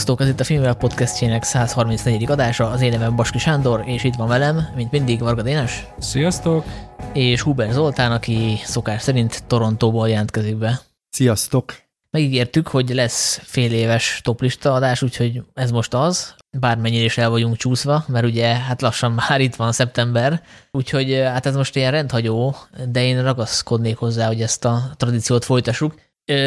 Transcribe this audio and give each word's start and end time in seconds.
Sziasztok, 0.00 0.20
ez 0.20 0.32
itt 0.32 0.40
a 0.40 0.44
Filmvel 0.44 0.74
podcastjének 0.74 1.42
134. 1.42 2.30
adása, 2.30 2.70
az 2.70 2.80
én 2.80 2.90
nevem 2.90 3.16
Baski 3.16 3.38
Sándor, 3.38 3.82
és 3.86 4.04
itt 4.04 4.14
van 4.14 4.28
velem, 4.28 4.68
mint 4.76 4.90
mindig, 4.90 5.20
Varga 5.20 5.42
Dénes. 5.42 5.86
Sziasztok! 5.98 6.64
És 7.12 7.40
Huber 7.40 7.72
Zoltán, 7.72 8.12
aki 8.12 8.60
szokás 8.64 9.02
szerint 9.02 9.44
Torontóból 9.46 10.08
jelentkezik 10.08 10.56
be. 10.56 10.80
Sziasztok! 11.10 11.74
Megígértük, 12.10 12.68
hogy 12.68 12.94
lesz 12.94 13.40
fél 13.42 13.72
éves 13.72 14.20
toplista 14.24 14.72
adás, 14.72 15.02
úgyhogy 15.02 15.42
ez 15.54 15.70
most 15.70 15.94
az, 15.94 16.34
bármennyire 16.58 17.04
is 17.04 17.18
el 17.18 17.30
vagyunk 17.30 17.56
csúszva, 17.56 18.04
mert 18.08 18.26
ugye 18.26 18.54
hát 18.54 18.82
lassan 18.82 19.12
már 19.28 19.40
itt 19.40 19.54
van 19.54 19.72
szeptember, 19.72 20.42
úgyhogy 20.70 21.12
hát 21.12 21.46
ez 21.46 21.56
most 21.56 21.76
ilyen 21.76 21.90
rendhagyó, 21.90 22.56
de 22.88 23.04
én 23.04 23.22
ragaszkodnék 23.22 23.96
hozzá, 23.96 24.26
hogy 24.26 24.42
ezt 24.42 24.64
a 24.64 24.90
tradíciót 24.96 25.44
folytassuk. 25.44 25.94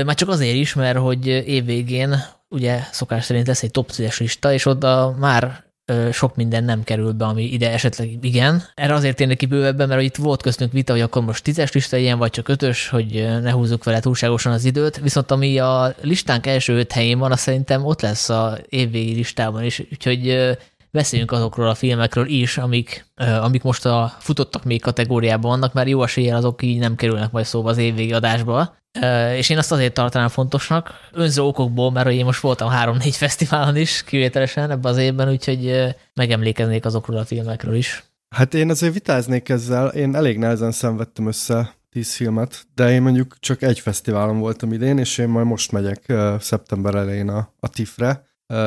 Már 0.06 0.16
csak 0.16 0.30
azért 0.30 0.56
is, 0.56 0.74
mert 0.74 0.98
hogy 0.98 1.28
évvégén 1.28 2.16
ugye 2.50 2.80
szokás 2.92 3.26
szerint 3.26 3.48
lesz 3.48 3.64
egy 3.64 3.72
top 3.72 3.92
10 3.92 4.18
lista, 4.18 4.54
és 4.54 4.66
oda 4.66 5.16
már 5.20 5.64
sok 6.12 6.36
minden 6.36 6.64
nem 6.64 6.84
kerül 6.84 7.12
be, 7.12 7.26
ami 7.26 7.44
ide 7.44 7.72
esetleg 7.72 8.18
igen. 8.22 8.64
Erre 8.76 8.94
azért 8.94 9.16
térnek 9.16 9.38
ki 9.38 9.46
bővebben, 9.46 9.88
mert 9.88 10.02
itt 10.02 10.16
volt 10.16 10.42
köztünk 10.42 10.72
vita, 10.72 10.92
hogy 10.92 11.02
akkor 11.02 11.24
most 11.24 11.44
tízes 11.44 11.72
lista 11.72 11.98
ilyen, 11.98 12.18
vagy 12.18 12.30
csak 12.30 12.48
ötös, 12.48 12.88
hogy 12.88 13.28
ne 13.42 13.52
húzzuk 13.52 13.84
vele 13.84 14.00
túlságosan 14.00 14.52
az 14.52 14.66
időt. 14.66 14.98
Viszont 14.98 15.32
ami 15.32 15.60
a 15.60 15.96
listánk 16.02 16.46
első 16.46 16.78
öt 16.78 16.92
helyén 16.92 17.20
van, 17.20 17.32
az 17.32 17.40
szerintem 17.40 17.86
ott 17.86 18.02
lesz 18.02 18.30
a 18.30 18.58
évvégi 18.70 19.14
listában 19.14 19.64
is. 19.64 19.80
Úgyhogy 19.92 20.58
beszéljünk 20.94 21.32
azokról 21.32 21.68
a 21.68 21.76
filmekről 21.76 22.28
is, 22.28 22.58
amik, 22.58 23.06
amik 23.42 23.64
most 23.64 23.86
a 23.86 24.14
futottak 24.20 24.64
még 24.64 24.82
kategóriában 24.82 25.52
vannak, 25.52 25.74
mert 25.74 25.88
jó 25.88 26.04
eséllyel 26.04 26.36
azok 26.36 26.62
így 26.62 26.80
nem 26.80 26.96
kerülnek 26.96 27.32
majd 27.32 27.46
szóba 27.46 27.70
az 27.70 27.78
évvégi 27.78 28.14
adásba. 28.14 28.76
És 29.36 29.50
én 29.50 29.58
azt 29.58 29.72
azért 29.72 29.94
tartanám 29.94 30.28
fontosnak, 30.28 30.90
önző 31.12 31.42
okokból, 31.42 31.92
mert 31.92 32.10
én 32.10 32.26
most 32.26 32.42
voltam 32.42 32.70
három-négy 32.70 33.16
fesztiválon 33.26 33.76
is 33.76 34.04
kivételesen 34.04 34.72
ebben 34.72 34.92
az 34.92 34.98
évben, 34.98 35.30
úgyhogy 35.30 35.94
megemlékeznék 36.14 36.86
azokról 36.86 37.18
a 37.18 37.26
filmekről 37.26 37.76
is. 37.76 38.04
Hát 38.36 38.54
én 38.54 38.70
azért 38.70 38.94
vitáznék 38.94 39.50
ezzel, 39.50 39.88
én 39.88 40.16
elég 40.16 40.38
nehezen 40.38 40.72
szenvedtem 40.72 41.28
össze 41.28 41.76
tíz 41.90 42.14
filmet, 42.16 42.66
de 42.76 42.92
én 42.92 43.02
mondjuk 43.02 43.36
csak 43.40 43.62
egy 43.62 43.80
fesztiválon 43.80 44.40
voltam 44.40 44.74
idén, 44.74 44.98
és 44.98 45.18
én 45.18 45.28
majd 45.28 45.46
most 45.46 45.72
megyek 45.72 46.14
szeptember 46.40 46.96
elején 46.96 47.30
a, 47.30 47.54
a 47.60 47.68
TIFF-re, 47.68 48.24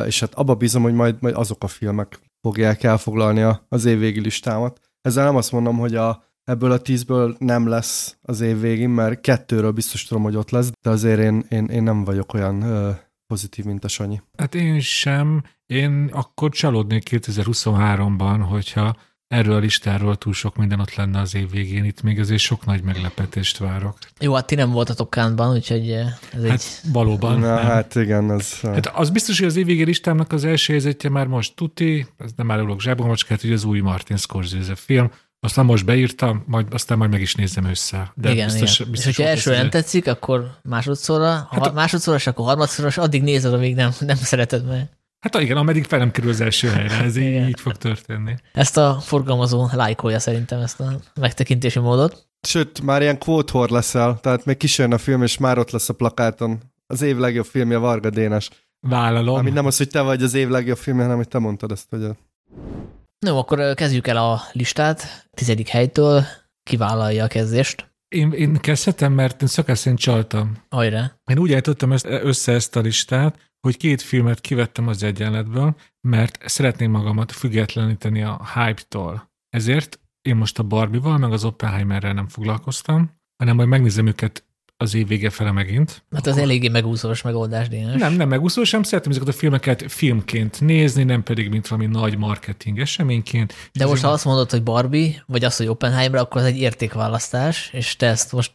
és 0.07 0.21
hát 0.21 0.35
abba 0.35 0.55
bízom, 0.55 0.83
hogy 0.83 0.95
majd, 0.95 1.17
majd 1.21 1.35
azok 1.35 1.65
a 1.65 1.67
filmek 1.67 2.21
fogják 2.41 2.83
elfoglalni 2.83 3.57
az 3.69 3.85
évvégi 3.85 4.21
listámat. 4.21 4.81
Ezzel 5.01 5.25
nem 5.25 5.37
azt 5.37 5.53
mondom, 5.53 5.79
hogy 5.79 5.95
a 5.95 6.25
ebből 6.45 6.73
a 6.73 6.79
tízből 6.79 7.37
nem 7.39 7.69
lesz 7.69 8.17
az 8.23 8.41
év 8.41 8.61
végén, 8.61 8.91
mert 8.91 9.21
kettőről 9.21 9.71
biztos 9.71 10.05
tudom, 10.05 10.23
hogy 10.23 10.37
ott 10.37 10.51
lesz, 10.51 10.71
de 10.81 10.91
azért 10.91 11.21
én, 11.21 11.45
én, 11.49 11.65
én 11.65 11.83
nem 11.83 12.05
vagyok 12.05 12.35
olyan 12.35 12.63
ö, 12.63 12.91
pozitív, 13.27 13.65
mint 13.65 13.85
a 13.85 13.89
Sanyi. 13.89 14.21
Hát 14.39 14.55
én 14.55 14.81
sem. 14.81 15.43
Én 15.67 16.11
akkor 16.13 16.51
csalódnék 16.51 17.09
2023-ban, 17.11 18.45
hogyha 18.49 18.97
erről 19.29 19.55
a 19.55 19.59
listáról 19.59 20.17
túl 20.17 20.33
sok 20.33 20.57
minden 20.57 20.81
ott 20.81 20.95
lenne 20.95 21.21
az 21.21 21.35
év 21.35 21.51
végén. 21.51 21.85
Itt 21.85 22.03
még 22.03 22.21
azért 22.21 22.41
sok 22.41 22.65
nagy 22.65 22.83
meglepetést 22.83 23.59
várok. 23.59 23.99
Jó, 24.21 24.35
hát 24.35 24.47
ti 24.47 24.55
nem 24.55 24.71
voltatok 24.71 25.11
Kántban, 25.11 25.55
úgyhogy 25.55 25.91
ez 25.91 26.09
hát 26.33 26.51
egy... 26.51 26.65
valóban. 26.93 27.39
Na, 27.39 27.55
nem. 27.55 27.65
hát 27.65 27.95
igen, 27.95 28.31
az... 28.31 28.61
Hát 28.61 28.87
az 28.87 29.11
biztos, 29.11 29.39
hogy 29.39 29.49
az 29.49 29.57
év 29.57 29.67
végén 29.67 29.87
listámnak 29.87 30.33
az 30.33 30.45
első 30.45 30.73
helyzetje 30.73 31.11
már 31.11 31.27
most 31.27 31.55
tuti, 31.55 32.07
ez 32.19 32.31
nem 32.37 32.47
már 32.47 32.59
ülök 32.59 32.81
zsákban, 32.81 33.07
macskát, 33.07 33.41
hogy 33.41 33.53
az 33.53 33.65
új 33.65 33.81
Martin 33.81 34.17
Scorsese 34.17 34.75
film, 34.75 35.11
aztán 35.41 35.65
most 35.65 35.85
beírtam, 35.85 36.45
majd, 36.47 36.67
aztán 36.71 36.99
majd 36.99 37.11
meg 37.11 37.21
is 37.21 37.35
nézem 37.35 37.65
össze. 37.65 38.13
De 38.15 38.33
igen, 38.33 38.47
biztos, 38.47 38.79
igen. 38.79 38.91
Biztos 38.91 39.11
és 39.11 39.17
hogyha 39.17 39.31
első 39.31 39.51
nem 39.51 39.71
tetszik, 39.71 40.07
akkor 40.07 40.51
másodszorra, 40.63 41.49
hát 41.51 41.67
ha 41.67 41.73
másodszorra, 41.73 42.19
és 42.19 42.27
akkor 42.27 42.45
harmadszorra, 42.45 42.89
és 42.89 42.99
addig 42.99 43.23
nézed, 43.23 43.53
amíg 43.53 43.75
nem, 43.75 43.91
nem 43.99 44.17
szereted 44.17 44.67
meg. 44.67 44.89
Hát 45.21 45.35
igen, 45.41 45.57
ameddig 45.57 45.85
fel 45.85 45.99
nem 45.99 46.11
kerül 46.11 46.31
az 46.31 46.41
első 46.41 46.69
helyre, 46.69 47.03
ez 47.03 47.17
így, 47.17 47.49
így 47.49 47.61
fog 47.61 47.77
történni. 47.77 48.35
Ezt 48.53 48.77
a 48.77 48.99
forgalmazó 49.01 49.69
lájkolja 49.73 50.19
szerintem 50.19 50.61
ezt 50.61 50.81
a 50.81 51.01
megtekintési 51.21 51.79
módot. 51.79 52.29
Sőt, 52.47 52.83
már 52.83 53.03
ilyen 53.03 53.19
quote 53.19 53.67
leszel, 53.75 54.19
tehát 54.21 54.45
még 54.45 54.57
kísérne 54.57 54.95
a 54.95 54.99
film, 54.99 55.23
és 55.23 55.39
már 55.39 55.59
ott 55.59 55.71
lesz 55.71 55.89
a 55.89 55.95
plakáton. 55.95 56.61
Az 56.87 57.03
év 57.03 57.17
legjobb 57.17 57.45
filmje 57.45 57.77
Varga 57.77 58.11
Dénes. 58.11 58.51
Vállalom. 58.81 59.35
Ami 59.35 59.51
nem 59.51 59.67
az, 59.67 59.77
hogy 59.77 59.89
te 59.89 60.01
vagy 60.01 60.23
az 60.23 60.35
év 60.35 60.49
legjobb 60.49 60.77
filmje, 60.77 61.03
hanem 61.03 61.17
hogy 61.17 61.29
te 61.29 61.39
mondtad 61.39 61.73
ezt, 61.73 61.87
hogy 61.91 62.05
a... 62.05 62.17
No, 63.19 63.39
akkor 63.39 63.75
kezdjük 63.75 64.07
el 64.07 64.17
a 64.17 64.41
listát. 64.53 65.29
Tizedik 65.35 65.69
helytől 65.69 66.25
kivállalja 66.63 67.25
a 67.25 67.29
kezdést. 67.29 67.95
Én, 68.09 68.33
én 68.33 68.57
kezdhetem, 68.57 69.13
mert 69.13 69.43
én 69.43 69.49
szakás 69.49 69.79
szerint 69.79 70.01
csaltam. 70.01 70.57
Ajra. 70.69 71.21
Én 71.25 71.39
úgy 71.39 71.53
állítottam 71.53 71.93
ezt, 71.93 72.07
össze 72.07 72.53
ezt 72.53 72.77
a 72.77 72.81
listát, 72.81 73.39
hogy 73.67 73.77
két 73.77 74.03
filmet 74.03 74.41
kivettem 74.41 74.89
az 74.89 75.03
egyenletből, 75.03 75.77
mert 76.01 76.49
szeretném 76.49 76.91
magamat 76.91 77.33
függetleníteni 77.33 78.23
a 78.23 78.47
hype-tól. 78.55 79.31
Ezért 79.49 80.01
én 80.23 80.37
most 80.37 80.59
a 80.59 80.63
Barbie-val, 80.63 81.19
meg 81.19 81.33
az 81.33 81.45
Oppenheimerrel 81.45 82.13
nem 82.13 82.29
foglalkoztam, 82.29 83.11
hanem 83.37 83.57
majd 83.57 83.69
megnézem 83.69 84.07
őket 84.07 84.45
az 84.79 84.95
év 84.95 85.07
vége 85.07 85.31
fele 85.31 85.53
megint. 85.53 86.05
Hát 86.15 86.27
az 86.27 86.37
eléggé 86.37 86.69
megúszós 86.69 87.23
megoldás, 87.23 87.69
Dénes. 87.69 88.01
Nem, 88.01 88.13
nem 88.13 88.29
megúszós, 88.29 88.69
sem 88.69 88.83
szeretem 88.83 89.11
ezeket 89.11 89.29
a 89.29 89.33
filmeket 89.33 89.85
filmként 89.89 90.61
nézni, 90.61 91.03
nem 91.03 91.23
pedig 91.23 91.49
mint 91.49 91.69
valami 91.69 91.89
nagy 91.89 92.19
marketing 92.19 92.79
eseményként. 92.79 93.55
De 93.73 93.87
most 93.87 94.03
ha 94.03 94.09
azt 94.09 94.25
mondod, 94.25 94.51
hogy 94.51 94.63
Barbie, 94.63 95.25
vagy 95.27 95.45
az, 95.45 95.57
hogy 95.57 95.67
Oppenheimer, 95.67 96.21
akkor 96.21 96.41
az 96.41 96.47
egy 96.47 96.59
értékválasztás, 96.59 97.71
és 97.73 97.97
te 97.97 98.07
ezt 98.07 98.33
most 98.33 98.53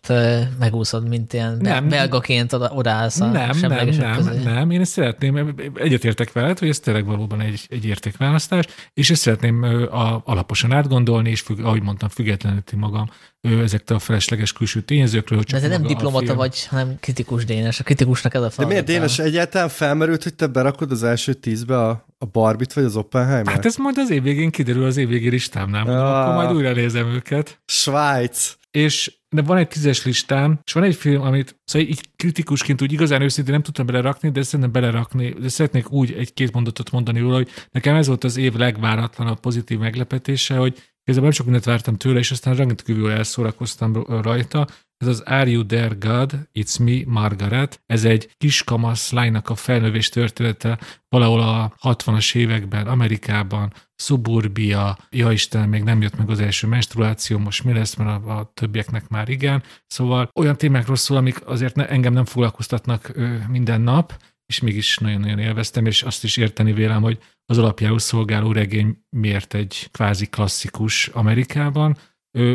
megúszod, 0.60 1.08
mint 1.08 1.34
ilyen 1.34 1.58
nem, 1.62 1.90
belgaként 1.90 2.54
oda, 2.54 2.72
odaállsz 2.74 3.20
a 3.20 3.26
Nem, 3.26 3.58
nem, 3.62 3.70
nem, 3.72 4.16
közé. 4.16 4.44
nem, 4.44 4.72
én 4.72 4.82
ezt 4.82 4.92
szeretném, 4.92 5.56
egyetértek 5.76 6.32
veled, 6.32 6.60
hogy 6.60 6.70
ez 6.70 6.80
tényleg 6.80 7.06
valóban 7.06 7.42
egy, 7.42 7.66
egy 7.70 7.86
értékválasztás, 7.86 8.66
és 8.94 9.10
ezt 9.10 9.22
szeretném 9.22 9.64
a, 9.92 10.22
alaposan 10.26 10.72
átgondolni, 10.72 11.30
és 11.30 11.42
függ, 11.42 11.60
ahogy 11.60 11.82
mondtam, 11.82 12.10
függetleníteni 12.10 12.82
magam 12.82 13.10
ezektől 13.42 13.98
a 13.98 14.00
felesleges 14.00 14.54
külső 14.54 14.82
tényezőkről. 14.82 15.38
Hogy 15.38 15.48
csak 15.48 15.60
De 15.60 15.66
ez 15.66 15.72
nem 15.72 15.88
diplomata 15.88 16.36
vagy, 16.36 16.66
hanem 16.66 16.98
kritikus 17.00 17.46
Dénes. 17.46 17.80
A 17.80 17.84
kritikusnak 17.84 18.34
ez 18.34 18.42
a 18.42 18.50
feladat. 18.50 18.76
De 18.76 18.82
miért 18.82 18.86
Dénes 18.86 19.20
egyáltalán 19.20 19.70
felmerült, 19.70 20.24
hogy 20.24 20.34
te 20.34 20.48
berakod 20.48 20.92
az 20.92 21.04
első 21.04 21.34
tízbe 21.34 21.78
a, 21.78 22.06
a 22.18 22.26
Barbit 22.26 22.74
vagy 22.74 22.84
az 22.84 22.96
Oppenheimer? 22.96 23.54
Hát 23.54 23.66
ez 23.66 23.76
majd 23.76 23.98
az 23.98 24.12
év 24.12 24.24
végén 24.24 24.52
kiderül 24.52 24.86
az 24.86 24.98
év 24.98 25.08
végén 25.08 25.32
listámnál, 25.32 25.88
ah, 25.88 26.20
akkor 26.20 26.34
majd 26.34 26.56
újra 26.56 26.72
nézem 26.72 27.08
őket. 27.08 27.62
Svájc. 27.66 28.60
És 28.72 29.20
de 29.30 29.42
van 29.42 29.58
egy 29.58 29.68
tízes 29.68 30.06
listám, 30.06 30.60
és 30.64 30.74
van 30.74 30.84
egy 30.84 30.96
film, 30.96 31.22
amit 31.22 31.60
szóval 31.66 31.88
így 31.88 32.02
kritikusként 32.16 32.82
úgy 32.82 32.92
igazán 32.92 33.22
őszintén 33.22 33.54
nem 33.54 33.62
tudtam 33.62 33.86
belerakni, 33.86 34.30
de 34.30 34.42
szerintem 34.42 34.72
belerakni, 34.72 35.36
de 35.40 35.50
szeretnék 35.50 35.92
úgy 35.92 36.12
egy-két 36.12 36.54
mondatot 36.54 36.92
mondani 36.92 37.20
róla, 37.20 37.36
hogy 37.36 37.50
nekem 37.72 37.96
ez 37.96 38.08
volt 38.08 38.24
az 38.24 38.38
év 38.38 38.54
legváratlanabb 38.54 39.40
pozitív 39.40 39.80
meglepetése, 39.80 40.56
hogy 40.56 40.91
Igazából 41.04 41.30
nem 41.30 41.32
sok 41.32 41.46
mindent 41.46 41.66
vártam 41.66 41.98
tőle, 41.98 42.20
és 42.20 42.32
aztán 42.32 42.56
rendkívül 42.56 43.12
elszórakoztam 43.12 44.04
rajta. 44.04 44.68
Ez 44.98 45.08
az 45.08 45.20
Are 45.20 45.50
You 45.50 45.66
There 45.66 45.96
God? 46.00 46.48
It's 46.54 46.84
Me, 46.84 47.14
Margaret. 47.14 47.82
Ez 47.86 48.04
egy 48.04 48.30
kiskamasz 48.38 49.12
lánynak 49.12 49.50
a 49.50 49.56
felnövés 49.56 50.10
története 50.10 50.80
valahol 51.10 51.42
a 51.42 51.74
60-as 51.82 52.36
években, 52.36 52.88
Amerikában, 52.88 53.74
szuburbia, 53.96 54.98
ja 55.10 55.32
Isten, 55.32 55.70
még 55.70 55.84
nem 55.84 56.02
jött 56.02 56.18
meg 56.18 56.30
az 56.30 56.40
első 56.40 56.68
menstruáció, 56.68 57.38
most 57.38 57.64
mi 57.64 57.74
lesz, 57.74 57.96
mert 57.96 58.26
a, 58.26 58.38
a 58.38 58.52
többieknek 58.54 59.08
már 59.08 59.30
igen. 59.30 59.64
Szóval 59.88 60.30
olyan 60.36 60.58
témákról 60.58 60.96
szól, 60.96 61.18
amik 61.18 61.48
azért 61.48 61.76
ne, 61.76 61.90
engem 61.90 62.14
nem 62.14 62.26
foglalkoztatnak 62.26 63.12
ö, 63.14 63.36
minden 63.48 63.82
nap, 63.82 64.18
és 64.52 64.60
mégis 64.60 64.98
nagyon-nagyon 64.98 65.40
élveztem, 65.40 65.86
és 65.86 66.04
azt 66.04 66.24
is 66.24 66.38
érteni 66.38 66.74
vélem, 66.74 67.02
hogy 67.02 67.18
az 67.46 67.58
alapjául 67.58 68.00
szolgáló 68.00 68.52
regény 68.52 68.98
miért 69.10 69.54
egy 69.54 69.90
kvázi 69.92 70.26
klasszikus 70.26 71.08
Amerikában. 71.08 71.98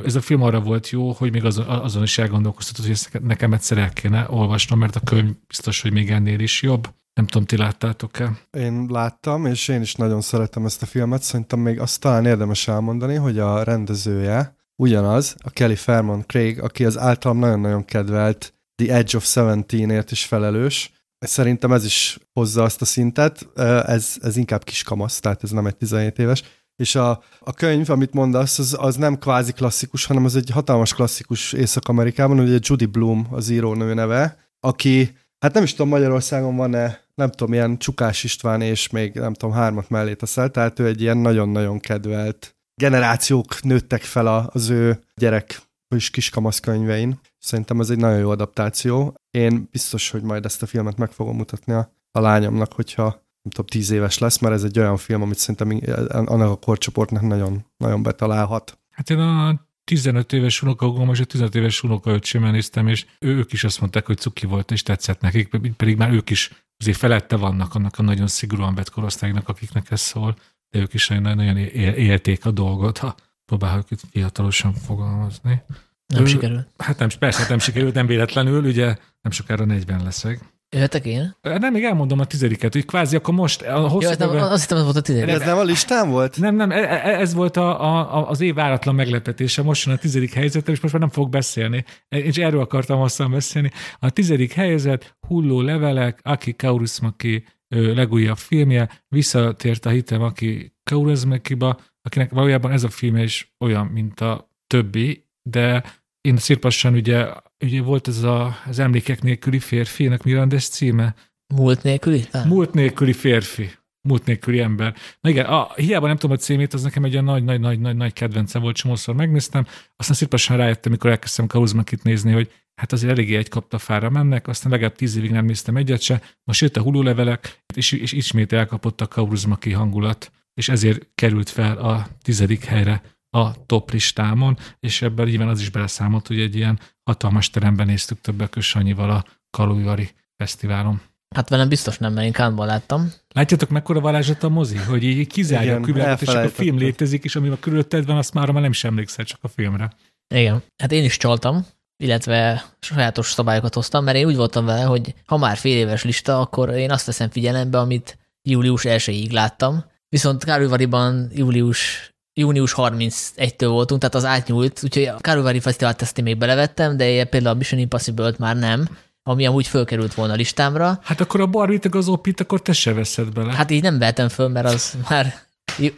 Ez 0.04 0.14
a 0.14 0.20
film 0.20 0.42
arra 0.42 0.60
volt 0.60 0.90
jó, 0.90 1.12
hogy 1.12 1.32
még 1.32 1.44
azon, 1.44 1.66
azon 1.66 2.02
is 2.02 2.18
elgondolkoztatott, 2.18 2.84
hogy 2.84 2.92
ezt 2.92 3.20
nekem 3.22 3.52
egyszer 3.52 3.78
el 3.78 3.90
kéne 3.90 4.26
olvasnom, 4.30 4.78
mert 4.78 4.96
a 4.96 5.00
könyv 5.00 5.30
biztos, 5.46 5.82
hogy 5.82 5.92
még 5.92 6.10
ennél 6.10 6.40
is 6.40 6.62
jobb. 6.62 6.88
Nem 7.14 7.26
tudom, 7.26 7.46
ti 7.46 7.56
láttátok-e? 7.56 8.38
Én 8.50 8.86
láttam, 8.88 9.46
és 9.46 9.68
én 9.68 9.80
is 9.80 9.94
nagyon 9.94 10.20
szeretem 10.20 10.64
ezt 10.64 10.82
a 10.82 10.86
filmet. 10.86 11.22
Szerintem 11.22 11.58
még 11.58 11.80
azt 11.80 12.00
talán 12.00 12.26
érdemes 12.26 12.68
elmondani, 12.68 13.14
hogy 13.14 13.38
a 13.38 13.62
rendezője 13.62 14.56
ugyanaz, 14.82 15.36
a 15.38 15.50
Kelly 15.50 15.76
Fairmont 15.76 16.26
Craig, 16.26 16.60
aki 16.60 16.84
az 16.84 16.98
általam 16.98 17.38
nagyon-nagyon 17.38 17.84
kedvelt 17.84 18.54
The 18.82 18.94
Edge 18.94 19.16
of 19.16 19.24
Seventeen-ért 19.24 20.10
is 20.10 20.24
felelős, 20.24 20.94
Szerintem 21.18 21.72
ez 21.72 21.84
is 21.84 22.18
hozza 22.32 22.62
azt 22.62 22.80
a 22.80 22.84
szintet, 22.84 23.48
ez, 23.86 24.14
ez 24.20 24.36
inkább 24.36 24.64
kamasz, 24.84 25.20
tehát 25.20 25.42
ez 25.42 25.50
nem 25.50 25.66
egy 25.66 25.76
17 25.76 26.18
éves. 26.18 26.42
És 26.76 26.94
a, 26.94 27.22
a 27.40 27.52
könyv, 27.52 27.90
amit 27.90 28.12
mondasz, 28.12 28.58
az, 28.58 28.76
az 28.78 28.96
nem 28.96 29.18
kvázi 29.18 29.52
klasszikus, 29.52 30.04
hanem 30.04 30.24
az 30.24 30.36
egy 30.36 30.50
hatalmas 30.50 30.94
klasszikus 30.94 31.52
Észak-Amerikában, 31.52 32.40
ugye 32.40 32.58
Judy 32.60 32.86
Bloom 32.86 33.26
az 33.30 33.48
írónő 33.48 33.94
neve, 33.94 34.38
aki, 34.60 35.16
hát 35.38 35.54
nem 35.54 35.62
is 35.62 35.70
tudom, 35.70 35.88
Magyarországon 35.88 36.56
van-e, 36.56 37.00
nem 37.14 37.30
tudom, 37.30 37.52
ilyen 37.52 37.78
Csukás 37.78 38.24
István 38.24 38.60
és 38.60 38.88
még 38.88 39.14
nem 39.14 39.34
tudom, 39.34 39.54
hármat 39.54 39.88
mellé 39.88 40.14
teszel, 40.14 40.50
tehát 40.50 40.78
ő 40.78 40.86
egy 40.86 41.00
ilyen 41.00 41.16
nagyon-nagyon 41.16 41.80
kedvelt 41.80 42.56
generációk 42.80 43.62
nőttek 43.62 44.02
fel 44.02 44.48
az 44.52 44.68
ő 44.68 45.00
gyerek 45.14 45.60
és 45.96 46.10
kiskamasz 46.10 46.60
könyvein. 46.60 47.20
Szerintem 47.38 47.80
ez 47.80 47.90
egy 47.90 47.98
nagyon 47.98 48.18
jó 48.18 48.30
adaptáció. 48.30 49.14
Én 49.30 49.68
biztos, 49.70 50.10
hogy 50.10 50.22
majd 50.22 50.44
ezt 50.44 50.62
a 50.62 50.66
filmet 50.66 50.96
meg 50.96 51.10
fogom 51.10 51.36
mutatni 51.36 51.72
a, 51.72 51.92
a 52.10 52.20
lányomnak, 52.20 52.72
hogyha 52.72 53.04
nem 53.42 53.54
tudom, 53.54 53.66
tíz 53.66 53.90
éves 53.90 54.18
lesz, 54.18 54.38
mert 54.38 54.54
ez 54.54 54.62
egy 54.62 54.78
olyan 54.78 54.96
film, 54.96 55.22
amit 55.22 55.38
szerintem 55.38 55.80
annak 56.26 56.50
a 56.50 56.56
korcsoportnak 56.56 57.22
nagyon, 57.22 57.66
nagyon 57.76 58.02
betalálhat. 58.02 58.78
Hát 58.90 59.10
én 59.10 59.18
a 59.18 59.66
15 59.84 60.32
éves 60.32 60.62
unokahúgom, 60.62 61.10
és 61.10 61.20
a 61.20 61.24
15 61.24 61.54
éves 61.54 61.82
unokaöcsémmel 61.82 62.50
néztem, 62.50 62.88
és 62.88 63.06
ők 63.18 63.52
is 63.52 63.64
azt 63.64 63.80
mondták, 63.80 64.06
hogy 64.06 64.18
cuki 64.18 64.46
volt, 64.46 64.70
és 64.70 64.82
tetszett 64.82 65.20
nekik, 65.20 65.48
pedig 65.76 65.96
már 65.96 66.12
ők 66.12 66.30
is 66.30 66.66
azért 66.78 66.96
felette 66.96 67.36
vannak 67.36 67.74
annak 67.74 67.98
a 67.98 68.02
nagyon 68.02 68.26
szigorúan 68.26 68.74
vett 68.74 68.90
korosztálynak, 68.90 69.48
akiknek 69.48 69.90
ez 69.90 70.00
szól, 70.00 70.36
de 70.70 70.78
ők 70.78 70.94
is 70.94 71.08
nagyon, 71.08 71.36
nagyon 71.36 71.56
élték 71.96 72.46
a 72.46 72.50
dolgot, 72.50 72.98
ha 72.98 73.14
próbáljuk 73.44 73.90
itt 73.90 74.00
fiatalosan 74.10 74.72
fogalmazni. 74.72 75.62
Nem 76.06 76.22
ő, 76.22 76.26
sikerült. 76.26 76.68
Hát 76.78 76.98
nem, 76.98 77.08
persze, 77.18 77.46
nem 77.48 77.58
sikerült, 77.58 77.94
nem 77.94 78.06
véletlenül, 78.06 78.64
ugye 78.64 78.96
nem 79.22 79.32
sokára 79.32 79.64
40 79.64 80.02
leszek. 80.04 80.40
Jöhetek 80.68 81.04
én? 81.04 81.36
Nem, 81.42 81.72
még 81.72 81.84
elmondom 81.84 82.18
a 82.18 82.24
tizediket, 82.24 82.72
hogy 82.72 82.84
kvázi 82.84 83.16
akkor 83.16 83.34
most 83.34 83.62
a 83.62 83.88
hosszú... 83.88 84.08
Ja, 84.08 84.16
nem, 84.18 84.30
azt 84.30 84.60
hittem, 84.60 84.78
ez 84.78 84.84
volt 84.84 84.96
a 84.96 85.00
tizedik. 85.00 85.34
Ez 85.34 85.44
nem 85.44 85.58
a 85.58 85.62
listán 85.62 86.10
volt? 86.10 86.38
Nem, 86.38 86.56
nem, 86.56 86.70
e, 86.70 86.76
e, 86.76 87.20
ez 87.20 87.34
volt 87.34 87.56
a, 87.56 87.82
a, 88.16 88.28
az 88.28 88.40
év 88.40 88.54
váratlan 88.54 88.94
meglepetése. 88.94 89.62
Most 89.62 89.86
jön 89.86 89.94
a 89.94 89.98
tizedik 89.98 90.32
helyzet, 90.32 90.68
és 90.68 90.80
most 90.80 90.92
már 90.92 91.02
nem 91.02 91.10
fog 91.10 91.30
beszélni. 91.30 91.84
Én 92.08 92.24
is 92.24 92.36
erről 92.36 92.60
akartam 92.60 92.98
hosszan 92.98 93.30
beszélni. 93.30 93.70
A 93.98 94.10
tizedik 94.10 94.52
helyzet, 94.52 95.16
hulló 95.28 95.60
levelek, 95.60 96.20
Aki 96.22 96.52
Kaurismaki 96.54 97.44
legújabb 97.68 98.38
filmje, 98.38 98.88
visszatért 99.08 99.86
a 99.86 99.90
hitem 99.90 100.22
Aki 100.22 100.74
Kaurismakiba, 100.82 101.78
akinek 102.02 102.30
valójában 102.30 102.72
ez 102.72 102.84
a 102.84 102.88
film 102.88 103.16
is 103.16 103.54
olyan, 103.58 103.86
mint 103.86 104.20
a 104.20 104.50
többi, 104.66 105.25
de 105.48 105.82
én 106.20 106.36
szirpassan 106.36 106.94
ugye 106.94 107.26
ugye 107.64 107.82
volt 107.82 108.08
ez 108.08 108.22
a, 108.22 108.56
az 108.66 108.78
emlékek 108.78 109.22
nélküli 109.22 109.58
férfi, 109.58 110.06
ennek 110.06 110.22
mi 110.22 110.32
ez 110.32 110.68
címe? 110.68 111.14
Múlt 111.54 111.82
nélküli? 111.82 112.20
Talán? 112.20 112.48
Múlt 112.48 112.72
nélküli 112.72 113.12
férfi. 113.12 113.70
Múlt 114.08 114.24
nélküli 114.24 114.60
ember. 114.60 114.94
Na 115.20 115.30
igen, 115.30 115.44
a, 115.44 115.72
hiába 115.74 116.06
nem 116.06 116.16
tudom 116.16 116.36
a 116.36 116.40
címét, 116.40 116.74
az 116.74 116.82
nekem 116.82 117.04
egy 117.04 117.12
olyan 117.12 117.24
nagy-nagy-nagy-nagy 117.24 118.12
kedvencem 118.12 118.62
volt, 118.62 118.76
csomószor 118.76 119.14
megnéztem, 119.14 119.66
aztán 119.96 120.16
szépen 120.16 120.56
rájöttem, 120.56 120.92
mikor 120.92 121.10
elkezdtem 121.10 121.46
Kauzmakit 121.46 122.02
nézni, 122.02 122.32
hogy 122.32 122.50
hát 122.74 122.92
azért 122.92 123.12
eléggé 123.12 123.36
egy 123.36 123.48
kaptafára 123.48 124.10
mennek, 124.10 124.48
aztán 124.48 124.72
legalább 124.72 124.94
tíz 124.94 125.16
évig 125.16 125.30
nem 125.30 125.44
néztem 125.44 125.76
egyet 125.76 126.00
se, 126.00 126.22
most 126.44 126.60
jött 126.60 126.76
a 126.76 126.82
hulólevelek, 126.82 127.62
és, 127.74 127.92
és 127.92 128.12
ismét 128.12 128.52
elkapott 128.52 129.00
a 129.00 129.06
Kauzmaki 129.06 129.72
hangulat, 129.72 130.32
és 130.54 130.68
ezért 130.68 131.08
került 131.14 131.48
fel 131.48 131.76
a 131.76 132.06
tizedik 132.22 132.64
helyre 132.64 133.02
a 133.36 133.54
top 133.66 133.90
listámon, 133.90 134.58
és 134.80 135.02
ebben 135.02 135.26
nyilván 135.26 135.48
az 135.48 135.60
is 135.60 135.70
beleszámolt, 135.70 136.26
hogy 136.26 136.40
egy 136.40 136.56
ilyen 136.56 136.80
hatalmas 137.02 137.50
teremben 137.50 137.86
néztük 137.86 138.20
többek 138.20 138.60
Sanyival 138.60 139.10
a 139.10 139.24
Kalujvari 139.50 140.10
Fesztiválon. 140.36 141.00
Hát 141.34 141.48
velem 141.48 141.68
biztos 141.68 141.98
nem, 141.98 142.12
mert 142.12 142.26
én 142.26 142.32
Kánban 142.32 142.66
láttam. 142.66 143.12
Látjátok, 143.34 143.68
mekkora 143.68 144.00
varázslat 144.00 144.42
a 144.42 144.48
mozi? 144.48 144.76
Hogy 144.76 145.04
így 145.04 145.26
kizárja 145.26 145.76
a 145.76 145.80
küvetet, 145.80 146.22
és 146.22 146.28
a 146.28 146.48
film 146.48 146.78
létezik, 146.78 147.24
és 147.24 147.36
ami 147.36 147.48
a 147.48 147.58
körülötted 147.60 148.06
van, 148.06 148.16
azt 148.16 148.34
már 148.34 148.50
már 148.50 148.62
nem 148.62 148.70
is 148.70 148.84
emlékszel, 148.84 149.24
csak 149.24 149.38
a 149.42 149.48
filmre. 149.48 149.92
Igen. 150.34 150.62
Hát 150.76 150.92
én 150.92 151.04
is 151.04 151.16
csaltam, 151.16 151.66
illetve 151.96 152.64
sajátos 152.80 153.26
szabályokat 153.26 153.74
hoztam, 153.74 154.04
mert 154.04 154.16
én 154.16 154.26
úgy 154.26 154.36
voltam 154.36 154.64
vele, 154.64 154.82
hogy 154.82 155.14
ha 155.26 155.36
már 155.36 155.56
fél 155.56 155.76
éves 155.76 156.04
lista, 156.04 156.40
akkor 156.40 156.70
én 156.70 156.90
azt 156.90 157.06
veszem 157.06 157.30
figyelembe, 157.30 157.78
amit 157.78 158.18
július 158.42 158.82
1-ig 158.84 159.30
láttam. 159.30 159.84
Viszont 160.08 160.44
Kárülvariban 160.44 161.30
július 161.34 162.14
június 162.38 162.74
31-től 162.76 163.68
voltunk, 163.68 164.00
tehát 164.00 164.14
az 164.14 164.24
átnyúlt, 164.24 164.80
úgyhogy 164.82 165.04
a 165.04 165.16
Karlovy 165.20 165.60
Fesztivált 165.60 166.02
ezt 166.02 166.18
én 166.18 166.24
még 166.24 166.38
belevettem, 166.38 166.96
de 166.96 167.24
például 167.24 167.54
a 167.54 167.58
Mission 167.58 167.80
impossible 167.80 168.34
már 168.38 168.56
nem, 168.56 168.88
ami 169.22 169.46
amúgy 169.46 169.66
fölkerült 169.66 170.14
volna 170.14 170.32
a 170.32 170.36
listámra. 170.36 171.00
Hát 171.02 171.20
akkor 171.20 171.40
a 171.40 171.46
barbie 171.46 171.78
az 171.90 172.08
opit, 172.08 172.40
akkor 172.40 172.62
te 172.62 172.72
se 172.72 172.92
veszed 172.92 173.32
bele. 173.32 173.52
Hát 173.52 173.70
így 173.70 173.82
nem 173.82 173.98
vettem 173.98 174.28
föl, 174.28 174.48
mert 174.48 174.66
az 174.66 174.96
már 175.08 175.44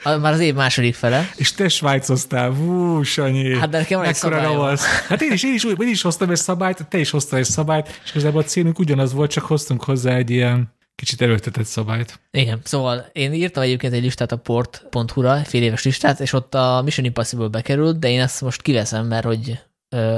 már 0.05 0.32
az 0.32 0.40
év 0.40 0.55
második 0.55 0.94
fele. 0.94 1.31
És 1.37 1.52
te 1.52 1.69
svájcoztál, 1.69 2.50
hú, 2.50 3.02
Sanyi. 3.02 3.58
Hát 3.58 3.69
de 3.69 3.79
nekem 3.79 4.00
egy 4.00 4.14
szabály 4.14 4.76
Hát 5.08 5.23
én 5.23 5.32
is, 5.32 5.43
én, 5.43 5.55
is, 5.55 5.64
én 5.64 5.88
is 5.88 6.02
hoztam 6.02 6.31
egy 6.31 6.37
szabályt, 6.37 6.87
te 6.88 6.99
is 6.99 7.11
hoztál 7.11 7.38
egy 7.38 7.44
szabályt, 7.44 8.00
és 8.05 8.11
közben 8.11 8.37
a 8.37 8.43
célunk 8.43 8.79
ugyanaz 8.79 9.12
volt, 9.12 9.31
csak 9.31 9.44
hoztunk 9.44 9.85
hozzá 9.85 10.14
egy 10.14 10.31
ilyen 10.31 10.76
kicsit 10.99 11.23
erőltetett 11.23 11.65
szabályt. 11.65 12.21
Igen, 12.31 12.61
szóval 12.65 13.06
én 13.12 13.33
írtam 13.33 13.62
egyébként 13.62 13.93
egy 13.93 14.03
listát 14.03 14.33
a 14.33 14.37
port.hu-ra, 14.37 15.37
fél 15.37 15.62
éves 15.62 15.85
listát, 15.85 16.21
és 16.21 16.33
ott 16.33 16.55
a 16.55 16.83
Mission 16.85 17.06
Impossible 17.06 17.49
bekerült, 17.49 17.99
de 17.99 18.09
én 18.09 18.21
ezt 18.21 18.41
most 18.41 18.62
kiveszem, 18.62 19.06
mert 19.06 19.25
hogy 19.25 19.59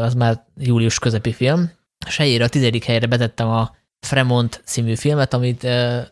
az 0.01 0.15
már 0.15 0.45
július 0.57 0.99
közepi 0.99 1.33
film, 1.33 1.71
és 2.07 2.17
helyére 2.17 2.45
a 2.45 2.49
tizedik 2.49 2.85
helyre 2.85 3.07
betettem 3.07 3.49
a 3.49 3.77
Fremont 4.07 4.63
című 4.65 4.95
filmet, 4.95 5.35
amit 5.35 5.65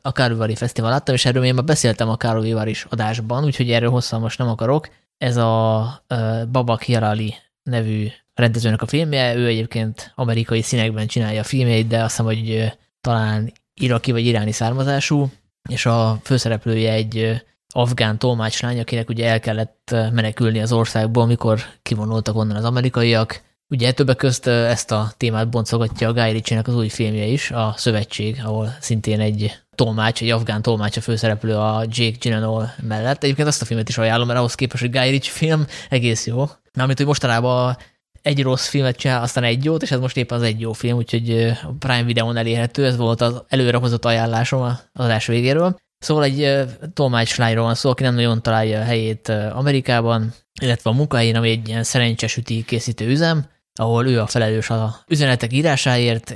a 0.03 0.13
Karlovari 0.13 0.55
Fesztivál 0.55 0.91
láttam, 0.91 1.15
és 1.15 1.25
erről 1.25 1.45
én 1.45 1.55
már 1.55 1.65
beszéltem 1.65 2.09
a 2.09 2.17
Karlovari 2.17 2.71
is 2.71 2.87
adásban, 2.89 3.45
úgyhogy 3.45 3.71
erről 3.71 3.91
hosszan 3.91 4.21
most 4.21 4.39
nem 4.39 4.49
akarok. 4.49 4.89
Ez 5.19 5.37
a 5.37 6.05
Babak 6.51 6.83
Hirali 6.83 7.35
nevű 7.63 8.09
rendezőnek 8.35 8.83
a 8.83 8.87
filmje, 8.87 9.35
ő 9.35 9.47
egyébként 9.47 10.13
amerikai 10.15 10.63
színekben 10.63 11.07
csinálja 11.07 11.41
a 11.41 11.45
filmjeit, 11.45 11.87
de 11.87 12.03
azt 12.03 12.11
hiszem, 12.11 12.27
hogy 12.27 12.73
talán 13.01 13.53
iraki 13.79 14.13
vagy 14.13 14.27
iráni 14.27 14.53
származású, 14.53 15.31
és 15.69 15.87
a 15.87 16.19
főszereplője 16.23 16.93
egy 16.93 17.43
afgán 17.75 18.19
tolmácslány, 18.19 18.81
akinek 18.81 19.09
ugye 19.09 19.29
el 19.29 19.41
kellett 19.41 19.95
menekülni 20.13 20.61
az 20.61 20.73
országból, 20.73 21.23
amikor 21.23 21.61
kivonultak 21.83 22.37
onnan 22.37 22.57
az 22.57 22.65
amerikaiak. 22.65 23.47
Ugye 23.71 23.93
többek 23.93 24.17
közt 24.17 24.47
ezt 24.47 24.91
a 24.91 25.13
témát 25.17 25.51
boncogatja 25.51 26.09
a 26.09 26.13
Guy 26.13 26.31
ritchie 26.31 26.63
az 26.65 26.75
új 26.75 26.89
filmje 26.89 27.25
is, 27.25 27.51
a 27.51 27.75
Szövetség, 27.77 28.41
ahol 28.45 28.77
szintén 28.81 29.21
egy 29.21 29.59
tolmács, 29.75 30.23
egy 30.23 30.31
afgán 30.31 30.63
tolmács 30.63 30.97
a 30.97 31.01
főszereplő 31.01 31.57
a 31.57 31.85
Jake 31.89 32.17
Gyllenhaal 32.21 32.75
mellett. 32.83 33.23
Egyébként 33.23 33.49
azt 33.49 33.63
a 33.63 33.65
filmet 33.65 33.89
is 33.89 33.99
ajánlom, 33.99 34.27
mert 34.27 34.39
ahhoz 34.39 34.55
képest, 34.55 34.83
hogy 34.83 34.91
Guy 34.91 35.11
Ritchie 35.11 35.33
film 35.33 35.67
egész 35.89 36.27
jó. 36.27 36.47
Mármint, 36.73 36.99
hogy 36.99 37.07
mostanában 37.07 37.77
egy 38.23 38.43
rossz 38.43 38.69
filmet 38.69 38.97
csinál, 38.97 39.23
aztán 39.23 39.45
egy 39.45 39.65
jót, 39.65 39.83
és 39.83 39.91
ez 39.91 40.01
most 40.01 40.17
éppen 40.17 40.39
az 40.39 40.45
egy 40.45 40.61
jó 40.61 40.73
film, 40.73 40.97
úgyhogy 40.97 41.31
a 41.63 41.73
Prime 41.79 42.03
Videon 42.03 42.37
elérhető, 42.37 42.85
ez 42.85 42.97
volt 42.97 43.21
az 43.21 43.43
előrehozott 43.49 44.05
ajánlásom 44.05 44.63
az 44.63 44.77
adás 44.93 45.27
végéről. 45.27 45.77
Szóval 45.99 46.25
egy 46.25 46.65
tolmácslányról 46.95 47.65
van 47.65 47.75
szó, 47.75 47.91
aki 47.91 48.03
nem 48.03 48.15
nagyon 48.15 48.43
találja 48.43 48.81
a 48.81 48.85
helyét 48.85 49.29
Amerikában, 49.53 50.33
illetve 50.61 50.91
a 50.91 50.93
munkahelyén, 50.93 51.37
ami 51.37 51.51
egy 51.51 51.69
ilyen 51.69 51.83
szerencsesüti 51.83 52.65
készítő 52.65 53.07
üzem, 53.07 53.45
ahol 53.75 54.07
ő 54.07 54.21
a 54.21 54.27
felelős 54.27 54.71
a 54.71 54.97
üzenetek 55.09 55.53
írásáért, 55.53 56.31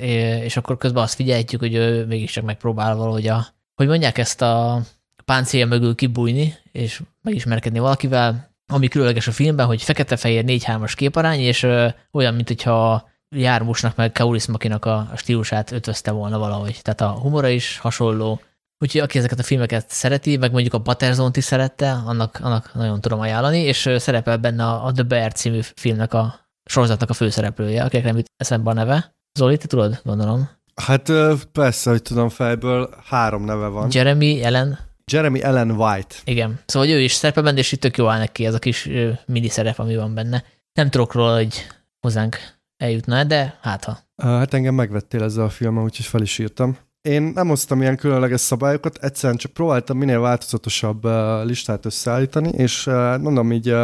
és 0.44 0.56
akkor 0.56 0.76
közben 0.76 1.02
azt 1.02 1.14
figyelhetjük, 1.14 1.60
hogy 1.60 1.74
ő 1.74 2.06
mégiscsak 2.06 2.44
megpróbál 2.44 2.96
valahogy 2.96 3.26
a, 3.26 3.46
hogy 3.74 3.86
mondják 3.86 4.18
ezt 4.18 4.42
a 4.42 4.82
páncélja 5.24 5.66
mögül 5.66 5.94
kibújni, 5.94 6.54
és 6.72 7.00
megismerkedni 7.22 7.78
valakivel, 7.78 8.51
ami 8.72 8.88
különleges 8.88 9.26
a 9.26 9.32
filmben, 9.32 9.66
hogy 9.66 9.82
fekete-fehér 9.82 10.44
4-3-as 10.46 10.92
képarány, 10.96 11.40
és 11.40 11.62
ö, 11.62 11.88
olyan, 12.12 12.34
mint 12.34 12.48
hogyha 12.48 13.10
Jármusnak 13.36 13.96
meg 13.96 14.12
Kaurismakinak 14.12 14.84
a, 14.84 15.08
a 15.12 15.16
stílusát 15.16 15.72
ötvözte 15.72 16.10
volna 16.10 16.38
valahogy. 16.38 16.78
Tehát 16.82 17.00
a 17.00 17.08
humora 17.08 17.48
is 17.48 17.78
hasonló. 17.78 18.40
Úgyhogy 18.78 19.00
aki 19.00 19.18
ezeket 19.18 19.38
a 19.38 19.42
filmeket 19.42 19.90
szereti, 19.90 20.36
meg 20.36 20.52
mondjuk 20.52 20.74
a 20.74 20.80
Patterson-t 20.80 21.36
is 21.36 21.44
szerette, 21.44 21.92
annak, 21.92 22.38
annak 22.42 22.74
nagyon 22.74 23.00
tudom 23.00 23.20
ajánlani, 23.20 23.58
és 23.58 23.90
szerepel 23.96 24.36
benne 24.36 24.64
a, 24.64 24.84
a 24.86 24.92
The 24.92 25.02
Bear 25.02 25.32
című 25.32 25.60
filmnek 25.74 26.14
a 26.14 26.40
sorozatnak 26.64 27.10
a 27.10 27.14
főszereplője, 27.14 27.82
akinek 27.82 28.04
nem 28.04 28.16
jut 28.16 28.30
eszembe 28.36 28.70
a 28.70 28.74
neve. 28.74 29.14
Zoli, 29.38 29.56
te 29.56 29.66
tudod, 29.66 30.00
gondolom? 30.04 30.48
Hát 30.74 31.12
persze, 31.52 31.90
hogy 31.90 32.02
tudom 32.02 32.28
fejből, 32.28 32.94
három 33.04 33.44
neve 33.44 33.66
van. 33.66 33.88
Jeremy, 33.92 34.42
Ellen, 34.44 34.78
Jeremy 35.12 35.42
Ellen 35.42 35.70
White. 35.70 36.14
Igen, 36.24 36.60
szóval 36.66 36.88
ő 36.88 37.00
is 37.00 37.12
szerepel 37.12 37.42
benne, 37.42 37.58
és 37.58 37.72
itt 37.72 37.80
tök 37.80 37.96
jó 37.96 38.06
áll 38.06 38.18
neki 38.18 38.46
ez 38.46 38.54
a 38.54 38.58
kis 38.58 38.88
mini 39.26 39.48
szerep, 39.48 39.78
ami 39.78 39.96
van 39.96 40.14
benne. 40.14 40.44
Nem 40.72 40.90
tudok 40.90 41.12
róla, 41.12 41.34
hogy 41.34 41.66
hozzánk 42.00 42.36
eljutna, 42.76 43.24
de 43.24 43.58
hát 43.60 43.84
ha. 43.84 43.98
Hát 44.22 44.54
engem 44.54 44.74
megvettél 44.74 45.22
ezzel 45.22 45.44
a 45.44 45.48
filmmel, 45.48 45.84
úgyhogy 45.84 46.06
fel 46.06 46.22
is 46.22 46.38
írtam. 46.38 46.76
Én 47.00 47.22
nem 47.22 47.48
hoztam 47.48 47.80
ilyen 47.80 47.96
különleges 47.96 48.40
szabályokat, 48.40 48.98
egyszerűen 48.98 49.38
csak 49.38 49.52
próbáltam 49.52 49.98
minél 49.98 50.20
változatosabb 50.20 51.04
listát 51.44 51.84
összeállítani, 51.84 52.48
és 52.48 52.84
mondom 53.20 53.52
így 53.52 53.74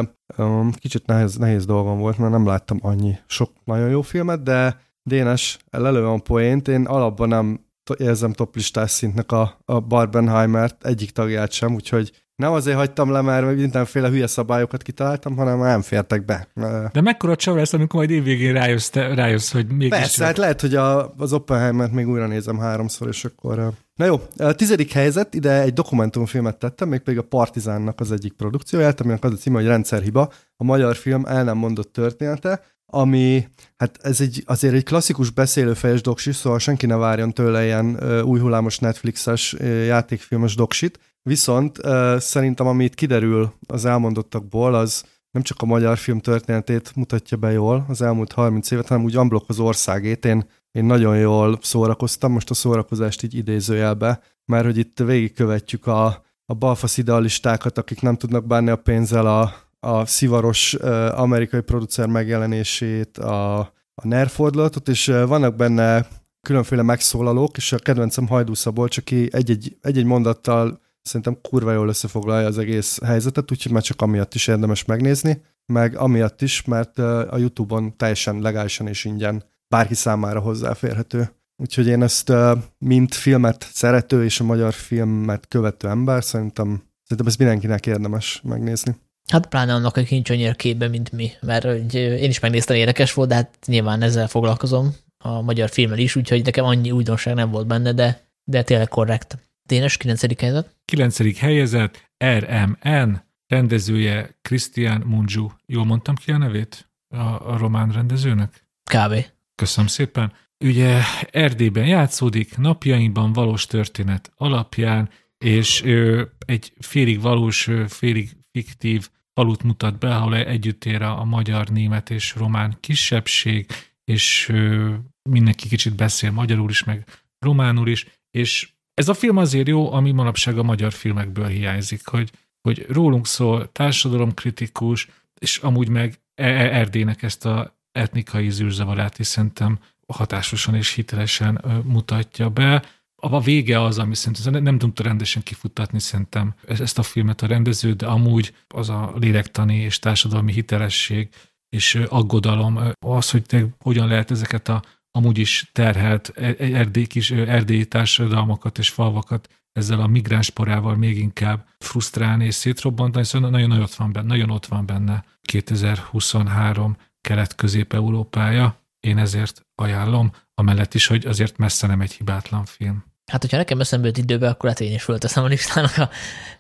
kicsit 0.73 1.07
nehéz, 1.07 1.37
nehéz 1.37 1.67
dolgom 1.67 1.99
volt, 1.99 2.19
mert 2.19 2.33
nem 2.33 2.47
láttam 2.47 2.79
annyi 2.83 3.19
sok 3.27 3.51
nagyon 3.65 3.89
jó 3.89 4.03
filmet, 4.03 4.43
de 4.43 4.81
Dénes 5.03 5.59
lelőve 5.71 6.09
a 6.09 6.19
poént, 6.19 6.69
én 6.69 6.85
alapban 6.85 7.29
nem 7.29 7.61
érzem 7.97 8.33
toplistás 8.33 8.91
szintnek 8.91 9.33
a, 9.33 9.61
a 9.65 9.81
Barbenheimert 9.81 10.87
egyik 10.87 11.11
tagját 11.11 11.53
sem, 11.53 11.75
úgyhogy 11.75 12.13
nem 12.43 12.53
azért 12.53 12.77
hagytam 12.77 13.11
le, 13.11 13.21
mert 13.21 13.57
mindenféle 13.57 14.09
hülye 14.09 14.27
szabályokat 14.27 14.83
kitaláltam, 14.83 15.37
hanem 15.37 15.59
nem 15.59 15.83
fértek 15.83 16.25
be. 16.25 16.49
De 16.93 17.01
mekkora 17.01 17.37
csavar 17.37 17.59
lesz, 17.59 17.73
amikor 17.73 17.99
majd 17.99 18.11
évvégén 18.11 18.53
rájössz, 18.53 18.89
te, 18.89 19.15
rájössz 19.15 19.53
hogy 19.53 19.67
mégis... 19.67 19.89
Persze, 19.89 20.25
hát 20.25 20.37
lehet, 20.37 20.61
hogy 20.61 20.75
a, 20.75 21.15
az 21.17 21.33
Oppenheimert 21.33 21.93
még 21.93 22.09
újra 22.09 22.27
nézem 22.27 22.59
háromszor, 22.59 23.09
és 23.09 23.25
akkor... 23.25 23.73
Na 23.95 24.05
jó, 24.05 24.21
a 24.37 24.53
tizedik 24.53 24.93
helyzet, 24.93 25.35
ide 25.35 25.61
egy 25.61 25.73
dokumentumfilmet 25.73 26.59
tettem, 26.59 26.89
mégpedig 26.89 27.19
a 27.19 27.23
Partizánnak 27.23 28.01
az 28.01 28.13
egyik 28.13 28.33
produkcióját, 28.33 29.01
aminek 29.01 29.25
az 29.25 29.33
a 29.33 29.37
címe, 29.37 29.57
hogy 29.57 29.67
Rendszerhiba, 29.67 30.33
a 30.57 30.65
magyar 30.65 30.97
film 30.97 31.25
el 31.27 31.45
nem 31.45 31.57
mondott 31.57 31.93
története. 31.93 32.61
Ami, 32.91 33.49
hát 33.77 33.99
ez 34.03 34.21
egy, 34.21 34.43
azért 34.47 34.75
egy 34.75 34.85
klasszikus 34.85 35.31
beszélőfejes 35.31 36.01
doksi, 36.01 36.33
szóval 36.33 36.59
senki 36.59 36.87
ne 36.87 36.97
várjon 36.97 37.33
tőle 37.33 37.65
ilyen 37.65 37.99
hullámos 38.23 38.79
Netflixes 38.79 39.53
uh, 39.53 39.85
játékfilmes 39.87 40.55
doksit, 40.55 41.01
viszont 41.23 41.79
uh, 41.79 42.19
szerintem 42.19 42.67
amit 42.67 42.95
kiderül 42.95 43.53
az 43.67 43.85
elmondottakból, 43.85 44.75
az 44.75 45.05
nem 45.31 45.43
csak 45.43 45.63
a 45.63 45.67
magyar 45.67 45.99
film 45.99 46.19
történetét 46.21 46.97
mutatja 46.97 47.37
be 47.37 47.53
jól 47.53 47.85
az 47.89 48.03
elmúlt 48.03 48.33
30 48.33 48.71
évet, 48.71 48.89
hanem 48.89 49.05
úgy 49.05 49.17
amblok 49.17 49.45
az 49.49 49.59
országét. 49.59 50.25
Én, 50.25 50.47
én 50.73 50.85
nagyon 50.85 51.19
jól 51.19 51.59
szórakoztam, 51.63 52.33
most 52.33 52.51
a 52.51 52.55
szórakozást 52.55 53.23
így 53.23 53.35
idézőjelbe, 53.35 54.21
mert 54.45 54.65
hogy 54.65 54.79
itt 54.79 54.99
végigkövetjük 54.99 55.87
a, 55.87 56.25
a 56.47 56.55
balfasz 56.55 56.99
idealistákat, 56.99 57.79
akik 57.79 58.01
nem 58.01 58.17
tudnak 58.17 58.47
bánni 58.47 58.71
a 58.71 58.77
pénzzel 58.77 59.27
a, 59.27 59.55
a 59.89 60.07
szivaros 60.07 60.75
amerikai 61.11 61.61
producer 61.61 62.07
megjelenését, 62.07 63.19
a, 63.19 63.59
a 63.95 64.07
nerfordulatot, 64.07 64.89
és 64.89 65.07
vannak 65.07 65.57
benne 65.57 66.07
különféle 66.41 66.83
megszólalók, 66.83 67.57
és 67.57 67.73
a 67.73 67.79
kedvencem 67.79 68.27
Hajdú 68.27 68.55
Szabolcs, 68.55 68.99
aki 68.99 69.29
egy-egy, 69.33 69.77
egy-egy 69.81 70.05
mondattal 70.05 70.81
szerintem 71.03 71.39
kurva 71.43 71.73
jól 71.73 71.89
összefoglalja 71.89 72.47
az 72.47 72.59
egész 72.59 73.03
helyzetet, 73.05 73.51
úgyhogy 73.51 73.73
már 73.73 73.83
csak 73.83 74.03
amiatt 74.03 74.35
is 74.35 74.47
érdemes 74.47 74.85
megnézni, 74.85 75.43
meg 75.67 75.97
amiatt 75.97 76.43
is, 76.43 76.65
mert 76.65 76.99
a 76.99 77.37
YouTube-on 77.37 77.97
teljesen 77.97 78.41
legálisan 78.41 78.87
és 78.87 79.05
ingyen 79.05 79.45
bárki 79.69 79.95
számára 79.95 80.41
hozzáférhető. 80.41 81.31
Úgyhogy 81.57 81.87
én 81.87 82.03
ezt 82.03 82.33
mint 82.79 83.15
filmet 83.15 83.69
szerető 83.73 84.25
és 84.25 84.41
a 84.41 84.45
magyar 84.45 84.73
filmet 84.73 85.49
követő 85.49 85.89
ember 85.89 86.25
szerintem, 86.25 86.83
szerintem 87.03 87.27
ez 87.27 87.37
mindenkinek 87.37 87.87
érdemes 87.87 88.41
megnézni. 88.45 88.97
Hát 89.33 89.47
pláne 89.47 89.75
annak, 89.75 89.97
aki 89.97 90.15
nincs 90.15 90.31
annyira 90.31 90.53
képbe, 90.53 90.89
mint 90.89 91.13
mi, 91.13 91.31
mert 91.41 91.65
hogy 91.65 91.95
én 91.95 92.29
is 92.29 92.41
megnéztem, 92.41 92.77
érdekes 92.77 93.13
volt, 93.13 93.29
de 93.29 93.35
hát 93.35 93.57
nyilván 93.67 94.03
ezzel 94.03 94.29
foglalkozom 94.29 94.95
a 95.19 95.41
magyar 95.43 95.69
filmmel 95.69 95.99
is, 95.99 96.17
úgyhogy 96.17 96.45
nekem 96.45 96.65
annyi 96.65 96.91
újdonság 96.91 97.35
nem 97.35 97.51
volt 97.51 97.67
benne, 97.67 97.93
de, 97.93 98.29
de 98.45 98.63
tényleg 98.63 98.89
korrekt. 98.89 99.39
Dénes, 99.67 99.97
9. 99.97 100.41
helyzet. 100.41 100.77
9. 100.85 101.39
helyezett, 101.39 102.11
RMN, 102.25 103.23
rendezője 103.47 104.39
Christian 104.43 105.03
Munju. 105.07 105.49
Jól 105.67 105.85
mondtam 105.85 106.15
ki 106.15 106.31
a 106.31 106.39
nevét 106.39 106.91
a, 107.09 107.53
a 107.53 107.57
román 107.57 107.91
rendezőnek? 107.91 108.67
Kb. 108.91 109.25
Köszönöm 109.55 109.89
szépen. 109.89 110.33
Ugye 110.65 111.01
Erdélyben 111.31 111.87
játszódik, 111.87 112.57
napjainkban 112.57 113.33
valós 113.33 113.67
történet 113.67 114.33
alapján, 114.37 115.11
és 115.39 115.83
ö, 115.83 116.23
egy 116.47 116.73
félig 116.79 117.21
valós, 117.21 117.71
félig 117.89 118.37
fiktív 118.53 119.09
falut 119.39 119.63
mutat 119.63 119.99
be, 119.99 120.17
ahol 120.17 120.37
együtt 120.37 120.85
ér 120.85 121.03
a, 121.03 121.25
magyar, 121.25 121.69
német 121.69 122.11
és 122.11 122.35
román 122.35 122.77
kisebbség, 122.81 123.67
és 124.05 124.49
ö, 124.49 124.95
mindenki 125.31 125.69
kicsit 125.69 125.95
beszél 125.95 126.31
magyarul 126.31 126.71
is, 126.71 126.85
meg 126.85 127.05
románul 127.39 127.89
is, 127.89 128.07
és 128.31 128.69
ez 128.95 129.09
a 129.09 129.15
film 129.15 129.37
azért 129.37 129.69
jó, 129.69 129.93
ami 129.93 130.13
manapság 130.13 130.59
a 130.59 130.63
magyar 130.63 130.93
filmekből 130.93 131.47
hiányzik, 131.47 132.07
hogy, 132.07 132.31
hogy 132.61 132.87
rólunk 132.89 133.27
szól, 133.27 133.73
társadalomkritikus, 133.73 135.09
és 135.41 135.57
amúgy 135.57 135.89
meg 135.89 136.21
e-, 136.35 136.45
e-, 136.45 136.75
Erdélynek 136.79 137.23
ezt 137.23 137.47
a 137.47 137.79
etnikai 137.93 138.51
zűrzavarát 138.51 139.19
is 139.19 139.27
szerintem 139.27 139.79
hatásosan 140.07 140.75
és 140.75 140.93
hitelesen 140.93 141.83
mutatja 141.85 142.49
be. 142.49 142.83
A 143.21 143.41
vége 143.41 143.83
az, 143.83 143.99
ami 143.99 144.15
szerintem 144.15 144.63
nem 144.63 144.79
tudta 144.79 145.03
rendesen 145.03 145.43
kifuttatni 145.43 146.01
szerintem 146.01 146.55
ezt 146.67 146.99
a 146.99 147.03
filmet 147.03 147.43
a 147.43 147.47
rendező, 147.47 147.93
de 147.93 148.07
amúgy 148.07 148.55
az 148.69 148.89
a 148.89 149.13
lélektani 149.21 149.77
és 149.77 149.99
társadalmi 149.99 150.53
hitelesség 150.53 151.29
és 151.69 151.95
aggodalom, 151.95 152.81
az, 153.07 153.31
hogy 153.31 153.43
te 153.43 153.67
hogyan 153.79 154.09
lehet 154.09 154.31
ezeket 154.31 154.69
a 154.69 154.83
amúgy 155.11 155.39
is 155.39 155.71
terhelt 155.73 156.33
e- 156.35 156.57
e- 156.59 156.75
erdély, 156.75 157.07
kis 157.07 157.31
erdélyi 157.31 157.87
társadalmakat 157.87 158.79
és 158.79 158.89
falvakat 158.89 159.49
ezzel 159.73 160.01
a 160.01 160.07
migráns 160.07 160.51
porával 160.51 160.97
még 160.97 161.19
inkább 161.19 161.67
frusztrálni 161.79 162.45
és 162.45 162.55
szétrobbantani, 162.55 163.25
szóval 163.25 163.51
nagyon 163.51 163.71
ott 163.71 163.95
van 163.95 164.13
benne, 164.13 164.27
nagyon 164.27 164.51
ott 164.51 164.67
van 164.67 164.87
benne 164.87 165.25
2023 165.43 166.97
kelet-közép-európája. 167.21 168.81
Én 169.01 169.19
ezért 169.19 169.61
ajánlom, 169.75 170.33
amellett 170.55 170.95
is, 170.95 171.07
hogy 171.07 171.27
azért 171.27 171.57
messze 171.57 171.87
nem 171.87 172.01
egy 172.01 172.13
hibátlan 172.13 172.65
film. 172.65 173.05
Hát, 173.33 173.41
hogyha 173.41 173.57
nekem 173.57 173.81
eszembe 173.81 174.07
jut 174.07 174.19
időbe, 174.19 174.49
akkor 174.49 174.69
hát 174.69 174.81
én 174.81 174.93
is 174.93 175.03
fölteszem 175.03 175.45
a 175.45 175.47
listának 175.47 175.97
a 175.97 176.11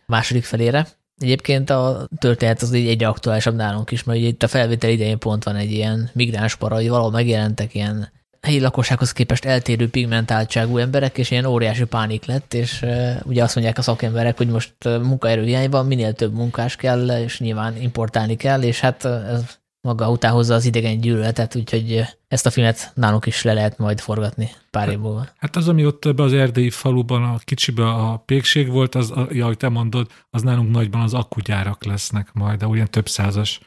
második 0.07 0.45
felére. 0.45 0.87
Egyébként 1.16 1.71
a 1.71 2.09
történet 2.18 2.62
az 2.62 2.75
így 2.75 2.88
egyre 2.88 3.09
aktuálisabb 3.09 3.54
nálunk 3.54 3.90
is, 3.90 4.04
mert 4.04 4.21
itt 4.21 4.42
a 4.42 4.49
felvétel 4.49 4.90
idején 4.90 5.18
pont 5.18 5.45
van 5.45 5.57
egy 5.57 5.71
ilyen 5.71 6.11
migráns 6.12 6.57
para, 6.57 6.75
hogy 6.75 6.88
valahol 6.88 7.11
megjelentek 7.11 7.75
ilyen 7.75 8.12
helyi 8.40 8.61
lakossághoz 8.61 9.12
képest 9.12 9.45
eltérő 9.45 9.88
pigmentáltságú 9.90 10.76
emberek, 10.76 11.18
és 11.18 11.30
ilyen 11.30 11.45
óriási 11.45 11.85
pánik 11.85 12.25
lett, 12.25 12.54
és 12.54 12.85
ugye 13.25 13.42
azt 13.42 13.54
mondják 13.54 13.78
a 13.78 13.83
szakemberek, 13.83 14.37
hogy 14.37 14.49
most 14.49 14.75
uh, 14.85 15.02
munkaerőhiányban 15.02 15.87
minél 15.87 16.12
több 16.12 16.35
munkás 16.35 16.76
kell, 16.76 17.09
és 17.09 17.40
nyilván 17.40 17.76
importálni 17.76 18.37
kell, 18.37 18.62
és 18.62 18.80
hát 18.80 19.04
ez 19.04 19.59
maga 19.88 20.11
után 20.11 20.33
hozza 20.33 20.54
az 20.54 20.64
idegen 20.64 21.00
gyűlöletet, 21.00 21.54
úgyhogy 21.54 22.04
ezt 22.28 22.47
a 22.47 22.50
filmet 22.50 22.92
nálunk 22.95 23.26
is 23.26 23.42
le 23.42 23.52
lehet 23.52 23.78
majd 23.78 24.00
forgatni 24.00 24.50
pár 24.71 24.88
év 24.88 24.99
múlva. 24.99 25.26
Hát 25.37 25.57
az, 25.57 25.68
ami 25.68 25.87
ott 25.87 26.04
ebbe 26.04 26.23
az 26.23 26.33
erdélyi 26.33 26.71
faluban, 26.71 27.23
a 27.23 27.38
kicsibe 27.38 27.88
a 27.88 28.16
pékség 28.16 28.68
volt, 28.68 28.95
az, 28.95 29.11
ahogy 29.11 29.57
te 29.57 29.68
mondod, 29.68 30.11
az 30.30 30.42
nálunk 30.42 30.71
nagyban 30.71 31.00
az 31.00 31.14
akkugyárak 31.14 31.85
lesznek 31.85 32.33
majd, 32.33 32.59
de 32.59 32.66
olyan 32.66 32.90
több 32.90 33.09
százas 33.09 33.61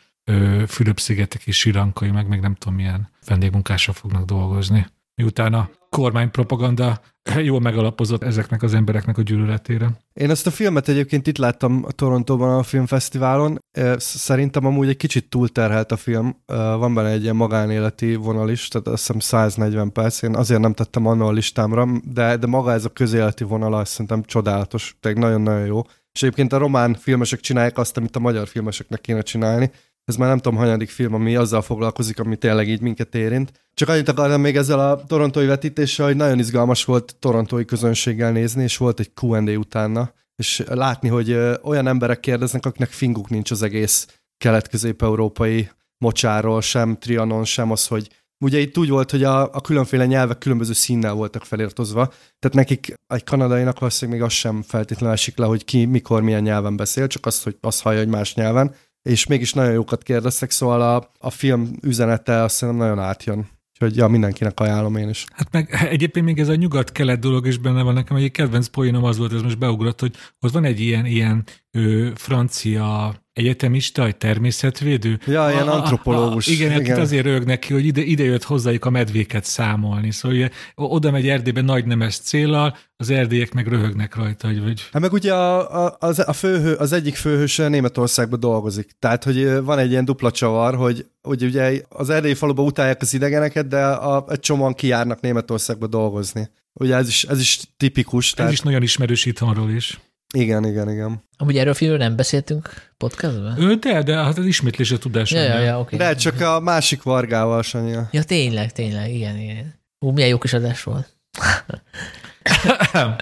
Fülöp-szigetek 0.67 1.41
és 1.45 1.57
Sirankai, 1.57 2.11
meg 2.11 2.27
még 2.27 2.39
nem 2.39 2.55
tudom 2.55 2.75
milyen 2.75 3.09
vendégmunkásra 3.25 3.93
fognak 3.93 4.25
dolgozni. 4.25 4.87
Miután 5.21 5.53
a 5.53 5.69
kormánypropaganda 5.89 7.01
jól 7.43 7.59
megalapozott 7.59 8.23
ezeknek 8.23 8.63
az 8.63 8.73
embereknek 8.73 9.17
a 9.17 9.21
gyűlöletére. 9.21 9.91
Én 10.13 10.29
ezt 10.29 10.47
a 10.47 10.51
filmet 10.51 10.87
egyébként 10.87 11.27
itt 11.27 11.37
láttam 11.37 11.83
a 11.87 11.91
Torontóban 11.91 12.57
a 12.57 12.63
filmfesztiválon. 12.63 13.59
Szerintem 13.97 14.65
amúgy 14.65 14.87
egy 14.87 14.97
kicsit 14.97 15.29
túlterhelt 15.29 15.91
a 15.91 15.97
film. 15.97 16.35
Van 16.45 16.93
benne 16.93 17.09
egy 17.09 17.23
ilyen 17.23 17.35
magánéleti 17.35 18.15
vonal 18.15 18.49
is, 18.49 18.67
tehát 18.67 18.87
azt 18.87 19.07
hiszem 19.07 19.19
140 19.19 19.91
perc. 19.91 20.21
Én 20.21 20.35
azért 20.35 20.61
nem 20.61 20.73
tettem 20.73 21.05
annól 21.05 21.27
a 21.27 21.31
listámra, 21.31 21.87
de, 22.03 22.37
de 22.37 22.47
maga 22.47 22.71
ez 22.71 22.85
a 22.85 22.89
közéleti 22.89 23.43
vonal 23.43 23.73
azt 23.73 23.91
szerintem 23.91 24.23
csodálatos, 24.23 24.95
tehát 24.99 25.17
nagyon-nagyon 25.17 25.65
jó. 25.65 25.81
És 26.13 26.23
egyébként 26.23 26.53
a 26.53 26.57
román 26.57 26.93
filmesek 26.93 27.39
csinálják 27.39 27.77
azt, 27.77 27.97
amit 27.97 28.15
a 28.15 28.19
magyar 28.19 28.47
filmeseknek 28.47 29.01
kéne 29.01 29.21
csinálni, 29.21 29.71
ez 30.05 30.15
már 30.15 30.29
nem 30.29 30.37
tudom, 30.37 30.57
hanyadik 30.57 30.89
film, 30.89 31.13
ami 31.13 31.35
azzal 31.35 31.61
foglalkozik, 31.61 32.19
ami 32.19 32.35
tényleg 32.35 32.69
így 32.69 32.81
minket 32.81 33.15
érint. 33.15 33.51
Csak 33.73 33.89
annyit 33.89 34.09
akartam 34.09 34.41
még 34.41 34.57
ezzel 34.57 34.79
a 34.79 35.03
torontói 35.03 35.45
vetítéssel, 35.45 36.05
hogy 36.05 36.15
nagyon 36.15 36.39
izgalmas 36.39 36.85
volt 36.85 37.15
torontói 37.19 37.65
közönséggel 37.65 38.31
nézni, 38.31 38.63
és 38.63 38.77
volt 38.77 38.99
egy 38.99 39.11
Q&A 39.21 39.51
utána, 39.51 40.13
és 40.35 40.63
látni, 40.67 41.09
hogy 41.09 41.37
olyan 41.63 41.87
emberek 41.87 42.19
kérdeznek, 42.19 42.65
akiknek 42.65 42.89
finguk 42.89 43.29
nincs 43.29 43.51
az 43.51 43.61
egész 43.61 44.19
kelet-közép-európai 44.37 45.69
mocsáról, 45.97 46.61
sem 46.61 46.97
Trianon, 46.97 47.45
sem 47.45 47.71
az, 47.71 47.87
hogy 47.87 48.09
Ugye 48.43 48.59
itt 48.59 48.77
úgy 48.77 48.89
volt, 48.89 49.11
hogy 49.11 49.23
a, 49.23 49.41
a 49.41 49.61
különféle 49.61 50.05
nyelvek 50.05 50.37
különböző 50.37 50.73
színnel 50.73 51.13
voltak 51.13 51.45
felirtozva, 51.45 52.07
tehát 52.39 52.55
nekik 52.55 52.93
egy 53.07 53.23
kanadainak 53.23 53.79
valószínűleg 53.79 54.19
még 54.19 54.29
az 54.29 54.33
sem 54.33 54.61
feltétlenül 54.61 55.15
esik 55.15 55.37
le, 55.37 55.45
hogy 55.45 55.65
ki 55.65 55.85
mikor 55.85 56.21
milyen 56.21 56.41
nyelven 56.41 56.75
beszél, 56.75 57.07
csak 57.07 57.25
azt, 57.25 57.43
hogy 57.43 57.57
azt 57.61 57.81
hallja, 57.81 57.99
hogy 57.99 58.07
más 58.07 58.33
nyelven 58.35 58.75
és 59.03 59.25
mégis 59.25 59.53
nagyon 59.53 59.73
jókat 59.73 60.03
kérdeztek, 60.03 60.51
szóval 60.51 60.81
a, 60.81 61.11
a 61.19 61.29
film 61.29 61.71
üzenete 61.81 62.41
azt 62.41 62.55
szerintem 62.55 62.87
nagyon 62.87 63.03
átjön. 63.03 63.49
Úgyhogy 63.73 63.97
ja, 63.97 64.07
mindenkinek 64.07 64.59
ajánlom 64.59 64.95
én 64.95 65.09
is. 65.09 65.25
Hát 65.33 65.51
meg 65.51 65.87
egyébként 65.89 66.25
még 66.25 66.39
ez 66.39 66.47
a 66.47 66.55
nyugat-kelet 66.55 67.19
dolog 67.19 67.47
is 67.47 67.57
benne 67.57 67.81
van 67.81 67.93
nekem, 67.93 68.17
egy 68.17 68.31
kedvenc 68.31 68.67
poénom 68.67 69.03
az 69.03 69.17
volt, 69.17 69.33
ez 69.33 69.41
most 69.41 69.57
beugrott, 69.57 69.99
hogy 69.99 70.15
ott 70.39 70.51
van 70.51 70.63
egy 70.63 70.79
ilyen, 70.79 71.05
ilyen 71.05 71.43
ő, 71.71 72.11
francia 72.15 73.15
egyetemista, 73.33 74.05
egy 74.05 74.17
természetvédő. 74.17 75.19
Ja, 75.25 75.49
ilyen 75.51 75.67
antropológus. 75.67 76.47
A, 76.47 76.51
a, 76.51 76.53
igen, 76.53 76.71
hát 76.71 76.79
igen. 76.79 76.99
azért 76.99 77.25
rög 77.25 77.43
neki, 77.43 77.73
hogy 77.73 77.85
ide, 77.85 78.01
ide 78.01 78.23
jött 78.23 78.43
hozzájuk 78.43 78.85
a 78.85 78.89
medvéket 78.89 79.45
számolni. 79.45 80.11
Szóval 80.11 80.37
ugye, 80.37 80.49
oda 80.75 81.11
megy 81.11 81.27
Erdélybe 81.27 81.61
nagy 81.61 81.85
nemes 81.85 82.17
célal, 82.17 82.77
az 82.95 83.09
erdélyek 83.09 83.53
meg 83.53 83.67
röhögnek 83.67 84.15
rajta. 84.15 84.47
Hogy, 84.47 84.61
hogy... 84.63 84.89
Hát 84.91 85.01
meg 85.01 85.13
ugye 85.13 85.33
a, 85.33 85.85
a, 85.85 85.95
az, 85.99 86.19
a 86.27 86.33
főhő, 86.33 86.73
az 86.73 86.91
egyik 86.91 87.15
főhős 87.15 87.57
Németországban 87.57 88.39
dolgozik. 88.39 88.91
Tehát, 88.99 89.23
hogy 89.23 89.61
van 89.63 89.79
egy 89.79 89.91
ilyen 89.91 90.05
dupla 90.05 90.31
csavar, 90.31 90.75
hogy, 90.75 91.05
hogy 91.21 91.43
ugye 91.43 91.81
az 91.89 92.09
erdélyi 92.09 92.33
faluba 92.33 92.63
utálják 92.63 93.01
az 93.01 93.13
idegeneket, 93.13 93.67
de 93.67 93.85
a, 93.85 94.25
egy 94.29 94.39
csomóan 94.39 94.73
kijárnak 94.73 95.21
Németországba 95.21 95.87
dolgozni. 95.87 96.49
Ugye 96.73 96.95
ez 96.95 97.07
is, 97.07 97.23
ez 97.23 97.39
is 97.39 97.59
tipikus. 97.77 98.27
Ez 98.27 98.33
tehát... 98.33 98.51
is 98.51 98.59
nagyon 98.59 98.81
ismerős 98.81 99.25
itthonról 99.25 99.69
is. 99.69 99.99
Igen, 100.37 100.65
igen, 100.65 100.89
igen. 100.89 101.23
Amúgy 101.37 101.57
erről 101.57 101.71
a 101.71 101.75
filmről 101.75 101.99
nem 101.99 102.15
beszéltünk 102.15 102.91
podcastben? 102.97 103.61
Ő, 103.61 103.75
de, 103.75 104.03
de 104.03 104.15
hát 104.15 104.37
az 104.37 104.45
ismétlés 104.45 104.91
a 104.91 104.97
tudás. 104.97 105.31
Ja, 105.31 105.41
ja, 105.41 105.59
ja, 105.59 105.79
okay. 105.79 105.97
De 105.97 106.15
csak 106.15 106.41
a 106.41 106.59
másik 106.59 107.03
Vargával, 107.03 107.61
Sanyi. 107.61 107.95
Ja, 108.11 108.23
tényleg, 108.23 108.71
tényleg, 108.71 109.13
igen, 109.13 109.37
igen. 109.37 109.73
Ú, 109.99 110.11
milyen 110.11 110.29
jó 110.29 110.37
kis 110.37 110.53
adás 110.53 110.83
volt. 110.83 111.15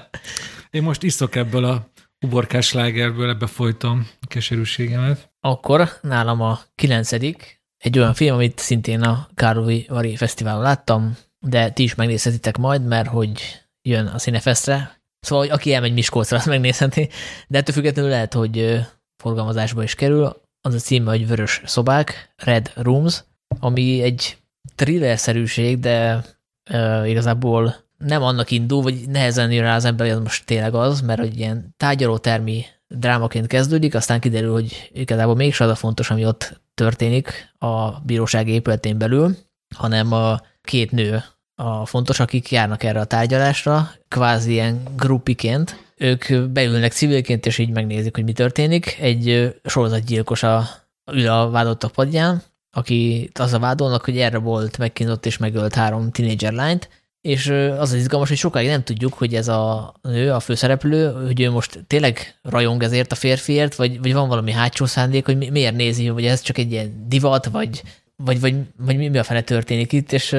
Én 0.70 0.84
most 0.84 1.04
iszok 1.04 1.36
ebből 1.36 1.66
a 1.66 1.90
uborkás 2.26 2.74
lágerből, 2.74 3.30
ebbe 3.30 3.48
folytom 3.48 4.08
a 4.22 4.28
keserűségemet. 4.28 5.32
Akkor 5.40 5.90
nálam 6.02 6.42
a 6.42 6.60
kilencedik, 6.76 7.62
egy 7.78 8.00
olyan 8.00 8.14
film, 8.14 8.34
amit 8.34 8.60
szintén 8.60 9.02
a 9.02 9.30
Károly 9.36 9.86
Vari 9.88 10.16
Fesztiválon 10.16 10.62
láttam, 10.62 11.18
de 11.40 11.70
ti 11.70 11.84
is 11.84 11.96
megnézhetitek 11.96 12.58
majd, 12.58 12.86
mert 12.86 13.08
hogy 13.08 13.42
jön 13.82 14.06
a 14.06 14.18
Cinefestre. 14.18 14.99
Szóval, 15.20 15.46
hogy 15.46 15.54
aki 15.54 15.74
elmegy 15.74 15.94
Miskolcra, 15.94 16.38
azt 16.38 16.46
megnézheti, 16.46 17.10
de 17.48 17.58
ettől 17.58 17.76
függetlenül 17.76 18.12
lehet, 18.12 18.34
hogy 18.34 18.80
forgalmazásba 19.24 19.84
is 19.84 19.96
kerül. 19.96 20.42
Az 20.62 20.74
a 20.74 20.78
címe, 20.78 21.10
hogy 21.10 21.28
Vörös 21.28 21.62
szobák, 21.66 22.34
Red 22.36 22.72
Rooms, 22.76 23.24
ami 23.60 24.02
egy 24.02 24.38
thriller-szerűség, 24.76 25.80
de 25.80 26.24
uh, 26.72 27.10
igazából 27.10 27.76
nem 27.98 28.24
annak 28.24 28.52
indul, 28.52 28.82
vagy 28.82 29.10
nehezen 29.10 29.52
jön 29.52 29.64
rá 29.64 29.76
az 29.76 29.86
ember, 29.86 30.08
hogy 30.08 30.16
ez 30.16 30.22
most 30.22 30.46
tényleg 30.46 30.74
az, 30.74 31.02
mert 31.02 31.20
hogy 31.20 31.38
ilyen 31.38 31.74
tárgyalótermi 31.78 32.66
drámaként 32.88 33.48
kezdődik, 33.48 33.96
aztán 33.96 34.20
kiderül, 34.20 34.52
hogy 34.52 34.90
igazából 34.94 35.36
mégis 35.36 35.60
az 35.60 35.70
a 35.70 35.76
fontos, 35.76 36.10
ami 36.12 36.26
ott 36.26 36.62
történik 36.74 37.54
a 37.58 38.00
bíróság 38.00 38.48
épületén 38.48 38.98
belül, 38.98 39.36
hanem 39.76 40.12
a 40.12 40.42
két 40.62 40.92
nő 40.92 41.24
a 41.62 41.86
fontos, 41.86 42.20
akik 42.20 42.52
járnak 42.52 42.84
erre 42.84 43.00
a 43.00 43.06
tárgyalásra, 43.06 43.92
kvázi 44.08 44.52
ilyen 44.52 44.84
grupiként. 44.96 45.84
Ők 45.98 46.50
beülnek 46.50 46.92
civilként, 46.92 47.46
és 47.46 47.58
így 47.58 47.70
megnézik, 47.70 48.16
hogy 48.16 48.24
mi 48.24 48.32
történik. 48.32 48.98
Egy 49.02 49.56
sorozatgyilkos 49.66 50.44
a, 50.44 50.68
ül 51.12 51.28
a 51.28 51.50
vádottak 51.50 51.92
padján, 51.92 52.42
aki 52.72 53.30
az 53.40 53.54
a 53.54 53.60
vádolnak, 53.60 54.06
hogy 54.06 54.18
erre 54.18 54.38
volt 54.38 54.78
megkínzott 54.78 55.26
és 55.26 55.38
megölt 55.38 55.76
három 55.76 56.12
tinédzser 56.12 56.54
lányt, 56.54 56.90
és 57.22 57.48
az 57.50 57.92
az 57.92 57.94
izgalmas, 57.94 58.30
hogy 58.30 58.38
sokáig 58.38 58.68
nem 58.68 58.84
tudjuk, 58.84 59.14
hogy 59.14 59.36
ez 59.36 59.48
a 59.48 59.94
nő, 60.02 60.32
a 60.32 60.40
főszereplő, 60.40 61.26
hogy 61.26 61.42
ő 61.42 61.52
most 61.52 61.84
tényleg 61.88 62.40
rajong 62.42 62.84
ezért 62.84 63.12
a 63.12 63.16
férfiért, 63.16 63.76
vagy, 63.76 64.02
vagy 64.02 64.14
van 64.14 64.28
valami 64.28 64.52
hátsó 64.52 64.86
szándék, 64.86 65.26
hogy 65.26 65.52
miért 65.52 65.76
nézi, 65.76 66.08
hogy 66.08 66.26
ez 66.26 66.42
csak 66.42 66.58
egy 66.58 66.72
ilyen 66.72 67.06
divat, 67.08 67.46
vagy, 67.46 67.82
vagy, 68.16 68.40
vagy, 68.40 68.56
vagy 68.78 68.98
mi 68.98 69.18
a 69.18 69.24
fele 69.24 69.42
történik 69.42 69.92
itt, 69.92 70.12
és, 70.12 70.36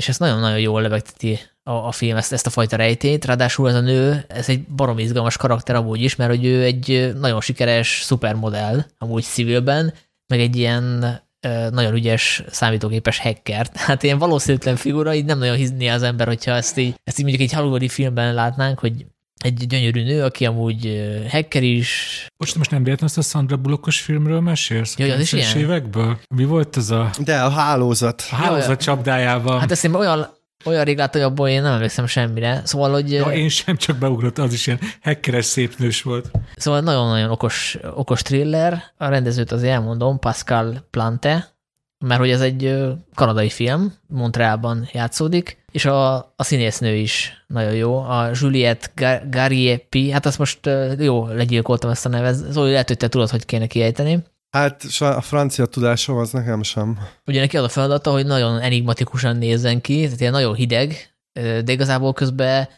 és 0.00 0.08
ezt 0.08 0.18
nagyon-nagyon 0.18 0.58
jól 0.58 0.82
lebegteti 0.82 1.38
a, 1.62 1.70
a 1.72 1.92
film, 1.92 2.16
ezt, 2.16 2.32
ezt 2.32 2.46
a 2.46 2.50
fajta 2.50 2.76
rejtét. 2.76 3.24
Ráadásul 3.24 3.68
ez 3.68 3.74
a 3.74 3.80
nő, 3.80 4.24
ez 4.28 4.48
egy 4.48 4.66
barom 4.66 4.98
izgalmas 4.98 5.36
karakter 5.36 5.74
amúgy 5.74 6.02
is, 6.02 6.16
mert 6.16 6.30
hogy 6.30 6.44
ő 6.44 6.62
egy 6.62 7.14
nagyon 7.18 7.40
sikeres 7.40 8.00
szupermodell, 8.02 8.84
amúgy 8.98 9.22
civilben, 9.22 9.94
meg 10.26 10.40
egy 10.40 10.56
ilyen 10.56 11.18
nagyon 11.70 11.94
ügyes 11.94 12.42
számítógépes 12.50 13.18
hacker. 13.18 13.70
Hát 13.86 14.02
ilyen 14.02 14.18
valószínűtlen 14.18 14.76
figura, 14.76 15.14
így 15.14 15.24
nem 15.24 15.38
nagyon 15.38 15.56
hiszné 15.56 15.88
az 15.88 16.02
ember, 16.02 16.26
hogyha 16.26 16.52
ezt 16.52 16.78
így, 16.78 16.94
ezt 17.04 17.18
így 17.18 17.24
mondjuk 17.24 17.48
egy 17.50 17.56
hollywoodi 17.56 17.88
filmben 17.88 18.34
látnánk, 18.34 18.78
hogy 18.78 19.06
egy 19.40 19.66
gyönyörű 19.66 20.02
nő, 20.02 20.22
aki 20.22 20.46
amúgy 20.46 21.02
hacker 21.28 21.62
is. 21.62 22.26
Most 22.36 22.56
most 22.56 22.70
nem 22.70 22.82
véletlenül 22.82 23.16
ezt 23.16 23.26
a 23.26 23.30
Sandra 23.30 23.56
Bullockos 23.56 24.00
filmről 24.00 24.40
mesélsz? 24.40 24.98
Jaj, 24.98 25.10
az 25.10 25.20
is 25.20 25.32
ilyen? 25.32 25.56
évekből? 25.56 26.18
Mi 26.34 26.44
volt 26.44 26.76
ez 26.76 26.90
a... 26.90 27.10
De 27.24 27.40
a 27.40 27.50
hálózat. 27.50 28.24
A 28.30 28.34
hálózat 28.34 28.66
Jaj, 28.66 28.76
csapdájában. 28.76 29.60
Hát 29.60 29.70
ezt 29.70 29.84
én 29.84 29.94
olyan 29.94 30.38
olyan 30.64 30.84
rég 30.84 30.96
láttam, 30.96 31.20
hogy 31.20 31.30
abból 31.30 31.48
én 31.48 31.62
nem 31.62 31.72
emlékszem 31.72 32.06
semmire. 32.06 32.60
Szóval, 32.64 32.90
hogy... 32.90 33.12
Ja, 33.12 33.32
én 33.32 33.48
sem 33.48 33.76
csak 33.76 33.96
beugrott, 33.96 34.38
az 34.38 34.52
is 34.52 34.66
ilyen 34.66 34.78
hackeres 35.02 35.44
szép 35.44 35.74
nős 35.78 36.02
volt. 36.02 36.30
Szóval 36.56 36.80
nagyon-nagyon 36.80 37.30
okos, 37.30 37.78
okos 37.94 38.22
thriller. 38.22 38.82
A 38.96 39.08
rendezőt 39.08 39.52
azért 39.52 39.72
elmondom, 39.72 40.18
Pascal 40.18 40.86
Plante, 40.90 41.54
mert 41.98 42.20
hogy 42.20 42.30
ez 42.30 42.40
egy 42.40 42.78
kanadai 43.14 43.48
film, 43.48 43.94
Montrealban 44.06 44.88
játszódik, 44.92 45.59
és 45.72 45.84
a, 45.84 46.14
a 46.16 46.42
színésznő 46.42 46.94
is 46.94 47.44
nagyon 47.46 47.74
jó, 47.74 47.98
a 47.98 48.30
Juliette 48.32 49.22
Gariepi, 49.30 50.10
hát 50.10 50.26
azt 50.26 50.38
most 50.38 50.70
jó, 50.98 51.26
legyilkoltam 51.26 51.90
ezt 51.90 52.06
a 52.06 52.08
nevet, 52.08 52.34
szóval 52.34 52.70
lehet, 52.70 52.88
hogy 52.88 52.96
te 52.96 53.08
tudod, 53.08 53.30
hogy 53.30 53.44
kéne 53.44 53.66
kiejteni. 53.66 54.18
Hát 54.50 54.82
a 54.98 55.20
francia 55.20 55.66
tudásom 55.66 56.16
az 56.16 56.30
nekem 56.30 56.62
sem. 56.62 56.98
Ugye 57.26 57.40
neki 57.40 57.56
az 57.56 57.64
a 57.64 57.68
feladata, 57.68 58.10
hogy 58.10 58.26
nagyon 58.26 58.60
enigmatikusan 58.60 59.36
nézzen 59.36 59.80
ki, 59.80 60.02
tehát 60.02 60.20
ilyen 60.20 60.32
nagyon 60.32 60.54
hideg, 60.54 61.14
de 61.32 61.72
igazából 61.72 62.12
közben, 62.12 62.68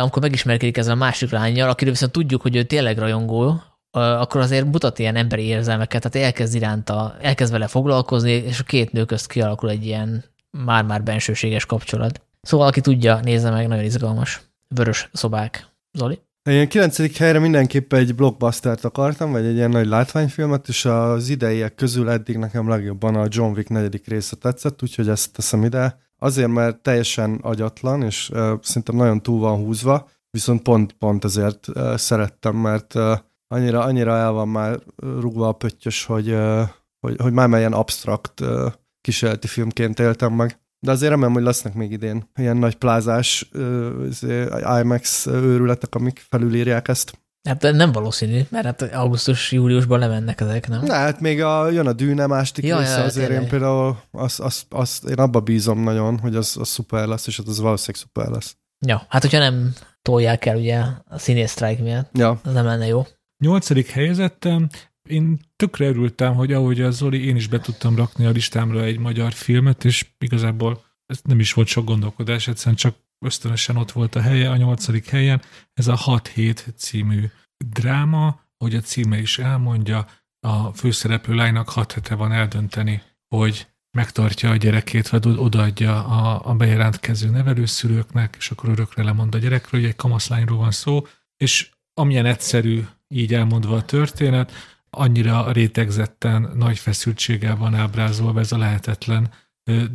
amikor 0.00 0.22
megismerkedik 0.22 0.76
ezzel 0.76 0.92
a 0.92 0.96
másik 0.96 1.30
lányjal, 1.30 1.68
akiről 1.68 1.92
viszont 1.92 2.12
tudjuk, 2.12 2.42
hogy 2.42 2.56
ő 2.56 2.62
tényleg 2.62 2.98
rajongó, 2.98 3.62
akkor 3.90 4.40
azért 4.40 4.64
mutat 4.64 4.98
ilyen 4.98 5.16
emberi 5.16 5.42
érzelmeket, 5.42 6.10
tehát 6.10 6.26
elkezd 6.26 6.54
iránta, 6.54 7.16
elkezd 7.20 7.52
vele 7.52 7.66
foglalkozni, 7.66 8.30
és 8.30 8.60
a 8.60 8.64
két 8.64 8.92
nő 8.92 9.04
közt 9.04 9.26
kialakul 9.26 9.70
egy 9.70 9.86
ilyen 9.86 10.24
már-már 10.50 11.02
bensőséges 11.02 11.66
kapcsolat. 11.66 12.20
Szóval, 12.40 12.66
aki 12.66 12.80
tudja, 12.80 13.20
nézze 13.20 13.50
meg, 13.50 13.68
nagyon 13.68 13.84
izgalmas. 13.84 14.40
Vörös 14.68 15.08
szobák. 15.12 15.66
Zoli? 15.92 16.20
Ilyen 16.50 16.68
kilencedik 16.68 17.16
helyre 17.16 17.38
mindenképpen 17.38 17.98
egy 17.98 18.14
blockbustert 18.14 18.84
akartam, 18.84 19.32
vagy 19.32 19.44
egy 19.44 19.54
ilyen 19.54 19.70
nagy 19.70 19.86
látványfilmet, 19.86 20.68
és 20.68 20.84
az 20.84 21.28
ideiek 21.28 21.74
közül 21.74 22.10
eddig 22.10 22.36
nekem 22.36 22.68
legjobban 22.68 23.14
a 23.14 23.26
John 23.28 23.56
Wick 23.56 23.68
negyedik 23.68 24.06
része 24.06 24.36
tetszett, 24.36 24.82
úgyhogy 24.82 25.08
ezt 25.08 25.32
teszem 25.32 25.64
ide. 25.64 25.98
Azért, 26.18 26.48
mert 26.48 26.78
teljesen 26.82 27.38
agyatlan, 27.42 28.02
és 28.02 28.30
uh, 28.30 28.38
szerintem 28.62 28.96
nagyon 28.96 29.22
túl 29.22 29.40
van 29.40 29.56
húzva, 29.56 30.08
viszont 30.30 30.62
pont, 30.62 30.92
pont 30.92 31.24
ezért 31.24 31.68
uh, 31.68 31.96
szerettem, 31.96 32.56
mert 32.56 32.94
uh, 32.94 33.18
annyira, 33.48 33.80
annyira 33.80 34.16
el 34.16 34.30
van 34.32 34.48
már 34.48 34.78
rugva 34.96 35.48
a 35.48 35.52
pöttyös, 35.52 36.04
hogy, 36.04 36.30
uh, 36.30 36.62
hogy, 37.00 37.16
hogy 37.22 37.32
már 37.32 37.48
ilyen 37.58 37.72
abstrakt 37.72 38.40
uh, 38.40 38.72
kísérleti 39.00 39.46
filmként 39.46 39.98
éltem 39.98 40.32
meg. 40.32 40.60
De 40.80 40.90
azért 40.90 41.10
remélem, 41.10 41.32
hogy 41.32 41.42
lesznek 41.42 41.74
még 41.74 41.90
idén 41.90 42.30
ilyen 42.34 42.56
nagy 42.56 42.74
plázás 42.74 43.50
uh, 43.54 44.78
IMAX 44.80 45.26
őrületek, 45.26 45.94
amik 45.94 46.26
felülírják 46.28 46.88
ezt. 46.88 47.18
Hát 47.48 47.62
nem 47.62 47.92
valószínű, 47.92 48.40
mert 48.48 48.64
hát 48.64 48.82
augusztus-júliusban 48.82 49.98
lemennek 49.98 50.40
ezek, 50.40 50.68
nem? 50.68 50.84
Na, 50.84 50.94
hát 50.94 51.20
még 51.20 51.42
a, 51.42 51.70
jön 51.70 51.86
a 51.86 51.92
dűne 51.92 52.26
másik 52.26 52.64
ja, 52.64 52.78
része, 52.78 52.98
ja, 52.98 53.04
azért 53.04 53.26
tényleg. 53.26 53.42
én 53.44 53.50
például 53.50 53.96
azt, 54.10 54.40
azt, 54.40 54.66
azt, 54.68 55.04
én 55.04 55.18
abba 55.18 55.40
bízom 55.40 55.82
nagyon, 55.82 56.18
hogy 56.18 56.36
az, 56.36 56.56
az 56.60 56.68
szuper 56.68 57.06
lesz, 57.06 57.26
és 57.26 57.38
az 57.38 57.60
valószínűleg 57.60 58.02
szuper 58.02 58.28
lesz. 58.28 58.56
Ja, 58.86 59.06
hát 59.08 59.22
hogyha 59.22 59.38
nem 59.38 59.72
tolják 60.02 60.46
el 60.46 60.56
ugye 60.56 60.78
a 61.04 61.18
színész 61.18 61.50
strike 61.50 61.82
miatt, 61.82 62.10
ja. 62.12 62.40
az 62.44 62.52
nem 62.52 62.64
lenne 62.64 62.86
jó. 62.86 63.06
Nyolcadik 63.38 63.90
helyezettem, 63.90 64.68
én 65.10 65.38
tökre 65.56 65.86
örültem, 65.86 66.34
hogy 66.34 66.52
ahogy 66.52 66.80
a 66.80 66.90
Zoli, 66.90 67.26
én 67.26 67.36
is 67.36 67.46
be 67.46 67.60
tudtam 67.60 67.96
rakni 67.96 68.24
a 68.24 68.30
listámra 68.30 68.84
egy 68.84 68.98
magyar 68.98 69.32
filmet, 69.32 69.84
és 69.84 70.06
igazából 70.18 70.84
ez 71.06 71.20
nem 71.24 71.40
is 71.40 71.52
volt 71.52 71.68
sok 71.68 71.84
gondolkodás, 71.84 72.48
egyszerűen 72.48 72.76
csak 72.76 72.96
ösztönösen 73.24 73.76
ott 73.76 73.92
volt 73.92 74.14
a 74.14 74.20
helye, 74.20 74.50
a 74.50 74.56
nyolcadik 74.56 75.08
helyen. 75.08 75.42
Ez 75.72 75.88
a 75.88 75.96
6-7 75.96 76.74
című 76.76 77.24
dráma, 77.64 78.40
hogy 78.56 78.74
a 78.74 78.80
címe 78.80 79.18
is 79.18 79.38
elmondja, 79.38 80.06
a 80.46 80.72
főszereplő 80.72 81.34
lánynak 81.34 81.68
6 81.68 81.92
hete 81.92 82.14
van 82.14 82.32
eldönteni, 82.32 83.02
hogy 83.34 83.66
megtartja 83.96 84.50
a 84.50 84.56
gyerekét, 84.56 85.08
vagy 85.08 85.26
odaadja 85.26 86.04
a, 86.04 86.50
a 86.50 86.54
bejelentkező 86.54 87.30
nevelőszülőknek, 87.30 88.34
és 88.38 88.50
akkor 88.50 88.68
örökre 88.68 89.02
lemond 89.02 89.34
a 89.34 89.38
gyerekről, 89.38 89.80
hogy 89.80 89.90
egy 89.90 89.96
kamaszlányról 89.96 90.58
van 90.58 90.70
szó, 90.70 91.06
és 91.36 91.70
amilyen 91.94 92.26
egyszerű 92.26 92.84
így 93.08 93.34
elmondva 93.34 93.76
a 93.76 93.84
történet, 93.84 94.52
annyira 94.90 95.52
rétegzetten, 95.52 96.52
nagy 96.54 96.78
feszültséggel 96.78 97.56
van 97.56 97.74
ábrázolva 97.74 98.40
ez 98.40 98.52
a 98.52 98.58
lehetetlen 98.58 99.30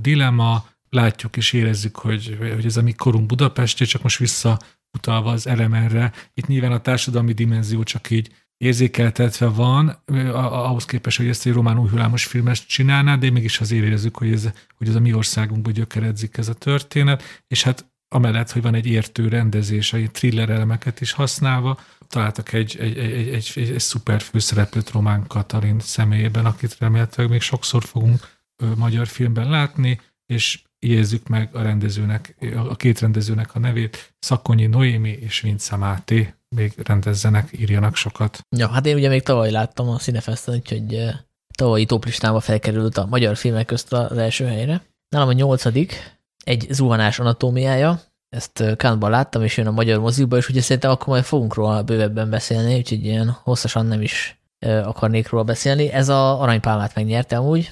dilemma, 0.02 0.66
látjuk 0.90 1.38
és 1.38 1.54
érezzük, 1.54 1.96
hogy, 1.96 2.38
hogy 2.40 2.66
ez 2.66 2.78
a 2.78 2.82
mi 2.82 2.92
korunk 2.92 3.26
Budapesti, 3.26 3.86
csak 3.86 4.02
most 4.02 4.18
visszautalva 4.18 5.32
az 5.32 5.48
elemenre, 5.48 6.12
itt 6.34 6.48
nyilván 6.48 6.72
a 6.72 6.82
társadalmi 6.82 7.34
dimenzió 7.34 7.84
csak 7.84 8.10
így 8.10 8.32
érzékeltetve 8.58 9.48
van, 9.48 10.04
ahhoz 10.34 10.86
képest, 10.86 11.18
hogy 11.18 11.28
ezt 11.28 11.46
egy 11.46 11.54
román 11.54 11.80
új 11.80 11.90
hullámos 11.90 12.26
filmes 12.26 12.66
csinálná, 12.66 13.16
de 13.16 13.32
mégis 13.32 13.60
az 13.60 13.72
érezzük, 13.72 14.18
hogy 14.18 14.32
ez, 14.32 14.50
hogy 14.78 14.88
ez 14.88 14.96
a 14.96 15.00
mi 15.00 15.14
országunkban 15.14 15.74
gyökeredzik 15.74 16.38
ez 16.38 16.48
a 16.48 16.54
történet, 16.54 17.44
és 17.48 17.64
hát 17.64 17.94
amellett, 18.08 18.52
hogy 18.52 18.62
van 18.62 18.74
egy 18.74 18.86
értő 18.86 19.28
rendezés, 19.28 19.94
egy 19.94 20.12
thriller 20.12 20.50
elemeket 20.50 21.02
is 21.02 21.12
használva, 21.12 21.80
találtak 22.16 22.54
egy, 22.54 22.78
egy, 22.80 22.98
egy, 22.98 23.28
egy, 23.28 23.52
egy, 23.56 23.70
egy, 23.70 23.80
szuper 23.80 24.22
főszereplőt 24.22 24.92
Román 24.92 25.28
Katalin 25.28 25.80
személyében, 25.80 26.46
akit 26.46 26.78
remélhetőleg 26.80 27.32
még 27.32 27.42
sokszor 27.42 27.84
fogunk 27.84 28.38
magyar 28.76 29.08
filmben 29.08 29.50
látni, 29.50 30.02
és 30.26 30.62
jegyezzük 30.80 31.28
meg 31.28 31.56
a 31.56 31.62
rendezőnek, 31.62 32.36
a 32.56 32.76
két 32.76 33.00
rendezőnek 33.00 33.56
a 33.56 33.60
nevét, 33.60 34.14
Szakonyi 34.20 34.66
Noémi 34.66 35.10
és 35.10 35.42
Vince 35.42 35.76
Máté, 35.76 36.34
még 36.56 36.74
rendezzenek, 36.84 37.50
írjanak 37.52 37.96
sokat. 37.96 38.40
Ja, 38.58 38.68
hát 38.68 38.86
én 38.86 38.96
ugye 38.96 39.10
még 39.10 39.24
tavaly 39.24 39.52
láttam 39.52 39.90
a 39.90 39.98
Cinefesten, 39.98 40.56
úgyhogy 40.56 41.10
tavalyi 41.58 41.86
toplistába 41.86 42.40
felkerült 42.40 42.98
a 42.98 43.06
magyar 43.06 43.38
filmek 43.38 43.66
közt 43.66 43.94
az 43.94 44.18
első 44.18 44.46
helyre. 44.46 44.82
Nálam 45.10 45.28
a 45.28 45.34
nyolcadik, 45.34 46.20
egy 46.44 46.68
zuhanás 46.70 47.20
anatómiája, 47.20 48.02
ezt 48.36 48.76
Kánban 48.76 49.10
láttam, 49.10 49.44
és 49.44 49.58
jön 49.58 49.68
a 49.68 49.72
magyar 49.72 50.00
moziba, 50.00 50.38
és 50.38 50.50
ugye 50.50 50.62
szerintem 50.62 50.92
akkor 50.92 51.08
majd 51.08 51.24
fogunk 51.24 51.54
róla 51.54 51.84
bővebben 51.84 52.30
beszélni, 52.30 52.76
úgyhogy 52.76 53.06
ilyen 53.06 53.38
hosszasan 53.44 53.86
nem 53.86 54.02
is 54.02 54.40
akarnék 54.84 55.30
róla 55.30 55.44
beszélni. 55.44 55.92
Ez 55.92 56.10
a 56.10 56.42
aranypálmát 56.42 56.96
megnyerte 56.96 57.38
amúgy, 57.38 57.72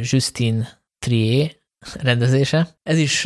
Justin 0.00 0.68
Trier 0.98 1.50
rendezése. 2.02 2.68
Ez 2.82 2.98
is 2.98 3.24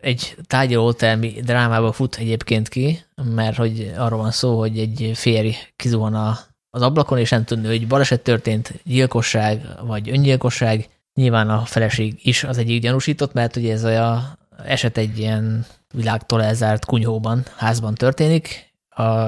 egy 0.00 0.36
tárgyalótelmi 0.46 1.28
drámába 1.44 1.92
fut 1.92 2.16
egyébként 2.16 2.68
ki, 2.68 3.04
mert 3.24 3.56
hogy 3.56 3.92
arról 3.96 4.18
van 4.18 4.30
szó, 4.30 4.58
hogy 4.58 4.78
egy 4.78 5.10
férj 5.14 5.50
kizuhan 5.76 6.14
a, 6.14 6.38
az 6.70 6.82
ablakon, 6.82 7.18
és 7.18 7.30
nem 7.30 7.44
tudni, 7.44 7.66
hogy 7.66 7.86
baleset 7.86 8.22
történt, 8.22 8.72
gyilkosság 8.84 9.66
vagy 9.86 10.10
öngyilkosság, 10.10 10.88
Nyilván 11.14 11.48
a 11.50 11.64
feleség 11.64 12.18
is 12.22 12.44
az 12.44 12.58
egyik 12.58 12.82
gyanúsított, 12.82 13.32
mert 13.32 13.56
ugye 13.56 13.72
ez 13.72 13.84
a 13.84 14.38
eset 14.64 14.98
egy 14.98 15.18
ilyen 15.18 15.66
világtól 15.92 16.42
elzárt 16.42 16.84
kunyhóban, 16.84 17.44
házban 17.56 17.94
történik, 17.94 18.72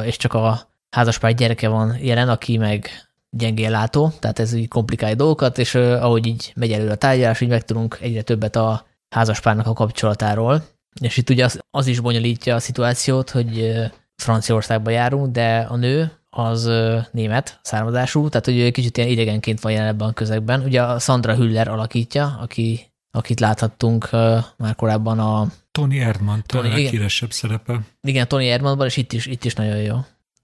és 0.04 0.16
csak 0.16 0.34
a 0.34 0.68
házaspár 0.90 1.34
gyereke 1.34 1.68
van 1.68 1.96
jelen, 2.00 2.28
aki 2.28 2.56
meg 2.56 2.88
gyengén 3.36 3.70
látó, 3.70 4.12
tehát 4.18 4.38
ez 4.38 4.52
így 4.52 4.68
komplikálja 4.68 5.14
dolgokat, 5.14 5.58
és 5.58 5.74
uh, 5.74 6.04
ahogy 6.04 6.26
így 6.26 6.52
megy 6.56 6.72
elő 6.72 6.90
a 6.90 6.94
tárgyalás, 6.94 7.40
így 7.40 7.48
megtudunk 7.48 7.98
egyre 8.00 8.22
többet 8.22 8.56
a 8.56 8.86
házaspárnak 9.08 9.66
a 9.66 9.72
kapcsolatáról. 9.72 10.62
És 11.00 11.16
itt 11.16 11.30
ugye 11.30 11.44
az, 11.44 11.60
az 11.70 11.86
is 11.86 12.00
bonyolítja 12.00 12.54
a 12.54 12.58
szituációt, 12.58 13.30
hogy 13.30 13.58
uh, 13.58 13.84
Franciaországba 14.16 14.90
járunk, 14.90 15.32
de 15.32 15.66
a 15.68 15.76
nő 15.76 16.12
az 16.30 16.70
német 17.10 17.58
származású, 17.62 18.28
tehát 18.28 18.44
hogy 18.46 18.70
kicsit 18.70 18.96
ilyen 18.96 19.08
idegenként 19.08 19.60
van 19.60 19.72
jelen 19.72 19.88
ebben 19.88 20.08
a 20.08 20.12
közegben. 20.12 20.62
Ugye 20.62 20.82
a 20.82 20.98
Sandra 20.98 21.34
Hüller 21.34 21.68
alakítja, 21.68 22.38
aki, 22.40 22.92
akit 23.14 23.40
láthattunk 23.40 24.08
uh, 24.12 24.44
már 24.56 24.74
korábban 24.76 25.18
a... 25.18 25.46
Tony 25.70 25.96
Erdmann, 25.96 26.38
Tony, 26.46 26.64
a 26.64 26.68
leghíresebb 26.68 27.32
szerepe. 27.32 27.80
Igen, 28.00 28.28
Tony 28.28 28.46
Erdmannban, 28.46 28.86
és 28.86 28.96
itt 28.96 29.12
is, 29.12 29.26
itt 29.26 29.44
is 29.44 29.54
nagyon 29.54 29.76
jó. 29.76 29.96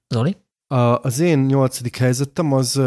Zoli? 0.08 0.36
A, 0.66 1.00
az 1.02 1.18
én 1.18 1.38
nyolcadik 1.38 1.96
helyzetem 1.96 2.52
az, 2.52 2.80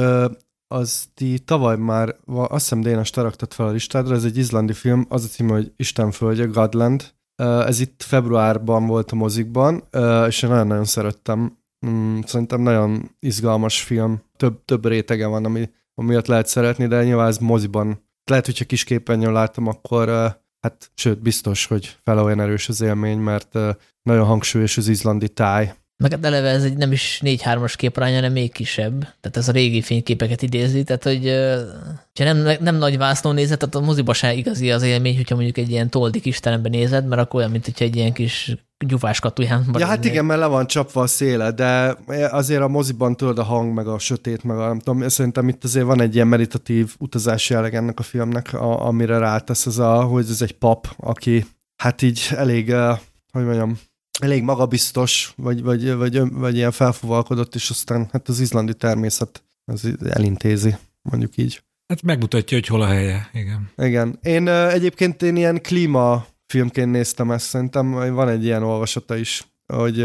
az 0.67 1.05
ti 1.13 1.39
tavaly 1.39 1.77
már, 1.77 2.15
azt 2.25 2.63
hiszem 2.63 2.81
Dénes 2.81 3.09
te 3.09 3.21
raktad 3.21 3.53
fel 3.53 3.65
a 3.65 3.71
listádra, 3.71 4.15
ez 4.15 4.23
egy 4.23 4.37
izlandi 4.37 4.73
film, 4.73 5.05
az 5.09 5.23
a 5.23 5.27
cím, 5.27 5.49
hogy 5.49 5.71
Isten 5.75 6.11
földje, 6.11 6.45
Godland. 6.45 7.13
Ez 7.35 7.79
itt 7.79 8.03
februárban 8.03 8.87
volt 8.87 9.11
a 9.11 9.15
mozikban, 9.15 9.83
és 10.27 10.41
én 10.41 10.49
nagyon-nagyon 10.49 10.85
szerettem. 10.85 11.57
Mm, 11.85 12.19
szerintem 12.25 12.61
nagyon 12.61 13.15
izgalmas 13.19 13.81
film, 13.81 14.23
több, 14.37 14.65
több 14.65 14.85
rétege 14.85 15.27
van, 15.27 15.45
ami, 15.45 15.69
amiatt 15.95 16.27
lehet 16.27 16.47
szeretni, 16.47 16.87
de 16.87 17.03
nyilván 17.03 17.27
ez 17.27 17.37
moziban. 17.37 18.11
Lehet, 18.25 18.45
hogyha 18.45 18.65
kisképernyőn 18.65 19.31
láttam, 19.31 19.67
akkor 19.67 20.07
hát 20.61 20.91
sőt, 20.95 21.21
biztos, 21.21 21.65
hogy 21.65 21.95
fel 22.03 22.19
olyan 22.19 22.39
erős 22.39 22.69
az 22.69 22.81
élmény, 22.81 23.17
mert 23.17 23.53
nagyon 24.01 24.25
hangsúlyos 24.25 24.77
az 24.77 24.87
izlandi 24.87 25.29
táj, 25.29 25.73
meg 26.03 26.11
hát 26.11 26.25
eleve 26.25 26.49
ez 26.49 26.63
egy 26.63 26.77
nem 26.77 26.91
is 26.91 27.21
4-3-as 27.23 27.73
képarány, 27.77 28.13
hanem 28.13 28.31
még 28.31 28.51
kisebb. 28.51 28.99
Tehát 28.99 29.37
ez 29.37 29.47
a 29.47 29.51
régi 29.51 29.81
fényképeket 29.81 30.41
idézi, 30.41 30.83
tehát 30.83 31.03
hogy 31.03 31.27
ha 32.19 32.33
nem, 32.33 32.57
nem 32.59 32.75
nagy 32.75 32.97
vászló 32.97 33.31
nézed, 33.31 33.59
tehát 33.59 33.75
a 33.75 33.79
moziba 33.79 34.13
se 34.13 34.33
igazi 34.33 34.71
az 34.71 34.81
élmény, 34.81 35.15
hogyha 35.15 35.35
mondjuk 35.35 35.57
egy 35.57 35.69
ilyen 35.69 35.89
toldik 35.89 36.25
istenemben 36.25 36.71
nézed, 36.71 37.07
mert 37.07 37.21
akkor 37.21 37.39
olyan, 37.39 37.51
mint 37.51 37.65
hogyha 37.65 37.85
egy 37.85 37.95
ilyen 37.95 38.13
kis 38.13 38.55
gyufás 38.85 39.19
katuján. 39.19 39.65
Ja, 39.77 39.85
hát 39.85 40.05
igen, 40.05 40.25
mert 40.25 40.39
le 40.39 40.45
van 40.45 40.67
csapva 40.67 41.01
a 41.01 41.07
széle, 41.07 41.51
de 41.51 41.97
azért 42.31 42.61
a 42.61 42.67
moziban 42.67 43.15
tudod 43.15 43.39
a 43.39 43.43
hang, 43.43 43.73
meg 43.73 43.87
a 43.87 43.99
sötét, 43.99 44.43
meg 44.43 44.57
a 44.57 44.67
nem 44.67 44.79
tudom, 44.79 45.09
szerintem 45.09 45.47
itt 45.47 45.63
azért 45.63 45.85
van 45.85 46.01
egy 46.01 46.15
ilyen 46.15 46.27
meditatív 46.27 46.95
utazási 46.99 47.53
jelleg 47.53 47.75
ennek 47.75 47.99
a 47.99 48.03
filmnek, 48.03 48.53
a, 48.53 48.85
amire 48.85 49.17
rátesz 49.17 49.65
az 49.65 49.79
a, 49.79 50.01
hogy 50.03 50.25
ez 50.29 50.41
egy 50.41 50.57
pap, 50.57 50.87
aki 50.97 51.45
hát 51.75 52.01
így 52.01 52.27
elég, 52.35 52.73
hogy 53.31 53.43
mondjam, 53.43 53.79
elég 54.21 54.43
magabiztos, 54.43 55.33
vagy, 55.35 55.63
vagy, 55.63 55.93
vagy, 55.93 56.31
vagy 56.31 56.55
ilyen 56.55 56.71
felfúvalkodott, 56.71 57.55
és 57.55 57.69
aztán 57.69 58.07
hát 58.11 58.27
az 58.27 58.39
izlandi 58.39 58.73
természet 58.73 59.43
az 59.65 59.95
elintézi, 60.09 60.75
mondjuk 61.01 61.37
így. 61.37 61.63
Hát 61.87 62.01
megmutatja, 62.01 62.57
hogy 62.57 62.67
hol 62.67 62.81
a 62.81 62.85
helye, 62.85 63.29
igen. 63.33 63.69
Igen. 63.77 64.19
Én 64.21 64.47
egyébként 64.47 65.21
én 65.21 65.35
ilyen 65.35 65.61
klíma 65.61 66.25
filmként 66.47 66.91
néztem 66.91 67.31
ezt, 67.31 67.45
szerintem 67.45 67.91
van 67.91 68.29
egy 68.29 68.43
ilyen 68.43 68.63
olvasata 68.63 69.15
is, 69.15 69.47
hogy 69.73 69.95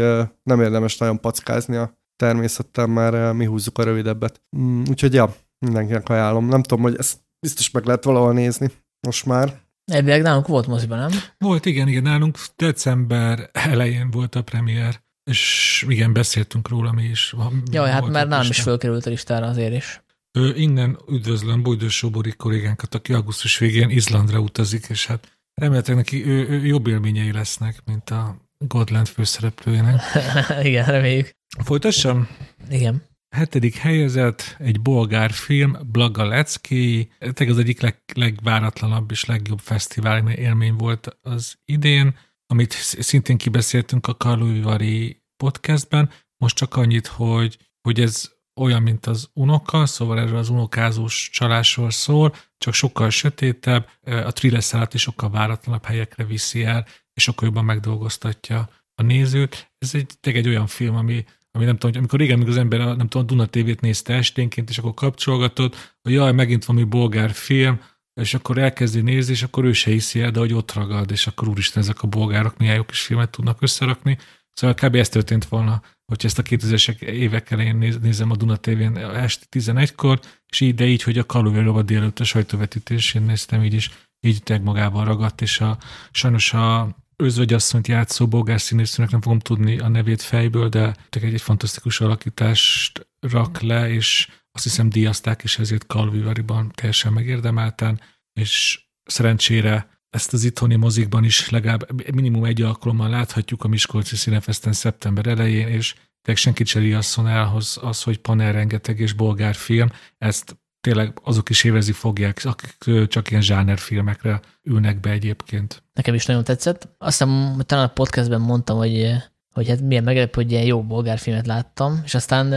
nem 0.43 0.61
érdemes 0.61 0.97
nagyon 0.97 1.19
packázni 1.19 1.75
a 1.75 1.97
természettel, 2.15 2.87
mert 2.87 3.33
mi 3.33 3.45
húzzuk 3.45 3.77
a 3.77 3.83
rövidebbet. 3.83 4.41
Mm, 4.57 4.83
úgyhogy 4.89 5.13
ja, 5.13 5.35
mindenkinek 5.65 6.09
ajánlom. 6.09 6.47
Nem 6.47 6.63
tudom, 6.63 6.83
hogy 6.83 6.95
ezt 6.97 7.17
biztos 7.39 7.71
meg 7.71 7.85
lehet 7.85 8.03
valahol 8.03 8.33
nézni 8.33 8.71
most 9.07 9.25
már. 9.25 9.59
Elvileg 9.91 10.21
nálunk 10.21 10.47
volt 10.47 10.67
moziban, 10.67 10.97
nem? 10.97 11.09
Volt, 11.37 11.65
igen, 11.65 11.87
igen. 11.87 12.03
Nálunk 12.03 12.37
december 12.55 13.49
elején 13.51 14.11
volt 14.11 14.35
a 14.35 14.41
premier, 14.41 15.01
és 15.23 15.85
igen, 15.87 16.13
beszéltünk 16.13 16.67
róla 16.67 16.91
mi 16.91 17.03
is. 17.03 17.35
Jaj, 17.71 17.89
hát 17.89 18.07
már 18.07 18.27
nálam 18.27 18.47
is 18.49 18.61
fölkerült 18.61 19.05
a 19.05 19.09
listára 19.09 19.45
azért 19.45 19.73
is. 19.73 20.01
Ő, 20.31 20.55
innen 20.55 20.97
üdvözlöm 21.07 21.63
Bújdós 21.63 21.95
Sobori 21.95 22.31
kollégánkat, 22.31 22.95
aki 22.95 23.13
augusztus 23.13 23.57
végén 23.57 23.89
Izlandra 23.89 24.39
utazik, 24.39 24.85
és 24.89 25.05
hát 25.05 25.38
remélhetőleg 25.59 26.03
neki 26.03 26.25
ő, 26.25 26.47
ő 26.49 26.65
jobb 26.65 26.87
élményei 26.87 27.31
lesznek, 27.31 27.81
mint 27.85 28.09
a 28.09 28.35
Godland 28.57 29.07
főszereplőjének. 29.07 30.01
igen, 30.63 30.85
reméljük. 30.85 31.31
Folytassam? 31.63 32.27
Igen. 32.69 33.07
Hetedik 33.35 33.75
helyezett 33.75 34.55
egy 34.59 34.81
bolgár 34.81 35.31
film, 35.31 35.77
Blaga 35.91 36.25
Lecki. 36.25 37.11
Ez 37.19 37.49
az 37.49 37.57
egyik 37.57 37.81
leg, 37.81 38.01
legváratlanabb 38.13 39.11
és 39.11 39.25
legjobb 39.25 39.59
fesztivál 39.59 40.29
élmény 40.29 40.73
volt 40.73 41.17
az 41.21 41.55
idén, 41.65 42.17
amit 42.45 42.71
szintén 42.99 43.37
kibeszéltünk 43.37 44.07
a 44.07 44.15
Karlóivari 44.15 45.23
podcastben. 45.43 46.09
Most 46.37 46.55
csak 46.55 46.75
annyit, 46.75 47.07
hogy, 47.07 47.57
hogy 47.81 47.99
ez 47.99 48.31
olyan, 48.59 48.81
mint 48.81 49.05
az 49.05 49.29
unoka, 49.33 49.85
szóval 49.85 50.19
erről 50.19 50.37
az 50.37 50.49
unokázós 50.49 51.29
csalásról 51.33 51.91
szól, 51.91 52.35
csak 52.57 52.73
sokkal 52.73 53.09
sötétebb, 53.09 53.89
a 54.03 54.31
thriller 54.31 54.87
is 54.91 55.01
sokkal 55.01 55.29
váratlanabb 55.29 55.83
helyekre 55.85 56.23
viszi 56.23 56.63
el, 56.63 56.85
és 57.13 57.23
sokkal 57.23 57.47
jobban 57.47 57.65
megdolgoztatja 57.65 58.69
a 58.95 59.01
nézőt. 59.01 59.71
Ez 59.77 59.95
egy, 59.95 60.11
egy 60.21 60.47
olyan 60.47 60.67
film, 60.67 60.95
ami 60.95 61.25
ami 61.51 61.65
nem 61.65 61.77
tudom, 61.77 61.97
amikor 61.97 62.19
régen 62.19 62.37
még 62.37 62.47
az 62.47 62.57
ember 62.57 62.79
nem 62.79 63.07
tudom, 63.07 63.21
a 63.21 63.25
Duna 63.25 63.45
TV-t 63.45 63.81
nézte 63.81 64.13
esténként, 64.13 64.69
és 64.69 64.77
akkor 64.77 64.93
kapcsolgatott, 64.93 65.95
hogy 66.01 66.11
jaj, 66.11 66.31
megint 66.31 66.65
valami 66.65 66.85
bolgár 66.85 67.31
film, 67.31 67.81
és 68.13 68.33
akkor 68.33 68.57
elkezdi 68.57 69.01
nézni, 69.01 69.33
és 69.33 69.43
akkor 69.43 69.65
ő 69.65 69.73
se 69.73 69.91
hiszi 69.91 70.21
el, 70.21 70.31
de 70.31 70.39
hogy 70.39 70.53
ott 70.53 70.73
ragad, 70.73 71.11
és 71.11 71.27
akkor 71.27 71.47
úristen, 71.47 71.81
ezek 71.81 72.01
a 72.01 72.07
bolgárok 72.07 72.57
milyen 72.57 72.75
jó 72.75 72.83
kis 72.83 73.01
filmet 73.01 73.29
tudnak 73.29 73.61
összerakni. 73.61 74.17
Szóval 74.53 74.75
kb. 74.75 74.95
ez 74.95 75.09
történt 75.09 75.45
volna, 75.45 75.81
hogy 76.09 76.25
ezt 76.25 76.39
a 76.39 76.43
2000-es 76.43 77.01
évek 77.01 77.51
elején 77.51 77.97
nézem 78.01 78.31
a 78.31 78.35
Duna 78.35 78.55
TV-n 78.55 78.97
este 78.97 79.45
11-kor, 79.51 80.19
és 80.47 80.59
így, 80.59 80.75
de 80.75 80.85
így, 80.85 81.03
hogy 81.03 81.17
a 81.17 81.25
Kalóvérova 81.25 81.81
délőtt 81.81 82.19
a 82.19 82.23
sajtóvetítésén 82.23 83.21
néztem, 83.21 83.63
így 83.63 83.73
is, 83.73 83.91
így 84.19 84.43
teg 84.43 84.61
magával 84.61 85.05
ragadt, 85.05 85.41
és 85.41 85.59
a, 85.61 85.77
sajnos 86.11 86.53
a 86.53 86.95
özvegyasszonyt 87.15 87.87
játszó 87.87 88.27
bolgár 88.27 88.61
színészőnek 88.61 89.11
nem 89.11 89.21
fogom 89.21 89.39
tudni 89.39 89.77
a 89.79 89.87
nevét 89.87 90.21
fejből, 90.21 90.69
de 90.69 90.95
egy, 91.09 91.23
egy 91.23 91.41
fantasztikus 91.41 92.01
alakítást 92.01 93.07
rak 93.19 93.61
le, 93.61 93.89
és 93.89 94.27
azt 94.51 94.63
hiszem 94.63 94.89
díjazták, 94.89 95.43
és 95.43 95.59
ezért 95.59 95.85
Calvivariban 95.87 96.71
teljesen 96.75 97.13
megérdemelten, 97.13 98.01
és 98.33 98.83
szerencsére 99.03 99.98
ezt 100.09 100.33
az 100.33 100.43
itthoni 100.43 100.75
mozikban 100.75 101.23
is 101.23 101.49
legalább 101.49 102.11
minimum 102.13 102.43
egy 102.43 102.61
alkalommal 102.61 103.09
láthatjuk 103.09 103.63
a 103.63 103.67
Miskolci 103.67 104.15
Színefesten 104.15 104.73
szeptember 104.73 105.27
elején, 105.27 105.67
és 105.67 105.93
tényleg 106.21 106.43
senkit 106.43 106.67
se 106.67 106.79
riasszon 106.79 107.27
el 107.27 107.55
az, 107.81 108.03
hogy 108.03 108.17
panel 108.17 108.51
rengeteg 108.51 108.99
és 108.99 109.13
bolgár 109.13 109.55
film. 109.55 109.89
Ezt 110.17 110.57
tényleg 110.81 111.19
azok 111.23 111.49
is 111.49 111.63
évezni 111.63 111.91
fogják, 111.91 112.41
akik 112.43 113.07
csak 113.07 113.29
ilyen 113.29 113.41
zsánerfilmekre 113.41 114.39
ülnek 114.63 114.99
be 114.99 115.09
egyébként. 115.09 115.83
Nekem 115.93 116.13
is 116.13 116.25
nagyon 116.25 116.43
tetszett. 116.43 116.89
Azt 116.97 117.25
talán 117.65 117.85
a 117.85 117.93
podcastben 117.93 118.41
mondtam, 118.41 118.77
hogy, 118.77 119.11
hogy 119.53 119.67
hát 119.67 119.81
milyen 119.81 120.03
meglepő, 120.03 120.41
hogy 120.41 120.51
ilyen 120.51 120.65
jó 120.65 120.83
bolgárfilmet 120.83 121.47
láttam, 121.47 122.01
és 122.03 122.15
aztán 122.15 122.53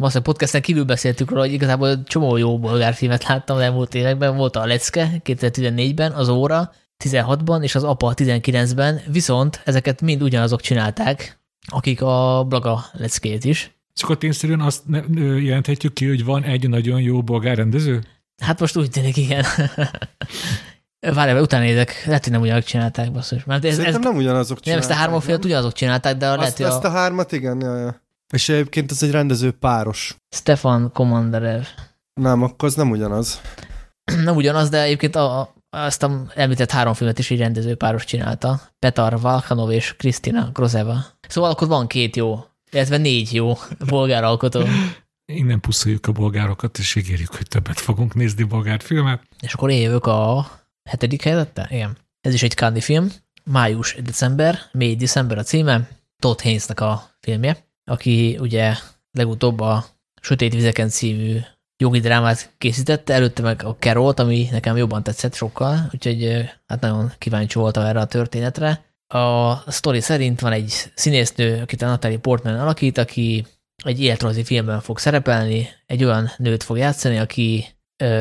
valószínűleg 0.00 0.32
podcasten 0.32 0.62
kívül 0.62 0.84
beszéltük 0.84 1.30
róla, 1.30 1.42
hogy 1.42 1.52
igazából 1.52 2.02
csomó 2.02 2.36
jó 2.36 2.58
bolgárfilmet 2.58 3.24
láttam 3.28 3.56
az 3.56 3.62
elmúlt 3.62 3.94
években. 3.94 4.36
Volt 4.36 4.56
a 4.56 4.66
Lecke 4.66 5.10
2014-ben, 5.24 6.12
az 6.12 6.28
Óra 6.28 6.72
16-ban, 7.04 7.62
és 7.62 7.74
az 7.74 7.84
Apa 7.84 8.12
19-ben, 8.16 9.00
viszont 9.12 9.60
ezeket 9.64 10.00
mind 10.00 10.22
ugyanazok 10.22 10.60
csinálták, 10.60 11.38
akik 11.66 12.02
a 12.02 12.44
Blaga 12.48 12.84
Leckét 12.92 13.44
is. 13.44 13.74
És 13.94 14.02
akkor 14.02 14.18
tényszerűen 14.18 14.60
azt 14.60 14.82
jelenthetjük 15.42 15.92
ki, 15.92 16.06
hogy 16.06 16.24
van 16.24 16.42
egy 16.42 16.68
nagyon 16.68 17.00
jó 17.00 17.22
bolgár 17.22 17.56
rendező? 17.56 18.02
Hát 18.42 18.60
most 18.60 18.76
úgy 18.76 18.90
tűnik, 18.90 19.16
igen. 19.16 19.44
Várj, 21.14 21.40
utána 21.40 21.64
nézek, 21.64 22.02
lehet, 22.06 22.22
hogy 22.22 22.32
nem 22.32 22.40
ugyanazok 22.40 22.66
csinálták, 22.66 23.12
basszus. 23.12 23.44
Mert 23.44 23.64
ez, 23.64 23.74
Szerintem 23.74 24.00
ez, 24.00 24.06
nem 24.08 24.16
ugyanazok 24.16 24.60
csinálták. 24.60 24.88
Nem, 24.88 24.98
ezt 24.98 25.00
a 25.00 25.06
három 25.06 25.20
félt 25.20 25.44
ugyanazok 25.44 25.72
csinálták, 25.72 26.16
de 26.16 26.26
a 26.26 26.30
azt, 26.30 26.58
lehet, 26.58 26.74
ezt 26.74 26.84
a... 26.84 26.88
a 26.88 26.90
hármat, 26.90 27.32
igen, 27.32 27.60
ja, 27.60 27.76
ja. 27.76 28.00
És 28.32 28.48
egyébként 28.48 28.90
ez 28.90 29.02
egy 29.02 29.10
rendező 29.10 29.50
páros. 29.50 30.16
Stefan 30.34 30.92
Komanderev. 30.92 31.64
Nem, 32.20 32.42
akkor 32.42 32.68
az 32.68 32.74
nem 32.74 32.90
ugyanaz. 32.90 33.40
nem 34.24 34.36
ugyanaz, 34.36 34.68
de 34.68 34.82
egyébként 34.82 35.16
a, 35.16 35.54
azt 35.70 36.02
a 36.02 36.26
említett 36.34 36.70
három 36.70 36.94
filmet 36.94 37.18
is 37.18 37.30
egy 37.30 37.38
rendező 37.38 37.74
páros 37.74 38.04
csinálta. 38.04 38.60
Petar 38.78 39.20
Valkanov 39.20 39.70
és 39.70 39.96
Kristina 39.96 40.50
Grozeva. 40.52 41.04
Szóval 41.28 41.50
akkor 41.50 41.68
van 41.68 41.86
két 41.86 42.16
jó 42.16 42.44
illetve 42.70 42.96
négy 42.96 43.34
jó 43.34 43.52
bolgár 43.88 44.24
alkotó. 44.24 44.62
Innen 45.32 45.60
puszoljuk 45.60 46.06
a 46.06 46.12
bolgárokat, 46.12 46.78
és 46.78 46.94
ígérjük, 46.94 47.34
hogy 47.34 47.46
többet 47.48 47.80
fogunk 47.80 48.14
nézni 48.14 48.42
bolgár 48.42 48.80
filmet. 48.80 49.22
És 49.40 49.52
akkor 49.52 49.70
én 49.70 49.80
jövök 49.80 50.06
a 50.06 50.50
hetedik 50.90 51.22
helyzette? 51.22 51.66
Igen. 51.70 51.98
Ez 52.20 52.34
is 52.34 52.42
egy 52.42 52.52
Cannes 52.52 52.84
film. 52.84 53.08
Május-december, 53.44 54.58
mély 54.72 54.96
december 54.96 55.38
a 55.38 55.42
címe. 55.42 55.88
Todd 56.18 56.42
Haynesnek 56.42 56.80
a 56.80 57.10
filmje, 57.20 57.69
aki 57.90 58.38
ugye 58.40 58.74
legutóbb 59.12 59.60
a 59.60 59.84
Sötét 60.20 60.54
Vizeken 60.54 60.88
című 60.88 61.38
jogi 61.76 62.00
drámát 62.00 62.54
készítette, 62.58 63.14
előtte 63.14 63.42
meg 63.42 63.64
a 63.64 63.76
Carol, 63.78 64.12
ami 64.16 64.48
nekem 64.50 64.76
jobban 64.76 65.02
tetszett 65.02 65.34
sokkal, 65.34 65.90
úgyhogy 65.94 66.50
hát 66.66 66.80
nagyon 66.80 67.12
kíváncsi 67.18 67.58
voltam 67.58 67.84
erre 67.84 68.00
a 68.00 68.06
történetre. 68.06 68.84
A 69.06 69.54
sztori 69.70 70.00
szerint 70.00 70.40
van 70.40 70.52
egy 70.52 70.90
színésznő, 70.94 71.60
akit 71.62 71.82
a 71.82 71.86
Natalie 71.86 72.18
Portman 72.18 72.58
alakít, 72.58 72.98
aki 72.98 73.46
egy 73.84 74.02
életrajzi 74.02 74.44
filmben 74.44 74.80
fog 74.80 74.98
szerepelni, 74.98 75.68
egy 75.86 76.04
olyan 76.04 76.30
nőt 76.36 76.62
fog 76.62 76.76
játszani, 76.76 77.18
aki 77.18 77.66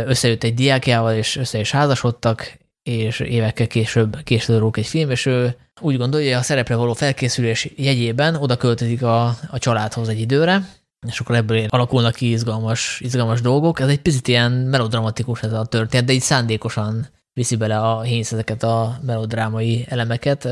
összejött 0.05 0.43
egy 0.43 0.53
diákjával, 0.53 1.13
és 1.13 1.35
össze 1.35 1.59
is 1.59 1.71
házasodtak, 1.71 2.58
és 2.83 3.19
évekkel 3.19 3.67
később 3.67 4.23
készül 4.23 4.71
egy 4.73 4.87
film, 4.87 5.09
és 5.09 5.25
ő 5.25 5.55
úgy 5.81 5.97
gondolja, 5.97 6.27
hogy 6.31 6.39
a 6.39 6.43
szerepre 6.43 6.75
való 6.75 6.93
felkészülés 6.93 7.71
jegyében 7.75 8.35
oda 8.35 8.57
költözik 8.57 9.03
a, 9.03 9.25
a 9.27 9.57
családhoz 9.57 10.09
egy 10.09 10.19
időre, 10.19 10.69
és 11.07 11.19
akkor 11.19 11.35
ebből 11.35 11.65
alakulnak 11.69 12.13
ki 12.13 12.31
izgalmas, 12.31 12.99
izgalmas 13.03 13.41
dolgok. 13.41 13.79
Ez 13.79 13.87
egy 13.87 14.01
picit 14.01 14.27
ilyen 14.27 14.51
melodramatikus 14.51 15.41
ez 15.43 15.53
a 15.53 15.65
történet, 15.65 16.05
de 16.05 16.13
így 16.13 16.21
szándékosan 16.21 17.07
viszi 17.33 17.55
bele 17.55 17.79
a 17.79 17.95
Haynes 17.95 18.31
ezeket 18.31 18.63
a 18.63 18.99
melodrámai 19.05 19.85
elemeket, 19.89 20.47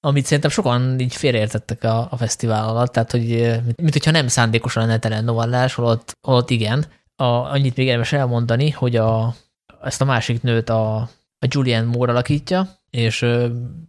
amit 0.00 0.24
szerintem 0.24 0.50
sokan 0.50 1.00
így 1.00 1.14
félreértettek 1.14 1.84
a, 1.84 2.08
a 2.10 2.16
fesztivál 2.16 2.68
alatt, 2.68 2.92
tehát 2.92 3.10
hogy 3.10 3.28
mint, 3.64 3.80
mint 3.80 3.92
hogyha 3.92 4.10
nem 4.10 4.28
szándékosan 4.28 4.86
lenne 4.86 4.98
telen 4.98 5.24
novellás, 5.24 5.74
holott, 5.74 6.12
holott 6.26 6.50
igen. 6.50 6.84
A, 7.16 7.24
annyit 7.24 7.76
még 7.76 7.86
érdemes 7.86 8.12
elmondani, 8.12 8.70
hogy 8.70 8.96
a, 8.96 9.34
ezt 9.82 10.00
a 10.00 10.04
másik 10.04 10.42
nőt 10.42 10.68
a, 10.68 11.08
a 11.44 11.48
Julian 11.48 11.84
Moore 11.84 12.12
alakítja, 12.12 12.68
és 12.90 13.16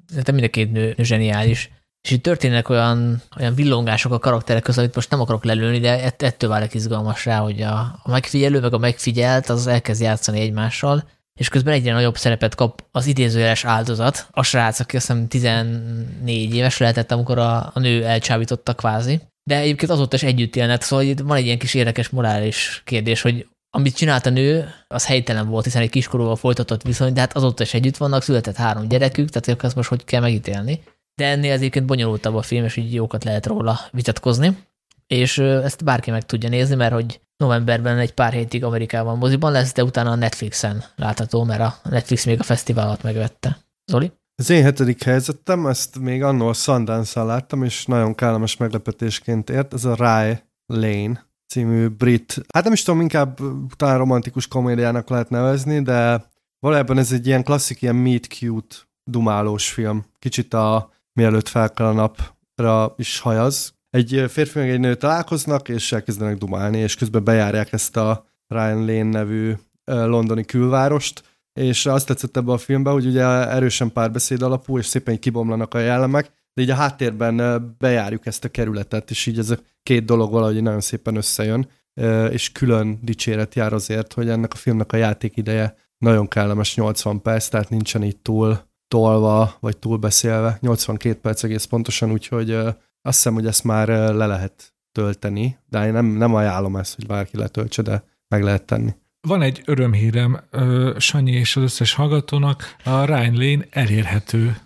szerintem 0.08 0.34
mind 0.34 0.44
a 0.44 0.50
két 0.50 0.72
nő, 0.72 0.96
zseniális. 0.98 1.70
És 2.02 2.12
itt 2.12 2.24
történnek 2.24 2.70
olyan, 2.70 3.22
olyan 3.39 3.56
villongások 3.56 4.12
a 4.12 4.20
karakterek 4.20 4.63
között, 4.63 4.84
amit 4.84 4.96
most 4.96 5.10
nem 5.10 5.22
akarok 5.22 5.44
lelőni, 5.44 5.80
de 5.80 6.04
ett, 6.04 6.22
ettől 6.22 6.50
válik 6.50 6.74
izgalmas 6.74 7.26
rá, 7.26 7.38
hogy 7.38 7.62
a, 7.62 7.80
a 8.04 8.10
megfigyelő 8.10 8.60
meg 8.60 8.74
a 8.74 8.78
megfigyelt 8.78 9.50
az 9.50 9.68
elkezd 9.68 10.02
játszani 10.02 10.39
egymással, 10.39 11.10
és 11.39 11.50
közben 11.50 11.74
egyre 11.74 11.94
nagyobb 11.94 12.18
szerepet 12.18 12.56
kap 12.56 12.84
az 12.91 13.06
idézőjeles 13.06 13.65
áldozat, 13.65 14.28
a 14.32 14.44
srác, 14.44 14.80
aki 14.80 14.96
azt 14.96 15.08
hiszem 15.08 15.28
14 15.28 16.56
éves 16.56 16.78
lehetett, 16.78 17.12
amikor 17.12 17.38
a, 17.38 17.72
a 17.74 17.80
nő 17.80 18.06
elcsábította 18.06 18.74
kvázi. 18.74 19.22
De 19.44 19.58
egyébként 19.58 19.91
azóta 19.91 20.15
is 20.15 20.24
együtt 20.24 20.56
élnek, 20.56 20.82
szóval 20.82 21.06
itt 21.06 21.20
van 21.20 21.38
egy 21.38 21.46
ilyen 21.46 21.58
kis 21.58 21.74
érdekes 21.74 22.10
morális 22.10 22.82
kérdés, 22.86 23.22
hogy 23.22 23.48
amit 23.76 23.96
csinált 23.96 24.26
a 24.26 24.30
nő, 24.30 24.70
az 24.88 25.06
helytelen 25.06 25.48
volt, 25.48 25.64
hiszen 25.64 25.82
egy 25.82 25.90
kiskorúval 25.90 26.36
folytatott 26.36 26.82
viszony, 26.82 27.14
de 27.14 27.20
hát 27.20 27.36
azóta 27.36 27.64
is 27.64 27.74
együtt 27.74 27.98
vannak, 27.98 28.24
született 28.24 28.56
három 28.56 28.88
gyerekük, 28.88 29.30
tehát 29.30 29.64
ezt 29.64 29.76
most 29.76 29.90
hogy 29.90 30.04
kell 30.04 30.22
megítélni. 30.22 30.84
De 31.16 31.26
ennél 31.26 31.52
egyébként 31.52 31.86
bonyolultabb 31.86 32.36
a 32.36 32.42
film, 32.42 32.64
és 32.64 32.76
így 32.76 32.94
jókat 32.94 33.24
lehet 33.24 33.46
róla 33.46 33.80
vitatkozni. 33.92 34.58
És 35.08 35.38
ezt 35.38 35.84
bárki 35.84 36.12
meg 36.12 36.26
tudja 36.26 36.50
nézni, 36.50 36.76
mert 36.76 36.94
hogy 36.94 37.22
novemberben 37.38 37.98
egy 37.98 38.14
pár 38.14 38.34
hétig 38.34 38.64
Amerikában 38.64 39.18
moziban 39.18 39.52
lesz, 39.52 39.74
de 39.74 39.84
utána 39.84 40.12
a 40.12 40.16
Netflixen 40.16 40.84
látható, 40.96 41.44
mert 41.44 41.62
a 41.62 41.76
Netflix 41.90 42.26
még 42.26 42.40
a 42.40 42.44
fesztiválat 42.44 43.04
megvette. 43.04 43.58
Zoli? 43.92 44.12
Az 44.36 44.50
én 44.50 44.64
hetedik 44.64 45.04
helyzetem, 45.04 45.68
ezt 45.68 46.00
még 46.00 46.24
annól 46.24 46.54
sundance 46.54 47.22
láttam, 47.24 47.64
és 47.64 47.86
nagyon 47.86 48.16
kellemes 48.16 48.58
meglepetésként 48.58 49.50
ért, 49.50 49.74
ez 49.74 49.86
a 49.86 49.96
Rye 49.96 50.50
Lane 50.66 51.34
című 51.56 51.88
brit, 51.88 52.41
hát 52.54 52.63
nem 52.63 52.74
is 52.74 52.84
tudom, 52.84 53.02
inkább 53.02 53.39
talán 53.76 53.98
romantikus 53.98 54.48
komédiának 54.48 55.10
lehet 55.10 55.30
nevezni, 55.30 55.82
de 55.82 56.26
valójában 56.60 56.98
ez 56.98 57.12
egy 57.12 57.28
ilyen 57.28 57.44
klasszik, 57.44 57.82
ilyen 57.82 57.96
meet 57.96 58.26
cute 58.26 58.76
dumálós 59.04 59.72
film. 59.72 60.06
Kicsit 60.20 60.54
a 60.54 60.91
mielőtt 61.13 61.48
felkel 61.48 61.86
a 61.86 61.91
napra 61.91 62.94
is 62.98 63.20
hajaz. 63.20 63.74
Egy 63.89 64.26
férfi 64.28 64.60
meg 64.60 64.70
egy 64.70 64.80
nő 64.80 64.96
találkoznak, 64.96 65.70
és 65.70 65.91
elkezdenek 65.91 66.38
dumálni, 66.38 66.78
és 66.78 66.96
közben 66.96 67.24
bejárják 67.24 67.74
ezt 67.74 67.98
a 67.98 68.26
Ryan 68.48 68.86
Lane 68.86 69.04
nevű 69.04 69.54
londoni 69.86 70.46
külvárost, 70.46 71.24
és 71.54 71.86
azt 71.86 72.08
tetszett 72.08 72.38
ebbe 72.38 72.52
a 72.52 72.58
filmbe, 72.58 72.89
hogy 72.89 73.06
ugye 73.06 73.24
erősen 73.50 73.91
párbeszéd 73.91 74.41
alapú, 74.41 74.78
és 74.78 74.86
szépen 74.86 75.20
kibomlanak 75.20 75.74
a 75.74 75.80
jellemek, 75.80 76.32
de 76.56 76.62
így 76.62 76.70
a 76.70 76.76
háttérben 76.76 77.65
bejárjuk 77.78 78.26
ezt 78.26 78.44
a 78.44 78.50
kerületet, 78.50 79.10
és 79.10 79.26
így 79.26 79.39
ez 79.39 79.50
a 79.50 79.58
két 79.84 80.06
dolog 80.06 80.32
valahogy 80.32 80.62
nagyon 80.62 80.82
szépen 80.82 81.15
összejön, 81.15 81.68
és 82.30 82.52
külön 82.52 83.00
dicséret 83.02 83.56
jár 83.56 83.74
azért, 83.74 84.13
hogy 84.13 84.30
ennek 84.30 84.54
a 84.54 84.56
filmnek 84.56 84.91
a 84.91 84.98
játékideje 84.98 85.76
nagyon 85.98 86.28
kellemes 86.28 86.76
80 86.76 87.22
perc, 87.22 87.48
tehát 87.48 87.70
nincsen 87.70 88.04
itt 88.04 88.24
túl 88.24 88.60
tolva, 88.88 89.56
vagy 89.60 89.78
túl 89.78 89.98
beszélve. 89.98 90.58
82 90.62 91.20
perc 91.20 91.44
egész 91.44 91.65
pontosan, 91.65 92.12
úgyhogy 92.12 92.52
azt 92.52 92.76
hiszem, 93.02 93.34
hogy 93.34 93.48
ezt 93.48 93.63
már 93.63 93.88
le 93.88 94.26
lehet 94.26 94.74
tölteni, 94.91 95.58
de 95.70 95.86
én 95.86 95.94
nem, 95.94 96.06
nem 96.06 96.36
ajánlom 96.36 96.76
ezt, 96.76 96.96
hogy 96.96 97.06
bárki 97.06 97.38
letöltse, 97.38 97.82
de 97.82 98.04
meg 98.28 98.44
lehet 98.44 98.63
tenni. 98.63 98.96
Van 99.28 99.41
egy 99.41 99.62
örömhírem 99.65 100.39
Sanyi 100.98 101.32
és 101.32 101.56
az 101.56 101.63
összes 101.63 101.94
hallgatónak, 101.94 102.76
a 102.84 103.06
Ryan 103.06 103.34
Lane 103.34 103.65
elérhető 103.70 104.58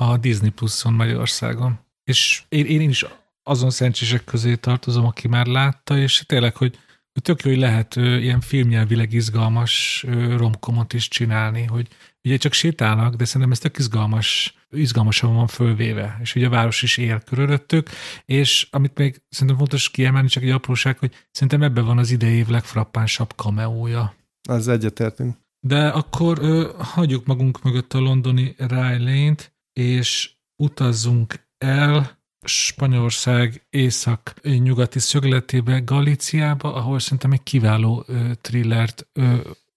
a 0.00 0.16
Disney 0.16 0.50
Plus-on 0.50 0.92
Magyarországon. 0.92 1.78
És 2.04 2.42
én, 2.48 2.66
én 2.66 2.88
is 2.88 3.04
azon 3.42 3.70
szerencsések 3.70 4.24
közé 4.24 4.54
tartozom, 4.54 5.04
aki 5.04 5.28
már 5.28 5.46
látta, 5.46 5.98
és 5.98 6.24
tényleg, 6.26 6.56
hogy, 6.56 6.78
tök 7.22 7.42
jó, 7.42 7.50
hogy 7.50 7.60
lehet 7.60 7.96
ö, 7.96 8.16
ilyen 8.16 8.40
filmnyelvileg 8.40 9.12
izgalmas 9.12 10.04
ö, 10.06 10.36
romkomot 10.36 10.92
is 10.92 11.08
csinálni, 11.08 11.64
hogy 11.64 11.88
ugye 12.24 12.36
csak 12.36 12.52
sétálnak, 12.52 13.14
de 13.14 13.24
szerintem 13.24 13.50
ez 13.50 13.58
tök 13.58 13.78
izgalmas, 13.78 14.54
izgalmasan 14.70 15.34
van 15.34 15.46
fölvéve, 15.46 16.18
és 16.20 16.34
ugye 16.34 16.46
a 16.46 16.50
város 16.50 16.82
is 16.82 16.96
él 16.96 17.20
körülöttük, 17.20 17.90
és 18.24 18.68
amit 18.70 18.98
még 18.98 19.22
szerintem 19.28 19.56
fontos 19.56 19.90
kiemelni, 19.90 20.28
csak 20.28 20.42
egy 20.42 20.50
apróság, 20.50 20.98
hogy 20.98 21.14
szerintem 21.30 21.62
ebben 21.62 21.84
van 21.84 21.98
az 21.98 22.10
idei 22.10 22.34
év 22.34 22.48
legfrappánsabb 22.48 23.34
kameója. 23.34 24.14
Az 24.48 24.68
egyetértünk. 24.68 25.36
De 25.66 25.88
akkor 25.88 26.38
ö, 26.40 26.70
hagyjuk 26.78 27.26
magunk 27.26 27.62
mögött 27.62 27.94
a 27.94 27.98
londoni 27.98 28.54
Rylane-t, 28.58 29.52
és 29.72 30.30
utazzunk 30.56 31.48
el 31.58 32.18
Spanyolország 32.46 33.66
észak-nyugati 33.70 34.98
szögletébe, 34.98 35.78
Galíciába, 35.78 36.74
ahol 36.74 36.98
szerintem 36.98 37.32
egy 37.32 37.42
kiváló 37.42 38.06
thrillert 38.40 39.08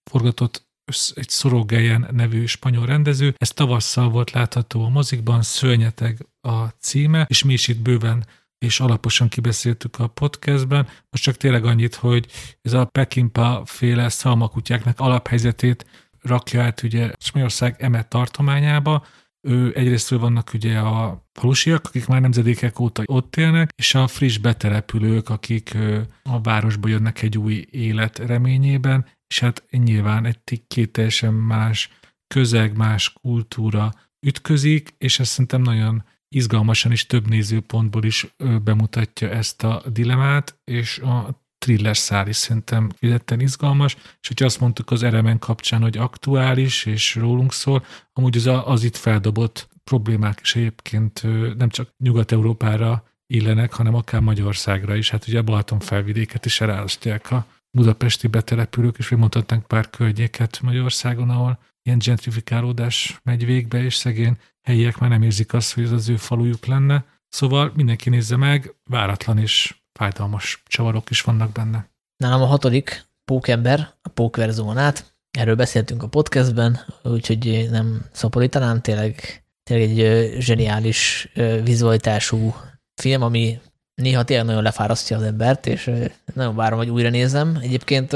forgatott 0.04 0.72
egy 1.14 1.30
Szorogelyen 1.30 2.08
nevű 2.12 2.46
spanyol 2.46 2.86
rendező. 2.86 3.36
Ez 3.38 3.50
tavasszal 3.50 4.10
volt 4.10 4.32
látható 4.32 4.84
a 4.84 4.90
mozikban, 4.90 5.42
Szörnyeteg 5.42 6.26
a 6.42 6.68
címe, 6.68 7.26
és 7.30 7.44
mi 7.44 7.54
is 7.54 7.68
itt 7.68 7.80
bőven 7.80 8.26
és 8.58 8.80
alaposan 8.80 9.30
kibeszéltük 9.30 10.00
a 10.00 10.08
podcastben. 10.08 10.88
Most 11.10 11.24
csak 11.24 11.38
tényleg 11.38 11.66
annyit, 11.66 11.96
hogy 11.96 12.28
ez 12.62 12.74
a 12.74 12.86
Pekimpa 12.86 13.62
féle 13.66 14.10
szalmakutyáknak 14.10 15.00
alaphelyzetét 15.00 15.86
rakja 16.22 16.64
át 16.64 16.84
ugye 16.84 17.12
Spanyolország 17.18 17.76
emet 17.82 18.08
tartományába, 18.08 19.06
ő 19.48 19.76
egyrésztről 19.76 20.20
vannak 20.20 20.52
ugye 20.54 20.78
a 20.78 21.28
falusiak, 21.32 21.86
akik 21.86 22.08
már 22.08 22.22
nemzedékek 22.22 22.80
óta 22.80 23.04
ott 23.06 23.36
élnek, 23.36 23.74
és 23.76 23.96
a 23.96 24.08
friss 24.08 24.38
betelepülők, 24.38 25.30
akik 25.30 25.78
a 26.24 26.42
városba 26.42 26.88
jönnek 26.88 27.22
egy 27.22 27.38
új 27.38 27.66
élet 27.72 28.20
reményében, 28.20 29.06
és 29.28 29.40
hát 29.40 29.64
nyilván 29.72 30.26
egy 30.26 30.64
két 30.68 30.92
teljesen 30.92 31.34
más 31.34 31.90
közeg, 32.28 32.78
más 32.78 33.14
kultúra 33.22 33.92
ütközik, 34.28 34.96
és 34.98 35.20
ez 35.20 35.28
szerintem 35.28 35.62
nagyon 35.62 36.04
izgalmasan 36.36 36.92
is 36.92 37.06
több 37.06 37.28
nézőpontból 37.28 38.04
is 38.04 38.36
bemutatja 38.64 39.30
ezt 39.30 39.64
a 39.64 39.84
dilemát, 39.92 40.60
és 40.64 40.98
a 40.98 41.43
thriller 41.64 41.98
szál 41.98 42.28
is 42.28 42.36
szerintem 42.36 42.90
fizetten 42.96 43.40
izgalmas, 43.40 43.96
és 44.22 44.28
hogyha 44.28 44.46
azt 44.46 44.60
mondtuk 44.60 44.92
az 44.92 45.04
Eremen 45.04 45.40
kapcsán, 45.40 45.82
hogy 45.82 45.98
aktuális 45.98 46.86
és 46.86 47.16
rólunk 47.16 47.54
szól, 47.54 47.86
amúgy 48.14 48.38
az, 48.38 48.50
az 48.66 48.84
itt 48.84 48.96
feldobott 48.96 49.68
problémák 49.84 50.40
is 50.42 50.56
egyébként 50.56 51.24
nem 51.58 51.70
csak 51.70 51.90
Nyugat-Európára 51.98 53.04
illenek, 53.28 53.74
hanem 53.74 53.96
akár 53.96 54.22
Magyarországra 54.22 54.96
is. 54.96 55.10
Hát 55.10 55.28
ugye 55.28 55.40
a 55.40 55.44
Balaton 55.44 55.80
felvidéket 55.80 56.46
is 56.46 56.62
elálasztják 56.62 57.32
a 57.32 57.46
budapesti 57.72 58.28
betelepülők, 58.28 58.98
és 58.98 59.10
mondhatnánk 59.10 59.68
pár 59.68 59.90
környéket 59.90 60.60
Magyarországon, 60.62 61.30
ahol 61.30 61.60
ilyen 61.84 62.00
gentrifikálódás 62.06 63.20
megy 63.24 63.46
végbe, 63.46 63.84
és 63.84 63.96
szegény 63.96 64.38
helyiek 64.62 64.98
már 64.98 65.10
nem 65.10 65.22
érzik 65.22 65.54
azt, 65.54 65.74
hogy 65.74 65.84
ez 65.84 65.92
az 65.92 66.10
ő 66.10 66.18
falujuk 66.18 66.66
lenne. 66.66 67.06
Szóval 67.30 67.72
mindenki 67.76 68.10
nézze 68.10 68.36
meg, 68.38 68.76
váratlan 68.90 69.38
és 69.38 69.76
fájdalmas 70.00 70.64
csavarok 70.68 71.10
is 71.10 71.22
vannak 71.22 71.52
benne. 71.52 71.90
Nálam 72.18 72.42
a 72.42 72.46
hatodik 72.46 73.06
pókember, 73.26 73.94
a 74.02 74.10
pókver 74.10 74.50
zónát. 74.50 75.16
Erről 75.38 75.56
beszéltünk 75.56 76.04
a 76.04 76.08
podcastben, 76.08 76.80
úgyhogy 77.04 77.68
nem 77.72 78.06
szaporítanám, 78.12 78.82
tényleg, 78.82 79.44
tényleg 79.64 79.90
egy 79.90 80.32
zseniális 80.42 81.32
vizualitású 81.64 82.56
film, 83.02 83.22
ami 83.22 83.60
néha 84.02 84.24
tényleg 84.24 84.46
nagyon 84.46 84.64
lefárasztja 84.64 85.18
az 85.18 85.24
embert, 85.24 85.68
és 85.68 85.92
nagyon 86.34 86.56
várom, 86.56 86.78
hogy 86.78 86.90
újra 86.90 87.10
nézem. 87.10 87.58
Egyébként 87.62 88.16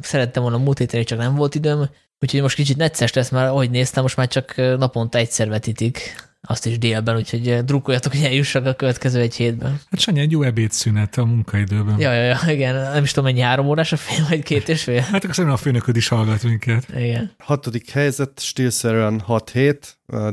szerettem 0.00 0.42
volna 0.42 0.58
múlt 0.58 0.78
héten, 0.78 1.04
csak 1.04 1.18
nem 1.18 1.34
volt 1.34 1.54
időm, 1.54 1.88
úgyhogy 2.20 2.40
most 2.40 2.56
kicsit 2.56 2.76
necces 2.76 3.12
lesz, 3.12 3.30
mert 3.30 3.50
ahogy 3.50 3.70
néztem, 3.70 4.02
most 4.02 4.16
már 4.16 4.28
csak 4.28 4.56
naponta 4.56 5.18
egyszer 5.18 5.48
vetítik 5.48 6.27
azt 6.40 6.66
is 6.66 6.78
délben, 6.78 7.16
úgyhogy 7.16 7.64
drukkoljatok, 7.64 8.12
hogy 8.12 8.22
eljussak 8.22 8.66
a 8.66 8.74
következő 8.74 9.20
egy 9.20 9.34
hétben. 9.34 9.80
Hát 9.90 10.00
Sanyi, 10.00 10.20
egy 10.20 10.30
jó 10.30 10.42
ebédszünet 10.42 11.16
a 11.16 11.24
munkaidőben. 11.24 12.00
Ja, 12.00 12.12
ja, 12.12 12.22
ja, 12.22 12.38
igen, 12.46 12.74
nem 12.74 13.02
is 13.02 13.12
tudom, 13.12 13.30
mennyi 13.30 13.40
három 13.40 13.66
órás 13.66 13.92
a 13.92 13.96
film, 13.96 14.26
vagy 14.28 14.42
két 14.42 14.68
és 14.68 14.82
fél. 14.82 15.00
Hát 15.00 15.24
akkor 15.24 15.34
szerintem 15.34 15.52
a 15.52 15.62
főnököd 15.62 15.96
is 15.96 16.08
hallgat 16.08 16.42
minket. 16.42 16.86
Igen. 16.96 17.34
Hatodik 17.38 17.90
helyzet, 17.90 18.40
stílszerűen 18.40 19.22
6-7. 19.28 19.76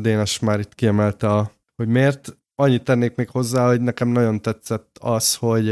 Dénes 0.02 0.40
már 0.40 0.60
itt 0.60 0.76
kiemelte, 0.76 1.28
a, 1.28 1.52
hogy 1.76 1.88
miért. 1.88 2.38
Annyit 2.56 2.84
tennék 2.84 3.16
még 3.16 3.30
hozzá, 3.30 3.68
hogy 3.68 3.82
nekem 3.82 4.08
nagyon 4.08 4.42
tetszett 4.42 4.98
az, 5.00 5.36
hogy 5.36 5.70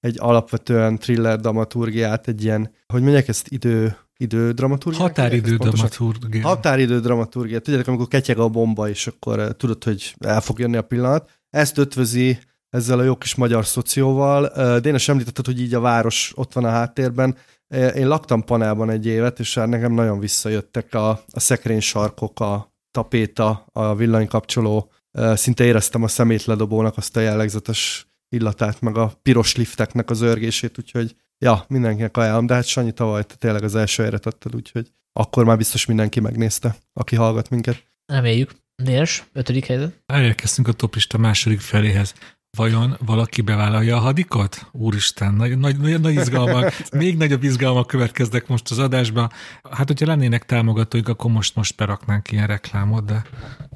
egy 0.00 0.16
alapvetően 0.18 0.98
thriller 0.98 1.40
dramaturgiát, 1.40 2.28
egy 2.28 2.44
ilyen, 2.44 2.74
hogy 2.86 3.02
mondják 3.02 3.28
ezt 3.28 3.48
idő, 3.48 3.96
idő 4.16 4.52
dramaturgia? 4.52 5.00
Határidő 5.00 5.56
dramaturgia. 5.56 6.42
Határidő 6.42 7.00
dramaturgia. 7.00 7.58
Tudjátok, 7.58 7.88
amikor 7.88 8.08
ketyeg 8.08 8.38
a 8.38 8.48
bomba, 8.48 8.88
és 8.88 9.06
akkor 9.06 9.38
uh, 9.38 9.50
tudod, 9.50 9.84
hogy 9.84 10.14
el 10.18 10.40
fog 10.40 10.58
jönni 10.58 10.76
a 10.76 10.82
pillanat. 10.82 11.30
Ezt 11.50 11.78
ötvözi 11.78 12.38
ezzel 12.70 12.98
a 12.98 13.02
jó 13.02 13.16
kis 13.16 13.34
magyar 13.34 13.66
szocióval. 13.66 14.52
Uh, 14.56 14.76
Dénes 14.76 15.08
említetted, 15.08 15.46
hogy 15.46 15.60
így 15.60 15.74
a 15.74 15.80
város 15.80 16.32
ott 16.34 16.52
van 16.52 16.64
a 16.64 16.70
háttérben. 16.70 17.36
Uh, 17.68 17.96
én 17.96 18.08
laktam 18.08 18.44
panelban 18.44 18.90
egy 18.90 19.06
évet, 19.06 19.38
és 19.38 19.54
hát 19.54 19.68
nekem 19.68 19.92
nagyon 19.92 20.18
visszajöttek 20.18 20.94
a, 20.94 21.08
a 21.08 21.40
szekrény 21.40 21.80
sarkok, 21.80 22.40
a 22.40 22.74
tapéta, 22.90 23.66
a 23.72 23.94
villanykapcsoló. 23.94 24.90
Szinte 25.34 25.64
éreztem 25.64 26.02
a 26.02 26.08
szemétledobónak 26.08 26.96
azt 26.96 27.16
a 27.16 27.20
jellegzetes 27.20 28.06
illatát, 28.28 28.80
meg 28.80 28.96
a 28.96 29.12
piros 29.22 29.56
lifteknek 29.56 30.10
az 30.10 30.20
örgését, 30.20 30.78
úgyhogy 30.78 31.16
ja, 31.38 31.64
mindenkinek 31.68 32.16
ajánlom, 32.16 32.46
de 32.46 32.54
hát 32.54 32.66
Sanyi 32.66 32.92
tavaly 32.92 33.22
tényleg 33.38 33.62
az 33.62 33.74
első 33.74 34.02
helyre 34.02 34.18
tetted, 34.18 34.54
úgyhogy 34.54 34.90
akkor 35.12 35.44
már 35.44 35.56
biztos 35.56 35.86
mindenki 35.86 36.20
megnézte, 36.20 36.76
aki 36.92 37.16
hallgat 37.16 37.50
minket. 37.50 37.84
Reméljük. 38.06 38.50
Dénes, 38.82 39.24
ötödik 39.32 39.66
helyzet. 39.66 40.02
Elérkeztünk 40.06 40.68
a 40.68 40.72
toplista 40.72 41.18
második 41.18 41.60
feléhez. 41.60 42.14
Vajon 42.56 42.96
valaki 43.06 43.40
bevállalja 43.40 43.96
a 43.96 44.00
hadikot? 44.00 44.66
Úristen, 44.72 45.34
nagy, 45.34 45.58
nagy, 45.58 45.78
nagy, 45.78 46.00
nagy 46.00 46.14
izgalmak, 46.14 46.72
még 46.90 47.16
nagyobb 47.16 47.42
izgalmak 47.42 47.86
következnek 47.86 48.46
most 48.46 48.70
az 48.70 48.78
adásban. 48.78 49.30
Hát, 49.70 49.86
hogyha 49.86 50.06
lennének 50.06 50.44
támogatóik, 50.44 51.08
akkor 51.08 51.30
most, 51.30 51.56
most 51.56 51.76
beraknánk 51.76 52.32
ilyen 52.32 52.46
reklámot, 52.46 53.04
de 53.04 53.22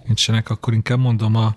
nincsenek, 0.04 0.50
akkor 0.50 0.72
inkább 0.72 0.98
mondom 0.98 1.34
a 1.34 1.56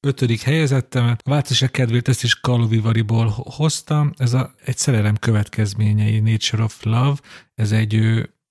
ötödik 0.00 0.40
helyezettemet. 0.40 1.20
A 1.24 1.30
változás 1.30 1.70
kedvéért 1.70 2.08
ezt 2.08 2.22
is 2.22 2.40
Kalovivariból 2.40 3.26
hoztam. 3.36 4.12
Ez 4.16 4.32
a, 4.32 4.54
egy 4.64 4.76
szerelem 4.76 5.16
következményei, 5.16 6.20
Nature 6.20 6.62
of 6.62 6.82
Love. 6.82 7.16
Ez 7.54 7.72
egy 7.72 8.00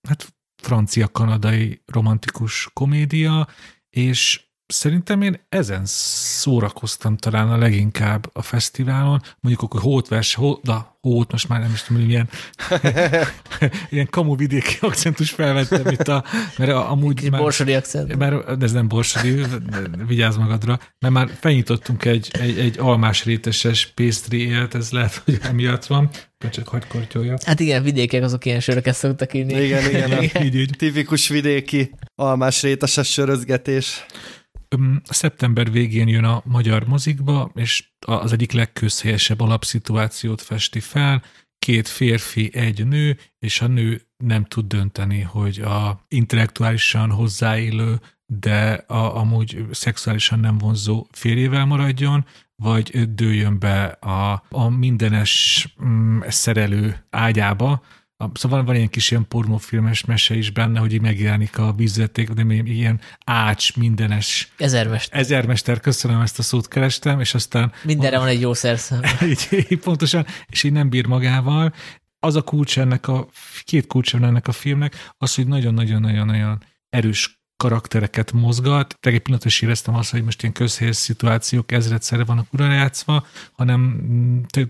hát 0.07 0.35
francia-kanadai 0.63 1.81
romantikus 1.85 2.69
komédia, 2.73 3.47
és 3.89 4.46
Szerintem 4.67 5.21
én 5.21 5.39
ezen 5.49 5.81
szórakoztam 5.85 7.17
talán 7.17 7.51
a 7.51 7.57
leginkább 7.57 8.29
a 8.33 8.41
fesztiválon. 8.41 9.21
Mondjuk 9.39 9.63
akkor 9.63 9.81
hótvers, 9.81 10.33
hó, 10.33 10.59
na, 10.63 10.97
hót, 11.01 11.31
most 11.31 11.49
már 11.49 11.59
nem 11.59 11.71
is 11.73 11.81
tudom, 11.83 12.03
milyen, 12.03 12.29
ilyen 13.89 14.07
kamuvidéki 14.09 14.77
akcentus 14.79 15.31
felvettem 15.31 15.87
itt 15.87 16.07
a, 16.07 16.23
mert 16.57 16.71
amúgy 16.71 17.15
Kis 17.15 17.29
már, 17.29 17.41
borsodi 17.41 17.73
akcent. 17.73 18.15
Mert, 18.15 18.63
ez 18.63 18.71
nem 18.71 18.87
borsodi, 18.87 19.43
vigyázz 20.07 20.37
magadra, 20.37 20.79
mert 20.99 21.13
már 21.13 21.29
felnyitottunk 21.39 22.05
egy, 22.05 22.29
egy, 22.31 22.59
egy 22.59 22.79
almás 22.79 23.23
réteses 23.23 23.85
pésztri 23.85 24.47
élt, 24.47 24.75
ez 24.75 24.91
lehet, 24.91 25.21
hogy 25.25 25.39
emiatt 25.41 25.85
van, 25.85 26.09
csak 26.51 26.67
hagyd 26.67 26.87
kortyolja. 26.87 27.37
Hát 27.45 27.59
igen, 27.59 27.83
vidékek 27.83 28.23
azok 28.23 28.45
ilyen 28.45 28.59
söröket 28.59 28.95
szoktak 28.95 29.33
írni. 29.33 29.63
Igen, 29.63 29.89
igen, 29.89 30.23
igen. 30.23 30.43
így, 30.45 30.55
így. 30.55 30.75
tipikus 30.77 31.27
vidéki 31.27 31.91
almás 32.15 32.61
réteses 32.61 33.11
sörözgetés 33.11 34.05
szeptember 35.03 35.71
végén 35.71 36.07
jön 36.07 36.23
a 36.23 36.41
magyar 36.45 36.87
mozikba, 36.87 37.51
és 37.55 37.89
az 37.99 38.31
egyik 38.31 38.51
legközhelyesebb 38.51 39.39
alapszituációt 39.39 40.41
festi 40.41 40.79
fel, 40.79 41.23
két 41.59 41.87
férfi, 41.87 42.49
egy 42.53 42.87
nő, 42.87 43.17
és 43.39 43.61
a 43.61 43.67
nő 43.67 44.01
nem 44.17 44.45
tud 44.45 44.65
dönteni, 44.67 45.21
hogy 45.21 45.59
a 45.59 46.05
intellektuálisan 46.07 47.11
hozzáélő, 47.11 47.99
de 48.25 48.73
a, 48.73 49.17
amúgy 49.17 49.65
szexuálisan 49.71 50.39
nem 50.39 50.57
vonzó 50.57 51.07
férjével 51.11 51.65
maradjon, 51.65 52.25
vagy 52.55 53.13
dőljön 53.13 53.59
be 53.59 53.83
a, 53.85 54.43
a 54.49 54.69
mindenes 54.69 55.67
mm, 55.83 56.19
szerelő 56.27 57.05
ágyába, 57.09 57.81
Szóval 58.33 58.63
van 58.63 58.75
ilyen 58.75 58.89
kis 58.89 59.11
ilyen 59.11 59.27
pornófilmes 59.27 60.05
mese 60.05 60.35
is 60.35 60.51
benne, 60.51 60.79
hogy 60.79 60.93
így 60.93 61.01
megjelenik 61.01 61.57
a 61.57 61.73
vízveték, 61.73 62.29
de 62.29 62.53
ilyen 62.53 62.99
ács, 63.25 63.75
mindenes. 63.75 64.51
Ezermester. 64.57 65.19
Ezermester, 65.19 65.79
köszönöm, 65.79 66.21
ezt 66.21 66.39
a 66.39 66.43
szót 66.43 66.67
kerestem, 66.67 67.19
és 67.19 67.33
aztán... 67.33 67.71
Mindenre 67.83 68.19
van 68.19 68.27
egy 68.27 68.41
jó 68.41 68.53
szerszám. 68.53 69.01
így, 69.29 69.47
így, 69.51 69.79
pontosan, 69.79 70.25
és 70.47 70.63
így 70.63 70.71
nem 70.71 70.89
bír 70.89 71.05
magával. 71.05 71.73
Az 72.19 72.35
a 72.35 72.41
kulcs 72.41 72.79
ennek 72.79 73.07
a, 73.07 73.27
két 73.63 73.87
kulcs 73.87 74.15
ennek 74.15 74.47
a 74.47 74.51
filmnek, 74.51 75.11
az, 75.17 75.35
hogy 75.35 75.47
nagyon-nagyon-nagyon-nagyon 75.47 76.63
erős 76.89 77.36
karaktereket 77.57 78.31
mozgat. 78.31 78.97
Te 78.99 79.09
egy 79.09 79.19
pillanat 79.19 79.45
is 79.45 79.61
éreztem 79.61 79.95
azt, 79.95 80.11
hogy 80.11 80.23
most 80.23 80.41
ilyen 80.41 80.53
közhelyes 80.53 80.95
szituációk 80.95 81.71
ezredszerre 81.71 82.23
vannak 82.23 82.53
urajátszva, 82.53 83.25
hanem 83.51 84.01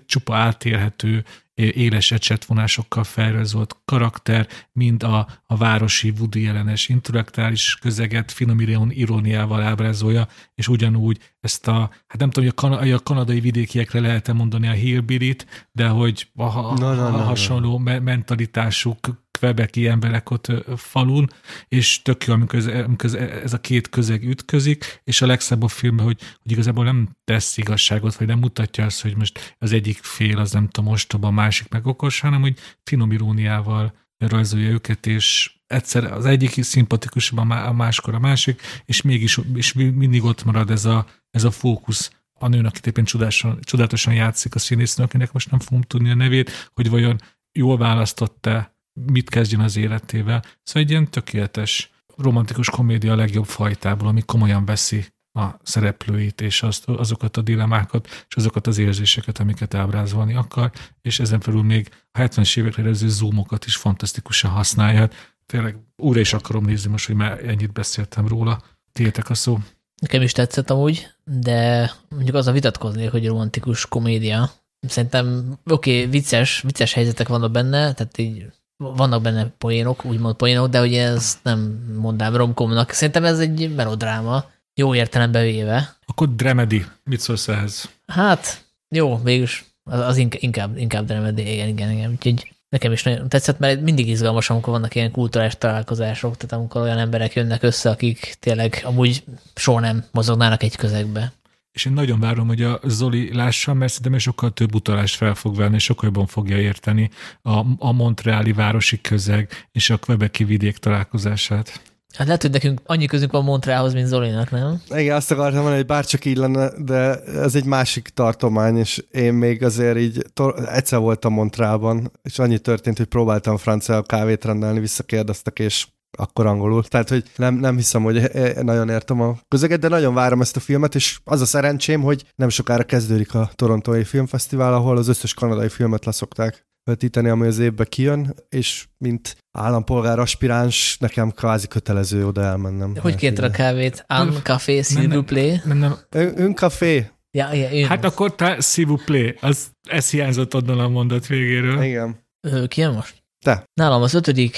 csupa 0.05 0.35
átélhető 0.35 1.23
éles 1.57 2.11
ecsetvonásokkal 2.11 3.03
felrajzolt 3.03 3.77
karakter, 3.85 4.47
mind 4.71 5.03
a, 5.03 5.27
a 5.45 5.57
városi 5.57 6.13
Woody 6.17 6.41
jelenes 6.41 6.89
intellektuális 6.89 7.77
közeget 7.81 8.31
finom 8.31 8.59
iróniával 8.89 9.61
ábrázolja, 9.61 10.27
és 10.55 10.67
ugyanúgy 10.67 11.19
ezt 11.39 11.67
a, 11.67 11.89
hát 12.07 12.17
nem 12.17 12.29
tudom, 12.29 12.49
hogy 12.49 12.53
a, 12.57 12.79
kan- 12.79 12.91
a 12.91 13.03
kanadai 13.03 13.39
vidékiekre 13.39 13.99
lehet 13.99 14.27
-e 14.27 14.33
mondani 14.33 14.67
a 14.67 14.71
hillbillit, 14.71 15.67
de 15.71 15.87
hogy 15.87 16.27
a, 16.35 16.43
a, 16.43 16.73
no, 16.77 16.93
no, 16.93 17.09
no, 17.09 17.17
a 17.17 17.21
hasonló 17.21 17.79
no. 17.79 17.99
mentalitásuk 17.99 19.26
kvebeki 19.37 19.87
emberek 19.87 20.29
ott 20.29 20.51
falun, 20.75 21.29
és 21.67 22.01
tök 22.01 22.25
jó, 22.25 22.33
amikor 22.33 22.59
ez, 22.59 22.65
amikor 22.65 23.15
ez 23.43 23.53
a 23.53 23.61
két 23.61 23.89
közeg 23.89 24.23
ütközik, 24.23 25.01
és 25.03 25.21
a 25.21 25.25
legszebb 25.25 25.63
a 25.63 25.67
filmben, 25.67 26.05
hogy, 26.05 26.19
hogy 26.41 26.51
igazából 26.51 26.83
nem 26.83 27.09
tesz 27.23 27.57
igazságot, 27.57 28.15
vagy 28.15 28.27
nem 28.27 28.39
mutatja 28.39 28.85
azt, 28.85 29.01
hogy 29.01 29.15
most 29.15 29.55
az 29.59 29.71
egyik 29.71 29.97
fél 30.01 30.37
az 30.37 30.51
nem 30.51 30.67
tudom, 30.67 30.91
ostoba, 30.91 31.27
a 31.27 31.31
másik 31.31 31.69
meg 31.69 31.85
okos, 31.85 32.19
hanem 32.19 32.41
hogy 32.41 32.57
finom 32.83 33.11
iróniával 33.11 33.93
rajzolja 34.17 34.69
őket, 34.69 35.05
és 35.05 35.55
egyszer 35.67 36.03
az 36.03 36.25
egyik 36.25 36.63
szimpatikusabb, 36.63 37.37
a 37.49 37.73
máskor 37.73 38.13
a 38.13 38.19
másik, 38.19 38.61
és 38.85 39.01
mégis 39.01 39.39
és 39.55 39.73
mindig 39.73 40.23
ott 40.23 40.43
marad 40.43 40.71
ez 40.71 40.85
a, 40.85 41.05
ez 41.31 41.43
a 41.43 41.51
fókusz. 41.51 42.11
A 42.39 42.47
nőn, 42.47 42.65
akit 42.65 42.87
éppen 42.87 43.03
csodálatosan, 43.03 43.59
csodálatosan 43.61 44.13
játszik 44.13 44.55
a 44.55 44.59
színésznő, 44.59 45.03
akinek 45.03 45.31
most 45.31 45.51
nem 45.51 45.59
fogom 45.59 45.81
tudni 45.81 46.09
a 46.09 46.15
nevét, 46.15 46.69
hogy 46.73 46.89
vajon 46.89 47.17
jól 47.51 47.77
választott-e 47.77 48.76
mit 49.05 49.29
kezdjen 49.29 49.61
az 49.61 49.77
életével. 49.77 50.43
Szóval 50.63 50.83
egy 50.83 50.89
ilyen 50.89 51.09
tökéletes 51.09 51.91
romantikus 52.17 52.69
komédia 52.69 53.11
a 53.11 53.15
legjobb 53.15 53.45
fajtából, 53.45 54.07
ami 54.07 54.21
komolyan 54.21 54.65
veszi 54.65 55.05
a 55.33 55.59
szereplőit, 55.63 56.41
és 56.41 56.63
azt, 56.63 56.89
azokat 56.89 57.37
a 57.37 57.41
dilemákat, 57.41 58.25
és 58.29 58.35
azokat 58.35 58.67
az 58.67 58.77
érzéseket, 58.77 59.39
amiket 59.39 59.73
ábrázolni 59.73 60.33
akar, 60.33 60.71
és 61.01 61.19
ezen 61.19 61.39
felül 61.39 61.63
még 61.63 61.89
a 62.11 62.19
70-es 62.19 62.57
évekre 62.57 62.83
előző 62.83 63.09
zoomokat 63.09 63.65
is 63.65 63.75
fantasztikusan 63.75 64.51
használja. 64.51 65.09
Tényleg 65.45 65.77
újra 65.95 66.19
is 66.19 66.33
akarom 66.33 66.65
nézni 66.65 66.91
most, 66.91 67.05
hogy 67.05 67.15
már 67.15 67.45
ennyit 67.45 67.73
beszéltem 67.73 68.27
róla. 68.27 68.63
Tiétek 68.91 69.29
a 69.29 69.33
szó. 69.33 69.59
Nekem 70.01 70.21
is 70.21 70.31
tetszett 70.31 70.69
amúgy, 70.69 71.07
de 71.23 71.91
mondjuk 72.09 72.35
az 72.35 72.47
a 72.47 72.51
vitatkozni, 72.51 73.05
hogy 73.05 73.27
romantikus 73.27 73.85
komédia. 73.85 74.51
Szerintem 74.87 75.57
oké, 75.65 75.97
okay, 75.97 76.11
vicces, 76.11 76.61
vicces 76.61 76.93
helyzetek 76.93 77.27
vannak 77.27 77.51
benne, 77.51 77.93
tehát 77.93 78.17
így 78.17 78.45
vannak 78.77 79.21
benne 79.21 79.47
poénok, 79.57 80.05
úgymond 80.05 80.35
poénok, 80.35 80.67
de 80.67 80.81
ugye 80.81 81.03
ez 81.03 81.39
nem 81.43 81.89
mondám 81.99 82.35
romkomnak. 82.35 82.91
Szerintem 82.91 83.25
ez 83.25 83.39
egy 83.39 83.75
melodráma, 83.75 84.45
jó 84.73 84.95
értelembe 84.95 85.41
véve. 85.41 85.95
Akkor 86.05 86.35
dramedy, 86.35 86.85
mit 87.03 87.19
szólsz 87.19 87.47
ehhez? 87.47 87.89
Hát, 88.07 88.65
jó, 88.89 89.21
végülis 89.23 89.65
az, 89.83 89.99
az 89.99 90.17
inkább, 90.17 90.77
inkább 90.77 91.05
dramedy, 91.05 91.51
igen, 91.53 91.67
igen, 91.67 91.91
igen. 91.91 92.11
Úgyhogy 92.11 92.51
nekem 92.69 92.91
is 92.91 93.03
nagyon 93.03 93.29
tetszett, 93.29 93.59
mert 93.59 93.81
mindig 93.81 94.07
izgalmas, 94.07 94.49
amikor 94.49 94.73
vannak 94.73 94.95
ilyen 94.95 95.11
kulturális 95.11 95.55
találkozások, 95.55 96.37
tehát 96.37 96.55
amikor 96.55 96.81
olyan 96.81 96.97
emberek 96.97 97.33
jönnek 97.33 97.63
össze, 97.63 97.89
akik 97.89 98.35
tényleg 98.39 98.81
amúgy 98.83 99.23
soha 99.55 99.79
nem 99.79 100.05
mozognának 100.11 100.63
egy 100.63 100.75
közegbe 100.75 101.31
és 101.77 101.85
én 101.85 101.93
nagyon 101.93 102.19
várom, 102.19 102.47
hogy 102.47 102.61
a 102.61 102.79
Zoli 102.83 103.33
lássa, 103.33 103.73
mert 103.73 103.93
szerintem 103.93 104.19
sokkal 104.19 104.51
több 104.51 104.75
utalást 104.75 105.15
fel 105.15 105.35
fog 105.35 105.55
venni, 105.55 105.75
és 105.75 105.83
sokkal 105.83 106.05
jobban 106.05 106.25
fogja 106.25 106.57
érteni 106.57 107.09
a, 107.41 107.65
a 107.77 107.91
Montreali 107.91 108.53
városi 108.53 109.01
közeg 109.01 109.67
és 109.71 109.89
a 109.89 109.97
Quebeci 109.97 110.43
vidék 110.43 110.77
találkozását. 110.77 111.81
Hát 112.13 112.25
lehet, 112.25 112.41
hogy 112.41 112.51
nekünk 112.51 112.81
annyi 112.85 113.05
közünk 113.05 113.31
van 113.31 113.43
Montrealhoz, 113.43 113.93
mint 113.93 114.07
Zolinak, 114.07 114.51
nem? 114.51 114.81
Igen, 114.89 115.15
azt 115.15 115.31
akartam 115.31 115.53
mondani, 115.53 115.75
hogy 115.75 115.85
bárcsak 115.85 116.25
így 116.25 116.37
lenne, 116.37 116.69
de 116.83 117.19
ez 117.23 117.55
egy 117.55 117.65
másik 117.65 118.07
tartomány, 118.07 118.77
és 118.77 119.03
én 119.11 119.33
még 119.33 119.63
azért 119.63 119.97
így 119.97 120.25
egyszer 120.65 120.99
voltam 120.99 121.33
Montrealban, 121.33 122.11
és 122.23 122.39
annyi 122.39 122.59
történt, 122.59 122.97
hogy 122.97 123.05
próbáltam 123.05 123.57
francia 123.57 124.01
kávét 124.01 124.45
rendelni, 124.45 124.79
visszakérdeztek, 124.79 125.59
és 125.59 125.87
akkor 126.17 126.45
angolul. 126.45 126.83
Tehát, 126.83 127.09
hogy 127.09 127.23
nem, 127.35 127.55
nem 127.55 127.75
hiszem, 127.75 128.03
hogy 128.03 128.17
e- 128.17 128.29
e- 128.33 128.63
nagyon 128.63 128.89
értem 128.89 129.21
a 129.21 129.37
közeget, 129.47 129.79
de 129.79 129.87
nagyon 129.87 130.13
várom 130.13 130.41
ezt 130.41 130.55
a 130.55 130.59
filmet, 130.59 130.95
és 130.95 131.19
az 131.23 131.41
a 131.41 131.45
szerencsém, 131.45 132.01
hogy 132.01 132.23
nem 132.35 132.49
sokára 132.49 132.83
kezdődik 132.83 133.33
a 133.33 133.49
Torontói 133.55 134.03
Filmfesztivál, 134.03 134.73
ahol 134.73 134.97
az 134.97 135.07
összes 135.07 135.33
kanadai 135.33 135.69
filmet 135.69 136.05
leszokták 136.05 136.65
vetíteni, 136.83 137.29
ami 137.29 137.47
az 137.47 137.59
évbe 137.59 137.85
kijön, 137.85 138.35
és 138.49 138.87
mint 138.97 139.37
állampolgár 139.51 140.19
aspiráns, 140.19 140.97
nekem 140.99 141.31
kvázi 141.31 141.67
kötelező 141.67 142.27
oda 142.27 142.43
elmennem. 142.43 142.95
Hogy 143.01 143.15
kérted 143.15 143.43
a 143.43 143.49
kávét? 143.49 144.05
Un 144.09 144.41
café, 144.43 144.81
s'il 144.83 145.07
vous 145.09 145.25
plaît? 145.25 145.65
Nem, 145.65 145.77
nem. 145.77 145.97
Ön 146.09 146.53
café? 146.55 147.11
Ja, 147.31 147.53
ja, 147.53 147.69
én. 147.69 147.87
Hát 147.87 148.05
akkor 148.05 148.35
te 148.35 148.57
s'il 148.59 148.85
vous 148.87 149.03
plaît, 149.03 149.37
az, 149.41 149.67
ez 149.89 150.09
hiányzott 150.09 150.55
onnan 150.55 150.79
a 150.79 150.89
mondat 150.89 151.27
végéről. 151.27 151.81
Igen. 151.81 152.25
Ö, 152.47 152.67
ki 152.67 152.81
jön 152.81 152.93
most? 152.93 153.23
Te. 153.45 153.63
Nálam 153.73 154.01
az 154.01 154.13
ötödik, 154.13 154.57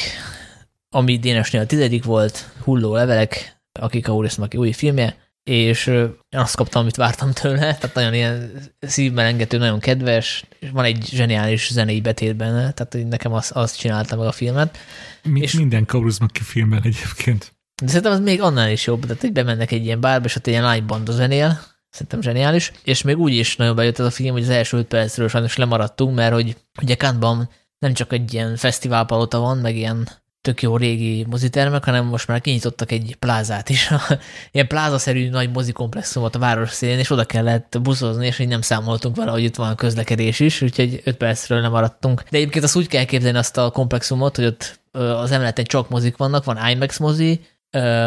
ami 0.90 1.18
Dénesnél 1.18 1.62
a 1.62 1.66
tizedik 1.66 2.04
volt, 2.04 2.50
Hulló 2.64 2.94
levelek, 2.94 3.62
akik 3.80 4.08
a 4.08 4.14
Úriszmaki 4.14 4.58
új 4.58 4.72
filmje, 4.72 5.16
és 5.44 5.92
azt 6.30 6.56
kaptam, 6.56 6.82
amit 6.82 6.96
vártam 6.96 7.32
tőle, 7.32 7.60
tehát 7.60 7.94
nagyon 7.94 8.14
ilyen 8.14 8.52
szívmelengető, 8.80 9.58
nagyon 9.58 9.80
kedves, 9.80 10.46
és 10.60 10.70
van 10.70 10.84
egy 10.86 11.06
zseniális 11.12 11.72
zenei 11.72 12.02
betét 12.02 12.36
benne, 12.36 12.72
tehát 12.72 13.08
nekem 13.10 13.34
azt, 13.34 13.52
azt 13.52 13.78
csinálta 13.78 14.16
meg 14.16 14.28
a 14.28 14.32
filmet. 14.32 14.78
Mint 15.24 15.44
És- 15.44 15.54
minden 15.54 15.86
Kauruzmaki 15.86 16.42
filmben 16.44 16.82
egyébként. 16.84 17.54
De 17.82 17.88
szerintem 17.88 18.12
az 18.12 18.20
még 18.20 18.42
annál 18.42 18.72
is 18.72 18.86
jobb, 18.86 19.02
tehát 19.02 19.22
hogy 19.22 19.32
bemennek 19.32 19.72
egy 19.72 19.86
ilyen 19.86 20.00
bárba, 20.00 20.26
és 20.26 20.36
ott 20.36 20.48
egy 20.48 20.54
ilyen 20.54 20.72
live 20.72 20.86
banda 20.86 21.12
zenél, 21.12 21.60
szerintem 21.90 22.22
zseniális, 22.22 22.72
és 22.84 23.02
még 23.02 23.18
úgy 23.18 23.34
is 23.34 23.56
nagyon 23.56 23.76
bejött 23.76 24.00
ez 24.00 24.06
a 24.06 24.12
film, 24.12 24.32
hogy 24.34 24.42
az 24.42 24.50
első 24.50 24.78
öt 24.78 24.86
percről 24.88 25.28
sajnos 25.30 25.56
lemaradtunk, 25.58 26.16
mert 26.16 26.34
hogy 26.34 26.58
ugye 26.82 26.96
Kantban 26.96 27.50
nem 27.80 27.94
csak 27.94 28.14
egy 28.14 28.34
ilyen 28.34 28.56
fesztiválpalota 28.56 29.40
van, 29.40 29.58
meg 29.58 29.76
ilyen 29.76 30.10
tök 30.42 30.62
jó 30.62 30.78
régi 30.78 31.26
mozitermek, 31.30 31.84
hanem 31.84 32.06
most 32.06 32.28
már 32.28 32.42
kinyitottak 32.42 32.92
egy 32.92 33.16
plázát 33.20 33.70
is, 33.70 33.90
ilyen 34.52 34.68
plázaszerű 34.68 35.30
nagy 35.30 35.52
mozikomplexumot 35.52 36.36
a 36.36 36.40
város 36.40 36.70
szélén, 36.70 37.00
és 37.00 37.10
oda 37.10 37.26
kellett 37.26 37.78
buszozni, 37.82 38.26
és 38.26 38.40
így 38.40 38.48
nem 38.48 38.62
számoltunk 38.62 39.16
vele, 39.16 39.32
hogy 39.32 39.44
itt 39.44 39.56
van 39.56 39.76
közlekedés 39.76 40.40
is, 40.40 40.62
úgyhogy 40.62 41.02
öt 41.04 41.18
percről 41.18 41.62
nem 41.62 41.72
maradtunk. 41.72 42.24
De 42.30 42.38
egyébként 42.38 42.64
azt 42.64 42.76
úgy 42.76 42.88
kell 42.88 43.04
képzelni 43.06 43.38
azt 43.38 43.58
a 43.58 43.72
komplexumot, 43.72 44.36
hogy 44.36 44.46
ott 44.46 44.80
az 44.92 45.32
emeleten 45.32 45.66
csak 45.66 45.90
mozik 45.90 46.18
vannak, 46.18 46.44
van 46.44 46.70
IMAX 46.70 46.98
mozi, 46.98 47.40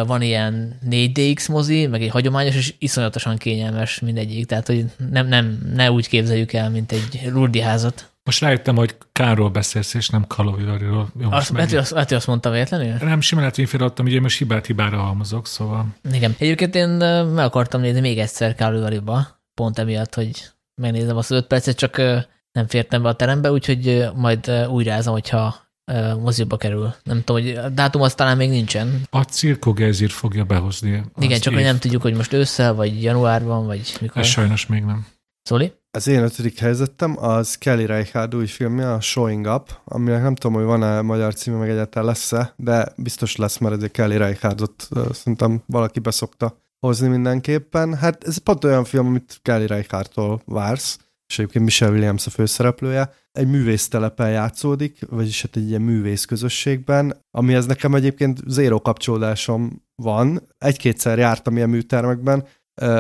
van 0.07 0.22
ilyen 0.22 0.78
4DX 0.91 1.51
mozi, 1.51 1.87
meg 1.87 2.03
egy 2.03 2.11
hagyományos, 2.11 2.57
és 2.57 2.74
iszonyatosan 2.78 3.37
kényelmes 3.37 4.01
mindegyik, 4.01 4.47
tehát 4.47 4.66
hogy 4.66 4.85
nem, 5.11 5.26
nem, 5.26 5.72
ne 5.74 5.91
úgy 5.91 6.09
képzeljük 6.09 6.53
el, 6.53 6.70
mint 6.70 6.93
egy 6.93 7.20
lurdi 7.33 7.61
házat. 7.61 8.11
Most 8.24 8.40
rájöttem, 8.40 8.76
hogy 8.76 8.96
Kárról 9.12 9.50
beszélsz, 9.50 9.94
és 9.94 10.08
nem 10.08 10.26
Kalovivariról. 10.26 11.12
Azt, 11.30 11.52
meg... 11.52 11.72
azt, 11.72 11.92
hogy 11.92 12.14
azt 12.14 12.26
mondtam 12.26 12.52
véletlenül? 12.52 12.94
Nem, 13.00 13.20
simán 13.20 13.42
lehet, 13.42 13.56
hogy 13.56 13.64
én 13.64 13.70
félreadtam, 13.70 14.06
ugye 14.06 14.20
most 14.20 14.38
hibát 14.38 14.66
hibára 14.66 14.98
halmozok, 14.98 15.46
szóval 15.46 15.86
Igen. 16.12 16.34
Egyébként 16.38 16.74
én 16.74 16.88
meg 16.88 17.44
akartam 17.44 17.80
nézni 17.80 18.00
még 18.00 18.18
egyszer 18.18 18.54
Calvary-ba, 18.54 19.40
pont 19.54 19.78
emiatt, 19.78 20.14
hogy 20.14 20.50
megnézem 20.74 21.16
azt 21.16 21.30
az 21.30 21.36
öt 21.36 21.46
percet, 21.46 21.76
csak 21.76 21.96
nem 22.52 22.66
fértem 22.66 23.02
be 23.02 23.08
a 23.08 23.14
terembe, 23.14 23.50
úgyhogy 23.50 24.08
majd 24.14 24.66
újrázom, 24.68 25.12
hogyha 25.12 25.60
moziba 26.20 26.56
kerül. 26.56 26.94
Nem 27.02 27.22
tudom, 27.24 27.42
hogy 27.42 27.54
a 27.54 27.68
dátum 27.68 28.02
az 28.02 28.14
talán 28.14 28.36
még 28.36 28.48
nincsen. 28.48 29.02
a 29.10 29.22
Cirko 29.22 29.72
Gezir 29.72 30.10
fogja 30.10 30.44
behozni. 30.44 31.02
Igen, 31.18 31.40
csak 31.40 31.52
év. 31.52 31.58
hogy 31.58 31.68
nem 31.68 31.78
tudjuk, 31.78 32.02
hogy 32.02 32.14
most 32.14 32.32
ősszel, 32.32 32.74
vagy 32.74 33.02
januárban, 33.02 33.66
vagy 33.66 33.96
mikor. 34.00 34.22
Ez 34.22 34.28
sajnos 34.28 34.66
még 34.66 34.82
nem. 34.82 35.06
Szóli? 35.42 35.72
Az 35.95 36.07
én 36.07 36.22
ötödik 36.22 36.59
helyzetem 36.59 37.24
az 37.24 37.55
Kelly 37.55 37.86
Reichardt 37.86 38.34
új 38.34 38.47
filmje, 38.47 38.93
a 38.93 39.01
Showing 39.01 39.47
Up, 39.47 39.80
aminek 39.84 40.22
nem 40.22 40.34
tudom, 40.34 40.57
hogy 40.57 40.64
van-e 40.64 41.01
magyar 41.01 41.34
címe, 41.34 41.57
meg 41.57 41.70
egyáltalán 41.70 42.09
lesz-e, 42.09 42.55
de 42.57 42.93
biztos 42.97 43.36
lesz, 43.36 43.59
mert 43.59 43.74
ez 43.74 43.82
egy 43.82 43.90
Kelly 43.90 44.16
Reichardt-ot 44.16 44.88
ö, 44.90 45.07
szerintem 45.12 45.62
valaki 45.66 46.01
beszokta 46.01 46.57
hozni 46.86 47.09
mindenképpen. 47.09 47.95
Hát 47.95 48.24
ez 48.24 48.38
pont 48.38 48.64
olyan 48.64 48.84
film, 48.84 49.07
amit 49.07 49.38
Kelly 49.43 49.66
Reichardt-tól 49.66 50.43
vársz, 50.45 50.99
és 51.26 51.38
egyébként 51.38 51.64
Michelle 51.64 51.93
Williams 51.93 52.26
a 52.26 52.30
főszereplője. 52.30 53.12
Egy 53.32 53.49
művésztelepen 53.49 54.30
játszódik, 54.30 54.99
vagyis 55.11 55.43
hát 55.43 55.57
egy 55.57 55.68
ilyen 55.68 55.82
művész 55.82 56.24
közösségben, 56.24 57.16
amihez 57.30 57.66
nekem 57.66 57.95
egyébként 57.95 58.40
zéró 58.47 58.80
kapcsolódásom 58.80 59.82
van. 60.03 60.43
Egy-kétszer 60.59 61.18
jártam 61.18 61.57
ilyen 61.57 61.70
műtermekben, 61.70 62.45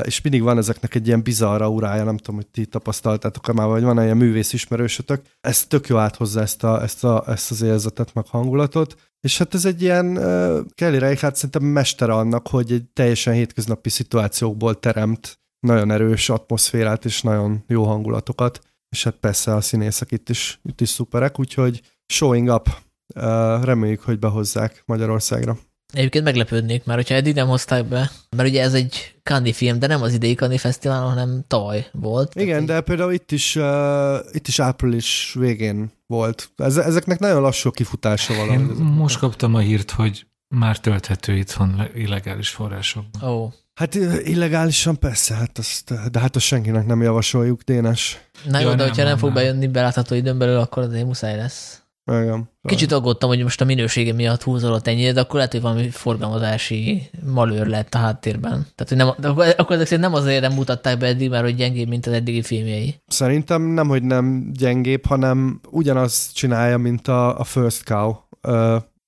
és 0.02 0.20
mindig 0.20 0.42
van 0.42 0.58
ezeknek 0.58 0.94
egy 0.94 1.06
ilyen 1.06 1.22
bizarr 1.22 1.62
aurája, 1.62 2.04
nem 2.04 2.16
tudom, 2.16 2.36
hogy 2.36 2.46
ti 2.46 2.66
tapasztaltátok 2.66 3.52
már, 3.52 3.66
vagy 3.66 3.82
van 3.82 4.02
ilyen 4.02 4.16
művész 4.16 4.52
ismerősötök. 4.52 5.22
Ez 5.40 5.66
tök 5.66 5.86
jó 5.86 5.96
áthozza 5.96 6.40
ezt, 6.40 6.64
a, 6.64 6.82
ezt, 6.82 7.04
a, 7.04 7.24
ezt 7.26 7.50
az 7.50 7.62
érzetet, 7.62 8.14
meg 8.14 8.26
hangulatot. 8.26 8.96
És 9.20 9.38
hát 9.38 9.54
ez 9.54 9.64
egy 9.64 9.82
ilyen, 9.82 10.16
uh, 10.16 10.60
Kelly 10.74 10.98
Reichardt 10.98 11.36
szerintem 11.36 11.62
mestere 11.62 12.12
annak, 12.12 12.48
hogy 12.48 12.72
egy 12.72 12.84
teljesen 12.92 13.34
hétköznapi 13.34 13.88
szituációkból 13.88 14.78
teremt 14.78 15.40
nagyon 15.66 15.90
erős 15.90 16.28
atmoszférát 16.28 17.04
és 17.04 17.22
nagyon 17.22 17.64
jó 17.66 17.84
hangulatokat. 17.84 18.60
És 18.88 19.04
hát 19.04 19.14
persze 19.14 19.54
a 19.54 19.60
színészek 19.60 20.10
itt 20.10 20.28
is, 20.28 20.60
itt 20.62 20.80
is 20.80 20.88
szuperek, 20.88 21.38
úgyhogy 21.38 21.80
showing 22.06 22.48
up. 22.48 22.68
Uh, 23.14 23.64
reméljük, 23.64 24.00
hogy 24.00 24.18
behozzák 24.18 24.82
Magyarországra. 24.86 25.58
Egyébként 25.92 26.24
meglepődnék, 26.24 26.84
mert 26.84 26.98
hogyha 26.98 27.14
eddig 27.14 27.34
nem 27.34 27.46
hozták 27.48 27.84
be, 27.84 28.10
mert 28.36 28.48
ugye 28.48 28.62
ez 28.62 28.74
egy 28.74 29.14
Cannes 29.22 29.56
film, 29.56 29.78
de 29.78 29.86
nem 29.86 30.02
az 30.02 30.12
idei 30.12 30.34
Cannes 30.34 30.60
Fesztiválon, 30.60 31.08
hanem 31.08 31.44
tavaly 31.46 31.86
volt. 31.92 32.34
Igen, 32.34 32.66
de 32.66 32.80
például 32.80 33.12
itt 33.12 33.32
is, 33.32 33.56
uh, 33.56 34.14
itt 34.32 34.48
is 34.48 34.58
április 34.58 35.34
végén 35.38 35.92
volt. 36.06 36.50
Ez, 36.56 36.76
ezeknek 36.76 37.18
nagyon 37.18 37.40
lassú 37.42 37.70
kifutása 37.70 38.32
Én 38.32 38.38
valahogy. 38.38 38.62
ezeknek. 38.64 38.94
most 38.94 39.18
kaptam 39.18 39.54
a 39.54 39.58
hírt, 39.58 39.90
hogy 39.90 40.26
már 40.48 40.78
tölthető 40.78 41.36
itthon 41.36 41.74
le- 41.76 41.90
illegális 41.94 42.48
forrásokban. 42.48 43.30
Ó, 43.30 43.42
oh. 43.42 43.52
Hát 43.74 43.94
illegálisan 44.24 44.98
persze, 44.98 45.34
hát 45.34 45.58
azt, 45.58 46.10
de 46.10 46.18
hát 46.20 46.36
azt 46.36 46.44
senkinek 46.44 46.86
nem 46.86 47.02
javasoljuk, 47.02 47.62
Dénes. 47.62 48.18
Na 48.48 48.58
jó, 48.58 48.64
Ja, 48.68 48.70
de 48.70 48.76
nem, 48.76 48.86
hogyha 48.86 49.02
nem, 49.02 49.10
nem, 49.10 49.18
fog 49.18 49.28
nem. 49.32 49.38
bejönni 49.42 49.66
belátható 49.68 50.14
időn 50.14 50.38
belül, 50.38 50.56
akkor 50.56 50.82
azért 50.82 51.04
muszáj 51.06 51.36
lesz. 51.36 51.81
Igen. 52.04 52.50
Kicsit 52.62 52.92
aggódtam, 52.92 53.28
hogy 53.28 53.42
most 53.42 53.60
a 53.60 53.64
minősége 53.64 54.12
miatt 54.12 54.42
húzolott 54.42 54.86
ennyire, 54.86 55.12
de 55.12 55.20
akkor 55.20 55.34
lehet, 55.34 55.52
hogy 55.52 55.60
valami 55.60 55.90
forgalmazási 55.90 57.10
malőr 57.24 57.66
lett 57.66 57.94
a 57.94 57.98
háttérben. 57.98 58.50
Tehát, 58.50 58.88
hogy 58.88 58.96
nem, 58.96 59.10
de 59.18 59.28
akkor, 59.28 59.54
akkor 59.56 59.74
ezek 59.76 59.86
szerint 59.86 60.06
nem 60.06 60.14
azért 60.14 60.40
nem 60.40 60.52
mutatták 60.52 60.98
be 60.98 61.06
eddig, 61.06 61.30
mert 61.30 61.44
hogy 61.44 61.54
gyengébb, 61.54 61.88
mint 61.88 62.06
az 62.06 62.12
eddigi 62.12 62.42
filmjei. 62.42 62.94
Szerintem 63.06 63.62
nem, 63.62 63.88
hogy 63.88 64.02
nem 64.02 64.50
gyengébb, 64.52 65.06
hanem 65.06 65.60
ugyanazt 65.70 66.34
csinálja, 66.34 66.78
mint 66.78 67.08
a, 67.08 67.38
a 67.38 67.44
First 67.44 67.84
Cow. 67.84 68.14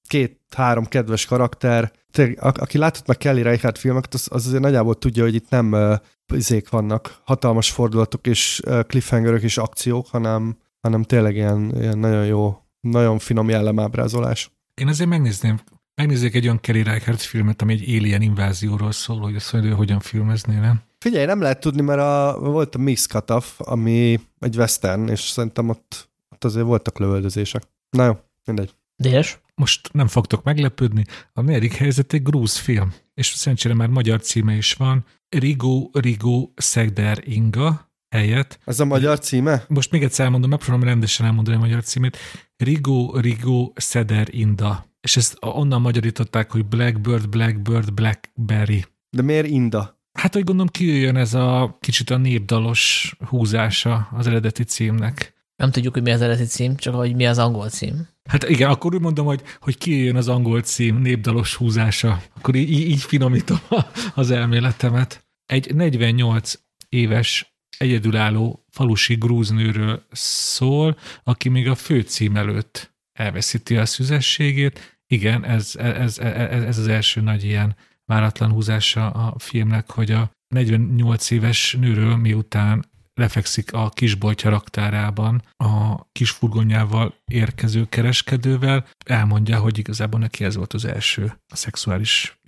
Két-három 0.09 0.85
kedves 0.85 1.27
karakter. 1.27 1.93
Tényleg, 2.11 2.39
aki 2.41 2.79
látott 2.79 3.07
meg 3.07 3.17
Kelly 3.17 3.43
Reichardt 3.43 3.79
filmeket, 3.79 4.15
az, 4.15 4.29
az 4.31 4.47
azért 4.47 4.63
nagyjából 4.63 4.95
tudja, 4.95 5.23
hogy 5.23 5.35
itt 5.35 5.51
nem 5.51 5.73
uh, 5.73 5.95
izék 6.35 6.69
vannak, 6.69 7.21
hatalmas 7.25 7.71
fordulatok 7.71 8.27
és 8.27 8.63
uh, 8.67 8.81
cliffhangerök 8.81 9.43
és 9.43 9.59
akciók, 9.59 10.07
hanem, 10.07 10.57
hanem 10.81 11.03
tényleg 11.03 11.35
ilyen, 11.35 11.73
ilyen 11.81 11.99
nagyon 11.99 12.27
jó, 12.27 12.64
nagyon 12.85 13.19
finom 13.19 13.49
jellemábrázolás. 13.49 14.51
Én 14.75 14.89
azért 14.89 15.09
megnézném, 15.09 15.61
megnézzék 15.95 16.35
egy 16.35 16.45
olyan 16.45 16.61
Kerry 16.61 16.83
Reichardt 16.83 17.21
filmet, 17.21 17.63
ami 17.63 17.73
egy 17.73 17.97
alien 17.97 18.23
invázióról 18.23 18.93
szól, 18.93 19.21
hogy 19.21 19.37
azt 19.37 19.53
mondja, 19.53 19.71
hogy 19.71 19.79
hogyan 19.79 20.01
filmezné, 20.01 20.59
nem? 20.59 20.83
Figyelj, 20.99 21.27
nem 21.27 21.41
lehet 21.41 21.61
tudni, 21.61 21.83
mert 21.83 22.01
a, 22.01 22.39
volt 22.41 22.75
a 22.75 22.79
Mix 22.79 23.07
Cutoff, 23.07 23.47
ami 23.59 24.21
egy 24.39 24.57
western, 24.57 25.09
és 25.09 25.21
szerintem 25.21 25.69
ott, 25.69 26.11
ott 26.35 26.45
azért 26.45 26.67
voltak 26.67 26.99
lövöldözések. 26.99 27.63
Na 27.91 28.05
jó, 28.05 28.17
mindegy. 28.45 28.75
Déles? 28.97 29.43
Most 29.55 29.93
nem 29.93 30.07
fogtok 30.07 30.43
meglepődni, 30.43 31.05
a 31.33 31.41
negyedik 31.41 31.75
helyzet 31.75 32.13
egy 32.13 32.23
grúz 32.23 32.57
film, 32.57 32.93
és 33.15 33.27
szerencsére 33.27 33.75
már 33.75 33.89
magyar 33.89 34.21
címe 34.21 34.55
is 34.55 34.73
van, 34.73 35.05
Rigo 35.29 35.89
Rigo 35.93 36.49
Szegder 36.55 37.23
Inga 37.25 37.84
helyett. 38.15 38.59
Ez 38.65 38.81
a 38.81 38.85
magyar 38.85 39.19
címe? 39.19 39.65
Most 39.69 39.91
még 39.91 40.03
egyszer 40.03 40.25
elmondom, 40.25 40.51
megpróbálom 40.51 40.85
rendesen 40.89 41.27
elmondani 41.27 41.57
a 41.57 41.61
magyar 41.61 41.83
címét. 41.83 42.17
Rigo 42.57 43.19
Rigo 43.21 43.73
Szeder 43.75 44.27
Inda. 44.31 44.87
És 45.01 45.17
ezt 45.17 45.37
onnan 45.41 45.81
magyarították, 45.81 46.51
hogy 46.51 46.65
Blackbird, 46.67 47.29
Blackbird, 47.29 47.93
Blackberry. 47.93 48.85
De 49.11 49.23
miért 49.23 49.47
Inda? 49.47 50.01
Hát, 50.19 50.33
hogy 50.33 50.45
gondolom, 50.45 50.71
kijöjjön 50.71 51.17
ez 51.17 51.35
a 51.35 51.77
kicsit 51.81 52.11
a 52.11 52.17
népdalos 52.17 53.15
húzása 53.29 54.09
az 54.13 54.27
eredeti 54.27 54.65
címnek. 54.65 55.35
Nem 55.57 55.71
tudjuk, 55.71 55.93
hogy 55.93 56.03
mi 56.03 56.11
az 56.11 56.21
eredeti 56.21 56.45
cím, 56.49 56.77
csak 56.77 56.95
hogy 56.95 57.15
mi 57.15 57.27
az 57.27 57.39
angol 57.39 57.69
cím. 57.69 58.09
Hát 58.29 58.49
igen, 58.49 58.71
akkor 58.71 58.95
úgy 58.95 59.01
mondom, 59.01 59.27
hogy, 59.27 59.43
hogy 59.61 59.79
kijöjjön 59.79 60.17
az 60.17 60.29
angol 60.29 60.61
cím, 60.61 60.97
népdalos 61.01 61.55
húzása. 61.55 62.23
Akkor 62.37 62.55
így, 62.55 62.71
így 62.71 63.03
finomítom 63.03 63.59
a- 63.71 63.85
az 64.15 64.31
elméletemet. 64.31 65.27
Egy 65.47 65.75
48 65.75 66.53
éves 66.89 67.54
egyedülálló 67.79 68.65
falusi 68.71 69.15
grúznőről 69.15 70.03
szól, 70.13 70.99
aki 71.23 71.49
még 71.49 71.69
a 71.69 71.75
főcím 71.75 72.37
előtt 72.37 72.95
elveszíti 73.13 73.77
a 73.77 73.87
szüzességét. 73.87 74.99
Igen, 75.07 75.45
ez, 75.45 75.77
ez, 75.77 76.19
ez, 76.19 76.65
ez 76.65 76.79
az 76.79 76.89
első 76.89 77.21
nagy 77.21 77.45
ilyen 77.45 77.77
váratlan 78.05 78.51
húzása 78.51 79.11
a 79.11 79.39
filmnek, 79.39 79.91
hogy 79.91 80.11
a 80.11 80.31
48 80.55 81.31
éves 81.31 81.77
nőről 81.81 82.17
miután 82.17 82.85
lefekszik 83.15 83.73
a 83.73 83.89
kisboltja 83.89 84.51
raktárában 84.51 85.43
a 85.57 86.05
kis 86.13 86.31
furgonjával 86.31 87.15
érkező 87.25 87.87
kereskedővel, 87.89 88.87
elmondja, 89.07 89.59
hogy 89.59 89.79
igazából 89.79 90.21
neki 90.21 90.45
ez 90.45 90.57
volt 90.57 90.73
az 90.73 90.85
első 90.85 91.33
a 91.53 91.57
szexuális 91.57 92.41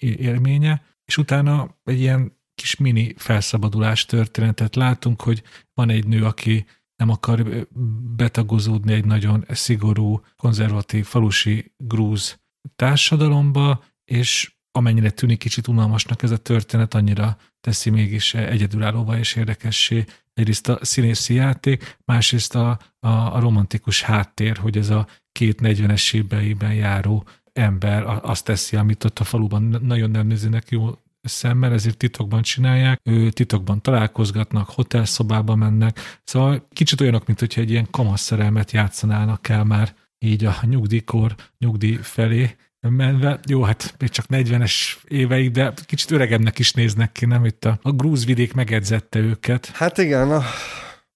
élménye, 0.00 0.82
és 1.04 1.16
utána 1.16 1.76
egy 1.84 2.00
ilyen 2.00 2.36
kis 2.56 2.76
mini 2.76 3.14
felszabadulás 3.16 4.04
történetet 4.04 4.76
látunk, 4.76 5.22
hogy 5.22 5.42
van 5.74 5.90
egy 5.90 6.06
nő, 6.06 6.24
aki 6.24 6.66
nem 6.96 7.10
akar 7.10 7.68
betagozódni 8.16 8.92
egy 8.92 9.04
nagyon 9.04 9.44
szigorú, 9.48 10.20
konzervatív, 10.36 11.04
falusi 11.04 11.72
grúz 11.76 12.40
társadalomba, 12.76 13.84
és 14.04 14.54
amennyire 14.70 15.10
tűnik 15.10 15.38
kicsit 15.38 15.68
unalmasnak 15.68 16.22
ez 16.22 16.30
a 16.30 16.36
történet, 16.36 16.94
annyira 16.94 17.38
teszi 17.60 17.90
mégis 17.90 18.34
egyedülállóvá 18.34 19.18
és 19.18 19.34
érdekessé 19.34 20.04
egyrészt 20.34 20.68
a 20.68 20.78
színészi 20.82 21.34
játék, 21.34 21.98
másrészt 22.04 22.54
a, 22.54 22.78
a, 22.98 23.08
a 23.08 23.38
romantikus 23.38 24.02
háttér, 24.02 24.56
hogy 24.56 24.76
ez 24.76 24.90
a 24.90 25.06
két 25.32 25.58
40-es 25.62 26.14
éveiben 26.14 26.74
járó 26.74 27.26
ember 27.52 28.20
azt 28.22 28.44
teszi, 28.44 28.76
amit 28.76 29.04
ott 29.04 29.18
a 29.18 29.24
faluban 29.24 29.62
nagyon 29.82 30.10
nem 30.10 30.26
néznek 30.26 30.70
jó 30.70 30.90
szemmel, 31.28 31.72
ezért 31.72 31.96
titokban 31.96 32.42
csinálják, 32.42 33.00
ő 33.02 33.30
titokban 33.30 33.82
találkozgatnak, 33.82 34.70
hotelszobába 34.70 35.54
mennek, 35.54 36.20
szóval 36.24 36.66
kicsit 36.72 37.00
olyanok, 37.00 37.26
mint 37.26 37.38
hogyha 37.38 37.60
egy 37.60 37.70
ilyen 37.70 37.90
kamasz 37.90 38.22
szerelmet 38.22 38.72
játszanának 38.72 39.48
el 39.48 39.64
már 39.64 39.94
így 40.18 40.44
a 40.44 40.56
nyugdíjkor, 40.62 41.34
nyugdíj 41.58 41.98
felé, 42.02 42.56
menve. 42.80 43.40
Jó, 43.48 43.62
hát 43.62 43.94
még 43.98 44.08
csak 44.08 44.26
40-es 44.28 44.72
éveig, 45.04 45.50
de 45.50 45.74
kicsit 45.86 46.10
öregebbnek 46.10 46.58
is 46.58 46.72
néznek 46.72 47.12
ki, 47.12 47.26
nem? 47.26 47.44
Itt 47.44 47.64
a, 47.64 47.78
a 47.82 47.90
grúzvidék 47.90 48.54
megedzette 48.54 49.18
őket. 49.18 49.66
Hát 49.66 49.98
igen, 49.98 50.30
a, 50.30 50.42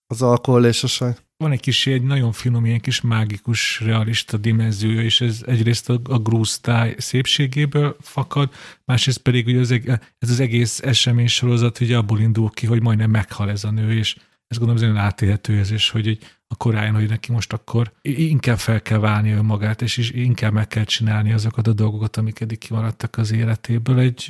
az 0.07 0.23
alkohol 0.23 0.67
és 0.67 0.83
a 0.83 0.87
saj. 0.87 1.15
Van 1.41 1.53
egy 1.53 1.61
kis, 1.61 1.87
egy 1.87 2.03
nagyon 2.03 2.33
finom, 2.33 2.67
ilyen 2.67 2.81
kis 2.81 3.01
mágikus, 3.01 3.81
realista 3.81 4.37
dimenziója, 4.37 5.03
és 5.03 5.21
ez 5.21 5.43
egyrészt 5.47 5.91
a, 5.91 6.01
a 6.05 6.19
grúz 6.19 6.59
táj 6.59 6.95
szépségéből 6.99 7.97
fakad, 8.01 8.53
másrészt 8.85 9.19
pedig 9.19 9.47
ugye 9.47 9.59
az, 9.59 9.71
ez 10.19 10.31
az 10.31 10.41
egész 10.41 10.81
esemény 10.83 11.27
sorozat 11.27 11.81
ugye 11.81 11.97
abból 11.97 12.21
indul 12.21 12.51
ki, 12.51 12.67
hogy 12.67 12.83
majdnem 12.83 13.11
meghal 13.11 13.51
ez 13.51 13.65
a 13.65 13.71
nő, 13.71 13.93
és 13.93 14.17
ez 14.47 14.59
gondolom 14.59 14.83
az 14.83 14.83
olyan 14.83 15.05
átélhető 15.05 15.55
érzés, 15.55 15.91
hogy 15.91 16.19
a 16.47 16.57
koráján, 16.57 16.95
hogy 16.95 17.09
neki 17.09 17.33
most 17.33 17.53
akkor 17.53 17.93
inkább 18.03 18.59
fel 18.59 18.83
kell 18.83 18.99
válni 18.99 19.33
önmagát, 19.33 19.83
és 19.83 19.97
is 19.97 20.11
inkább 20.11 20.53
meg 20.53 20.67
kell 20.67 20.85
csinálni 20.85 21.33
azokat 21.33 21.67
a 21.67 21.73
dolgokat, 21.73 22.17
amik 22.17 22.41
eddig 22.41 22.59
kimaradtak 22.59 23.17
az 23.17 23.33
életéből. 23.33 23.99
Egy, 23.99 24.27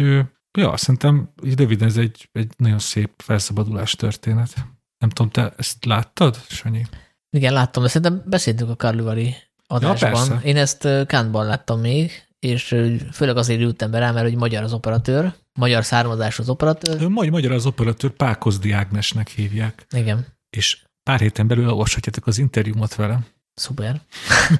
ja, 0.58 0.76
szerintem 0.76 1.32
így 1.44 1.58
röviden 1.58 1.88
ez 1.88 1.96
egy, 1.96 2.28
egy 2.32 2.52
nagyon 2.56 2.78
szép 2.78 3.11
felszabadulás 3.16 3.92
történet. 3.92 4.66
Nem 5.01 5.11
tudom, 5.11 5.30
te 5.30 5.53
ezt 5.57 5.84
láttad, 5.84 6.36
Sanyi? 6.48 6.86
Igen, 7.30 7.53
láttam, 7.53 7.82
de 7.82 7.88
szerintem 7.88 8.22
beszéltünk 8.26 8.70
a 8.70 8.76
Karluvari 8.76 9.34
adásban. 9.66 10.28
Ja, 10.28 10.40
Én 10.44 10.57
ezt 10.57 10.88
Kántban 11.07 11.46
láttam 11.46 11.80
még, 11.80 12.11
és 12.38 12.76
főleg 13.12 13.36
azért 13.36 13.61
ültem 13.61 13.90
be 13.90 13.98
rá, 13.98 14.11
mert 14.11 14.26
hogy 14.26 14.36
magyar 14.36 14.62
az 14.62 14.72
operatőr, 14.72 15.34
magyar 15.59 15.84
származású 15.84 16.42
az 16.42 16.48
operatőr. 16.48 17.09
Magyar, 17.09 17.32
magyar 17.32 17.53
az 17.53 17.66
operatőr, 17.66 18.11
Pákozdi 18.11 18.72
Ágnesnek 18.72 19.28
hívják. 19.28 19.86
Igen. 19.90 20.26
És 20.51 20.82
pár 21.03 21.20
héten 21.20 21.46
belül 21.46 21.68
olvashatjátok 21.68 22.26
az 22.26 22.38
interjúmat 22.38 22.94
vele. 22.94 23.20
Szuper. 23.55 24.01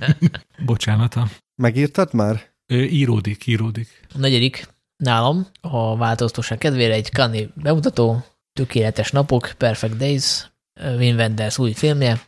Bocsánata. 0.65 1.29
Megírtad 1.55 2.15
már? 2.15 2.49
Ö, 2.67 2.75
íródik, 2.75 3.47
íródik. 3.47 4.07
A 4.15 4.19
negyedik 4.19 4.69
nálam 4.97 5.47
a 5.61 5.97
változtóság 5.97 6.59
kedvére 6.59 6.95
egy 6.95 7.11
Kani 7.11 7.51
bemutató, 7.55 8.25
Tökéletes 8.53 9.11
napok, 9.11 9.53
Perfect 9.59 9.97
Days, 9.97 10.51
Wim 10.99 11.17
Wenders 11.17 11.59
új 11.59 11.73
filmje, 11.73 12.21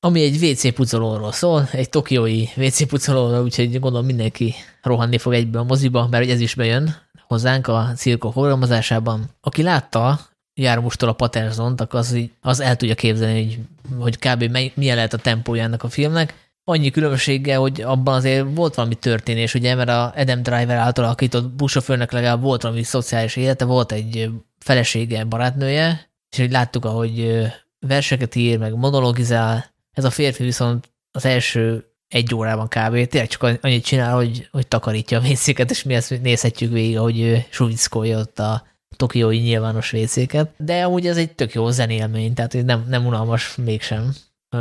ami 0.00 0.22
egy 0.22 0.44
WC 0.44 0.74
pucolóról 0.74 1.32
szól, 1.32 1.68
egy 1.72 1.88
tokiói 1.88 2.44
WC 2.56 2.86
pucolóról, 2.88 3.42
úgyhogy 3.42 3.80
gondolom 3.80 4.06
mindenki 4.06 4.54
rohanni 4.82 5.18
fog 5.18 5.32
egyből 5.32 5.60
a 5.60 5.64
moziba, 5.64 6.08
mert 6.10 6.28
ez 6.28 6.40
is 6.40 6.54
bejön 6.54 6.96
hozzánk 7.26 7.66
a 7.66 7.92
cirkó 7.96 8.30
programozásában. 8.30 9.30
Aki 9.40 9.62
látta 9.62 10.20
Jármustól 10.54 11.08
a 11.08 11.12
Patersont, 11.12 11.80
az, 11.80 12.18
az 12.40 12.60
el 12.60 12.76
tudja 12.76 12.94
képzelni, 12.94 13.44
hogy, 13.44 13.58
hogy 13.98 14.18
kb. 14.18 14.58
Milyen 14.74 14.96
lehet 14.96 15.12
a 15.12 15.18
tempója 15.18 15.62
ennek 15.62 15.82
a 15.82 15.88
filmnek. 15.88 16.34
Annyi 16.64 16.90
különbsége, 16.90 17.56
hogy 17.56 17.80
abban 17.80 18.14
azért 18.14 18.46
volt 18.54 18.74
valami 18.74 18.94
történés, 18.94 19.54
ugye, 19.54 19.74
mert 19.74 19.88
a 19.88 20.12
Adam 20.16 20.42
Driver 20.42 20.76
által 20.76 21.04
alakított 21.04 21.50
buszsofőrnek 21.50 22.12
legalább 22.12 22.42
volt 22.42 22.62
valami 22.62 22.82
szociális 22.82 23.36
élete, 23.36 23.64
volt 23.64 23.92
egy 23.92 24.30
felesége, 24.58 25.24
barátnője, 25.24 26.10
és 26.30 26.38
hogy 26.38 26.50
láttuk, 26.50 26.84
ahogy 26.84 27.46
verseket 27.80 28.34
ír, 28.34 28.58
meg 28.58 28.74
monologizál, 28.74 29.64
ez 29.92 30.04
a 30.04 30.10
férfi 30.10 30.42
viszont 30.42 30.92
az 31.12 31.24
első 31.24 31.88
egy 32.08 32.34
órában 32.34 32.68
kb. 32.68 33.06
Tényleg 33.06 33.28
csak 33.28 33.42
annyit 33.60 33.84
csinál, 33.84 34.14
hogy, 34.14 34.48
hogy 34.50 34.66
takarítja 34.66 35.18
a 35.18 35.20
vécéket, 35.20 35.70
és 35.70 35.82
mi 35.82 35.94
ezt 35.94 36.22
nézhetjük 36.22 36.72
végig, 36.72 36.98
ahogy 36.98 37.46
suvickolja 37.50 38.18
ott 38.18 38.38
a 38.38 38.66
tokiói 38.96 39.38
nyilvános 39.38 39.90
vécéket. 39.90 40.50
De 40.56 40.84
amúgy 40.84 41.06
ez 41.06 41.16
egy 41.16 41.32
tök 41.32 41.52
jó 41.52 41.70
zenélmény, 41.70 42.34
tehát 42.34 42.52
nem, 42.64 42.84
nem 42.88 43.06
unalmas 43.06 43.56
mégsem. 43.56 44.14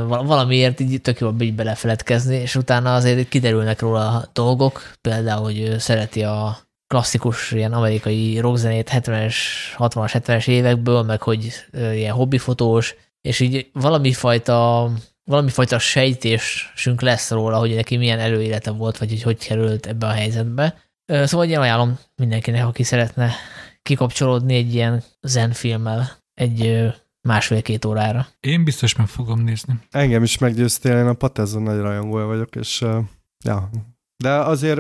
Valamiért 0.08 0.80
így 0.80 1.02
tök 1.02 1.20
jó 1.20 1.32
így 1.40 1.54
belefeledkezni, 1.54 2.36
és 2.36 2.56
utána 2.56 2.96
azért 2.96 3.30
kiderülnek 3.30 3.80
róla 3.80 4.30
dolgok, 4.34 4.92
például, 5.02 5.44
hogy 5.44 5.76
szereti 5.80 6.24
a 6.24 6.58
klasszikus 6.88 7.52
ilyen 7.52 7.74
amerikai 7.74 8.40
rockzenét 8.40 8.90
70-es, 8.94 9.36
60-as, 9.78 10.22
70-es 10.24 10.48
évekből, 10.48 11.02
meg 11.02 11.22
hogy 11.22 11.54
ilyen 11.72 12.14
hobbifotós, 12.14 12.96
és 13.22 13.40
így 13.40 13.70
valami 13.74 14.14
fajta 14.14 14.92
valami 15.24 15.50
fajta 15.50 15.80
sejtésünk 15.80 17.02
lesz 17.02 17.32
róla, 17.32 17.58
hogy 17.58 17.76
neki 17.76 17.98
milyen 17.98 18.20
előélete 18.20 18.72
volt, 18.72 18.98
vagy 18.98 19.10
hogy 19.10 19.22
hogy 19.22 19.38
került 19.38 19.86
ebbe 19.86 20.08
a 20.08 20.12
helyzetbe. 20.12 20.76
Szóval 21.06 21.48
én 21.48 21.58
ajánlom 21.58 22.00
mindenkinek, 22.16 22.66
aki 22.66 22.84
szeretne 22.84 23.32
kikapcsolódni 23.82 24.56
egy 24.56 24.74
ilyen 24.74 25.04
zenfilmmel 25.22 26.18
egy 26.34 26.88
másfél-két 27.22 27.86
órára. 27.86 28.28
Én 28.40 28.64
biztos 28.64 28.96
meg 28.96 29.08
fogom 29.08 29.40
nézni. 29.40 29.80
Engem 29.92 30.24
is 30.24 30.38
meggyőztél, 30.38 30.98
én 30.98 31.08
a 31.08 31.14
Patezon 31.14 31.62
nagy 31.62 31.80
rajongója 31.80 32.26
vagyok, 32.26 32.56
és 32.56 32.86
ja, 33.46 33.70
de 34.18 34.30
azért 34.30 34.80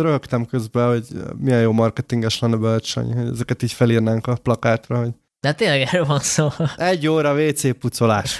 rögtem 0.00 0.44
közben, 0.44 0.88
hogy 0.88 1.06
milyen 1.36 1.60
jó 1.60 1.72
marketinges 1.72 2.38
lenne 2.38 2.56
Bölcsany, 2.56 3.12
hogy 3.12 3.28
ezeket 3.28 3.62
így 3.62 3.72
felírnánk 3.72 4.26
a 4.26 4.36
plakátra, 4.42 4.98
hogy 4.98 5.10
de 5.40 5.52
tényleg 5.52 5.80
erről 5.80 6.04
van 6.04 6.20
szó. 6.20 6.48
Egy 6.76 7.08
óra 7.08 7.34
WC 7.34 7.78
pucolás. 7.78 8.38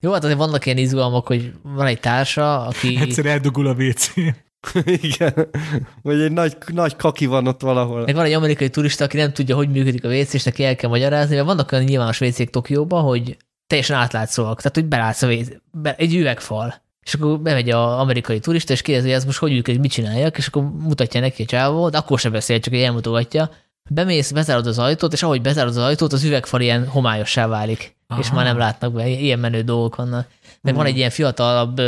Jó, 0.00 0.12
hát 0.12 0.24
azért 0.24 0.38
vannak 0.38 0.66
ilyen 0.66 0.78
izgalmak, 0.78 1.26
hogy 1.26 1.52
van 1.62 1.86
egy 1.86 2.00
társa, 2.00 2.66
aki... 2.66 2.98
Egyszer 3.00 3.26
eldugul 3.26 3.66
a 3.66 3.72
WC. 3.72 4.12
Igen. 5.02 5.48
Vagy 6.02 6.20
egy 6.20 6.32
nagy, 6.32 6.56
nagy 6.66 6.96
kaki 6.96 7.26
van 7.26 7.46
ott 7.46 7.60
valahol. 7.60 8.04
Meg 8.04 8.14
van 8.14 8.24
egy 8.24 8.32
amerikai 8.32 8.70
turista, 8.70 9.04
aki 9.04 9.16
nem 9.16 9.32
tudja, 9.32 9.56
hogy 9.56 9.70
működik 9.70 10.04
a 10.04 10.08
WC, 10.08 10.34
és 10.34 10.42
neki 10.42 10.64
el 10.64 10.76
kell 10.76 10.90
magyarázni, 10.90 11.34
mert 11.34 11.46
vannak 11.46 11.72
olyan 11.72 11.84
nyilvános 11.84 12.20
WC-k 12.20 12.50
Tokióban, 12.50 13.02
hogy 13.02 13.36
teljesen 13.66 13.96
átlátszóak, 13.96 14.56
tehát 14.56 14.74
hogy 14.74 14.86
belátsz 14.86 15.22
a 15.22 15.32
WC, 15.32 15.48
be, 15.72 15.94
egy 15.94 16.14
üvegfal. 16.14 16.82
És 17.04 17.14
akkor 17.14 17.40
bemegy 17.40 17.70
az 17.70 17.98
amerikai 17.98 18.38
turista, 18.38 18.72
és 18.72 18.82
kérdezi, 18.82 19.08
hogy 19.08 19.16
ez 19.16 19.24
most 19.24 19.38
hogy 19.38 19.52
működik, 19.52 19.80
mit 19.80 19.90
csináljak, 19.90 20.38
és 20.38 20.46
akkor 20.46 20.62
mutatja 20.62 21.20
neki 21.20 21.42
a 21.42 21.46
csávó, 21.46 21.88
de 21.88 21.98
akkor 21.98 22.18
sem 22.18 22.32
beszél, 22.32 22.60
csak 22.60 22.74
egy 22.74 22.82
elmutogatja. 22.82 23.50
Bemész, 23.90 24.30
bezárod 24.30 24.66
az 24.66 24.78
ajtót, 24.78 25.12
és 25.12 25.22
ahogy 25.22 25.42
bezárod 25.42 25.76
az 25.76 25.82
ajtót, 25.82 26.12
az 26.12 26.24
üvegfal 26.24 26.60
ilyen 26.60 26.86
homályossá 26.86 27.46
válik, 27.46 27.96
Aha. 28.06 28.20
és 28.20 28.30
már 28.30 28.44
nem 28.44 28.58
látnak 28.58 28.92
be. 28.92 29.08
Ilyen 29.08 29.38
menő 29.38 29.62
dolgok 29.62 29.96
vannak. 29.96 30.28
Meg 30.60 30.72
hmm. 30.72 30.82
van 30.82 30.86
egy 30.86 30.96
ilyen 30.96 31.10
fiatalabb 31.10 31.80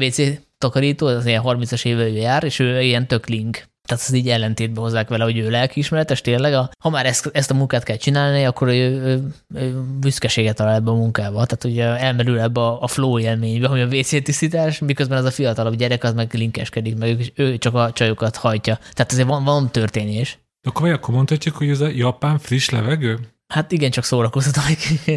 WC 0.00 0.22
takarító, 0.58 1.06
az 1.06 1.26
ilyen 1.26 1.42
30-as 1.44 1.84
éve 1.84 2.08
jár, 2.08 2.44
és 2.44 2.58
ő 2.58 2.80
ilyen 2.80 3.06
tök 3.06 3.26
link. 3.26 3.64
Tehát 3.88 4.04
az 4.06 4.14
így 4.14 4.28
ellentétbe 4.28 4.80
hozzák 4.80 5.08
vele, 5.08 5.24
hogy 5.24 5.38
ő 5.38 5.50
lelkiismeretes 5.50 6.20
tényleg. 6.20 6.54
A, 6.54 6.70
ha 6.78 6.90
már 6.90 7.06
ezt, 7.06 7.30
ezt 7.32 7.50
a 7.50 7.54
munkát 7.54 7.82
kell 7.82 7.96
csinálni, 7.96 8.44
akkor 8.44 8.68
ő, 8.68 8.72
ő, 8.72 9.34
ő 9.54 9.82
büszkeséget 10.00 10.56
talál 10.56 10.74
ebbe 10.74 10.90
a 10.90 10.94
munkába. 10.94 11.46
Tehát 11.46 11.64
ugye 11.64 11.84
elmerül 11.84 12.40
ebbe 12.40 12.60
a, 12.60 12.82
a 12.82 12.86
flow 12.86 13.18
élménybe, 13.18 13.68
hogy 13.68 13.80
a 13.80 13.86
WC 13.86 14.22
tisztítás, 14.22 14.78
miközben 14.78 15.18
az 15.18 15.24
a 15.24 15.30
fiatalabb 15.30 15.74
gyerek 15.74 16.04
az 16.04 16.14
meg 16.14 16.34
linkeskedik, 16.34 16.98
meg 16.98 17.32
ő, 17.34 17.58
csak 17.58 17.74
a 17.74 17.92
csajokat 17.92 18.36
hajtja. 18.36 18.78
Tehát 18.92 19.12
azért 19.12 19.28
van, 19.28 19.44
van 19.44 19.70
történés. 19.70 20.38
Akkor 20.62 20.82
vagy 20.82 20.90
akkor 20.90 21.14
mondhatjuk, 21.14 21.56
hogy 21.56 21.68
ez 21.68 21.80
a 21.80 21.88
japán 21.88 22.38
friss 22.38 22.68
levegő? 22.68 23.18
Hát 23.48 23.72
igen, 23.72 23.90
csak 23.90 24.04
szórakoztatom. 24.04 24.62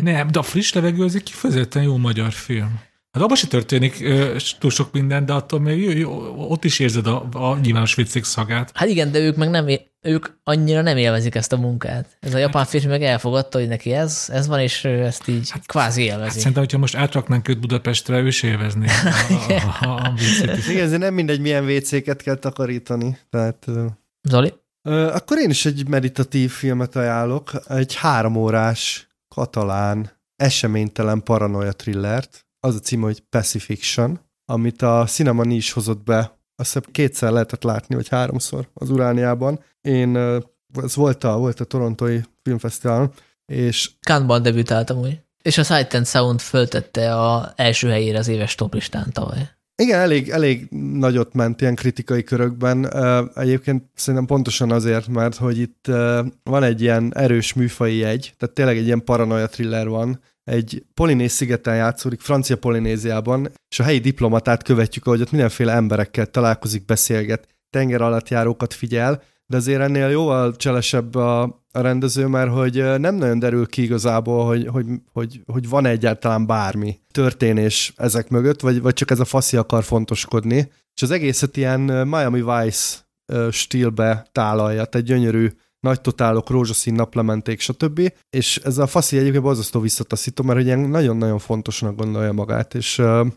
Nem, 0.02 0.32
de 0.32 0.40
a 0.40 0.44
friss 0.44 0.74
levegő 0.74 1.04
az 1.04 1.16
egy 1.16 1.24
kifejezetten 1.24 1.84
jó 1.84 1.98
magyar 1.98 2.32
film. 2.32 2.80
Hát 3.12 3.24
abban 3.24 3.36
se 3.36 3.48
történik 3.48 4.04
túl 4.60 4.72
sok 4.72 4.92
minden, 4.92 5.26
de 5.26 5.34
attól 5.34 5.60
még 5.60 5.84
jó, 5.84 5.92
jó, 5.92 6.12
ott 6.50 6.64
is 6.64 6.80
érzed 6.80 7.08
a, 7.08 7.28
a 7.32 7.58
nyilvános 7.60 7.96
viccék 7.96 8.24
szagát. 8.24 8.72
Hát 8.74 8.90
igen, 8.90 9.12
de 9.12 9.20
ők 9.20 9.36
meg 9.36 9.50
nem, 9.50 9.68
ők 10.02 10.26
annyira 10.44 10.82
nem 10.82 10.98
élvezik 10.98 11.36
ezt 11.36 11.54
a 11.54 11.58
munkát. 11.58 12.18
Ez 12.20 12.34
a 12.34 12.38
japán 12.38 12.66
férfi 12.66 12.88
meg 12.88 13.04
elfogadta, 13.04 13.58
hogy 13.60 13.68
neki 13.68 13.94
ez, 13.94 14.26
ez 14.32 14.48
van, 14.48 14.60
és 14.60 14.86
ezt 14.86 15.28
így 15.28 15.50
hát, 15.50 15.66
kvázi 15.66 16.02
élvezi. 16.02 16.24
Hát 16.24 16.38
szerintem, 16.38 16.64
hogyha 16.64 16.78
most 16.78 16.96
átraknánk 16.96 17.48
őt 17.48 17.60
Budapestre, 17.60 18.20
ő 18.20 18.28
is 18.28 18.44
élvezni 18.44 18.88
a, 18.88 19.86
a, 19.86 19.86
a, 19.90 19.96
a 19.96 20.14
Igen, 20.70 20.84
ez 20.84 20.92
nem 20.92 21.14
mindegy, 21.14 21.40
milyen 21.40 21.66
WC-ket 21.66 22.22
kell 22.22 22.36
takarítani. 22.36 23.18
Tehát, 23.30 23.66
Zoli? 24.30 24.54
Akkor 24.90 25.38
én 25.38 25.50
is 25.50 25.66
egy 25.66 25.88
meditatív 25.88 26.52
filmet 26.52 26.96
ajánlok, 26.96 27.52
egy 27.68 27.96
három 27.96 28.36
órás 28.36 29.08
katalán 29.36 30.12
eseménytelen 30.36 31.24
paranoia 31.24 31.72
thrillert, 31.72 32.46
az 32.68 32.76
a 32.76 32.80
cím, 32.80 33.02
hogy 33.02 33.20
Pacifiction, 33.20 34.20
amit 34.46 34.82
a 34.82 35.06
Cinema 35.08 35.44
is 35.44 35.72
hozott 35.72 36.04
be, 36.04 36.40
azt 36.56 36.74
hiszem 36.74 36.92
kétszer 36.92 37.32
lehetett 37.32 37.64
látni, 37.64 37.96
vagy 37.96 38.08
háromszor 38.08 38.70
az 38.74 38.90
Urániában. 38.90 39.60
Én, 39.82 40.16
ez 40.82 40.96
volt 40.96 41.24
a, 41.24 41.38
volt 41.38 41.60
a 41.60 41.66
Torontói 41.66 42.20
Filmfesztiválon, 42.44 43.14
és... 43.46 43.92
Cannes-ban 44.02 44.42
debütáltam 44.42 44.98
úgy. 44.98 45.20
És 45.44 45.58
a 45.58 45.64
Sight 45.64 45.94
and 45.94 46.08
Sound 46.08 46.40
föltette 46.40 47.16
a 47.16 47.54
első 47.56 47.90
helyére 47.90 48.18
az 48.18 48.28
éves 48.28 48.56
toplistán 48.56 49.12
tavaly. 49.12 49.50
Igen, 49.76 50.00
elég, 50.00 50.30
elég 50.30 50.68
nagyot 50.94 51.34
ment 51.34 51.62
ilyen 51.62 51.76
kritikai 51.76 52.24
körökben. 52.24 52.94
Egyébként 53.36 53.84
szerintem 53.96 54.26
pontosan 54.26 54.72
azért, 54.72 55.08
mert 55.08 55.36
hogy 55.36 55.58
itt 55.58 55.86
van 56.44 56.64
egy 56.64 56.82
ilyen 56.82 57.12
erős 57.16 57.54
műfai 57.54 57.96
jegy, 57.96 58.34
tehát 58.38 58.56
tényleg 58.56 58.78
egy 58.78 58.86
ilyen 58.86 59.04
paranoia 59.04 59.48
thriller 59.48 59.88
van, 59.88 60.20
egy 60.44 60.86
Polinéz 60.94 61.32
szigeten 61.32 61.76
játszódik, 61.76 62.20
Francia 62.20 62.58
Polinéziában, 62.58 63.52
és 63.70 63.80
a 63.80 63.84
helyi 63.84 64.00
diplomatát 64.00 64.64
követjük, 64.64 65.06
ahogy 65.06 65.22
ott 65.22 65.32
mindenféle 65.32 65.74
emberekkel 65.74 66.26
találkozik, 66.26 66.86
beszélget, 66.86 67.48
tenger 67.70 68.02
alatt 68.02 68.30
járókat 68.30 68.74
figyel, 68.74 69.24
de 69.46 69.58
azért 69.58 69.82
ennél 69.82 70.10
jóval 70.10 70.56
cselesebb 70.56 71.16
a, 71.16 71.42
a 71.72 71.82
rendező, 71.82 72.28
mert 72.28 72.52
hogy 72.52 73.00
nem 73.00 73.16
nagyon 73.16 73.40
derül 73.40 73.68
ki 73.68 73.82
igazából, 73.82 74.46
hogy, 74.46 74.68
hogy, 74.68 74.86
hogy, 75.12 75.42
hogy 75.46 75.70
van 75.70 75.86
egyáltalán 75.86 76.46
bármi 76.46 77.00
történés 77.12 77.94
ezek 77.98 78.30
mögött, 78.30 78.62
vagy, 78.62 78.82
vagy 78.82 78.94
csak 78.94 79.12
ez 79.12 79.20
a 79.20 79.26
faszi 79.26 79.58
akar 79.58 79.84
fontoskodni. 79.84 80.72
És 80.96 81.02
az 81.02 81.12
egészet 81.12 81.58
ilyen 81.58 81.80
Miami 82.08 82.44
Vice 82.44 82.98
stílbe 83.52 84.28
tálalja, 84.32 84.86
tehát 84.86 85.08
gyönyörű 85.08 85.50
nagy 85.82 86.02
totálok, 86.02 86.50
rózsaszín 86.50 86.94
naplementék, 86.94 87.60
stb. 87.60 88.14
És 88.30 88.58
ez 88.58 88.78
a 88.78 88.88
faszi 88.88 89.18
egyébként 89.18 89.44
borzasztó 89.44 89.80
visszataszító, 89.80 90.44
mert 90.44 90.60
ilyen 90.60 90.80
nagyon-nagyon 90.80 91.40
fontosnak 91.40 91.96
gondolja 91.96 92.32
magát, 92.32 92.76
és 92.76 92.98
uh, 92.98 93.28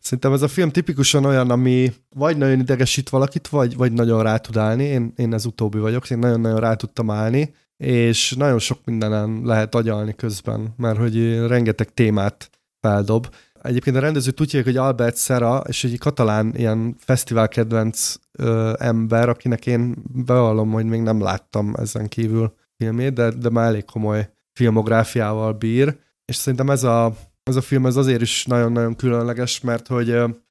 szerintem 0.00 0.32
ez 0.32 0.42
a 0.42 0.48
film 0.48 0.70
tipikusan 0.70 1.24
olyan, 1.24 1.50
ami 1.50 1.92
vagy 2.16 2.36
nagyon 2.36 2.60
idegesít 2.60 3.08
valakit, 3.08 3.48
vagy, 3.48 3.76
vagy 3.76 3.92
nagyon 3.92 4.22
rá 4.22 4.36
tud 4.36 4.56
állni. 4.56 4.84
Én, 4.84 5.12
én 5.16 5.34
ez 5.34 5.44
utóbbi 5.44 5.78
vagyok, 5.78 6.10
én 6.10 6.18
nagyon-nagyon 6.18 6.60
rá 6.60 6.74
tudtam 6.74 7.10
állni, 7.10 7.54
és 7.76 8.32
nagyon 8.32 8.58
sok 8.58 8.78
mindenen 8.84 9.40
lehet 9.44 9.74
agyalni 9.74 10.14
közben, 10.14 10.74
mert 10.76 10.98
hogy 10.98 11.46
rengeteg 11.46 11.94
témát 11.94 12.50
feldob. 12.80 13.28
Egyébként 13.62 13.96
a 13.96 14.00
rendező 14.00 14.30
tudják, 14.30 14.64
hogy 14.64 14.76
Albert 14.76 15.16
Serra, 15.16 15.62
és 15.68 15.84
egy 15.84 15.98
katalán 15.98 16.52
ilyen 16.56 16.96
fesztivál 16.98 17.48
kedvenc 17.48 18.14
ö, 18.32 18.72
ember, 18.78 19.28
akinek 19.28 19.66
én 19.66 19.94
bevallom, 20.14 20.70
hogy 20.70 20.84
még 20.84 21.00
nem 21.00 21.20
láttam 21.20 21.74
ezen 21.78 22.08
kívül 22.08 22.54
filmét, 22.76 23.12
de, 23.12 23.30
de 23.30 23.50
már 23.50 23.66
elég 23.66 23.84
komoly 23.84 24.30
filmográfiával 24.52 25.52
bír, 25.52 25.96
és 26.24 26.36
szerintem 26.36 26.70
ez 26.70 26.84
a, 26.84 27.16
ez 27.42 27.56
a 27.56 27.60
film 27.60 27.86
ez 27.86 27.96
azért 27.96 28.20
is 28.20 28.44
nagyon-nagyon 28.44 28.96
különleges, 28.96 29.60
mert 29.60 29.86
hogy, 29.86 30.06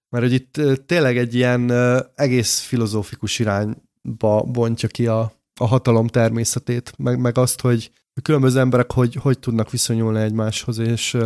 mert 0.10 0.24
hogy 0.24 0.34
itt 0.34 0.62
tényleg 0.86 1.18
egy 1.18 1.36
ilyen 1.36 1.72
egész 2.16 2.60
filozófikus 2.60 3.40
irányba 3.40 4.44
bontja 4.44 4.88
ki 4.88 5.08
a, 5.08 5.32
a 5.60 5.68
hatalom 5.68 6.08
természetét, 6.08 6.94
meg, 6.98 7.20
meg 7.20 7.38
azt, 7.38 7.62
hogy 7.62 7.92
különböző 8.22 8.60
emberek 8.60 8.92
hogy, 8.92 9.16
hogy 9.16 9.40
tudnak 9.40 9.72
viszonyulni 9.72 10.20
egymáshoz, 10.20 10.78
és 10.78 11.18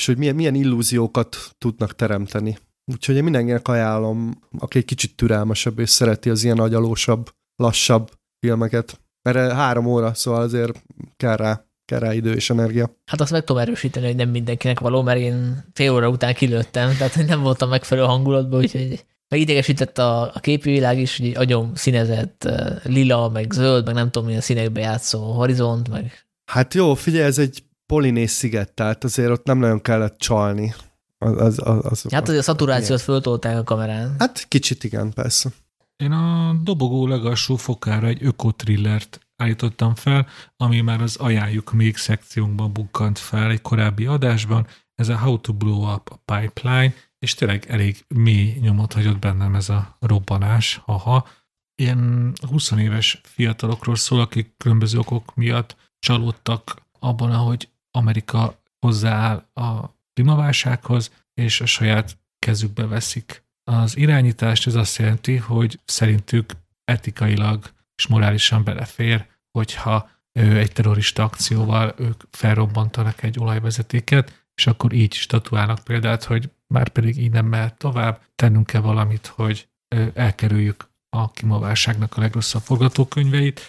és 0.00 0.06
hogy 0.06 0.18
milyen, 0.18 0.34
milyen 0.34 0.54
illúziókat 0.54 1.36
tudnak 1.58 1.94
teremteni. 1.94 2.58
Úgyhogy 2.92 3.16
én 3.16 3.22
mindenkinek 3.22 3.68
ajánlom, 3.68 4.42
aki 4.58 4.78
egy 4.78 4.84
kicsit 4.84 5.16
türelmesebb 5.16 5.78
és 5.78 5.90
szereti 5.90 6.30
az 6.30 6.44
ilyen 6.44 6.58
agyalósabb, 6.58 7.30
lassabb 7.56 8.10
filmeket. 8.38 9.00
Mert 9.22 9.52
három 9.52 9.86
óra, 9.86 10.14
szóval 10.14 10.42
azért 10.42 10.82
kell 11.16 11.36
rá, 11.36 11.64
kell 11.84 11.98
rá 11.98 12.14
idő 12.14 12.32
és 12.32 12.50
energia. 12.50 12.96
Hát 13.06 13.20
azt 13.20 13.30
meg 13.30 13.44
tudom 13.44 13.62
erősíteni, 13.62 14.06
hogy 14.06 14.16
nem 14.16 14.28
mindenkinek 14.28 14.80
való, 14.80 15.02
mert 15.02 15.18
én 15.18 15.64
fél 15.72 15.92
óra 15.92 16.08
után 16.08 16.34
kilőttem, 16.34 16.96
tehát 16.96 17.26
nem 17.26 17.42
voltam 17.42 17.68
megfelelő 17.68 18.06
hangulatban, 18.06 18.60
úgyhogy 18.60 19.04
meg 19.28 19.40
idegesített 19.40 19.98
a, 19.98 20.22
a 20.34 20.40
képi 20.40 20.70
világ 20.70 20.98
is, 20.98 21.18
hogy 21.18 21.36
agyom 21.36 21.74
színezett 21.74 22.48
lila, 22.82 23.28
meg 23.28 23.52
zöld, 23.52 23.84
meg 23.84 23.94
nem 23.94 24.10
tudom 24.10 24.26
milyen 24.26 24.40
színekbe 24.40 24.80
játszó 24.80 25.32
horizont, 25.32 25.88
meg... 25.88 26.26
Hát 26.50 26.74
jó, 26.74 26.94
figyelj, 26.94 27.24
ez 27.24 27.38
egy 27.38 27.62
Polinész 27.90 28.32
sziget, 28.32 28.72
tehát 28.72 29.04
azért 29.04 29.30
ott 29.30 29.44
nem 29.44 29.58
nagyon 29.58 29.80
kellett 29.80 30.18
csalni. 30.18 30.74
Az, 31.18 31.40
az, 31.40 31.58
az, 31.64 31.84
az 31.84 32.12
hát 32.12 32.22
azért 32.22 32.38
a 32.38 32.42
szaturációt 32.42 33.00
föltolták 33.00 33.58
a 33.58 33.62
kamerán. 33.62 34.14
Hát 34.18 34.48
kicsit 34.48 34.84
igen, 34.84 35.12
persze. 35.12 35.50
Én 35.96 36.12
a 36.12 36.56
dobogó 36.62 37.06
legalsó 37.06 37.56
fokára 37.56 38.06
egy 38.06 38.24
ökotrillert 38.24 39.20
állítottam 39.36 39.94
fel, 39.94 40.26
ami 40.56 40.80
már 40.80 41.00
az 41.02 41.16
ajánljuk 41.16 41.72
még 41.72 41.96
szekciónkban 41.96 42.72
bukkant 42.72 43.18
fel 43.18 43.50
egy 43.50 43.62
korábbi 43.62 44.06
adásban. 44.06 44.66
Ez 44.94 45.08
a 45.08 45.18
How 45.18 45.40
to 45.40 45.52
Blow 45.52 45.92
Up 45.94 46.10
a 46.10 46.34
Pipeline, 46.34 46.94
és 47.18 47.34
tényleg 47.34 47.64
elég 47.68 48.04
mély 48.08 48.58
nyomot 48.60 48.92
hagyott 48.92 49.18
bennem 49.18 49.54
ez 49.54 49.68
a 49.68 49.96
robbanás, 50.00 50.80
haha. 50.84 51.28
Ilyen 51.74 52.32
20 52.48 52.70
éves 52.70 53.20
fiatalokról 53.24 53.96
szól, 53.96 54.20
akik 54.20 54.54
különböző 54.56 54.98
okok 54.98 55.34
miatt 55.34 55.76
csalódtak 55.98 56.88
abban, 57.00 57.30
ahogy 57.30 57.68
Amerika 57.90 58.62
hozzááll 58.80 59.48
a 59.54 59.94
klímaválsághoz, 60.14 61.12
és 61.34 61.60
a 61.60 61.66
saját 61.66 62.18
kezükbe 62.38 62.86
veszik 62.86 63.44
az 63.64 63.96
irányítást. 63.96 64.66
Ez 64.66 64.74
azt 64.74 64.96
jelenti, 64.96 65.36
hogy 65.36 65.80
szerintük 65.84 66.52
etikailag 66.84 67.72
és 67.96 68.06
morálisan 68.06 68.64
belefér, 68.64 69.26
hogyha 69.50 70.10
egy 70.32 70.72
terrorista 70.72 71.22
akcióval 71.22 71.94
ők 71.98 72.22
felrobbantanak 72.30 73.22
egy 73.22 73.38
olajvezetéket, 73.38 74.46
és 74.54 74.66
akkor 74.66 74.92
így 74.92 75.14
statuálnak 75.14 75.84
példát, 75.84 76.24
hogy 76.24 76.50
már 76.66 76.88
pedig 76.88 77.16
így 77.16 77.30
nem 77.30 77.46
mehet 77.46 77.78
tovább, 77.78 78.22
tennünk 78.34 78.66
kell 78.66 78.80
valamit, 78.80 79.26
hogy 79.26 79.68
elkerüljük 80.14 80.88
a 81.16 81.30
klímaválságnak 81.30 82.16
a 82.16 82.20
legrosszabb 82.20 82.62
forgatókönyveit. 82.62 83.60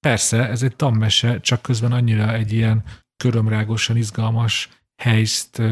Persze, 0.00 0.48
ez 0.48 0.62
egy 0.62 0.76
tammese, 0.76 1.40
csak 1.40 1.62
közben 1.62 1.92
annyira 1.92 2.32
egy 2.32 2.52
ilyen 2.52 2.84
körömrágosan 3.18 3.96
izgalmas 3.96 4.68
helyzt 5.02 5.62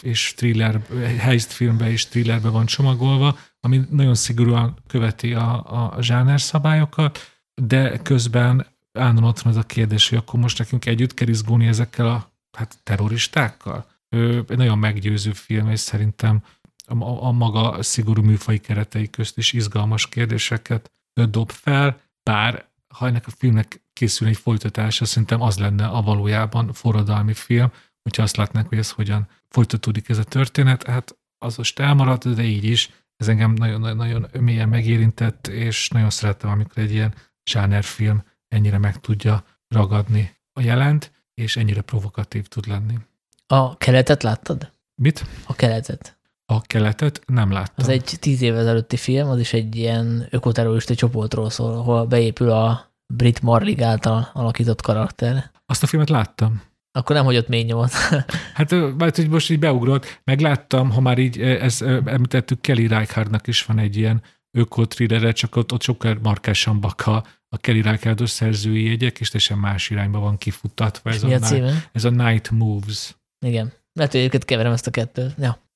és 0.00 0.34
thriller, 0.36 0.82
helyzt 1.18 1.52
filmbe 1.52 1.90
és 1.90 2.06
thrillerbe 2.06 2.48
van 2.48 2.66
csomagolva, 2.66 3.38
ami 3.60 3.80
nagyon 3.90 4.14
szigorúan 4.14 4.78
követi 4.86 5.34
a, 5.34 5.94
a 5.94 6.02
zsáner 6.02 6.40
szabályokat, 6.40 7.18
de 7.62 7.98
közben 7.98 8.66
állandóan 8.92 9.28
ott 9.28 9.40
van 9.40 9.52
az 9.52 9.58
a 9.58 9.66
kérdés, 9.66 10.08
hogy 10.08 10.18
akkor 10.18 10.40
most 10.40 10.58
nekünk 10.58 10.86
együtt 10.86 11.14
kell 11.14 11.28
izgulni 11.28 11.66
ezekkel 11.66 12.06
a 12.06 12.32
hát, 12.58 12.78
terroristákkal. 12.82 13.86
Ő 14.08 14.44
egy 14.48 14.56
nagyon 14.56 14.78
meggyőző 14.78 15.32
film, 15.32 15.70
és 15.70 15.80
szerintem 15.80 16.42
a, 16.86 17.24
a 17.24 17.32
maga 17.32 17.82
szigorú 17.82 18.22
műfai 18.22 18.58
keretei 18.58 19.10
közt 19.10 19.38
is 19.38 19.52
izgalmas 19.52 20.08
kérdéseket 20.08 20.90
dob 21.30 21.50
fel, 21.50 22.00
bár 22.22 22.67
ha 22.94 23.06
ennek 23.06 23.26
a 23.26 23.30
filmnek 23.30 23.82
készül 23.92 24.28
egy 24.28 24.36
folytatása, 24.36 25.04
szerintem 25.04 25.42
az 25.42 25.58
lenne 25.58 25.86
a 25.86 26.02
valójában 26.02 26.72
forradalmi 26.72 27.34
film, 27.34 27.72
hogyha 28.02 28.22
azt 28.22 28.36
látnánk, 28.36 28.68
hogy 28.68 28.78
ez 28.78 28.90
hogyan 28.90 29.28
folytatódik 29.48 30.08
ez 30.08 30.18
a 30.18 30.24
történet. 30.24 30.86
Hát 30.86 31.18
az 31.38 31.56
most 31.56 31.78
elmaradt, 31.78 32.34
de 32.34 32.42
így 32.42 32.64
is. 32.64 32.90
Ez 33.16 33.28
engem 33.28 33.52
nagyon-nagyon 33.52 34.26
mélyen 34.40 34.68
megérintett, 34.68 35.46
és 35.46 35.88
nagyon 35.88 36.10
szeretem, 36.10 36.50
amikor 36.50 36.82
egy 36.82 36.92
ilyen 36.92 37.14
film 37.82 38.22
ennyire 38.48 38.78
meg 38.78 39.00
tudja 39.00 39.44
ragadni 39.68 40.36
a 40.52 40.60
jelent, 40.60 41.12
és 41.34 41.56
ennyire 41.56 41.80
provokatív 41.80 42.46
tud 42.46 42.66
lenni. 42.66 42.94
A 43.46 43.76
keletet 43.76 44.22
láttad? 44.22 44.72
Mit? 44.94 45.26
A 45.46 45.54
keletet. 45.54 46.17
A 46.52 46.60
keletet 46.60 47.20
nem 47.26 47.52
láttam. 47.52 47.84
Az 47.84 47.88
egy 47.88 48.16
tíz 48.20 48.42
évvel 48.42 48.60
ezelőtti 48.60 48.96
film, 48.96 49.28
az 49.28 49.38
is 49.38 49.52
egy 49.52 49.76
ilyen 49.76 50.26
ökoterrorista 50.30 50.94
csoportról 50.94 51.50
szól, 51.50 51.72
ahol 51.72 52.06
beépül 52.06 52.50
a 52.50 52.92
Brit 53.14 53.42
Marlig 53.42 53.82
által 53.82 54.30
alakított 54.32 54.80
karakter. 54.80 55.50
Azt 55.66 55.82
a 55.82 55.86
filmet 55.86 56.08
láttam. 56.08 56.62
Akkor 56.92 57.16
nem 57.16 57.24
hagyott 57.24 57.48
mély 57.48 57.62
nyomot. 57.62 57.92
hát 58.54 58.70
mert 58.96 59.16
hogy 59.16 59.28
most 59.28 59.50
így 59.50 59.58
beugrott, 59.58 60.20
megláttam, 60.24 60.90
ha 60.90 61.00
már 61.00 61.18
így 61.18 61.40
ez, 61.40 61.82
említettük, 62.04 62.60
Kelly 62.60 62.86
Reichardt-nak 62.86 63.46
is 63.46 63.64
van 63.64 63.78
egy 63.78 63.96
ilyen 63.96 64.22
ökotrillere, 64.58 65.32
csak 65.32 65.56
ott, 65.56 65.72
ott 65.72 65.82
sokkal 65.82 66.18
markásabbak 66.22 67.06
a, 67.06 67.24
a 67.48 67.56
Kelly 67.56 67.82
reichardt 67.82 68.26
szerzői 68.26 68.84
jegyek, 68.84 69.20
és 69.20 69.28
teljesen 69.28 69.58
más 69.58 69.90
irányba 69.90 70.18
van 70.18 70.38
kifuttatva. 70.38 71.10
Ez, 71.10 71.22
a, 71.22 71.26
a 71.26 71.38
night, 71.38 71.88
ez 71.92 72.04
a 72.04 72.10
Night 72.10 72.50
Moves. 72.50 73.16
Igen. 73.46 73.72
Lehet, 73.92 74.12
hogy 74.12 74.20
egyébként 74.20 74.44
keverem 74.44 74.72
ezt 74.72 74.86
a 74.86 74.90
kettőt. 74.90 75.34
Ja. 75.38 75.67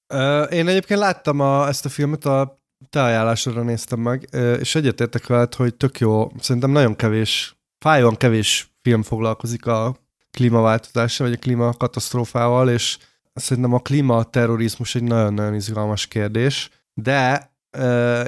Én 0.50 0.68
egyébként 0.68 1.00
láttam 1.00 1.40
a, 1.40 1.68
ezt 1.68 1.84
a 1.84 1.88
filmet 1.88 2.24
a 2.24 2.60
te 2.90 3.02
ajánlásodra 3.02 3.62
néztem 3.62 4.00
meg, 4.00 4.28
és 4.60 4.74
egyetértek 4.74 5.26
veled, 5.26 5.54
hogy 5.54 5.74
tök 5.74 5.98
jó, 5.98 6.32
szerintem 6.40 6.70
nagyon 6.70 6.96
kevés, 6.96 7.56
fájóan 7.78 8.16
kevés 8.16 8.74
film 8.82 9.02
foglalkozik 9.02 9.66
a 9.66 9.96
klímaváltozással, 10.30 11.26
vagy 11.26 11.36
a 11.36 11.40
klímakatasztrófával, 11.40 12.70
és 12.70 12.98
szerintem 13.34 13.72
a 13.72 13.78
klímaterrorizmus 13.78 14.94
egy 14.94 15.02
nagyon-nagyon 15.02 15.54
izgalmas 15.54 16.06
kérdés, 16.06 16.70
de 16.94 17.50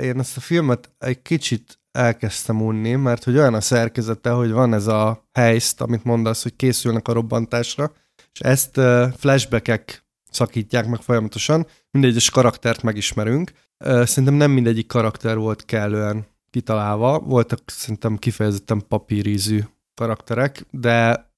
én 0.02 0.18
ezt 0.18 0.36
a 0.36 0.40
filmet 0.40 0.90
egy 0.98 1.22
kicsit 1.22 1.78
elkezdtem 1.90 2.62
unni, 2.62 2.94
mert 2.94 3.24
hogy 3.24 3.36
olyan 3.36 3.54
a 3.54 3.60
szerkezete, 3.60 4.30
hogy 4.30 4.50
van 4.50 4.74
ez 4.74 4.86
a 4.86 5.28
helyzt, 5.32 5.80
amit 5.80 6.04
mondasz, 6.04 6.42
hogy 6.42 6.56
készülnek 6.56 7.08
a 7.08 7.12
robbantásra, 7.12 7.92
és 8.32 8.40
ezt 8.40 8.80
flashbackek 9.16 10.03
szakítják 10.34 10.86
meg 10.86 11.00
folyamatosan, 11.00 11.66
mindegyes 11.90 12.30
karaktert 12.30 12.82
megismerünk. 12.82 13.52
Szerintem 13.78 14.34
nem 14.34 14.50
mindegyik 14.50 14.86
karakter 14.86 15.36
volt 15.36 15.64
kellően 15.64 16.26
kitalálva, 16.50 17.18
voltak 17.18 17.58
szerintem 17.66 18.16
kifejezetten 18.16 18.82
papírízű 18.88 19.60
karakterek, 19.94 20.66
de 20.70 21.28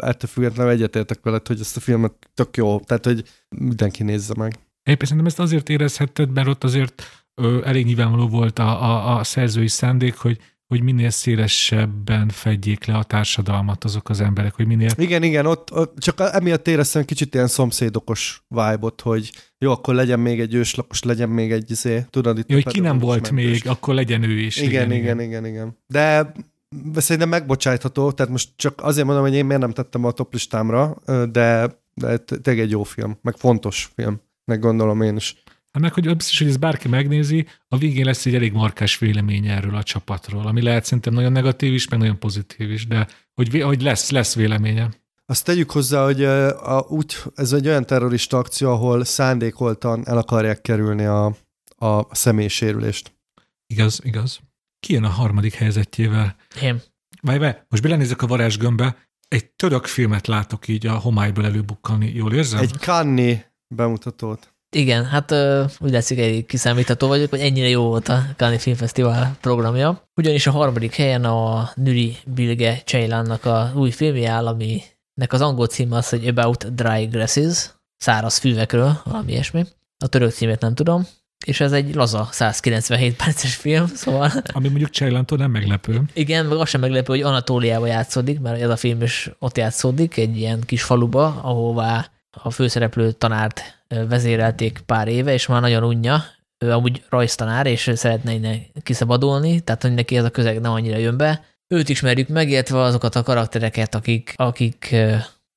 ettől 0.00 0.30
függetlenül 0.30 0.72
egyetértek 0.72 1.18
veled, 1.22 1.46
hogy 1.46 1.60
ezt 1.60 1.76
a 1.76 1.80
filmet 1.80 2.12
tök 2.34 2.56
jó, 2.56 2.80
tehát 2.80 3.04
hogy 3.04 3.24
mindenki 3.48 4.02
nézze 4.02 4.34
meg. 4.36 4.58
Én 4.82 4.96
szerintem 5.00 5.26
ezt 5.26 5.38
azért 5.38 5.68
érezhetted, 5.68 6.30
mert 6.32 6.48
ott 6.48 6.64
azért 6.64 7.02
ö, 7.34 7.60
elég 7.64 7.86
nyilvánvaló 7.86 8.28
volt 8.28 8.58
a, 8.58 8.82
a, 8.82 9.18
a 9.18 9.24
szerzői 9.24 9.68
szándék, 9.68 10.16
hogy 10.16 10.38
hogy 10.72 10.82
minél 10.82 11.10
szélesebben 11.10 12.28
fedjék 12.28 12.84
le 12.84 12.94
a 12.94 13.02
társadalmat 13.02 13.84
azok 13.84 14.08
az 14.08 14.20
emberek, 14.20 14.54
hogy 14.54 14.66
minél... 14.66 14.90
Igen, 14.96 15.22
igen, 15.22 15.46
ott, 15.46 15.72
ott 15.72 15.98
csak 15.98 16.20
emiatt 16.32 16.68
éreztem 16.68 17.04
kicsit 17.04 17.34
ilyen 17.34 17.46
szomszédokos 17.46 18.44
vibe 18.48 18.92
hogy 19.02 19.32
jó, 19.58 19.70
akkor 19.70 19.94
legyen 19.94 20.20
még 20.20 20.40
egy 20.40 20.54
őslakos, 20.54 21.02
legyen 21.02 21.28
még 21.28 21.52
egy 21.52 21.70
izé, 21.70 22.06
tudod 22.10 22.38
itt... 22.38 22.48
Jó, 22.48 22.54
hogy 22.54 22.72
ki 22.72 22.80
nem 22.80 22.98
volt 22.98 23.30
még, 23.30 23.62
akkor 23.66 23.94
legyen 23.94 24.22
ő 24.22 24.38
is. 24.38 24.56
Igen, 24.56 24.92
igen, 24.92 24.92
igen, 24.92 25.20
igen, 25.20 25.46
igen. 25.46 25.46
igen. 25.46 25.78
De 25.86 26.32
szerintem 26.94 27.28
megbocsájtható, 27.28 28.12
tehát 28.12 28.32
most 28.32 28.48
csak 28.56 28.82
azért 28.82 29.06
mondom, 29.06 29.24
hogy 29.24 29.34
én 29.34 29.44
miért 29.44 29.60
nem 29.60 29.72
tettem 29.72 30.04
a 30.04 30.10
top 30.10 30.32
listámra, 30.32 30.96
de, 31.30 31.78
de 31.94 32.16
tényleg 32.16 32.64
egy 32.64 32.70
jó 32.70 32.82
film, 32.82 33.18
meg 33.22 33.36
fontos 33.36 33.90
film, 33.94 34.20
meg 34.44 34.60
gondolom 34.60 35.02
én 35.02 35.16
is. 35.16 35.41
Hát 35.72 35.82
meg, 35.82 35.92
hogy 35.92 36.16
biztos, 36.16 36.38
hogy 36.38 36.48
ez 36.48 36.56
bárki 36.56 36.88
megnézi, 36.88 37.46
a 37.68 37.76
végén 37.76 38.04
lesz 38.04 38.26
egy 38.26 38.34
elég 38.34 38.52
markás 38.52 38.98
vélemény 38.98 39.46
erről 39.46 39.74
a 39.74 39.82
csapatról, 39.82 40.46
ami 40.46 40.62
lehet 40.62 40.84
szerintem 40.84 41.14
nagyon 41.14 41.32
negatív 41.32 41.72
is, 41.72 41.88
meg 41.88 41.98
nagyon 41.98 42.18
pozitív 42.18 42.70
is, 42.70 42.86
de 42.86 43.08
hogy, 43.34 43.60
hogy 43.62 43.82
lesz, 43.82 44.10
lesz 44.10 44.34
véleménye. 44.34 44.90
Azt 45.26 45.44
tegyük 45.44 45.70
hozzá, 45.70 46.04
hogy 46.04 46.24
a, 46.24 46.86
úgy, 46.88 47.16
ez 47.34 47.52
egy 47.52 47.66
olyan 47.66 47.86
terrorista 47.86 48.38
akció, 48.38 48.70
ahol 48.70 49.04
szándékoltan 49.04 50.06
el 50.06 50.18
akarják 50.18 50.60
kerülni 50.60 51.04
a, 51.04 51.24
a 51.76 52.14
személysérülést. 52.14 53.14
Igaz, 53.66 54.00
igaz. 54.04 54.40
Ki 54.80 54.92
jön 54.92 55.04
a 55.04 55.08
harmadik 55.08 55.54
helyzetjével? 55.54 56.36
Én. 56.62 56.82
Várj, 57.22 57.38
várj, 57.38 57.56
most 57.68 57.82
belenézek 57.82 58.22
a 58.22 58.26
varázsgömbbe, 58.26 58.96
egy 59.28 59.50
török 59.50 59.86
filmet 59.86 60.26
látok 60.26 60.68
így 60.68 60.86
a 60.86 60.94
homályból 60.94 61.44
előbukkalni, 61.44 62.12
jól 62.14 62.32
érzem? 62.32 62.60
Egy 62.60 62.78
Kanni 62.78 63.44
bemutatót. 63.74 64.51
Igen, 64.76 65.04
hát 65.04 65.34
úgy 65.80 65.90
látszik, 65.90 66.18
egy 66.18 66.46
kiszámítható 66.46 67.06
vagyok, 67.06 67.30
hogy 67.30 67.40
ennyire 67.40 67.68
jó 67.68 67.82
volt 67.82 68.08
a 68.08 68.22
Cannes 68.36 68.62
Filmfesztivál 68.62 69.36
programja. 69.40 70.08
Ugyanis 70.16 70.46
a 70.46 70.50
harmadik 70.50 70.94
helyen 70.94 71.24
a 71.24 71.70
Nüri 71.74 72.16
Bilge 72.34 72.82
Ceylannak 72.86 73.44
a 73.44 73.72
új 73.74 73.90
filmje 73.90 74.30
áll, 74.30 74.46
aminek 74.46 75.32
az 75.32 75.40
angol 75.40 75.66
címe 75.66 75.96
az, 75.96 76.08
hogy 76.08 76.26
About 76.26 76.74
Dry 76.74 77.04
Grasses, 77.04 77.70
száraz 77.96 78.38
füvekről, 78.38 79.00
valami 79.04 79.32
ilyesmi. 79.32 79.64
A 79.98 80.06
török 80.06 80.30
címét 80.30 80.60
nem 80.60 80.74
tudom, 80.74 81.06
és 81.46 81.60
ez 81.60 81.72
egy 81.72 81.94
laza 81.94 82.28
197 82.30 83.16
perces 83.16 83.54
film, 83.54 83.86
szóval... 83.86 84.30
Ami 84.52 84.68
mondjuk 84.68 84.90
Cseylantól 84.90 85.38
nem 85.38 85.50
meglepő. 85.50 86.02
Igen, 86.12 86.46
meg 86.46 86.58
az 86.58 86.68
sem 86.68 86.80
meglepő, 86.80 87.12
hogy 87.12 87.22
Anatóliába 87.22 87.86
játszódik, 87.86 88.40
mert 88.40 88.60
ez 88.60 88.70
a 88.70 88.76
film 88.76 89.02
is 89.02 89.30
ott 89.38 89.56
játszódik, 89.56 90.16
egy 90.16 90.36
ilyen 90.36 90.60
kis 90.66 90.82
faluba, 90.82 91.40
ahová 91.42 92.10
a 92.42 92.50
főszereplő 92.50 93.12
tanárt 93.12 93.84
vezérelték 93.88 94.82
pár 94.86 95.08
éve, 95.08 95.32
és 95.32 95.46
már 95.46 95.60
nagyon 95.60 95.84
unja, 95.84 96.24
ő 96.58 96.72
amúgy 96.72 97.04
rajztanár, 97.08 97.66
és 97.66 97.90
szeretne 97.94 98.32
innen 98.32 98.62
kiszabadulni, 98.82 99.60
tehát 99.60 99.82
hogy 99.82 99.94
neki 99.94 100.16
ez 100.16 100.24
a 100.24 100.30
közeg 100.30 100.60
nem 100.60 100.72
annyira 100.72 100.96
jön 100.96 101.16
be. 101.16 101.44
Őt 101.68 101.88
ismerjük 101.88 102.28
meg, 102.28 102.50
illetve 102.50 102.80
azokat 102.80 103.14
a 103.14 103.22
karaktereket, 103.22 103.94
akik, 103.94 104.32
akik 104.36 104.96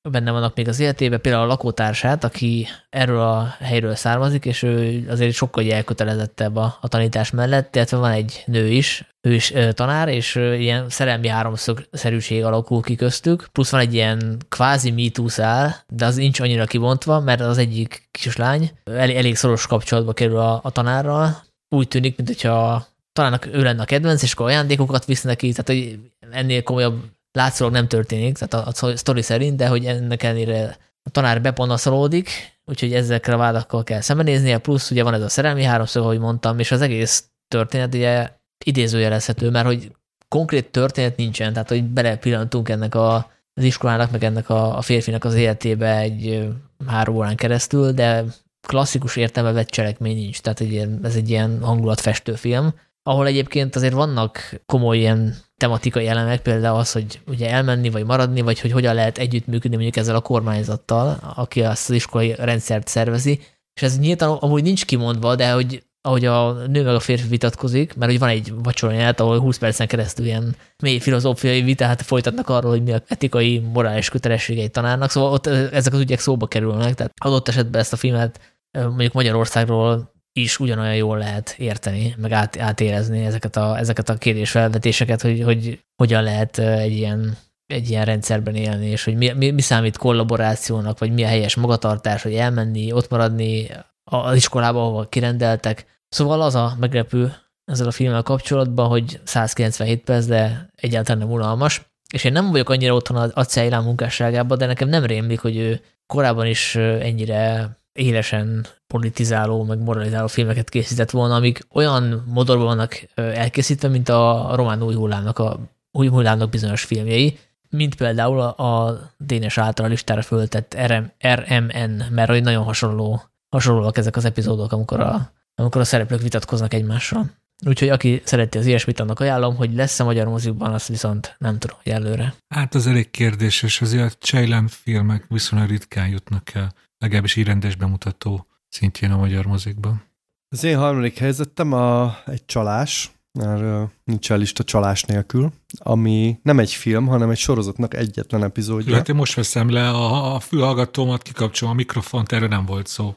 benne 0.10 0.32
vannak 0.32 0.56
még 0.56 0.68
az 0.68 0.80
életében, 0.80 1.22
például 1.22 1.43
a 1.43 1.47
lakótársát, 1.47 2.24
aki 2.24 2.68
erről 2.89 3.20
a 3.20 3.56
helyről 3.60 3.95
származik, 3.95 4.45
és 4.45 4.64
ő 4.64 5.06
azért 5.10 5.34
sokkal 5.34 5.72
elkötelezettebb 5.72 6.56
a, 6.56 6.78
a 6.82 6.88
tanítás 6.88 7.32
mellett, 7.32 7.76
illetve 7.76 7.97
van 7.97 8.12
egy 8.12 8.43
nő 8.45 8.68
is, 8.68 9.10
ő 9.22 9.34
is 9.34 9.53
ö, 9.53 9.72
tanár, 9.72 10.08
és 10.08 10.36
ö, 10.36 10.53
ilyen 10.53 10.89
szerelmi 10.89 11.28
háromszögszerűség 11.28 12.43
alakul 12.43 12.82
ki 12.82 12.95
köztük, 12.95 13.47
plusz 13.51 13.72
van 13.72 13.80
egy 13.80 13.93
ilyen 13.93 14.38
kvázi 14.49 14.91
mitúszál, 14.91 15.84
de 15.88 16.06
az 16.06 16.16
nincs 16.16 16.39
annyira 16.39 16.66
kibontva, 16.66 17.20
mert 17.20 17.41
az 17.41 17.58
egyik 17.58 18.08
kislány 18.12 18.72
elég, 18.84 19.16
elég 19.16 19.36
szoros 19.36 19.68
kapcsolatba 19.68 20.14
kerül 20.14 20.38
a, 20.38 20.60
a 20.64 20.72
tanárral, 20.72 21.43
úgy 21.70 21.88
tűnik, 21.88 22.18
mint 22.18 22.30
hogyha 22.30 22.88
talán 23.14 23.39
ő 23.51 23.64
lenne 23.64 23.82
a 23.82 23.86
kedvenc, 23.86 24.22
és 24.22 24.34
akkor 24.34 24.45
ajándékokat 24.45 25.06
visz 25.06 25.22
neki, 25.22 25.51
tehát 25.51 25.68
hogy 25.68 25.99
ennél 26.32 26.64
komolyabb 26.64 27.03
látszólag 27.36 27.74
nem 27.74 27.88
történik, 27.88 28.38
tehát 28.38 28.68
a, 28.68 28.88
a 28.88 28.98
sztori 28.98 29.22
szerint, 29.22 29.56
de 29.56 29.68
hogy 29.68 29.86
ennek 29.86 30.24
ellenére 30.24 30.78
a 31.04 31.10
tanár 31.10 31.42
bepanaszolódik, 31.42 32.30
úgyhogy 32.66 32.94
ezekre 32.94 33.34
a 33.34 33.38
vádakkal 33.38 33.84
kell 33.84 34.02
szembenéznie, 34.02 34.58
plusz 34.58 34.92
ugye 34.92 35.04
van 35.04 35.14
ez 35.14 35.22
a 35.22 35.30
szerelmi 35.30 35.64
háromszög, 35.64 36.04
ahogy 36.04 36.20
mondtam, 36.20 36.60
és 36.60 36.72
az 36.72 36.82
egész 36.82 37.24
történet 37.48 37.94
ugye 37.94 38.30
idézőjelezhető, 38.66 39.50
mert 39.50 39.66
hogy 39.66 39.92
konkrét 40.28 40.72
történet 40.72 41.18
nincsen, 41.18 41.54
tehát 41.54 41.70
hogy 41.70 41.84
belepillantunk 41.84 42.70
ennek 42.70 42.96
a, 42.96 43.16
az 43.54 43.64
iskolának, 43.64 44.12
meg 44.12 44.24
ennek 44.24 44.50
a, 44.50 44.78
a 44.78 44.82
férfinak 44.82 45.24
az 45.24 45.34
életébe 45.34 45.98
egy 45.98 46.50
három 46.88 47.16
órán 47.16 47.36
keresztül, 47.36 47.92
de 47.92 48.24
klasszikus 48.68 49.16
értelme 49.16 49.52
vett 49.52 49.70
cselekmény 49.70 50.16
nincs, 50.16 50.42
tehát 50.42 50.60
egy 50.60 50.72
ilyen, 50.72 51.00
ez 51.04 51.16
egy 51.16 51.30
ilyen 51.30 51.62
hangulatfestő 51.62 52.36
film, 52.36 52.74
ahol 53.08 53.28
egyébként 53.28 53.76
azért 53.76 53.93
vannak 53.93 54.62
komoly 54.66 54.97
ilyen 54.97 55.36
tematikai 55.58 56.08
elemek, 56.08 56.41
például 56.41 56.80
az, 56.80 56.91
hogy 56.91 57.20
ugye 57.28 57.49
elmenni, 57.49 57.89
vagy 57.89 58.06
maradni, 58.06 58.41
vagy 58.41 58.60
hogy 58.60 58.72
hogyan 58.72 58.95
lehet 58.95 59.18
együttműködni 59.18 59.76
mondjuk 59.76 59.95
ezzel 59.95 60.16
a 60.16 60.22
kormányzattal, 60.22 61.34
aki 61.36 61.64
azt 61.64 61.89
az 61.89 61.95
iskolai 61.95 62.36
rendszert 62.38 62.88
szervezi, 62.88 63.39
és 63.74 63.82
ez 63.82 63.99
nyíltan 63.99 64.38
amúgy 64.38 64.64
nincs 64.64 64.86
kimondva, 64.86 65.36
de 65.36 65.51
hogy 65.51 65.84
ahogy 66.01 66.26
a 66.26 66.51
nő 66.51 66.84
meg 66.84 66.95
a 66.95 66.99
férfi 66.99 67.28
vitatkozik, 67.28 67.95
mert 67.95 68.12
hogy 68.12 68.20
van 68.20 68.30
egy 68.30 68.53
vacsoranyát, 68.64 69.20
ahol 69.20 69.39
20 69.39 69.58
percen 69.58 69.88
keresztül 69.88 70.26
ilyen 70.26 70.56
mély 70.84 70.99
filozófiai 70.99 71.62
vitát 71.62 72.01
folytatnak 72.01 72.49
arról, 72.49 72.72
hogy 72.72 72.84
mi 72.84 72.91
a 72.91 73.01
etikai, 73.08 73.60
morális 73.60 74.10
kötelességei 74.10 74.70
tanárnak, 74.70 75.10
szóval 75.10 75.32
ott 75.32 75.47
ezek 75.47 75.93
az 75.93 75.99
ügyek 75.99 76.20
szóba 76.20 76.47
kerülnek, 76.47 76.93
tehát 76.93 77.14
adott 77.16 77.47
esetben 77.47 77.82
ezt 77.82 77.93
a 77.93 77.97
filmet 77.97 78.39
mondjuk 78.72 79.14
Magyarországról 79.14 80.14
is 80.40 80.60
ugyanolyan 80.60 80.96
jól 80.96 81.18
lehet 81.18 81.56
érteni, 81.58 82.16
meg 82.18 82.32
át, 82.32 82.60
átérezni 82.60 83.26
ezeket 83.26 83.56
a, 83.56 83.78
ezeket 83.78 84.10
a 84.10 84.18
kérdésfelvetéseket, 84.18 85.22
hogy, 85.22 85.44
hogy 85.44 85.86
hogyan 85.96 86.24
lehet 86.24 86.58
egy 86.58 86.92
ilyen, 86.92 87.38
egy 87.66 87.90
ilyen 87.90 88.06
rendszerben 88.06 88.56
élni, 88.56 88.86
és 88.86 89.04
hogy 89.04 89.16
mi, 89.16 89.32
mi, 89.32 89.52
mi 89.52 89.62
számít 89.62 89.98
kollaborációnak, 89.98 91.00
vagy 91.00 91.14
mi 91.14 91.24
a 91.24 91.28
helyes 91.28 91.56
magatartás, 91.56 92.24
hogy 92.24 92.34
elmenni, 92.34 92.92
ott 92.92 93.10
maradni 93.10 93.68
az 94.04 94.36
iskolába, 94.36 94.86
ahol 94.86 95.08
kirendeltek. 95.08 96.04
Szóval 96.10 96.42
az 96.42 96.56
a 96.56 96.76
meglepő 96.80 97.34
ezzel 97.66 97.88
a 97.88 97.92
filmmel 97.92 98.22
kapcsolatban, 98.22 98.88
hogy 98.88 99.20
197 99.24 100.04
perc, 100.04 100.26
de 100.26 100.70
egyáltalán 100.76 101.22
nem 101.22 101.32
unalmas. 101.32 101.90
És 102.14 102.24
én 102.24 102.32
nem 102.32 102.52
vagyok 102.52 102.70
annyira 102.70 102.94
otthon 102.94 103.32
a 103.34 103.44
Ceilán 103.44 103.84
munkásságában, 103.84 104.58
de 104.58 104.66
nekem 104.66 104.90
nem 104.90 105.06
rémlik, 105.06 105.40
hogy 105.40 105.58
ő 105.58 105.82
korábban 106.06 106.46
is 106.46 106.76
ennyire 106.76 107.70
élesen 107.96 108.66
politizáló, 108.88 109.64
meg 109.64 109.80
moralizáló 109.80 110.28
filmeket 110.28 110.70
készített 110.70 111.12
volna, 111.12 111.36
amik 111.36 111.60
olyan 111.74 112.24
modorban 112.28 112.66
vannak 112.66 113.02
elkészítve, 113.16 113.88
mint 113.88 114.10
a 114.10 114.52
román 114.56 114.84
új 114.84 114.93
hullámnak, 114.93 115.39
a 115.39 115.60
új 115.91 116.08
hullámnak 116.08 116.50
bizonyos 116.50 116.84
filmjei, 116.84 117.39
mint 117.70 117.96
például 117.96 118.39
a, 118.39 119.00
Dénes 119.18 119.58
által 119.58 119.89
listára 119.89 120.22
föltett 120.22 120.76
RM, 120.86 121.12
RMN, 121.28 122.04
mert 122.12 122.30
hogy 122.30 122.43
nagyon 122.43 122.64
hasonló, 122.64 123.22
hasonlóak 123.50 123.98
ezek 123.98 124.16
az 124.16 124.26
epizódok, 124.26 124.72
amikor 124.72 125.00
a, 125.00 125.32
amikor 125.56 125.82
a 125.82 125.86
szereplők 125.86 126.22
vitatkoznak 126.22 126.74
egymással. 126.74 127.32
Úgyhogy 127.66 127.89
aki 127.89 128.22
szereti 128.26 128.58
az 128.58 128.66
ilyesmit, 128.66 129.00
annak 129.00 129.20
ajánlom, 129.20 129.56
hogy 129.56 129.74
lesz-e 129.74 130.04
magyar 130.04 130.28
mozikban, 130.28 130.74
azt 130.74 130.88
viszont 130.88 131.36
nem 131.38 131.60
tudom, 131.60 131.78
hogy 131.84 131.91
előre. 131.91 132.34
Hát 132.48 132.76
az 132.76 132.88
elég 132.88 133.12
kérdéses, 133.12 133.82
azért 133.82 134.04
a 134.14 134.26
Ceylan 134.26 134.68
filmek 134.68 135.26
viszonylag 135.28 135.70
ritkán 135.70 136.08
jutnak 136.08 136.54
el 136.54 136.74
legalábbis 137.06 137.36
így 137.36 137.45
rendes 137.45 137.76
bemutató 137.76 138.47
szintjén 138.70 139.12
a 139.12 139.18
magyar 139.18 139.45
mozikban. 139.45 140.03
Az 140.49 140.64
én 140.64 140.78
harmadik 140.78 141.18
helyzetem 141.18 141.74
a, 141.74 142.18
egy 142.26 142.45
csalás, 142.45 143.12
mert 143.39 143.91
nincs 144.03 144.32
el 144.32 144.38
lista 144.38 144.64
csalás 144.64 145.03
nélkül, 145.03 145.51
ami 145.78 146.39
nem 146.43 146.60
egy 146.60 146.72
film, 146.72 147.08
hanem 147.08 147.30
egy 147.30 147.38
sorozatnak 147.38 147.93
egyetlen 147.93 148.43
epizódja. 148.43 148.91
Lehet, 148.91 149.10
én 149.10 149.16
most 149.16 149.36
veszem 149.36 149.70
le 149.70 149.89
a, 149.89 150.36
a 150.36 150.39
fülhallgatómat, 150.39 151.22
kikapcsolom 151.22 151.74
a 151.74 151.78
mikrofont, 151.78 152.32
erről 152.32 152.47
nem 152.47 152.66
volt 152.66 152.88
szó. 152.88 153.16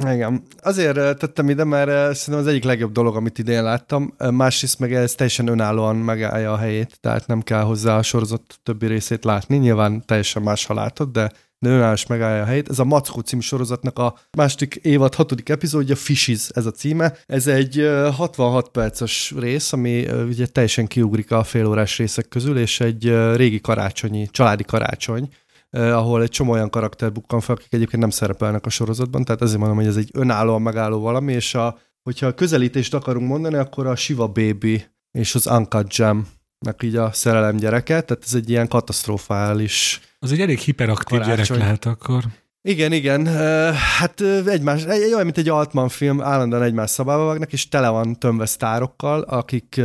Igen. 0.00 0.42
Azért 0.62 1.18
tettem 1.18 1.48
ide, 1.48 1.64
mert 1.64 2.16
szerintem 2.16 2.44
az 2.44 2.46
egyik 2.46 2.64
legjobb 2.64 2.92
dolog, 2.92 3.16
amit 3.16 3.38
idén 3.38 3.62
láttam. 3.62 4.14
Másrészt 4.30 4.78
meg 4.78 4.94
ez 4.94 5.14
teljesen 5.14 5.48
önállóan 5.48 5.96
megállja 5.96 6.52
a 6.52 6.56
helyét, 6.56 6.98
tehát 7.00 7.26
nem 7.26 7.42
kell 7.42 7.62
hozzá 7.62 7.96
a 7.96 8.02
sorozat 8.02 8.58
többi 8.62 8.86
részét 8.86 9.24
látni. 9.24 9.56
Nyilván 9.56 10.04
teljesen 10.04 10.42
más, 10.42 10.64
ha 10.64 10.74
látod, 10.74 11.12
de 11.12 11.32
de 11.58 11.68
önállás 11.68 12.06
megállja 12.06 12.42
a 12.42 12.46
helyét. 12.46 12.68
Ez 12.68 12.78
a 12.78 12.84
Mackó 12.84 13.20
című 13.20 13.42
sorozatnak 13.42 13.98
a 13.98 14.14
második 14.36 14.74
évad 14.74 15.14
hatodik 15.14 15.48
epizódja, 15.48 15.96
Fishes 15.96 16.48
ez 16.48 16.66
a 16.66 16.70
címe. 16.70 17.16
Ez 17.26 17.46
egy 17.46 17.88
66 18.14 18.68
perces 18.68 19.34
rész, 19.38 19.72
ami 19.72 20.06
ugye 20.28 20.46
teljesen 20.46 20.86
kiugrik 20.86 21.30
a 21.30 21.44
félórás 21.44 21.98
részek 21.98 22.28
közül, 22.28 22.58
és 22.58 22.80
egy 22.80 23.34
régi 23.34 23.60
karácsonyi, 23.60 24.28
családi 24.30 24.64
karácsony 24.64 25.28
ahol 25.70 26.22
egy 26.22 26.30
csomó 26.30 26.52
olyan 26.52 26.70
karakter 26.70 27.12
bukkan 27.12 27.40
fel, 27.40 27.54
akik 27.54 27.72
egyébként 27.72 28.00
nem 28.00 28.10
szerepelnek 28.10 28.66
a 28.66 28.70
sorozatban, 28.70 29.24
tehát 29.24 29.42
ezért 29.42 29.58
mondom, 29.58 29.76
hogy 29.76 29.86
ez 29.86 29.96
egy 29.96 30.10
önállóan 30.12 30.62
megálló 30.62 31.00
valami, 31.00 31.32
és 31.32 31.54
a, 31.54 31.78
hogyha 32.02 32.26
a 32.26 32.34
közelítést 32.34 32.94
akarunk 32.94 33.28
mondani, 33.28 33.56
akkor 33.56 33.86
a 33.86 33.96
Shiva 33.96 34.26
Baby 34.26 34.84
és 35.18 35.34
az 35.34 35.46
Uncut 35.46 35.96
Jam 35.96 36.26
meg 36.64 36.82
így 36.82 36.96
a 36.96 37.12
szerelem 37.12 37.56
gyereke, 37.56 38.00
tehát 38.00 38.22
ez 38.26 38.34
egy 38.34 38.50
ilyen 38.50 38.68
katasztrofális 38.68 40.00
Az 40.18 40.32
egy 40.32 40.40
elég 40.40 40.58
hiperaktív 40.58 41.18
Karácsony. 41.18 41.44
gyerek 41.44 41.62
lehet 41.62 41.84
akkor. 41.84 42.24
Igen, 42.68 42.92
igen. 42.92 43.26
Hát 43.72 44.20
egymás, 44.46 44.84
egy, 44.84 45.12
olyan, 45.12 45.24
mint 45.24 45.38
egy 45.38 45.48
Altman 45.48 45.88
film, 45.88 46.22
állandóan 46.22 46.62
egymás 46.62 46.90
szabába 46.90 47.24
vágnak, 47.26 47.52
és 47.52 47.68
tele 47.68 47.88
van 47.88 48.18
tömve 48.18 48.46
sztárokkal, 48.46 49.20
akik, 49.20 49.80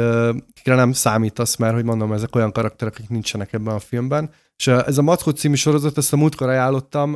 akikre 0.49 0.75
nem 0.75 0.91
számítasz, 0.91 1.55
mert 1.55 1.73
hogy 1.73 1.83
mondom, 1.83 2.13
ezek 2.13 2.35
olyan 2.35 2.51
karakterek, 2.51 2.93
akik 2.97 3.09
nincsenek 3.09 3.53
ebben 3.53 3.73
a 3.73 3.79
filmben. 3.79 4.29
És 4.57 4.67
ez 4.67 4.97
a 4.97 5.01
Matkó 5.01 5.31
című 5.31 5.55
sorozat, 5.55 5.97
ezt 5.97 6.13
a 6.13 6.17
múltkor 6.17 6.49
ajánlottam, 6.49 7.13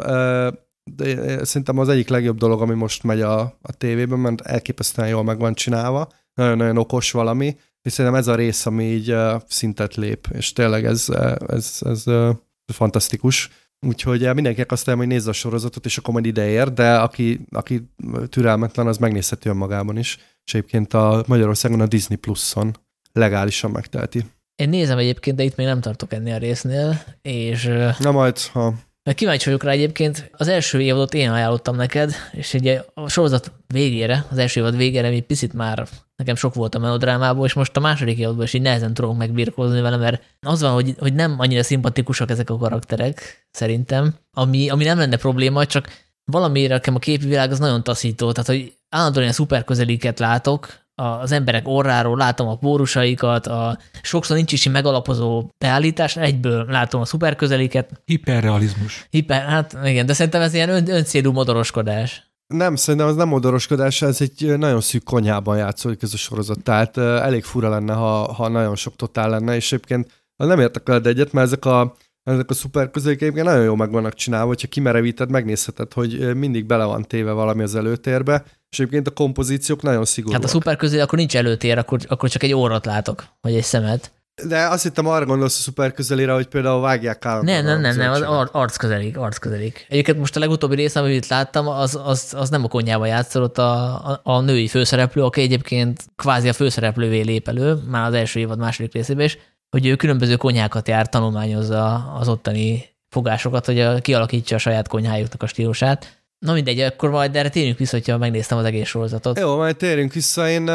de 0.96 1.44
szerintem 1.46 1.78
az 1.80 1.90
egyik 1.90 2.10
legjobb 2.10 2.38
dolog, 2.38 2.62
ami 2.62 2.74
most 2.74 3.04
megy 3.04 3.22
a, 3.22 3.40
a 3.62 3.72
tévében, 3.78 4.20
mert 4.20 4.42
elképesztően 4.42 5.08
jól 5.08 5.24
meg 5.24 5.40
van 5.40 5.54
csinálva, 5.54 6.10
nagyon-nagyon 6.36 6.78
okos 6.78 7.12
valami, 7.12 7.58
és 7.82 7.92
szerintem 7.92 8.20
ez 8.20 8.28
a 8.28 8.36
rész, 8.36 8.66
ami 8.66 8.84
így 8.84 9.16
szintet 9.48 9.96
lép, 9.96 10.28
és 10.34 10.54
tényleg 10.54 10.86
ez, 10.86 11.10
ez, 11.48 11.80
ez, 11.86 12.04
ez 12.08 12.74
fantasztikus. 12.74 13.50
Úgyhogy 13.88 14.34
mindenkinek 14.34 14.72
azt 14.72 14.86
mondom, 14.86 15.06
hogy 15.06 15.14
nézze 15.14 15.30
a 15.30 15.34
sorozatot, 15.34 15.86
és 15.86 15.98
akkor 15.98 16.14
majd 16.14 16.26
ideér, 16.26 16.74
de 16.74 16.96
aki, 16.96 17.46
aki 17.52 17.90
türelmetlen, 18.30 18.88
az 18.88 18.98
megnézheti 18.98 19.50
önmagában 19.50 19.98
is. 19.98 20.18
És 20.46 20.54
egyébként 20.54 20.94
a 20.94 21.24
Magyarországon 21.28 21.82
a 21.82 21.86
Disney 21.88 22.18
Plus-on 22.18 22.76
legálisan 23.12 23.72
megtelti. 23.72 24.26
Én 24.56 24.70
nézem 24.70 24.98
egyébként, 24.98 25.38
de 25.38 25.44
itt 25.44 25.56
még 25.56 25.66
nem 25.66 25.82
tartok 25.82 26.14
ennél 26.14 26.34
a 26.34 26.38
résznél, 26.38 27.04
és... 27.22 27.64
Na 28.00 28.12
majd, 28.12 28.38
ha 28.40 28.74
mert 29.06 29.18
kíváncsi 29.18 29.46
vagyok 29.46 29.64
rá 29.64 29.72
egyébként, 29.72 30.30
az 30.38 30.48
első 30.48 30.82
évadot 30.82 31.14
én 31.14 31.30
ajánlottam 31.30 31.76
neked, 31.76 32.14
és 32.32 32.54
ugye 32.54 32.82
a 32.94 33.10
sorozat 33.10 33.52
végére, 33.68 34.26
az 34.32 34.38
első 34.38 34.60
évad 34.60 34.78
végére 34.78 35.08
egy 35.08 35.26
picit 35.26 35.54
már 35.54 35.88
nekem 36.16 36.36
sok 36.36 36.54
volt 36.54 36.76
a 36.76 36.80
melodrámából, 36.80 37.46
és 37.46 37.54
most 37.54 37.78
a 37.78 37.80
második 37.80 38.18
évadban 38.18 38.44
is 38.44 38.54
így 38.54 38.62
nehezen 38.62 38.94
tudok 38.94 39.18
megbirkózni 39.18 39.82
vele, 39.82 39.98
mert 39.98 40.22
az 40.42 40.62
van, 40.62 40.74
hogy, 40.74 40.96
hogy 41.00 41.14
nem 41.14 41.36
annyira 41.38 41.64
szimpatikusak 41.64 42.30
ezek 42.30 42.50
a 42.50 42.58
karakterek, 42.58 43.48
szerintem, 43.52 44.16
ami, 44.32 44.70
ami 44.70 44.84
nem 44.84 44.98
lenne 44.98 45.18
probléma, 45.18 45.66
csak 45.66 46.05
valamiért 46.26 46.72
nekem 46.72 46.96
a 46.96 47.00
képi 47.00 47.26
világ 47.26 47.52
az 47.52 47.60
nagyon 47.60 47.84
taszító, 47.84 48.32
tehát 48.32 48.50
hogy 48.50 48.78
állandóan 48.90 49.24
ilyen 49.24 49.36
szuper 49.36 49.64
közeliket 49.64 50.20
látok, 50.20 50.84
az 50.96 51.32
emberek 51.32 51.68
orráról 51.68 52.18
látom 52.18 52.48
a 52.48 52.58
pórusaikat, 52.58 53.48
a, 53.48 53.78
sokszor 54.02 54.36
nincs 54.36 54.52
is 54.52 54.70
megalapozó 54.70 55.50
beállítás, 55.58 56.18
egyből 56.18 56.66
látom 56.70 57.02
a 57.02 57.06
szuperközeliket. 57.06 58.02
Hiperrealizmus. 58.06 59.08
Hiper, 59.10 59.46
hát 59.46 59.78
igen, 59.84 60.06
de 60.06 60.14
szerintem 60.14 60.42
ez 60.42 60.54
ilyen 60.54 60.70
ön, 60.70 60.90
öncélú 60.90 61.32
modoroskodás. 61.32 62.34
Nem, 62.48 62.76
szerintem 62.76 63.10
az 63.10 63.16
nem 63.16 63.28
modoroskodás, 63.28 64.02
ez 64.02 64.22
egy 64.22 64.58
nagyon 64.58 64.82
szűk 64.82 65.04
konyhában 65.04 65.58
játszódik 65.58 66.02
ez 66.02 66.14
a 66.14 66.18
sorozat, 66.18 66.64
tehát 66.64 66.98
elég 66.98 67.44
fura 67.44 67.70
lenne, 67.70 67.94
ha, 67.94 68.34
ha 68.34 68.48
nagyon 68.48 68.76
sok 68.76 68.96
totál 68.96 69.30
lenne, 69.30 69.56
és 69.56 69.72
egyébként 69.72 70.24
nem 70.36 70.60
értek 70.60 70.88
veled 70.88 71.08
egyet, 71.08 71.32
mert 71.32 71.48
ezek 71.48 71.66
a 71.66 71.96
ezek 72.34 72.50
a 72.50 72.54
szuper 72.54 72.90
egyébként 72.94 73.44
nagyon 73.44 73.64
jól 73.64 73.76
meg 73.76 73.92
vannak 73.92 74.14
csinálva, 74.14 74.48
hogyha 74.48 74.68
kimerevíted, 74.68 75.30
megnézheted, 75.30 75.94
hogy 75.94 76.36
mindig 76.36 76.66
bele 76.66 76.84
van 76.84 77.04
téve 77.04 77.32
valami 77.32 77.64
az 77.64 77.76
előtérbe, 77.76 78.44
és 78.70 78.80
egyébként 78.80 79.08
a 79.08 79.12
kompozíciók 79.12 79.82
nagyon 79.82 80.06
szigorúak. 80.06 80.42
Hát 80.42 80.50
a 80.50 80.54
szuper 80.54 80.76
közé 80.76 81.00
akkor 81.00 81.18
nincs 81.18 81.36
előtér, 81.36 81.78
akkor, 81.78 82.00
akkor 82.08 82.30
csak 82.30 82.44
egy 82.44 82.54
órat 82.54 82.86
látok, 82.86 83.26
vagy 83.42 83.56
egy 83.56 83.64
szemet. 83.64 84.12
De 84.48 84.68
azt 84.68 84.84
hittem 84.84 85.08
arra 85.08 85.26
gondolsz 85.26 85.60
a 85.60 85.62
szuper 85.62 85.94
közelére, 85.94 86.34
hogy 86.34 86.48
például 86.48 86.82
vágják 86.82 87.26
állandóan. 87.26 87.64
Nem, 87.64 87.66
nem, 87.66 87.82
nem, 87.82 87.96
nem, 87.98 88.12
az 88.12 88.22
ar- 88.22 88.50
arc 88.54 88.78
közelik, 88.78 89.18
arc 89.18 89.38
közelik. 89.38 89.86
Egyébként 89.90 90.18
most 90.18 90.36
a 90.36 90.40
legutóbbi 90.40 90.76
rész, 90.76 90.96
amit 90.96 91.28
láttam, 91.28 91.68
az, 91.68 92.00
az, 92.04 92.34
az 92.38 92.50
nem 92.50 92.64
a 92.64 92.68
konyhába 92.68 93.06
játszott 93.06 93.58
a, 93.58 93.96
a, 94.10 94.20
a, 94.24 94.42
női 94.42 94.68
főszereplő, 94.68 95.24
aki 95.24 95.42
egyébként 95.42 96.06
kvázi 96.16 96.50
a 96.50 96.54
főszereplővé 96.54 97.22
lép 97.22 97.48
elő, 97.48 97.74
már 97.74 98.08
az 98.08 98.14
első 98.14 98.40
évad 98.40 98.58
második 98.58 98.94
részében 98.94 99.26
is, 99.26 99.38
hogy 99.76 99.86
ő 99.86 99.96
különböző 99.96 100.36
konyhákat 100.36 100.88
jár, 100.88 101.10
tanulmányozza 101.10 102.14
az 102.14 102.28
ottani 102.28 102.86
fogásokat, 103.10 103.66
hogy 103.66 104.02
kialakítsa 104.02 104.56
a 104.56 104.58
saját 104.58 104.88
konyhájuknak 104.88 105.44
a 105.44 105.48
stílusát. 105.48 106.24
Na 106.40 106.54
mindegy, 106.54 106.80
akkor 106.80 107.10
majd 107.10 107.36
erre 107.36 107.50
térjünk 107.50 107.78
vissza, 107.78 107.98
hogyha 107.98 108.18
megnéztem 108.18 108.58
az 108.58 108.66
egész 108.66 108.88
sorozatot. 108.88 109.40
Jó, 109.40 109.56
majd 109.56 109.76
térjünk 109.76 110.14
vissza. 110.14 110.50
Én, 110.50 110.68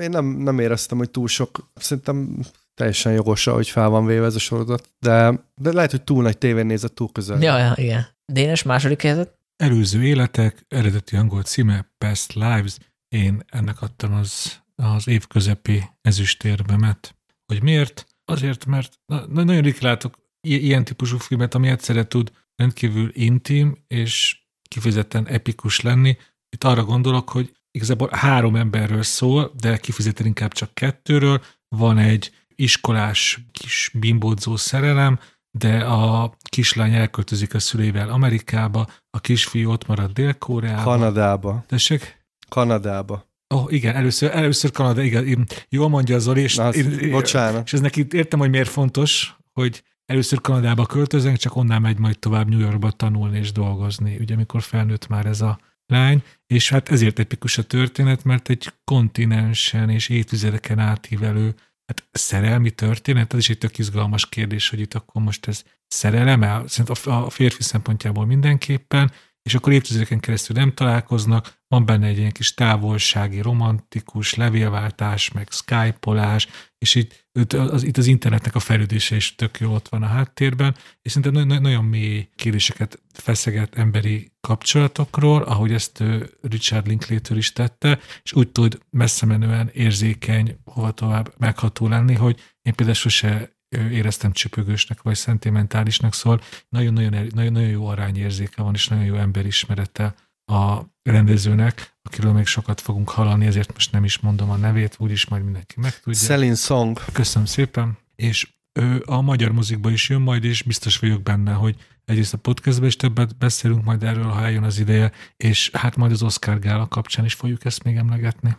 én 0.00 0.10
nem, 0.10 0.24
nem 0.24 0.58
éreztem, 0.58 0.98
hogy 0.98 1.10
túl 1.10 1.28
sok, 1.28 1.70
szerintem 1.74 2.38
teljesen 2.74 3.12
jogos, 3.12 3.44
hogy 3.44 3.68
fel 3.68 3.88
van 3.88 4.06
véve 4.06 4.24
ez 4.24 4.34
a 4.34 4.38
sorozat, 4.38 4.88
de, 4.98 5.40
de 5.54 5.72
lehet, 5.72 5.90
hogy 5.90 6.02
túl 6.02 6.22
nagy 6.22 6.38
tévén 6.38 6.66
nézett 6.66 6.94
túl 6.94 7.08
közel. 7.12 7.42
Ja, 7.42 7.58
ja, 7.58 7.72
igen. 7.76 8.06
Dénes 8.32 8.62
második 8.62 9.02
helyzet? 9.02 9.38
Előző 9.56 10.04
életek, 10.04 10.64
eredeti 10.68 11.16
angol 11.16 11.42
címe 11.42 11.90
Past 11.98 12.32
Lives. 12.32 12.76
Én 13.08 13.42
ennek 13.48 13.82
adtam 13.82 14.14
az, 14.14 14.60
az 14.76 15.08
év 15.08 15.26
közepi 15.26 15.82
ezüstérbemet. 16.02 17.14
Hogy 17.46 17.62
miért? 17.62 18.06
Azért, 18.24 18.66
mert 18.66 19.00
na, 19.06 19.26
nagyon 19.26 19.62
ritkán 19.62 19.90
látok 19.90 20.18
ilyen 20.40 20.84
típusú 20.84 21.18
filmet, 21.18 21.54
ami 21.54 21.68
egyszerre 21.68 22.06
tud 22.06 22.32
rendkívül 22.56 23.10
intim 23.12 23.84
és 23.86 24.42
kifejezetten 24.68 25.26
epikus 25.26 25.80
lenni. 25.80 26.16
Itt 26.48 26.64
arra 26.64 26.84
gondolok, 26.84 27.30
hogy 27.30 27.56
igazából 27.70 28.08
három 28.12 28.56
emberről 28.56 29.02
szól, 29.02 29.52
de 29.60 29.76
kifejezetten 29.76 30.26
inkább 30.26 30.52
csak 30.52 30.74
kettőről. 30.74 31.42
Van 31.68 31.98
egy 31.98 32.32
iskolás 32.54 33.40
kis 33.52 33.90
bimbódzó 33.94 34.56
szerelem, 34.56 35.18
de 35.58 35.84
a 35.84 36.36
kislány 36.48 36.94
elköltözik 36.94 37.54
a 37.54 37.58
szüleivel 37.58 38.08
Amerikába, 38.08 38.86
a 39.10 39.20
kisfiú 39.20 39.70
ott 39.70 39.86
marad 39.86 40.12
Dél-Koreába. 40.12 40.82
Kanadába. 40.82 41.64
Tessék? 41.66 42.26
Kanadába. 42.48 43.33
Oh, 43.48 43.72
igen, 43.72 43.94
először, 43.94 44.30
először 44.34 44.70
Kanada, 44.70 45.02
igen, 45.02 45.46
jól 45.68 45.88
mondja 45.88 46.18
Zoli, 46.18 46.40
és, 46.40 46.54
Na, 46.54 46.70
én, 46.70 47.10
bocsánat. 47.10 47.66
és 47.66 47.72
ez 47.72 47.80
neki 47.80 48.06
értem, 48.10 48.38
hogy 48.38 48.50
miért 48.50 48.68
fontos, 48.68 49.36
hogy 49.52 49.82
először 50.06 50.40
Kanadába 50.40 50.86
költözünk, 50.86 51.36
csak 51.36 51.56
onnan 51.56 51.80
megy 51.80 51.98
majd 51.98 52.18
tovább 52.18 52.48
New 52.48 52.58
Yorkba 52.58 52.90
tanulni 52.90 53.38
és 53.38 53.52
dolgozni, 53.52 54.16
ugye 54.20 54.34
amikor 54.34 54.62
felnőtt 54.62 55.08
már 55.08 55.26
ez 55.26 55.40
a 55.40 55.58
lány, 55.86 56.22
és 56.46 56.70
hát 56.70 56.88
ezért 56.88 57.18
epikus 57.18 57.58
a 57.58 57.62
történet, 57.62 58.24
mert 58.24 58.48
egy 58.48 58.72
kontinensen 58.84 59.90
és 59.90 60.08
évtizedeken 60.08 60.78
átívelő 60.78 61.54
hát 61.86 62.08
szerelmi 62.10 62.70
történet, 62.70 63.32
ez 63.32 63.38
is 63.38 63.50
egy 63.50 63.58
tök 63.58 63.78
izgalmas 63.78 64.28
kérdés, 64.28 64.68
hogy 64.68 64.80
itt 64.80 64.94
akkor 64.94 65.22
most 65.22 65.46
ez 65.48 65.64
szerelem, 65.86 66.66
szerintem 66.66 67.12
a 67.12 67.30
férfi 67.30 67.62
szempontjából 67.62 68.26
mindenképpen, 68.26 69.12
és 69.42 69.54
akkor 69.54 69.72
évtizedeken 69.72 70.20
keresztül 70.20 70.56
nem 70.56 70.74
találkoznak, 70.74 71.62
van 71.74 71.86
benne 71.86 72.06
egy 72.06 72.18
ilyen 72.18 72.32
kis 72.32 72.54
távolsági, 72.54 73.40
romantikus 73.40 74.34
levélváltás, 74.34 75.32
meg 75.32 75.48
skypolás, 75.50 76.48
és 76.78 76.94
itt, 76.94 77.52
az, 77.52 77.82
itt 77.82 77.96
az 77.96 78.06
internetnek 78.06 78.54
a 78.54 78.58
fejlődése 78.58 79.16
is 79.16 79.34
tök 79.34 79.60
jó 79.60 79.74
ott 79.74 79.88
van 79.88 80.02
a 80.02 80.06
háttérben, 80.06 80.76
és 81.02 81.12
szerintem 81.12 81.46
nagyon, 81.46 81.62
nagyon 81.62 81.84
mély 81.84 82.28
kérdéseket 82.36 83.02
feszeget 83.12 83.74
emberi 83.74 84.32
kapcsolatokról, 84.40 85.42
ahogy 85.42 85.72
ezt 85.72 86.02
Richard 86.42 86.86
Linklater 86.86 87.36
is 87.36 87.52
tette, 87.52 87.98
és 88.22 88.32
úgy 88.32 88.48
tud 88.48 88.78
messze 88.90 89.26
menően 89.26 89.70
érzékeny, 89.72 90.58
hova 90.64 90.90
tovább 90.90 91.34
megható 91.38 91.88
lenni, 91.88 92.14
hogy 92.14 92.40
én 92.62 92.74
például 92.74 92.98
sose 92.98 93.52
éreztem 93.90 94.32
csöpögősnek 94.32 95.02
vagy 95.02 95.16
szentimentálisnak, 95.16 96.14
szól. 96.14 96.40
nagyon-nagyon, 96.68 97.28
nagyon 97.34 97.60
jó 97.60 97.86
arányérzéke 97.86 98.62
van, 98.62 98.74
és 98.74 98.88
nagyon 98.88 99.04
jó 99.04 99.14
emberismerete 99.14 100.14
a 100.46 100.80
rendezőnek, 101.02 101.96
akiről 102.02 102.32
még 102.32 102.46
sokat 102.46 102.80
fogunk 102.80 103.10
hallani, 103.10 103.46
ezért 103.46 103.72
most 103.72 103.92
nem 103.92 104.04
is 104.04 104.18
mondom 104.18 104.50
a 104.50 104.56
nevét, 104.56 104.96
úgyis 104.98 105.26
majd 105.26 105.42
mindenki 105.44 105.74
megtudja. 105.80 106.20
Celine 106.20 106.54
Song. 106.54 107.00
Köszönöm 107.12 107.46
szépen, 107.46 107.98
és 108.16 108.48
ő 108.72 109.02
a 109.06 109.20
magyar 109.20 109.52
muzikba 109.52 109.90
is 109.90 110.08
jön 110.08 110.20
majd, 110.20 110.44
és 110.44 110.62
biztos 110.62 110.98
vagyok 110.98 111.22
benne, 111.22 111.52
hogy 111.52 111.76
egyrészt 112.04 112.34
a 112.34 112.38
podcastben 112.38 112.88
is 112.88 112.96
többet 112.96 113.36
beszélünk 113.36 113.84
majd 113.84 114.02
erről, 114.02 114.24
ha 114.24 114.44
eljön 114.44 114.62
az 114.62 114.78
ideje, 114.78 115.12
és 115.36 115.70
hát 115.72 115.96
majd 115.96 116.12
az 116.12 116.22
Oscar 116.22 116.58
gála 116.58 116.88
kapcsán 116.88 117.24
is 117.24 117.34
fogjuk 117.34 117.64
ezt 117.64 117.82
még 117.82 117.96
emlegetni. 117.96 118.56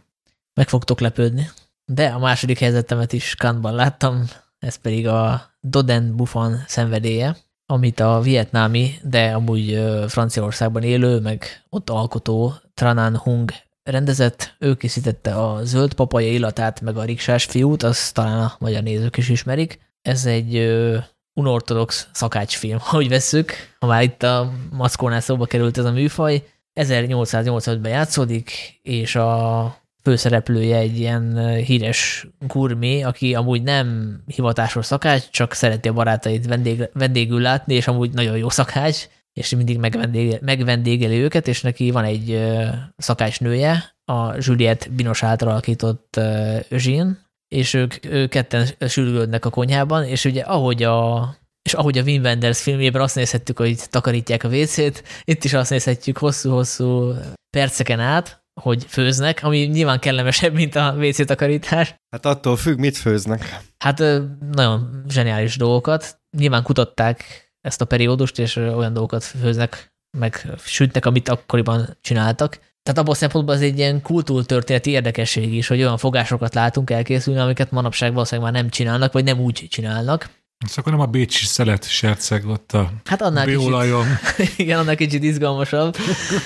Meg 0.53 0.69
fogtok 0.69 0.99
lepődni. 0.99 1.49
De 1.86 2.07
a 2.07 2.19
második 2.19 2.59
helyzetemet 2.59 3.13
is 3.13 3.36
Kantban 3.36 3.73
láttam, 3.73 4.23
ez 4.59 4.75
pedig 4.75 5.07
a 5.07 5.51
Doden 5.59 6.15
Buffon 6.15 6.57
szenvedélye, 6.67 7.38
amit 7.66 7.99
a 7.99 8.20
vietnámi, 8.22 8.91
de 9.03 9.32
amúgy 9.32 9.84
Franciaországban 10.07 10.84
élő, 10.84 11.20
meg 11.20 11.63
ott 11.70 11.89
alkotó 11.89 12.53
Tranan 12.74 13.18
Hung 13.18 13.51
rendezett, 13.84 14.55
ő 14.59 14.76
készítette 14.76 15.36
a 15.36 15.63
Zöld 15.63 15.93
papaja 15.93 16.32
illatát, 16.32 16.82
meg 16.82 16.97
a 16.97 17.03
Riksás 17.03 17.45
fiút, 17.45 17.84
azt 17.84 18.13
talán 18.13 18.39
a 18.39 18.55
magyar 18.59 18.84
nézők 18.84 19.18
is 19.18 19.30
ismerik. 19.30 19.80
Ez 20.01 20.26
egy 20.26 20.76
unortodox 21.34 22.07
szakácsfilm, 22.13 22.78
ahogy 22.89 23.09
vesszük, 23.09 23.51
ha 23.80 23.88
már 23.88 24.03
itt 24.03 24.24
a 24.24 24.51
Mackónál 24.72 25.20
szóba 25.20 25.45
került 25.45 25.78
ez 25.78 25.86
a 25.86 25.91
műfaj. 25.91 26.43
1885-ben 26.80 27.91
játszódik, 27.91 28.80
és 28.82 29.16
a 29.16 29.84
főszereplője 30.05 30.77
egy 30.77 30.99
ilyen 30.99 31.53
híres 31.55 32.27
gurmé, 32.47 33.01
aki 33.01 33.35
amúgy 33.35 33.63
nem 33.63 34.19
hivatásos 34.25 34.85
szakács, 34.85 35.29
csak 35.29 35.53
szereti 35.53 35.87
a 35.87 35.93
barátait 35.93 36.47
vendég, 36.47 36.89
vendégül 36.93 37.41
látni, 37.41 37.73
és 37.73 37.87
amúgy 37.87 38.11
nagyon 38.11 38.37
jó 38.37 38.49
szakács, 38.49 39.07
és 39.33 39.55
mindig 39.55 39.77
megvendégeli, 39.77 40.39
megvendégeli 40.41 41.17
őket, 41.17 41.47
és 41.47 41.61
neki 41.61 41.91
van 41.91 42.03
egy 42.03 42.43
szakácsnője, 42.97 43.95
a 44.11 44.33
Juliette 44.39 44.89
Binos 44.89 45.23
által 45.23 45.49
alakított 45.49 46.19
Jean, 46.69 47.19
és 47.47 47.73
ők, 47.73 48.05
ők 48.05 48.29
ketten 48.29 48.67
sürgődnek 48.87 49.45
a 49.45 49.49
konyhában, 49.49 50.03
és 50.03 50.25
ugye 50.25 50.41
ahogy 50.41 50.83
a, 50.83 51.29
és 51.61 51.73
ahogy 51.73 51.97
a 51.97 52.03
Wim 52.03 52.23
Wenders 52.23 52.61
filmjében 52.61 53.01
azt 53.01 53.15
nézhettük, 53.15 53.57
hogy 53.57 53.79
takarítják 53.89 54.43
a 54.43 54.47
vécét, 54.47 55.03
itt 55.23 55.43
is 55.43 55.53
azt 55.53 55.69
nézhetjük 55.69 56.17
hosszú-hosszú 56.17 57.13
perceken 57.49 57.99
át, 57.99 58.44
hogy 58.61 58.85
főznek, 58.87 59.43
ami 59.43 59.57
nyilván 59.57 59.99
kellemesebb, 59.99 60.53
mint 60.53 60.75
a 60.75 60.95
WC 60.97 61.25
takarítás. 61.25 61.95
Hát 62.09 62.25
attól 62.25 62.55
függ, 62.55 62.77
mit 62.77 62.97
főznek. 62.97 63.59
Hát 63.77 64.03
nagyon 64.51 65.03
zseniális 65.07 65.57
dolgokat. 65.57 66.19
Nyilván 66.37 66.63
kutatták 66.63 67.23
ezt 67.61 67.81
a 67.81 67.85
periódust, 67.85 68.39
és 68.39 68.55
olyan 68.55 68.93
dolgokat 68.93 69.23
főznek, 69.23 69.93
meg 70.17 70.47
sütnek, 70.63 71.05
amit 71.05 71.29
akkoriban 71.29 71.97
csináltak. 72.01 72.59
Tehát 72.83 72.99
abban 72.99 73.13
a 73.13 73.17
szempontból 73.17 73.55
az 73.55 73.61
egy 73.61 73.77
ilyen 73.77 74.01
kultúrtörténeti 74.01 74.89
érdekesség 74.89 75.53
is, 75.53 75.67
hogy 75.67 75.79
olyan 75.79 75.97
fogásokat 75.97 76.53
látunk 76.53 76.89
elkészülni, 76.89 77.39
amiket 77.39 77.71
manapság 77.71 78.13
valószínűleg 78.13 78.51
már 78.51 78.61
nem 78.61 78.71
csinálnak, 78.71 79.13
vagy 79.13 79.23
nem 79.23 79.39
úgy 79.39 79.65
csinálnak. 79.69 80.29
Szóval 80.57 80.75
akkor 80.75 80.91
nem 80.91 81.01
a 81.01 81.05
bécsi 81.05 81.45
szelet 81.45 81.89
serceg 81.89 82.47
ott 82.47 82.71
a 82.71 82.91
hát 83.03 83.21
annál 83.21 83.45
biolajom. 83.45 84.07
Kicsit, 84.35 84.57
igen, 84.63 84.79
annál 84.79 84.95
kicsit 84.95 85.23
izgalmasabb. 85.23 85.95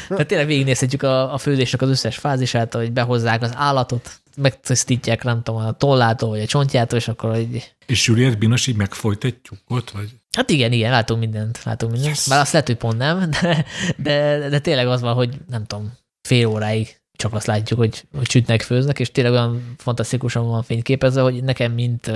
Tehát 0.07 0.27
tényleg 0.27 0.47
végignézhetjük 0.47 1.03
a, 1.03 1.33
a 1.33 1.37
főzésnek 1.37 1.81
az 1.81 1.89
összes 1.89 2.17
fázisát, 2.17 2.73
hogy 2.73 2.91
behozzák 2.91 3.41
az 3.41 3.51
állatot, 3.55 4.21
megtisztítják, 4.35 5.23
nem 5.23 5.43
tudom, 5.43 5.61
a 5.61 5.71
tollától, 5.71 6.29
vagy 6.29 6.41
a 6.41 6.45
csontjától, 6.45 6.99
és 6.99 7.07
akkor 7.07 7.33
egy... 7.33 7.73
És 7.85 8.07
Juliet 8.07 8.37
Binos 8.37 8.67
így 8.67 8.75
megfolyt 8.75 9.23
egy 9.23 9.37
tyúkot, 9.37 9.91
vagy? 9.91 10.09
Hát 10.37 10.49
igen, 10.49 10.71
igen, 10.71 10.91
látunk 10.91 11.19
mindent, 11.19 11.63
látunk 11.63 11.91
mindent. 11.91 12.15
Yes. 12.15 12.27
Bár 12.27 12.39
azt 12.39 12.51
lehet, 12.51 12.67
hogy 12.67 12.77
pont 12.77 12.97
nem, 12.97 13.29
de, 13.29 13.65
de, 13.97 14.49
de 14.49 14.59
tényleg 14.59 14.87
az 14.87 15.01
van, 15.01 15.13
hogy 15.13 15.37
nem 15.49 15.65
tudom, 15.65 15.93
fél 16.21 16.47
óráig 16.47 16.97
csak 17.11 17.33
azt 17.33 17.47
látjuk, 17.47 17.79
hogy, 17.79 18.03
hogy 18.17 18.29
sütnek, 18.29 18.61
főznek, 18.61 18.99
és 18.99 19.11
tényleg 19.11 19.33
olyan 19.33 19.75
fantasztikusan 19.77 20.47
van 20.47 20.63
fényképezve, 20.63 21.21
hogy 21.21 21.43
nekem, 21.43 21.71
mint 21.71 22.11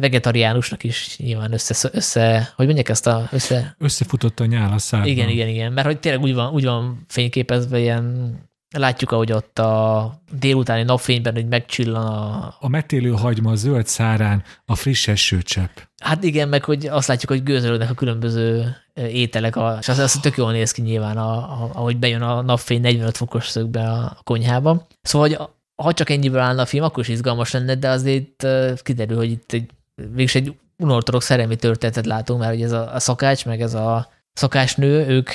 vegetariánusnak 0.00 0.84
is 0.84 1.16
nyilván 1.18 1.52
össze, 1.52 1.88
össze 1.92 2.52
hogy 2.56 2.64
mondják 2.64 2.88
ezt 2.88 3.06
a... 3.06 3.28
Össze... 3.32 3.74
Összefutott 3.78 4.40
a 4.40 4.44
nyál 4.44 4.72
a 4.72 4.78
szárban. 4.78 5.10
Igen, 5.10 5.28
igen, 5.28 5.48
igen, 5.48 5.72
mert 5.72 5.86
hogy 5.86 6.00
tényleg 6.00 6.22
úgy 6.22 6.34
van, 6.34 6.52
úgy 6.52 6.64
van 6.64 7.04
fényképezve 7.08 7.78
ilyen 7.78 8.38
Látjuk, 8.76 9.10
ahogy 9.10 9.32
ott 9.32 9.58
a 9.58 10.12
délutáni 10.32 10.82
napfényben, 10.82 11.34
hogy 11.34 11.48
megcsillan 11.48 12.06
a... 12.06 12.54
A 12.60 12.68
metélő 12.68 13.10
hagyma 13.10 13.50
a 13.50 13.54
zöld 13.54 13.86
szárán 13.86 14.42
a 14.64 14.74
friss 14.74 15.08
esőcsepp. 15.08 15.76
Hát 16.02 16.24
igen, 16.24 16.48
meg 16.48 16.64
hogy 16.64 16.86
azt 16.86 17.08
látjuk, 17.08 17.30
hogy 17.30 17.42
gőzölődnek 17.42 17.90
a 17.90 17.94
különböző 17.94 18.76
ételek, 18.94 19.56
a, 19.56 19.76
és 19.80 19.88
az, 19.88 19.98
az 19.98 20.12
tök 20.12 20.36
jól 20.36 20.52
néz 20.52 20.72
ki 20.72 20.82
nyilván, 20.82 21.16
a, 21.16 21.32
a, 21.32 21.70
ahogy 21.72 21.98
bejön 21.98 22.22
a 22.22 22.40
napfény 22.42 22.80
45 22.80 23.16
fokos 23.16 23.48
szögbe 23.48 23.90
a 23.90 24.18
konyhába. 24.24 24.86
Szóval, 25.02 25.28
hogy 25.28 25.38
ha 25.82 25.92
csak 25.92 26.10
ennyiből 26.10 26.40
állna 26.40 26.62
a 26.62 26.66
film, 26.66 26.84
akkor 26.84 27.02
is 27.02 27.08
izgalmas 27.08 27.50
lenne, 27.50 27.74
de 27.74 27.88
azért 27.88 28.46
kiderül, 28.82 29.16
hogy 29.16 29.30
itt 29.30 29.52
egy, 29.52 29.70
végülis 30.08 30.34
egy 30.34 30.54
unortodox 30.78 31.24
szerelmi 31.24 31.56
történetet 31.56 32.06
látunk, 32.06 32.40
mert 32.40 32.52
hogy 32.52 32.62
ez 32.62 32.72
a, 32.72 32.94
a 32.94 33.00
szakács, 33.00 33.46
meg 33.46 33.60
ez 33.60 33.74
a 33.74 34.08
szakácsnő, 34.32 35.06
ők 35.08 35.30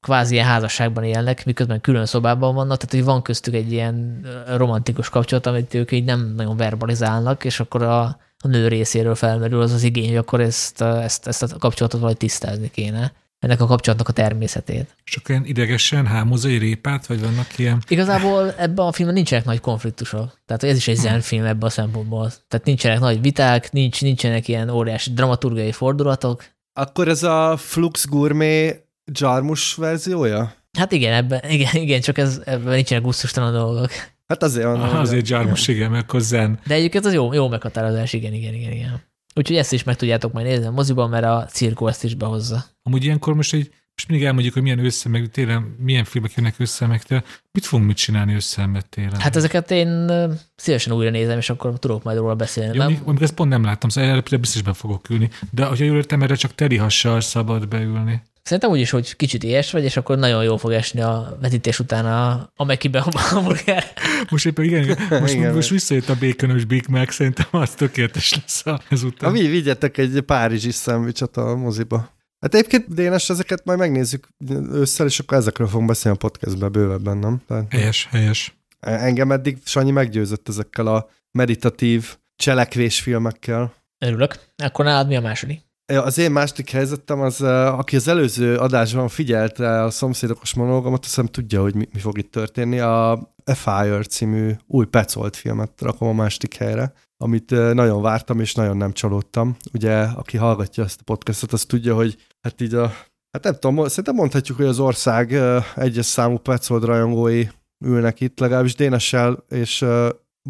kvázi 0.00 0.34
ilyen 0.34 0.46
házasságban 0.46 1.04
élnek, 1.04 1.44
miközben 1.44 1.80
külön 1.80 2.06
szobában 2.06 2.54
vannak, 2.54 2.76
tehát 2.76 2.94
hogy 2.94 3.14
van 3.14 3.22
köztük 3.22 3.54
egy 3.54 3.72
ilyen 3.72 4.26
romantikus 4.56 5.08
kapcsolat, 5.08 5.46
amit 5.46 5.74
ők 5.74 5.92
így 5.92 6.04
nem 6.04 6.32
nagyon 6.36 6.56
verbalizálnak, 6.56 7.44
és 7.44 7.60
akkor 7.60 7.82
a, 7.82 8.02
a 8.38 8.48
nő 8.48 8.68
részéről 8.68 9.14
felmerül 9.14 9.60
az 9.60 9.72
az 9.72 9.82
igény, 9.82 10.08
hogy 10.08 10.16
akkor 10.16 10.40
ezt, 10.40 10.82
ezt, 10.82 11.26
ezt 11.26 11.42
a 11.42 11.58
kapcsolatot 11.58 12.00
valahogy 12.00 12.18
tisztázni 12.18 12.70
kéne 12.70 13.12
ennek 13.40 13.60
a 13.60 13.66
kapcsolatnak 13.66 14.08
a 14.08 14.12
természetét. 14.12 14.96
És 15.04 15.16
akkor 15.16 15.30
ilyen 15.30 15.44
idegesen 15.44 16.06
hámozai 16.06 16.56
répát, 16.56 17.06
vagy 17.06 17.20
vannak 17.20 17.58
ilyen? 17.58 17.82
Igazából 17.88 18.54
ebben 18.58 18.86
a 18.86 18.92
filmben 18.92 19.16
nincsenek 19.16 19.44
nagy 19.44 19.60
konfliktusok. 19.60 20.40
Tehát 20.46 20.62
ez 20.62 20.76
is 20.76 20.88
egy 20.88 20.96
zen 20.96 21.20
film 21.20 21.44
ebben 21.44 21.68
a 21.68 21.70
szempontból. 21.70 22.32
Tehát 22.48 22.66
nincsenek 22.66 23.00
nagy 23.00 23.20
viták, 23.20 23.72
nincs, 23.72 24.02
nincsenek 24.02 24.48
ilyen 24.48 24.68
óriási 24.68 25.12
dramaturgiai 25.12 25.72
fordulatok. 25.72 26.44
Akkor 26.72 27.08
ez 27.08 27.22
a 27.22 27.56
Flux 27.56 28.06
Gourmet 28.06 28.84
Jarmus 29.12 29.74
verziója? 29.74 30.54
Hát 30.78 30.92
igen, 30.92 31.12
ebben, 31.12 31.40
igen, 31.48 31.74
igen 31.74 32.00
csak 32.00 32.18
ez, 32.18 32.40
ebben 32.44 32.74
nincsenek 32.74 33.04
gusztustalan 33.04 33.52
dolgok. 33.52 33.90
Hát 34.26 34.42
azért 34.42 34.66
van. 34.66 34.80
Ah, 34.80 35.00
azért 35.00 35.28
Jarmus, 35.28 35.68
igen, 35.68 35.90
igen, 35.90 36.04
meg 36.12 36.20
zen. 36.20 36.60
De 36.66 36.74
egyébként 36.74 37.04
az 37.04 37.12
jó, 37.12 37.32
jó 37.32 37.48
meghatározás, 37.48 38.12
igen, 38.12 38.32
igen, 38.32 38.54
igen, 38.54 38.72
igen. 38.72 39.02
Úgyhogy 39.40 39.56
ezt 39.56 39.72
is 39.72 39.82
meg 39.82 39.96
tudjátok 39.96 40.32
majd 40.32 40.46
nézni 40.46 40.66
a 40.66 40.70
moziban, 40.70 41.10
mert 41.10 41.24
a 41.24 41.46
cirkó 41.50 41.86
ezt 41.86 42.04
is 42.04 42.14
behozza. 42.14 42.64
Amúgy 42.82 43.04
ilyenkor 43.04 43.34
most 43.34 43.52
egy 43.52 43.70
most 43.94 44.08
mindig 44.08 44.26
elmondjuk, 44.26 44.54
hogy 44.54 44.62
milyen 44.62 44.84
össze, 44.84 45.08
meg 45.08 45.28
télen, 45.30 45.76
milyen 45.78 46.04
filmek 46.04 46.32
jönnek 46.36 46.54
össze, 46.58 46.86
meg 46.86 47.02
télen. 47.02 47.24
Mit 47.52 47.64
fogunk 47.64 47.88
mit 47.88 47.96
csinálni 47.96 48.34
össze, 48.34 48.66
meg 48.66 48.88
télen? 48.88 49.20
Hát 49.20 49.36
ezeket 49.36 49.70
én 49.70 50.10
szívesen 50.56 50.92
újra 50.92 51.10
nézem, 51.10 51.38
és 51.38 51.50
akkor 51.50 51.78
tudok 51.78 52.02
majd 52.02 52.18
róla 52.18 52.34
beszélni. 52.34 52.76
Ja, 52.76 52.84
amikor 52.84 53.22
ezt 53.22 53.34
pont 53.34 53.50
nem 53.50 53.64
láttam, 53.64 53.88
szóval 53.88 54.10
erre 54.10 54.36
biztos 54.36 54.62
be 54.62 54.72
fogok 54.72 55.10
ülni. 55.10 55.30
De 55.50 55.64
hogyha 55.64 55.84
jól 55.84 55.96
értem, 55.96 56.22
erre 56.22 56.34
csak 56.34 56.54
teli 56.54 56.76
hassal 56.76 57.20
szabad 57.20 57.68
beülni. 57.68 58.22
Szerintem 58.42 58.70
úgy 58.70 58.80
is, 58.80 58.90
hogy 58.90 59.16
kicsit 59.16 59.42
ilyes 59.42 59.72
vagy, 59.72 59.84
és 59.84 59.96
akkor 59.96 60.18
nagyon 60.18 60.44
jól 60.44 60.58
fog 60.58 60.72
esni 60.72 61.00
a 61.00 61.36
vetítés 61.40 61.78
után 61.78 62.06
a, 62.06 62.50
a 62.56 62.64
Mekibe 62.64 62.98
a 62.98 63.18
hamburger. 63.18 63.84
Most 64.30 64.46
éppen 64.46 64.64
igen, 64.64 64.98
most, 65.20 65.34
igen, 65.34 65.54
most 65.54 65.68
visszajött 65.68 66.08
a 66.08 66.14
békönös 66.14 66.64
Big 66.64 66.84
Mac, 66.88 67.14
szerintem 67.14 67.46
az 67.50 67.70
tökéletes 67.70 68.34
lesz 68.34 68.64
ezután. 68.88 69.32
Na, 69.32 69.38
mi 69.38 69.46
vigyetek 69.46 69.98
egy 69.98 70.20
párizsi 70.20 70.70
szendvicset 70.70 71.36
a 71.36 71.56
moziba. 71.56 72.18
Hát 72.40 72.54
egyébként 72.54 72.94
Dénes, 72.94 73.30
ezeket 73.30 73.64
majd 73.64 73.78
megnézzük 73.78 74.28
ősszel, 74.72 75.06
és 75.06 75.18
akkor 75.18 75.38
ezekről 75.38 75.68
fogunk 75.68 75.88
beszélni 75.88 76.18
a 76.20 76.26
podcastbe 76.26 76.68
bővebben, 76.68 77.16
nem? 77.16 77.40
Tehát, 77.46 77.72
helyes, 77.72 78.08
helyes. 78.10 78.54
Engem 78.80 79.32
eddig 79.32 79.58
Sanyi 79.64 79.90
meggyőzött 79.90 80.48
ezekkel 80.48 80.86
a 80.86 81.08
meditatív 81.30 82.16
cselekvésfilmekkel. 82.36 83.74
Örülök. 83.98 84.34
Akkor 84.56 84.84
nálad 84.84 85.06
mi 85.06 85.16
a 85.16 85.20
második? 85.20 85.60
Az 85.96 86.18
én 86.18 86.30
második 86.30 86.70
helyzetem 86.70 87.20
az, 87.20 87.40
aki 87.42 87.96
az 87.96 88.08
előző 88.08 88.56
adásban 88.56 89.08
figyelte 89.08 89.82
a 89.82 89.90
szomszédokos 89.90 90.54
monológomat, 90.54 90.98
azt 90.98 91.08
hiszem 91.08 91.26
tudja, 91.26 91.62
hogy 91.62 91.74
mi, 91.74 91.88
mi 91.92 91.98
fog 91.98 92.18
itt 92.18 92.30
történni. 92.30 92.78
A 92.78 93.10
A 93.44 93.54
Fire 93.54 94.02
című 94.02 94.52
új 94.66 94.86
Petzolt 94.86 95.36
filmet 95.36 95.72
rakom 95.80 96.08
a 96.08 96.12
második 96.12 96.54
helyre, 96.54 96.92
amit 97.16 97.50
nagyon 97.50 98.02
vártam, 98.02 98.40
és 98.40 98.54
nagyon 98.54 98.76
nem 98.76 98.92
csalódtam. 98.92 99.56
Ugye, 99.72 99.96
aki 100.02 100.36
hallgatja 100.36 100.84
ezt 100.84 101.00
a 101.00 101.04
podcastot, 101.04 101.52
az 101.52 101.64
tudja, 101.64 101.94
hogy 101.94 102.16
hát 102.40 102.60
így 102.60 102.74
a, 102.74 102.92
hát 103.32 103.42
nem 103.42 103.54
tudom, 103.58 103.88
szerintem 103.88 104.14
mondhatjuk, 104.14 104.56
hogy 104.56 104.66
az 104.66 104.78
ország 104.78 105.38
egyes 105.76 106.06
számú 106.06 106.36
Petzolt 106.36 106.84
rajongói 106.84 107.46
ülnek 107.84 108.20
itt, 108.20 108.38
legalábbis 108.38 108.74
Dénessel 108.74 109.44
és 109.48 109.84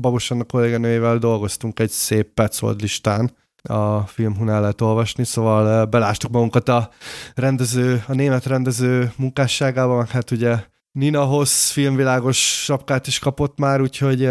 Babos 0.01 0.30
a 0.30 0.45
kolléganőjével 0.45 1.18
dolgoztunk 1.18 1.80
egy 1.80 1.91
szép 1.91 2.34
Petzolt 2.34 2.80
listán, 2.80 3.30
a 3.62 4.00
filmhunál 4.00 4.61
lehet 4.61 4.80
olvasni, 4.80 5.24
szóval 5.24 5.86
belástuk 5.86 6.30
magunkat 6.30 6.68
a 6.68 6.90
rendező, 7.34 8.04
a 8.06 8.14
német 8.14 8.46
rendező 8.46 9.12
munkásságában, 9.16 10.06
hát 10.06 10.30
ugye 10.30 10.56
Nina 10.92 11.24
Hoss 11.24 11.70
filmvilágos 11.70 12.62
sapkát 12.64 13.06
is 13.06 13.18
kapott 13.18 13.58
már, 13.58 13.80
úgyhogy 13.80 14.30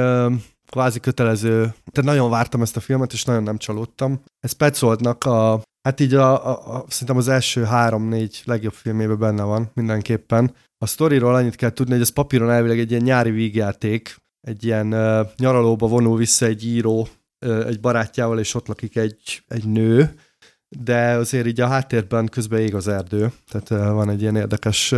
kvázi 0.70 1.00
kötelező. 1.00 1.60
Tehát 1.92 2.12
nagyon 2.12 2.30
vártam 2.30 2.62
ezt 2.62 2.78
a 2.78 2.80
filmet, 2.80 3.14
és 3.14 3.24
nagyon 3.24 3.44
nem 3.44 3.58
csalódtam. 3.58 4.22
Ez 4.40 4.52
Petzoltnak 4.52 5.24
a, 5.24 5.62
hát 5.82 6.00
így 6.00 6.14
a, 6.14 6.48
a, 6.48 6.76
a, 6.76 6.86
szerintem 6.88 7.18
az 7.18 7.28
első 7.28 7.64
három-négy 7.64 8.42
legjobb 8.46 8.74
filmében 8.74 9.20
benne 9.20 9.44
van 9.44 9.72
mindenképpen. 9.74 10.54
A 10.78 10.86
sztoriról 10.86 11.36
annyit 11.36 11.56
kell 11.56 11.70
tudni, 11.70 11.92
hogy 11.92 12.02
ez 12.02 12.10
papíron 12.10 12.52
elvileg 12.52 12.80
egy 12.80 12.92
ilyen 12.92 13.04
nyári 13.04 13.32
vígjáték, 13.32 14.16
egy 14.48 14.64
ilyen 14.64 14.94
uh, 14.94 15.28
nyaralóba 15.38 15.88
vonul 15.88 16.18
vissza 16.18 16.46
egy 16.46 16.66
író 16.66 17.08
egy 17.40 17.80
barátjával, 17.80 18.40
és 18.40 18.56
ott 18.56 18.68
lakik 18.68 18.96
egy, 18.96 19.44
egy 19.48 19.68
nő, 19.68 20.14
de 20.70 21.12
azért 21.12 21.48
így 21.48 21.62
a 21.62 21.68
háttérben 21.68 22.28
közben 22.28 22.60
ég 22.60 22.76
az 22.76 22.88
erdő, 22.88 23.32
tehát 23.48 23.92
van 23.92 24.10
egy 24.10 24.22
ilyen 24.22 24.36
érdekes 24.36 24.96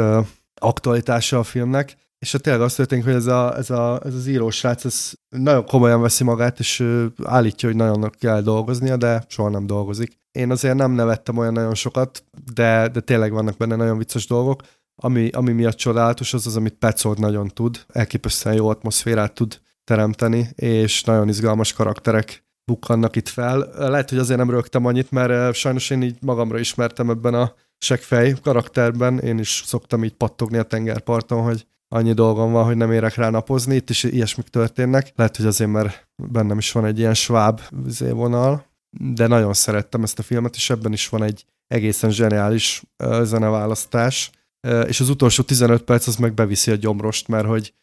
aktualitása 0.55 1.39
a 1.39 1.43
filmnek, 1.43 1.95
és 2.19 2.35
tényleg 2.41 2.61
azt 2.61 2.75
történik, 2.75 3.03
hogy 3.03 3.13
ez, 3.13 3.25
a, 3.25 3.57
ez, 3.57 3.69
a, 3.69 4.01
ez 4.05 4.13
az 4.13 4.27
írósrác 4.27 4.85
ez 4.85 5.11
nagyon 5.29 5.65
komolyan 5.65 6.01
veszi 6.01 6.23
magát, 6.23 6.59
és 6.59 6.83
állítja, 7.23 7.69
hogy 7.69 7.77
nagyon 7.77 8.09
kell 8.19 8.41
dolgoznia, 8.41 8.97
de 8.97 9.23
soha 9.27 9.49
nem 9.49 9.65
dolgozik. 9.65 10.19
Én 10.31 10.51
azért 10.51 10.75
nem 10.75 10.91
nevettem 10.91 11.37
olyan 11.37 11.53
nagyon 11.53 11.75
sokat, 11.75 12.23
de, 12.53 12.87
de 12.87 12.99
tényleg 12.99 13.31
vannak 13.31 13.57
benne 13.57 13.75
nagyon 13.75 13.97
vicces 13.97 14.27
dolgok. 14.27 14.61
Ami, 14.95 15.29
ami 15.29 15.51
miatt 15.51 15.75
csodálatos, 15.75 16.33
az 16.33 16.47
az, 16.47 16.55
amit 16.55 16.73
Petzold 16.73 17.19
nagyon 17.19 17.47
tud, 17.47 17.85
elképesztően 17.87 18.55
jó 18.55 18.67
atmoszférát 18.67 19.33
tud 19.33 19.59
teremteni, 19.83 20.49
és 20.55 21.03
nagyon 21.03 21.27
izgalmas 21.27 21.73
karakterek 21.73 22.43
bukkannak 22.65 23.15
itt 23.15 23.27
fel. 23.27 23.69
Lehet, 23.77 24.09
hogy 24.09 24.17
azért 24.17 24.39
nem 24.39 24.49
rögtem 24.49 24.85
annyit, 24.85 25.11
mert 25.11 25.29
eh, 25.29 25.53
sajnos 25.53 25.89
én 25.89 26.01
így 26.01 26.17
magamra 26.21 26.59
ismertem 26.59 27.09
ebben 27.09 27.33
a 27.33 27.53
segfej 27.77 28.33
karakterben. 28.41 29.19
Én 29.19 29.39
is 29.39 29.63
szoktam 29.65 30.03
így 30.03 30.13
pattogni 30.13 30.57
a 30.57 30.63
tengerparton, 30.63 31.43
hogy 31.43 31.65
annyi 31.87 32.13
dolgom 32.13 32.51
van, 32.51 32.65
hogy 32.65 32.77
nem 32.77 32.91
érek 32.91 33.15
rá 33.15 33.29
napozni, 33.29 33.75
itt 33.75 33.89
is 33.89 34.03
ilyesmik 34.03 34.47
történnek. 34.47 35.11
Lehet, 35.15 35.37
hogy 35.37 35.45
azért, 35.45 35.71
mert 35.71 36.07
bennem 36.15 36.57
is 36.57 36.71
van 36.71 36.85
egy 36.85 36.99
ilyen 36.99 37.13
sváb 37.13 37.61
vonal, 37.99 38.65
de 38.99 39.27
nagyon 39.27 39.53
szerettem 39.53 40.03
ezt 40.03 40.19
a 40.19 40.23
filmet, 40.23 40.55
és 40.55 40.69
ebben 40.69 40.93
is 40.93 41.09
van 41.09 41.23
egy 41.23 41.45
egészen 41.67 42.11
zseniális 42.11 42.83
uh, 43.03 43.23
zeneválasztás, 43.23 44.31
és 44.87 44.99
az 44.99 45.09
utolsó 45.09 45.43
15 45.43 45.83
perc 45.83 46.07
az 46.07 46.15
meg 46.15 46.33
beviszi 46.33 46.71
a 46.71 46.75
gyomrost, 46.75 47.27
mert 47.27 47.47
hogy 47.47 47.73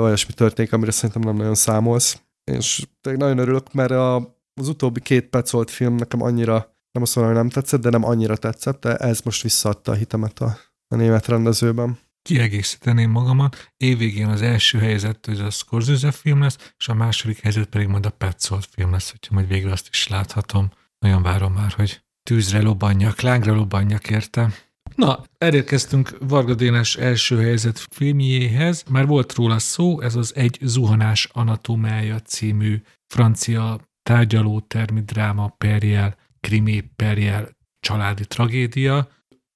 olyasmi 0.00 0.32
történik, 0.32 0.72
amire 0.72 0.90
szerintem 0.90 1.22
nem 1.22 1.36
nagyon 1.36 1.54
számolsz. 1.54 2.22
És 2.50 2.86
nagyon 3.00 3.38
örülök, 3.38 3.72
mert 3.72 3.90
a, 3.90 4.16
az 4.60 4.68
utóbbi 4.68 5.00
két 5.00 5.28
perc 5.28 5.50
volt 5.50 5.70
film 5.70 5.94
nekem 5.94 6.22
annyira, 6.22 6.52
nem 6.92 7.02
azt 7.02 7.16
mondom, 7.16 7.34
hogy 7.34 7.42
nem 7.42 7.52
tetszett, 7.52 7.80
de 7.80 7.90
nem 7.90 8.04
annyira 8.04 8.36
tetszett, 8.36 8.80
de 8.80 8.96
ez 8.96 9.20
most 9.20 9.42
visszaadta 9.42 9.92
a 9.92 9.94
hitemet 9.94 10.38
a, 10.38 10.58
a 10.88 10.96
német 10.96 11.26
rendezőben 11.26 11.98
kiegészíteném 12.28 13.10
magamat. 13.10 13.72
Évvégén 13.76 14.28
az 14.28 14.42
első 14.42 14.78
helyzet 14.78 15.26
hogy 15.26 15.40
a 15.40 15.50
Scorsese 15.50 16.10
film 16.10 16.40
lesz, 16.40 16.72
és 16.78 16.88
a 16.88 16.94
második 16.94 17.40
helyzet 17.40 17.66
pedig 17.66 17.86
majd 17.86 18.06
a 18.06 18.10
Petzold 18.10 18.64
film 18.64 18.90
lesz, 18.90 19.10
hogyha 19.10 19.34
majd 19.34 19.48
végre 19.48 19.72
azt 19.72 19.88
is 19.88 20.08
láthatom. 20.08 20.70
Nagyon 20.98 21.22
várom 21.22 21.52
már, 21.52 21.72
hogy 21.72 22.04
tűzre 22.22 22.60
lobbanjak, 22.60 23.20
lángra 23.20 23.54
lobbanjak 23.54 24.10
érte. 24.10 24.52
Na, 24.94 25.22
elérkeztünk 25.38 26.16
Varga 26.20 26.54
Dénes 26.54 26.96
első 26.96 27.40
helyzet 27.40 27.78
filmjéhez. 27.90 28.84
Már 28.90 29.06
volt 29.06 29.34
róla 29.34 29.58
szó, 29.58 30.00
ez 30.00 30.16
az 30.16 30.34
Egy 30.36 30.58
zuhanás 30.62 31.28
anatómája 31.32 32.20
című 32.20 32.82
francia 33.06 33.80
tárgyaló 34.02 34.60
termi 34.60 35.00
dráma 35.00 35.48
perjel, 35.48 36.16
krimi 36.40 36.80
perjel, 36.96 37.48
családi 37.80 38.26
tragédia. 38.26 39.08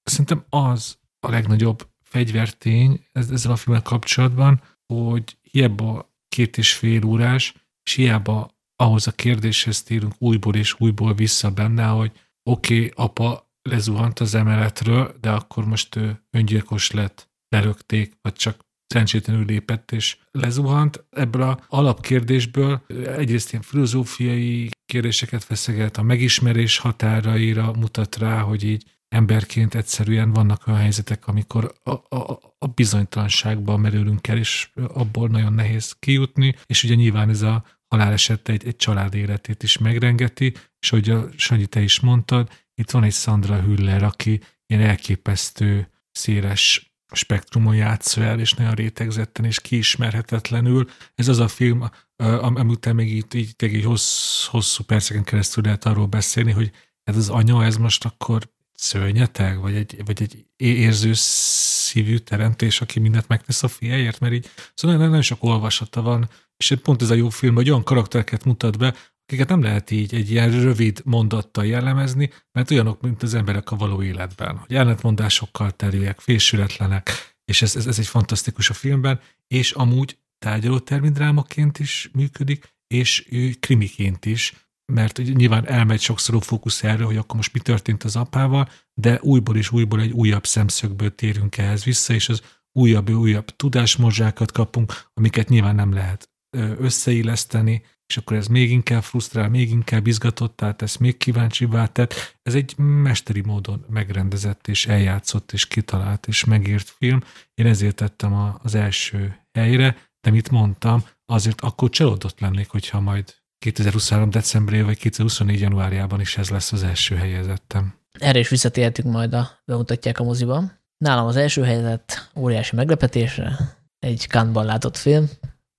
Szerintem 0.03 0.45
az 0.49 0.99
a 1.21 1.31
legnagyobb 1.31 1.89
fegyvertény 2.03 3.05
ezzel 3.13 3.53
a 3.53 3.57
filmmel 3.57 3.83
kapcsolatban, 3.83 4.63
hogy 4.87 5.37
hiába 5.43 6.15
két 6.29 6.59
és 6.59 6.73
fél 6.73 7.05
órás, 7.05 7.55
és 7.83 7.95
hiába 7.95 8.51
ahhoz 8.77 9.07
a 9.07 9.13
kérdéshez 9.13 9.83
térünk 9.83 10.15
újból 10.19 10.55
és 10.55 10.75
újból 10.79 11.15
vissza 11.15 11.51
benne, 11.51 11.87
hogy 11.87 12.13
oké, 12.43 12.75
okay, 12.75 12.93
apa 12.95 13.48
lezuhant 13.69 14.19
az 14.19 14.35
emeletről, 14.35 15.15
de 15.21 15.31
akkor 15.31 15.65
most 15.65 15.97
ő 15.97 16.23
öngyilkos 16.31 16.91
lett, 16.91 17.31
lerögték, 17.49 18.19
vagy 18.23 18.33
csak 18.33 18.67
szerencsétlenül 18.87 19.45
lépett 19.45 19.93
és 19.93 20.17
lezuhant. 20.31 21.05
Ebből 21.11 21.43
a 21.43 21.61
alapkérdésből 21.69 22.83
egyrészt 23.07 23.51
ilyen 23.51 23.65
filozófiai 23.65 24.71
kérdéseket 24.87 25.45
feszeget, 25.45 25.97
a 25.97 26.03
megismerés 26.03 26.79
határaira 26.79 27.73
mutat 27.73 28.17
rá, 28.17 28.41
hogy 28.41 28.65
így 28.65 28.85
emberként 29.09 29.75
egyszerűen 29.75 30.33
vannak 30.33 30.67
olyan 30.67 30.81
helyzetek, 30.81 31.27
amikor 31.27 31.75
a, 31.83 31.91
a, 31.91 32.39
a 32.59 32.67
bizonytalanságba 32.67 33.77
merülünk 33.77 34.29
el, 34.29 34.39
és 34.39 34.71
abból 34.75 35.29
nagyon 35.29 35.53
nehéz 35.53 35.97
kijutni, 35.99 36.55
és 36.67 36.85
ugye 36.85 36.95
nyilván 36.95 37.29
ez 37.29 37.43
a 37.43 37.65
haláleset 37.87 38.49
egy, 38.49 38.67
egy 38.67 38.77
család 38.77 39.15
életét 39.15 39.63
is 39.63 39.79
megrengeti, 39.79 40.53
és 40.81 40.89
hogy 40.89 41.11
a 41.11 41.29
Sanyi, 41.37 41.67
te 41.67 41.81
is 41.81 42.01
mondtad, 42.01 42.51
itt 42.79 42.91
van 42.91 43.05
egy 43.05 43.13
Sandra 43.13 43.61
Hüller, 43.61 44.03
aki 44.03 44.41
ilyen 44.67 44.83
elképesztő, 44.83 45.91
széles 46.11 46.93
spektrumon 47.13 47.75
játszol 47.75 48.25
el, 48.25 48.41
és 48.41 48.53
nagyon 48.53 48.75
rétegzetten 48.75 49.45
és 49.45 49.61
kiismerhetetlenül. 49.61 50.91
Ez 51.15 51.29
az 51.29 51.39
a 51.39 51.49
film, 51.49 51.91
amit 52.17 52.93
még 52.93 53.17
itt 53.17 53.35
így, 53.35 53.55
így 53.63 53.85
hossz, 53.85 54.47
hosszú 54.47 54.85
perceken 54.85 55.25
keresztül 55.25 55.65
lehet 55.65 55.85
arról 55.85 56.07
beszélni, 56.07 56.53
hogy 56.53 56.71
ez 57.05 57.17
az 57.17 57.29
anya, 57.29 57.65
ez 57.65 57.77
most 57.77 58.05
akkor 58.05 58.51
szörnyeteg, 58.75 59.61
vagy 59.61 59.75
egy, 59.75 60.03
vagy 60.05 60.23
egy 60.23 60.47
érző 60.57 61.11
szívű 61.15 62.19
teremtés, 62.19 62.81
aki 62.81 63.01
mindent 63.01 63.29
megtesz 63.29 63.63
a 63.63 63.69
fiáért, 63.69 64.21
mert 64.21 64.33
így 64.33 64.51
szóval 64.75 64.97
nagyon, 64.97 65.11
nagyon 65.11 65.23
sok 65.23 65.45
olvasata 65.45 66.03
van, 66.03 66.29
és 66.57 66.75
pont 66.83 67.03
ez 67.03 67.11
a 67.11 67.15
jó 67.15 67.29
film, 67.29 67.55
hogy 67.55 67.71
olyan 67.71 67.85
karaktereket 67.85 68.45
mutat 68.45 68.79
be, 68.79 68.95
akiket 69.29 69.49
nem 69.49 69.63
lehet 69.63 69.91
így 69.91 70.15
egy 70.15 70.31
ilyen 70.31 70.51
rövid 70.51 71.01
mondattal 71.05 71.67
jellemezni, 71.67 72.31
mert 72.53 72.71
olyanok, 72.71 73.01
mint 73.01 73.23
az 73.23 73.35
emberek 73.35 73.71
a 73.71 73.77
való 73.77 74.03
életben, 74.03 74.57
hogy 74.57 74.77
ellentmondásokkal 74.77 75.71
terülnek, 75.71 76.21
félsületlenek, 76.21 77.11
és 77.45 77.63
ez, 77.63 77.77
ez, 77.77 77.87
ez 77.87 77.99
egy 77.99 78.07
fantasztikus 78.07 78.71
a 78.71 78.75
filmben, 78.75 79.21
és 79.47 79.73
amúgy 79.73 80.19
tárgyaló 80.39 80.79
termindrámaként 80.79 81.79
is 81.79 82.11
működik, 82.13 82.75
és 82.87 83.29
krimiként 83.61 84.25
is, 84.25 84.55
mert 84.93 85.19
nyilván 85.19 85.67
elmegy 85.67 86.01
sokszor 86.01 86.35
a 86.35 86.41
fókusz 86.41 86.83
erre, 86.83 87.05
hogy 87.05 87.17
akkor 87.17 87.37
most 87.37 87.53
mi 87.53 87.61
történt 87.61 88.05
az 88.05 88.17
apával, 88.17 88.69
de 88.95 89.19
újból 89.23 89.57
és 89.57 89.73
újból 89.73 90.01
egy 90.01 90.13
újabb 90.13 90.47
szemszögből 90.47 91.15
térünk 91.15 91.59
ehhez 91.59 91.85
vissza, 91.85 92.15
és 92.15 92.29
az 92.29 92.43
újabb 92.73 93.11
újabb 93.11 93.47
tudásmorzsákat 93.57 94.53
kapunk, 94.53 94.93
amiket 95.15 95.49
nyilván 95.49 95.75
nem 95.75 95.93
lehet 95.93 96.31
összeilleszteni, 96.79 97.83
és 98.09 98.17
akkor 98.17 98.37
ez 98.37 98.47
még 98.47 98.71
inkább 98.71 99.03
frusztrál, 99.03 99.49
még 99.49 99.71
inkább 99.71 100.07
izgatottá 100.07 100.73
tesz, 100.73 100.97
még 100.97 101.17
kíváncsivá 101.17 101.87
tett. 101.87 102.37
Ez 102.43 102.55
egy 102.55 102.75
mesteri 102.77 103.41
módon 103.41 103.85
megrendezett, 103.91 104.69
és 104.69 104.87
eljátszott, 104.87 105.53
és 105.53 105.67
kitalált, 105.67 106.27
és 106.27 106.45
megírt 106.45 106.89
film. 106.89 107.21
Én 107.55 107.67
ezért 107.67 107.97
tettem 107.97 108.59
az 108.63 108.75
első 108.75 109.37
helyre, 109.53 109.97
de 110.21 110.31
mit 110.31 110.51
mondtam, 110.51 111.05
azért 111.27 111.61
akkor 111.61 111.91
csalódott 111.91 112.41
lennék, 112.41 112.69
hogyha 112.69 113.01
majd 113.01 113.35
2023. 113.59 114.31
decemberében 114.31 114.87
vagy 114.87 114.99
2024. 114.99 115.61
januárjában 115.61 116.21
is 116.21 116.37
ez 116.37 116.49
lesz 116.49 116.73
az 116.73 116.83
első 116.83 117.17
helyezettem. 117.17 117.95
Erre 118.13 118.39
is 118.39 118.49
visszatértünk 118.49 119.13
majd 119.13 119.35
a 119.35 119.51
bemutatják 119.65 120.19
a 120.19 120.25
moziban. 120.25 120.73
Nálam 121.05 121.27
az 121.27 121.37
első 121.37 121.63
helyzet 121.63 122.31
óriási 122.37 122.77
meglepetésre, 122.77 123.57
egy 123.99 124.27
Cannes-ban 124.29 124.65
látott 124.65 124.97
film, 124.97 125.29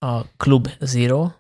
a 0.05 0.21
Club 0.37 0.69
Zero. 0.79 1.31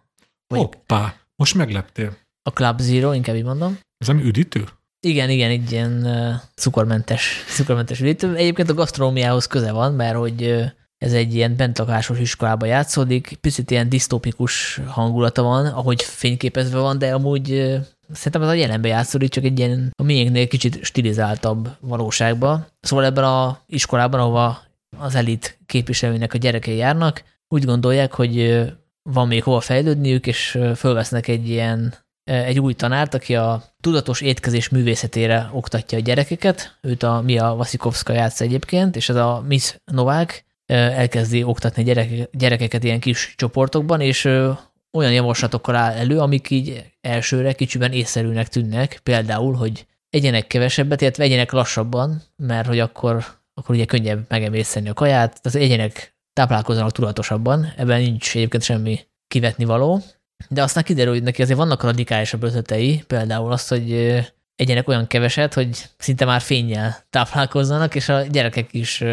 Vagy 0.49 0.59
Hoppá, 0.59 1.15
most 1.35 1.55
megleptél. 1.55 2.17
A 2.43 2.49
Club 2.49 2.79
Zero, 2.79 3.13
inkább 3.13 3.35
így 3.35 3.43
mondom. 3.43 3.79
Ez 3.97 4.07
nem 4.07 4.19
üdítő? 4.19 4.63
Igen, 4.99 5.29
igen, 5.29 5.49
egy 5.49 5.71
ilyen 5.71 6.05
uh, 6.05 6.33
cukormentes, 6.55 7.43
cukormentes 7.55 7.99
üdítő. 8.01 8.35
Egyébként 8.35 8.69
a 8.69 8.73
gasztronómiához 8.73 9.45
köze 9.45 9.71
van, 9.71 9.93
mert 9.93 10.15
hogy 10.15 10.41
uh, 10.41 10.65
ez 10.97 11.13
egy 11.13 11.35
ilyen 11.35 11.55
bentlakásos 11.55 12.19
iskolába 12.19 12.65
játszódik, 12.65 13.37
picit 13.41 13.71
ilyen 13.71 13.89
disztópikus 13.89 14.81
hangulata 14.87 15.41
van, 15.41 15.65
ahogy 15.65 16.01
fényképezve 16.01 16.79
van, 16.79 16.97
de 16.97 17.13
amúgy 17.13 17.47
szerintem 18.13 18.41
ez 18.41 18.47
a 18.47 18.53
jelenbe 18.53 18.87
játszódik, 18.87 19.29
csak 19.29 19.43
egy 19.43 19.59
ilyen 19.59 19.93
a 19.95 20.03
miénknél 20.03 20.47
kicsit 20.47 20.83
stilizáltabb 20.83 21.69
valóságban. 21.79 22.67
Szóval 22.79 23.05
ebben 23.05 23.23
a 23.23 23.61
iskolában, 23.65 24.19
ahova 24.19 24.61
az 24.97 25.15
elit 25.15 25.59
képviselőinek 25.65 26.33
a 26.33 26.37
gyerekei 26.37 26.75
járnak, 26.75 27.23
úgy 27.47 27.65
gondolják, 27.65 28.13
hogy 28.13 28.63
van 29.03 29.27
még 29.27 29.43
hova 29.43 29.59
fejlődniük, 29.59 30.27
és 30.27 30.57
fölvesznek 30.75 31.27
egy 31.27 31.49
ilyen 31.49 31.93
egy 32.23 32.59
új 32.59 32.73
tanárt, 32.73 33.13
aki 33.13 33.35
a 33.35 33.63
tudatos 33.81 34.21
étkezés 34.21 34.69
művészetére 34.69 35.49
oktatja 35.53 35.97
a 35.97 36.01
gyerekeket. 36.01 36.77
Őt 36.81 37.03
a 37.03 37.21
Mia 37.21 37.55
Vasikovska 37.55 38.13
játsz 38.13 38.41
egyébként, 38.41 38.95
és 38.95 39.09
ez 39.09 39.15
a 39.15 39.43
Miss 39.47 39.75
Novák, 39.91 40.45
elkezdi 40.65 41.43
oktatni 41.43 41.83
gyerek, 41.83 42.29
gyerekeket 42.31 42.83
ilyen 42.83 42.99
kis 42.99 43.33
csoportokban, 43.37 44.01
és 44.01 44.25
olyan 44.91 45.13
javaslatokkal 45.13 45.75
áll 45.75 45.93
elő, 45.93 46.19
amik 46.19 46.49
így 46.49 46.83
elsőre 47.01 47.53
kicsiben 47.53 47.91
észszerűnek 47.91 48.47
tűnnek, 48.47 48.99
például, 49.03 49.53
hogy 49.53 49.85
egyenek 50.09 50.47
kevesebbet, 50.47 51.01
illetve 51.01 51.23
egyenek 51.23 51.51
lassabban, 51.51 52.21
mert 52.35 52.67
hogy 52.67 52.79
akkor, 52.79 53.25
akkor 53.53 53.75
ugye 53.75 53.85
könnyebb 53.85 54.25
megemészteni 54.27 54.89
a 54.89 54.93
kaját, 54.93 55.41
tehát 55.41 55.67
egyenek 55.67 56.17
táplálkozzanak 56.39 56.91
tudatosabban, 56.91 57.73
ebben 57.77 58.01
nincs 58.01 58.35
egyébként 58.35 58.63
semmi 58.63 58.99
kivetni 59.27 59.65
való, 59.65 60.01
de 60.49 60.63
aztán 60.63 60.83
kiderül, 60.83 61.13
hogy 61.13 61.23
neki 61.23 61.41
azért 61.41 61.57
vannak 61.57 61.83
radikálisabb 61.83 62.43
ötletei, 62.43 63.03
például 63.07 63.51
azt, 63.51 63.69
hogy 63.69 63.91
egyenek 64.55 64.87
olyan 64.87 65.07
keveset, 65.07 65.53
hogy 65.53 65.89
szinte 65.97 66.25
már 66.25 66.41
fényjel 66.41 66.97
táplálkozzanak, 67.09 67.95
és 67.95 68.09
a 68.09 68.21
gyerekek 68.21 68.73
is 68.73 69.03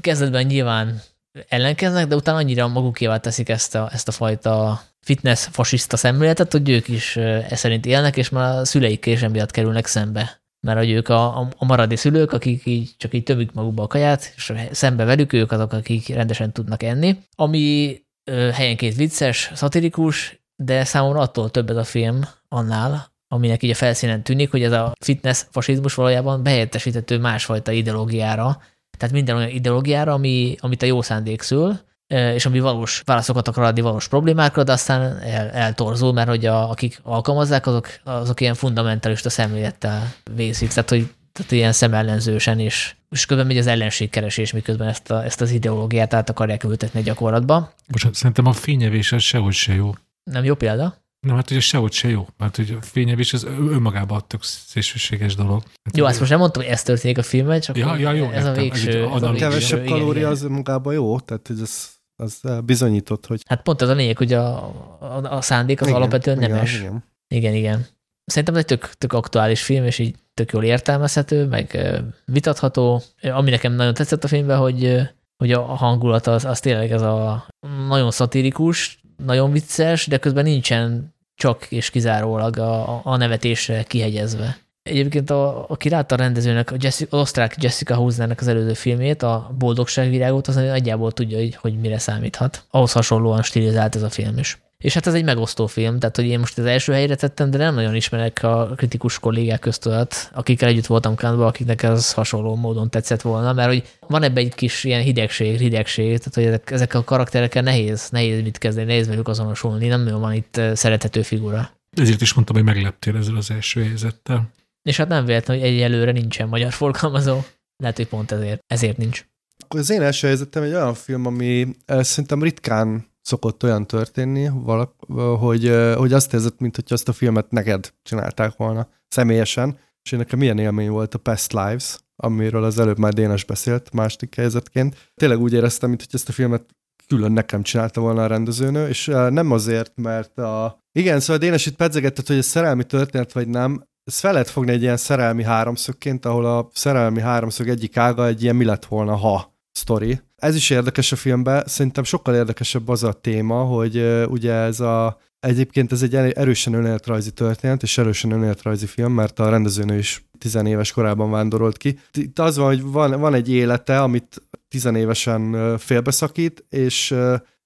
kezdetben 0.00 0.46
nyilván 0.46 1.00
ellenkeznek, 1.48 2.06
de 2.06 2.14
utána 2.14 2.38
annyira 2.38 2.68
magukévá 2.68 3.16
teszik 3.16 3.48
ezt 3.48 3.74
a, 3.74 3.88
ezt 3.92 4.08
a 4.08 4.12
fajta 4.12 4.82
fitness 5.00 5.46
fasiszta 5.50 5.96
szemléletet, 5.96 6.52
hogy 6.52 6.68
ők 6.68 6.88
is 6.88 7.16
e 7.16 7.56
szerint 7.56 7.86
élnek, 7.86 8.16
és 8.16 8.28
már 8.28 8.58
a 8.58 8.64
szüleikkel 8.64 9.12
is 9.12 9.22
emiatt 9.22 9.50
kerülnek 9.50 9.86
szembe. 9.86 10.42
Mert 10.60 10.78
hogy 10.78 10.90
ők 10.90 11.08
a, 11.08 11.38
a 11.38 11.64
maradi 11.64 11.96
szülők, 11.96 12.32
akik 12.32 12.66
így 12.66 12.90
csak 12.96 13.14
így 13.14 13.22
tömik 13.22 13.52
magukba 13.52 13.82
a 13.82 13.86
kaját, 13.86 14.32
és 14.36 14.52
szembe 14.70 15.04
velük 15.04 15.32
ők 15.32 15.52
azok, 15.52 15.72
akik 15.72 16.08
rendesen 16.08 16.52
tudnak 16.52 16.82
enni. 16.82 17.16
Ami 17.34 17.96
helyenként 18.30 18.94
vicces, 18.94 19.50
szatirikus, 19.54 20.40
de 20.56 20.84
számomra 20.84 21.20
attól 21.20 21.50
több 21.50 21.70
ez 21.70 21.76
a 21.76 21.84
film 21.84 22.20
annál, 22.48 23.12
aminek 23.28 23.62
így 23.62 23.70
a 23.70 23.74
felszínen 23.74 24.22
tűnik, 24.22 24.50
hogy 24.50 24.62
ez 24.62 24.72
a 24.72 24.92
fitness 25.00 25.44
fasizmus 25.50 25.94
valójában 25.94 26.42
behelyettesíthető 26.42 27.18
másfajta 27.18 27.72
ideológiára, 27.72 28.62
tehát 28.98 29.14
minden 29.14 29.36
olyan 29.36 29.48
ideológiára, 29.48 30.12
ami, 30.12 30.56
amit 30.58 30.82
a 30.82 30.86
jó 30.86 31.02
szándék 31.02 31.42
szül, 31.42 31.80
és 32.10 32.46
ami 32.46 32.60
valós 32.60 33.02
válaszokat 33.04 33.48
akar 33.48 33.64
adni 33.64 33.80
valós 33.80 34.08
problémákra, 34.08 34.64
de 34.64 34.72
aztán 34.72 35.18
el, 35.18 35.50
eltorzul, 35.50 36.12
mert 36.12 36.28
hogy 36.28 36.46
a, 36.46 36.70
akik 36.70 37.00
alkalmazzák, 37.02 37.66
azok, 37.66 37.88
azok 38.04 38.40
ilyen 38.40 38.54
fundamentalista 38.54 39.30
szemlélettel 39.30 40.12
vészik. 40.34 40.68
Tehát, 40.68 40.90
hogy 40.90 41.08
tehát 41.32 41.52
ilyen 41.52 41.72
szemellenzősen, 41.72 42.58
és, 42.58 42.94
és 43.10 43.26
közben 43.26 43.46
megy 43.46 43.58
az 43.58 43.66
ellenségkeresés, 43.66 44.52
miközben 44.52 44.88
ezt, 44.88 45.10
a, 45.10 45.24
ezt 45.24 45.40
az 45.40 45.50
ideológiát 45.50 46.14
át 46.14 46.30
akarják 46.30 46.64
ültetni 46.64 47.00
a 47.00 47.02
gyakorlatba. 47.02 47.72
Most 47.86 48.14
szerintem 48.14 48.46
a 48.46 48.52
fényevés 48.52 49.12
az 49.12 49.22
sehogy 49.22 49.54
se 49.54 49.74
jó. 49.74 49.94
Nem 50.24 50.44
jó 50.44 50.54
példa? 50.54 50.98
Nem, 51.20 51.36
hát 51.36 51.50
ugye 51.50 51.60
sehogy 51.60 51.92
se 51.92 52.08
jó, 52.08 52.26
mert 52.38 52.56
hogy 52.56 52.76
a 52.80 52.82
fényevés 52.82 53.32
az 53.32 53.44
önmagában 53.44 54.18
a 54.18 54.20
tök 54.20 54.42
szélsőséges 54.42 55.34
dolog. 55.34 55.62
Hát 55.84 55.96
jó, 55.96 56.04
azt 56.04 56.18
most 56.18 56.30
nem 56.30 56.38
mondtam, 56.38 56.62
hogy 56.62 56.72
ez 56.72 56.82
történik 56.82 57.18
a 57.18 57.22
filmben, 57.22 57.60
csak 57.60 57.76
ja, 57.76 57.96
ja, 57.96 58.12
jó, 58.12 58.30
ez, 58.30 58.44
a 58.44 58.52
végső, 58.52 59.04
ez 59.14 59.22
a 59.22 59.30
végső. 59.30 59.46
Kevesebb 59.46 59.84
kalória 59.84 60.28
az 60.28 60.42
magában 60.42 60.92
jó, 60.92 61.20
tehát 61.20 61.50
ez 61.50 61.90
az 62.20 62.40
bizonyított, 62.64 63.26
hogy... 63.26 63.42
Hát 63.46 63.62
pont 63.62 63.82
az 63.82 63.88
a 63.88 63.94
lényeg, 63.94 64.16
hogy 64.16 64.32
a, 64.32 64.56
a, 64.98 65.36
a 65.36 65.40
szándék 65.40 65.80
az 65.80 65.86
igen, 65.86 65.98
alapvetően 65.98 66.36
igen, 66.36 66.50
nemes. 66.50 66.78
Igen. 66.78 67.04
igen, 67.28 67.54
igen. 67.54 67.86
Szerintem 68.24 68.54
ez 68.54 68.60
egy 68.60 68.66
tök, 68.66 68.92
tök 68.94 69.12
aktuális 69.12 69.62
film, 69.62 69.84
és 69.84 69.98
így 69.98 70.14
tök 70.34 70.52
jól 70.52 70.64
értelmezhető, 70.64 71.46
meg 71.46 71.78
vitatható. 72.24 73.02
Ami 73.22 73.50
nekem 73.50 73.72
nagyon 73.72 73.94
tetszett 73.94 74.24
a 74.24 74.28
filmben, 74.28 74.58
hogy, 74.58 75.00
hogy 75.36 75.52
a 75.52 75.60
hangulat 75.62 76.26
az, 76.26 76.44
az 76.44 76.60
tényleg 76.60 76.92
ez 76.92 77.02
a 77.02 77.46
nagyon 77.88 78.10
szatirikus, 78.10 79.00
nagyon 79.16 79.52
vicces, 79.52 80.06
de 80.06 80.18
közben 80.18 80.44
nincsen 80.44 81.14
csak 81.34 81.66
és 81.70 81.90
kizárólag 81.90 82.58
a, 82.58 83.00
a 83.04 83.16
nevetésre 83.16 83.82
kihegyezve. 83.82 84.58
Egyébként, 84.90 85.30
a, 85.30 85.64
aki 85.68 85.88
látta 85.88 86.14
a 86.14 86.18
rendezőnek, 86.18 86.70
a 86.70 86.76
Jessica, 86.78 87.16
az 87.16 87.22
osztrák 87.22 87.56
Jessica 87.58 87.94
Hausnernek 87.94 88.40
az 88.40 88.48
előző 88.48 88.72
filmét, 88.72 89.22
a 89.22 89.54
Boldogságvirágot, 89.58 90.48
az 90.48 90.54
nagyjából 90.54 91.12
tudja, 91.12 91.38
hogy, 91.38 91.54
hogy 91.54 91.78
mire 91.78 91.98
számíthat. 91.98 92.64
Ahhoz 92.70 92.92
hasonlóan 92.92 93.42
stilizált 93.42 93.94
ez 93.94 94.02
a 94.02 94.10
film 94.10 94.38
is. 94.38 94.58
És 94.78 94.94
hát 94.94 95.06
ez 95.06 95.14
egy 95.14 95.24
megosztó 95.24 95.66
film, 95.66 95.98
tehát 95.98 96.16
hogy 96.16 96.26
én 96.26 96.38
most 96.38 96.58
az 96.58 96.64
első 96.64 96.92
helyre 96.92 97.14
tettem, 97.14 97.50
de 97.50 97.58
nem 97.58 97.74
nagyon 97.74 97.94
ismerek 97.94 98.42
a 98.42 98.72
kritikus 98.76 99.18
kollégák 99.18 99.58
közt 99.58 99.86
olyat, 99.86 100.30
akikkel 100.34 100.68
együtt 100.68 100.86
voltam 100.86 101.14
Kánban, 101.14 101.46
akiknek 101.46 101.82
ez 101.82 102.12
hasonló 102.12 102.54
módon 102.54 102.90
tetszett 102.90 103.20
volna, 103.20 103.52
mert 103.52 103.68
hogy 103.68 103.82
van 104.08 104.22
ebbe 104.22 104.40
egy 104.40 104.54
kis 104.54 104.84
ilyen 104.84 105.02
hidegség, 105.02 105.58
hidegség, 105.58 106.18
tehát 106.18 106.34
hogy 106.34 106.44
ezek, 106.44 106.70
ezek 106.70 106.94
a 106.94 107.04
karakterekkel 107.04 107.62
nehéz, 107.62 108.08
nehéz 108.10 108.42
mit 108.42 108.58
kezdeni, 108.58 108.86
nehéz 108.86 109.08
velük 109.08 109.28
azonosulni, 109.28 109.86
nem 109.86 110.02
nagyon 110.02 110.20
van 110.20 110.32
itt 110.32 110.60
szerethető 110.74 111.22
figura. 111.22 111.70
Ezért 111.96 112.20
is 112.20 112.34
mondtam, 112.34 112.56
hogy 112.56 112.64
megleptél 112.64 113.16
ezzel 113.16 113.36
az 113.36 113.50
első 113.50 113.82
helyzettel. 113.82 114.50
És 114.82 114.96
hát 114.96 115.08
nem 115.08 115.24
véletlen, 115.24 115.58
hogy 115.58 115.66
egyelőre 115.66 116.12
nincsen 116.12 116.48
magyar 116.48 116.72
forgalmazó. 116.72 117.38
Lehet, 117.76 117.96
hogy 117.96 118.08
pont 118.08 118.30
ezért, 118.30 118.64
ezért 118.66 118.96
nincs. 118.96 119.24
Akkor 119.64 119.80
az 119.80 119.90
én 119.90 120.02
első 120.02 120.26
helyzetem 120.26 120.62
egy 120.62 120.72
olyan 120.72 120.94
film, 120.94 121.26
ami 121.26 121.68
szerintem 121.86 122.42
ritkán 122.42 123.08
szokott 123.22 123.62
olyan 123.62 123.86
történni, 123.86 124.48
valak, 124.54 124.94
hogy, 125.38 125.74
hogy 125.96 126.12
azt 126.12 126.32
érzed, 126.32 126.54
mint 126.58 126.74
hogy 126.74 126.84
azt 126.88 127.08
a 127.08 127.12
filmet 127.12 127.50
neked 127.50 127.92
csinálták 128.02 128.56
volna 128.56 128.88
személyesen, 129.08 129.78
és 130.02 130.12
én 130.12 130.18
nekem 130.18 130.38
milyen 130.38 130.58
élmény 130.58 130.90
volt 130.90 131.14
a 131.14 131.18
Past 131.18 131.52
Lives, 131.52 131.98
amiről 132.16 132.64
az 132.64 132.78
előbb 132.78 132.98
már 132.98 133.12
Dénes 133.12 133.44
beszélt 133.44 133.92
második 133.92 134.34
helyzetként. 134.34 135.10
Tényleg 135.14 135.40
úgy 135.40 135.52
éreztem, 135.52 135.88
mint 135.88 136.00
hogy 136.00 136.14
ezt 136.14 136.28
a 136.28 136.32
filmet 136.32 136.64
külön 137.06 137.32
nekem 137.32 137.62
csinálta 137.62 138.00
volna 138.00 138.22
a 138.22 138.26
rendezőnő, 138.26 138.88
és 138.88 139.06
nem 139.06 139.50
azért, 139.50 139.92
mert 139.96 140.38
a... 140.38 140.84
Igen, 140.92 141.20
szóval 141.20 141.38
Dénes 141.38 141.66
itt 141.66 141.76
pedzegetett, 141.76 142.26
hogy 142.26 142.36
ez 142.36 142.46
szerelmi 142.46 142.84
történet 142.84 143.32
vagy 143.32 143.48
nem, 143.48 143.88
ez 144.10 144.18
fel 144.18 144.32
lehet 144.32 144.50
fogni 144.50 144.72
egy 144.72 144.82
ilyen 144.82 144.96
szerelmi 144.96 145.42
háromszögként, 145.42 146.24
ahol 146.26 146.46
a 146.46 146.68
szerelmi 146.72 147.20
háromszög 147.20 147.68
egyik 147.68 147.96
ága 147.96 148.26
egy 148.26 148.42
ilyen 148.42 148.56
mi 148.56 148.64
lett 148.64 148.84
volna, 148.84 149.16
ha 149.16 149.54
sztori. 149.72 150.20
Ez 150.36 150.54
is 150.54 150.70
érdekes 150.70 151.12
a 151.12 151.16
filmben, 151.16 151.62
szerintem 151.66 152.04
sokkal 152.04 152.34
érdekesebb 152.34 152.88
az 152.88 153.02
a 153.02 153.12
téma, 153.12 153.62
hogy 153.62 154.24
ugye 154.28 154.52
ez 154.52 154.80
a 154.80 155.18
Egyébként 155.40 155.92
ez 155.92 156.02
egy 156.02 156.14
erősen 156.14 156.72
önéletrajzi 156.72 157.30
történet, 157.30 157.82
és 157.82 157.98
erősen 157.98 158.30
önéletrajzi 158.30 158.86
film, 158.86 159.12
mert 159.12 159.38
a 159.38 159.48
rendezőnő 159.48 159.98
is 159.98 160.24
tizenéves 160.38 160.92
korában 160.92 161.30
vándorolt 161.30 161.76
ki. 161.76 161.98
Itt 162.12 162.38
az 162.38 162.56
van, 162.56 162.66
hogy 162.66 162.82
van, 162.82 163.20
van 163.20 163.34
egy 163.34 163.50
élete, 163.50 164.02
amit 164.02 164.42
tizenévesen 164.68 165.78
félbeszakít, 165.78 166.64
és 166.68 167.14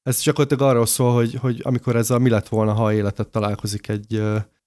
ez 0.03 0.23
gyakorlatilag 0.23 0.71
arról 0.71 0.87
szól, 0.87 1.15
hogy, 1.15 1.35
hogy 1.35 1.61
amikor 1.63 1.97
ez 1.97 2.11
a 2.11 2.19
mi 2.19 2.29
lett 2.29 2.49
volna, 2.49 2.73
ha 2.73 2.93
életet 2.93 3.29
találkozik 3.29 3.89
egy, 3.89 4.23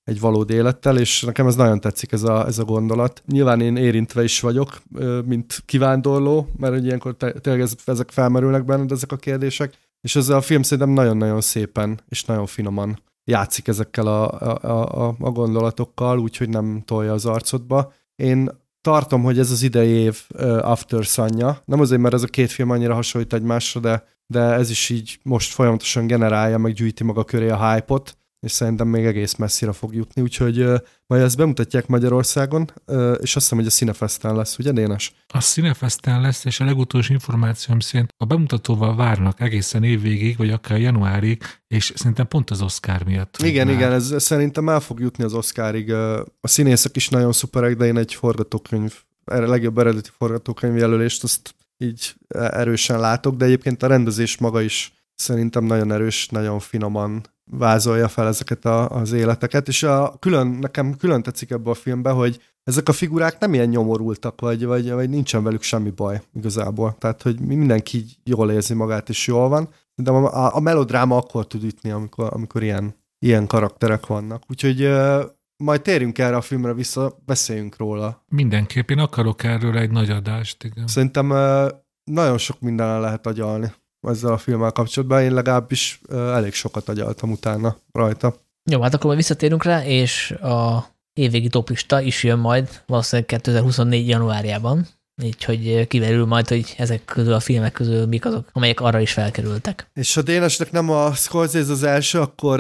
egy 0.08 0.20
valódi 0.20 0.54
élettel, 0.54 0.98
és 0.98 1.22
nekem 1.22 1.48
ez 1.48 1.56
nagyon 1.56 1.80
tetszik 1.80 2.12
ez 2.12 2.24
a, 2.24 2.46
ez 2.46 2.60
a 2.60 2.64
gondolat. 2.64 3.24
Nyilván 3.26 3.62
én 3.62 3.76
érintve 3.76 4.24
is 4.24 4.40
vagyok, 4.40 4.82
mint 5.26 5.62
kivándorló, 5.66 6.48
mert 6.58 6.74
hogy 6.74 6.86
ilyenkor 6.86 7.16
tényleg 7.16 7.62
ez, 7.62 7.76
ezek 7.86 8.12
felmerülnek 8.12 8.66
benned, 8.66 8.92
ezek 8.92 9.12
a 9.12 9.16
kérdések, 9.16 9.74
és 10.02 10.16
ez 10.16 10.30
a 10.30 10.42
film 10.42 10.62
szerintem 10.62 10.94
nagyon-nagyon 10.94 11.42
szépen 11.42 12.00
és 12.10 12.24
nagyon 12.24 12.46
finoman 12.46 13.02
játszik 13.24 13.68
ezekkel 13.68 14.08
a, 14.08 14.32
a, 14.42 15.08
a, 15.08 15.16
a 15.20 15.32
gondolatokkal, 15.32 16.20
úgyhogy 16.20 16.50
nem 16.50 16.82
tolja 16.86 17.14
az 17.14 17.26
arcodba. 17.26 17.94
Én 18.16 18.50
tartom, 18.82 19.24
hogy 19.24 19.40
ez 19.40 19.52
az 19.52 19.62
idei 19.62 19.90
év 19.90 20.22
uh, 20.34 20.70
After 20.70 21.04
Sanya. 21.04 21.62
Nem 21.66 21.80
azért, 21.80 22.02
mert 22.02 22.14
ez 22.14 22.24
a 22.24 22.28
két 22.28 22.52
film 22.52 22.70
annyira 22.70 22.94
hasonlít 22.94 23.34
egymásra, 23.34 23.80
de, 23.80 24.04
de 24.28 24.40
ez 24.40 24.70
is 24.70 24.90
így 24.90 25.20
most 25.24 25.54
folyamatosan 25.54 26.08
generálja, 26.08 26.58
meg 26.58 26.74
gyűjti 26.74 27.04
maga 27.04 27.24
köré 27.24 27.50
a 27.50 27.72
hype-ot 27.72 28.18
és 28.48 28.54
szerintem 28.54 28.88
még 28.88 29.06
egész 29.06 29.36
messzire 29.36 29.72
fog 29.72 29.96
jutni, 29.96 30.22
úgyhogy 30.22 30.60
uh, 30.60 30.78
majd 31.08 31.22
ezt 31.22 31.38
bemutatják 31.38 31.88
Magyarországon, 31.88 32.72
uh, 32.86 32.98
és 33.22 33.36
azt 33.36 33.46
hiszem, 33.46 33.58
hogy 33.58 33.68
a 33.68 33.70
Cinefesten 33.70 34.36
lesz, 34.36 34.58
ugye 34.58 34.72
Dénes? 34.72 35.14
A 35.28 35.42
Cinefesten 35.42 36.22
lesz, 36.22 36.46
és 36.46 36.60
a 36.60 36.66
legutolsó 36.66 37.14
információm 37.14 37.80
szerint 37.80 38.14
a 38.18 38.26
bemutatóval 38.26 38.96
várnak 38.96 39.42
egészen 39.42 39.84
évvégig, 39.84 40.38
vagy 40.38 40.50
akár 40.50 40.80
januárig, 40.80 41.44
és 41.68 41.94
szerintem 41.96 42.28
pont 42.28 42.50
az 42.50 42.62
Oscar 42.62 43.04
miatt. 43.04 43.38
Igen, 43.38 43.68
már. 43.68 43.76
igen, 43.76 43.92
ez 43.92 44.14
szerintem 44.18 44.70
el 44.70 44.80
fog 44.80 45.00
jutni 45.00 45.24
az 45.24 45.34
Oscarig. 45.34 45.94
A 46.42 46.48
színészek 46.48 46.96
is 46.96 47.10
nagyon 47.10 47.32
szuperek, 47.32 47.76
de 47.76 47.86
én 47.86 47.98
egy 47.98 48.14
forgatókönyv, 48.14 48.94
erre 49.26 49.48
legjobb 49.48 49.78
eredeti 49.78 50.10
forgatókönyv 50.18 50.78
jelölést, 50.78 51.24
azt 51.24 51.56
így 51.78 52.16
erősen 52.28 53.00
látok, 53.00 53.36
de 53.36 53.46
egyébként 53.46 53.84
a 53.84 53.88
rendezés 53.88 54.38
maga 54.38 54.62
is 54.62 54.94
szerintem 55.16 55.64
nagyon 55.64 55.92
erős, 55.92 56.28
nagyon 56.28 56.60
finoman 56.60 57.36
vázolja 57.50 58.08
fel 58.08 58.28
ezeket 58.28 58.66
a, 58.66 58.90
az 58.90 59.12
életeket, 59.12 59.68
és 59.68 59.84
a 59.84 60.16
külön, 60.20 60.48
nekem 60.48 60.96
külön 60.96 61.24
tetszik 61.24 61.52
ebbe 61.52 61.70
a 61.70 61.74
filmbe, 61.74 62.10
hogy 62.10 62.42
ezek 62.64 62.90
a 62.90 62.94
figurák 62.94 63.40
nem 63.40 63.54
ilyen 63.54 63.68
nyomorultak, 63.68 64.42
vagy, 64.42 64.66
vagy, 64.66 64.92
vagy 64.92 65.10
nincsen 65.10 65.44
velük 65.44 65.62
semmi 65.62 65.90
baj 65.90 66.22
igazából. 66.34 66.96
Tehát, 67.00 67.22
hogy 67.22 67.40
mindenki 67.40 68.06
jól 68.24 68.52
érzi 68.52 68.74
magát, 68.74 69.10
és 69.10 69.28
jól 69.28 69.50
van. 69.50 69.70
De 69.96 70.12
a, 70.12 70.56
a 70.56 70.60
melodráma 70.60 71.18
akkor 71.18 71.48
tud 71.48 71.64
ütni, 71.64 71.90
amikor, 71.92 72.30
amikor 72.34 72.64
ilyen, 72.64 72.96
ilyen 73.20 73.48
karakterek 73.48 74.06
vannak. 74.06 74.44
Úgyhogy 74.50 74.84
uh, 74.84 75.24
majd 75.64 75.82
térjünk 75.82 76.18
erre 76.18 76.36
a 76.36 76.42
filmre 76.42 76.74
vissza, 76.74 77.18
beszéljünk 77.26 77.78
róla. 77.78 78.24
Mindenképp, 78.28 78.90
én 78.90 79.00
akarok 79.00 79.44
erről 79.44 79.78
egy 79.78 79.92
nagy 79.92 80.10
adást, 80.10 80.64
igen. 80.64 80.88
Szerintem 80.88 81.30
uh, 81.30 81.68
nagyon 82.04 82.38
sok 82.38 82.60
mindenen 82.60 83.02
lehet 83.02 83.28
agyalni 83.28 83.72
ezzel 84.02 84.32
a 84.32 84.38
filmmel 84.38 84.72
kapcsolatban. 84.72 85.22
Én 85.22 85.34
legalábbis 85.34 86.02
elég 86.10 86.54
sokat 86.54 86.90
agyaltam 86.90 87.32
utána 87.32 87.78
rajta. 87.92 88.36
Jó, 88.72 88.82
hát 88.82 88.94
akkor 88.94 89.06
majd 89.06 89.18
visszatérünk 89.18 89.64
rá, 89.64 89.86
és 89.86 90.32
a 90.32 90.86
évvégi 91.14 91.48
toplista 91.48 92.02
is 92.02 92.24
jön 92.24 92.40
majd 92.40 92.84
valószínűleg 92.86 93.28
2024. 93.28 94.08
januárjában, 94.08 94.88
így 95.24 95.44
hogy 95.44 95.88
kiverül 95.88 96.26
majd, 96.26 96.48
hogy 96.48 96.74
ezek 96.78 97.06
közül 97.06 97.34
a 97.34 97.40
filmek 97.40 97.72
közül 97.72 98.06
mik 98.06 98.26
azok, 98.26 98.50
amelyek 98.52 98.80
arra 98.80 99.00
is 99.00 99.12
felkerültek. 99.12 99.90
És 99.94 100.18
a 100.18 100.22
Dénesnek 100.22 100.72
nem 100.72 100.90
a 100.90 101.14
Scorsese 101.14 101.72
az 101.72 101.84
első, 101.84 102.20
akkor 102.20 102.60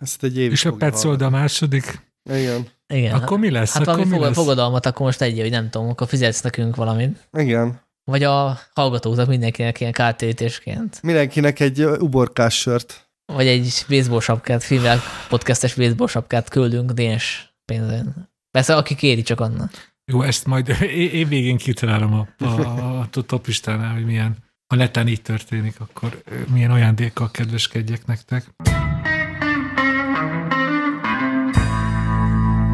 ezt 0.00 0.22
egy 0.22 0.38
évig 0.38 0.50
És 0.50 0.64
a 0.64 0.72
Petzold 0.72 1.22
a 1.22 1.30
második. 1.30 2.12
Igen. 2.30 2.66
Igen. 2.86 3.14
Akkor 3.14 3.38
mi 3.38 3.50
lesz? 3.50 3.72
Hát 3.72 3.82
akkor 3.82 3.94
valami 3.94 4.16
mi 4.16 4.24
lesz? 4.24 4.34
fogadalmat 4.34 4.86
akkor 4.86 5.06
most 5.06 5.20
egy, 5.20 5.40
hogy 5.40 5.50
nem 5.50 5.70
tudom, 5.70 5.88
akkor 5.88 6.08
fizetsz 6.08 6.40
nekünk 6.40 6.76
valamit. 6.76 7.28
Igen. 7.32 7.80
Vagy 8.08 8.22
a 8.22 8.58
hallgatóknak 8.74 9.28
mindenkinek 9.28 9.80
ilyen 9.80 9.92
kártérítésként. 9.92 11.02
Mindenkinek 11.02 11.60
egy 11.60 11.84
uborkás 11.84 12.58
sört. 12.58 13.10
Vagy 13.32 13.46
egy 13.46 13.84
baseball 13.88 14.20
sapkát, 14.20 14.62
filmek 14.62 14.98
podcastes 15.28 15.74
baseball 15.74 16.06
sapkát 16.06 16.48
küldünk 16.48 16.90
Dénes 16.90 17.54
pénzen. 17.64 18.30
Persze, 18.50 18.76
aki 18.76 18.94
kéri 18.94 19.22
csak 19.22 19.40
annak. 19.40 19.70
Jó, 20.12 20.22
ezt 20.22 20.46
majd 20.46 20.68
év 20.92 21.28
végén 21.28 21.56
kitalálom 21.56 22.12
a, 22.12 22.44
a, 22.44 22.98
a 23.00 23.08
toplistánál, 23.26 23.92
hogy 23.92 24.04
milyen, 24.04 24.36
ha 24.66 24.76
netán 24.76 25.08
így 25.08 25.22
történik, 25.22 25.80
akkor 25.80 26.22
milyen 26.52 26.70
ajándékkal 26.70 27.30
kedveskedjek 27.30 28.06
nektek. 28.06 28.46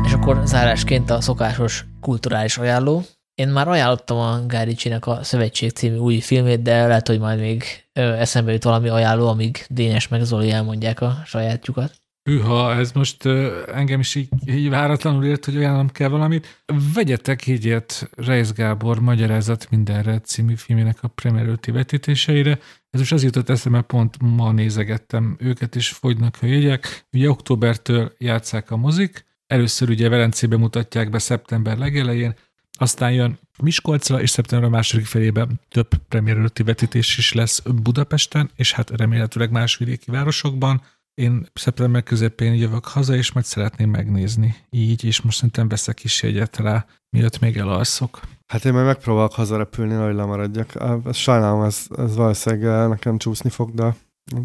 És 0.05 0.13
akkor 0.13 0.41
zárásként 0.45 1.11
a 1.11 1.21
szokásos 1.21 1.85
kulturális 2.01 2.59
ajánló. 2.59 3.05
Én 3.35 3.49
már 3.49 3.69
ajánlottam 3.69 4.19
a 4.19 4.47
Gáricsinek 4.47 5.07
a 5.07 5.23
Szövetség 5.23 5.71
című 5.71 5.97
új 5.97 6.21
filmét, 6.21 6.63
de 6.63 6.87
lehet, 6.87 7.09
hogy 7.09 7.19
majd 7.19 7.39
még 7.39 7.65
eszembe 7.93 8.53
jut 8.53 8.63
valami 8.63 8.89
ajánló, 8.89 9.29
amíg 9.29 9.67
Dénes 9.69 10.09
meg 10.09 10.23
Zoli 10.23 10.51
elmondják 10.51 11.01
a 11.01 11.23
sajátjukat. 11.25 11.93
Hűha, 12.31 12.75
ez 12.75 12.93
most 12.93 13.27
engem 13.75 14.01
is 14.01 14.15
így, 14.15 14.29
így 14.47 14.69
váratlanul 14.69 15.25
ért, 15.25 15.45
hogy 15.45 15.57
ajánlom 15.57 15.89
kell 15.89 16.09
valamit. 16.09 16.63
Vegyetek 16.95 17.47
ilyet 17.47 18.11
Reis 18.17 18.53
Gábor 18.53 19.01
Magyarázat 19.01 19.71
mindenre 19.71 20.19
című 20.21 20.55
filmének 20.55 20.99
a 21.01 21.09
premier 21.09 21.59
vetítéseire. 21.73 22.59
Ez 22.91 23.01
most 23.01 23.13
az 23.13 23.23
jutott 23.23 23.49
eszembe, 23.49 23.81
pont 23.81 24.17
ma 24.21 24.53
nézegettem 24.53 25.37
őket, 25.39 25.77
és 25.77 25.89
fogynak 25.89 26.37
a 26.41 26.47
jegyek. 26.47 27.07
Ugye 27.13 27.31
októbertől 27.31 28.13
játszák 28.19 28.71
a 28.71 28.77
mozik, 28.77 29.25
először 29.47 29.89
ugye 29.89 30.09
Velencébe 30.09 30.57
mutatják 30.57 31.11
be 31.11 31.19
szeptember 31.19 31.79
legelején, 31.79 32.35
Aztán 32.79 33.13
jön 33.13 33.39
Miskolcra, 33.63 34.21
és 34.21 34.31
szeptember 34.31 34.71
második 34.71 35.07
felében 35.07 35.61
több 35.69 35.89
premier 36.09 36.37
előtti 36.37 36.63
vetítés 36.63 37.19
is 37.19 37.33
lesz 37.33 37.61
Budapesten, 37.61 38.51
és 38.57 38.73
hát 38.73 38.91
remélhetőleg 38.91 39.51
más 39.51 39.77
vidéki 39.77 40.11
városokban. 40.11 40.83
Én 41.15 41.47
szeptember 41.53 42.03
közepén 42.03 42.55
jövök 42.55 42.85
haza, 42.85 43.17
és 43.17 43.33
majd 43.33 43.47
szeretném 43.47 43.91
megnézni 43.91 44.55
így, 44.71 45.05
és 45.05 45.21
most 45.21 45.37
szerintem 45.37 45.69
veszek 45.69 46.05
is 46.05 46.23
egyet 46.23 46.57
rá, 46.57 46.87
miatt 47.11 47.39
még 47.39 47.57
elalszok. 47.57 48.21
Hát 48.47 48.65
én 48.65 48.73
majd 48.73 48.87
megpróbálok 48.87 49.33
hazarepülni, 49.33 49.95
hogy 49.95 50.15
lemaradjak. 50.15 50.73
Sajnálom, 51.13 51.63
ez, 51.63 51.87
ez 51.97 52.15
valószínűleg 52.17 52.89
nekem 52.89 53.19
csúszni 53.19 53.51
fog, 53.51 53.75
de 53.75 53.97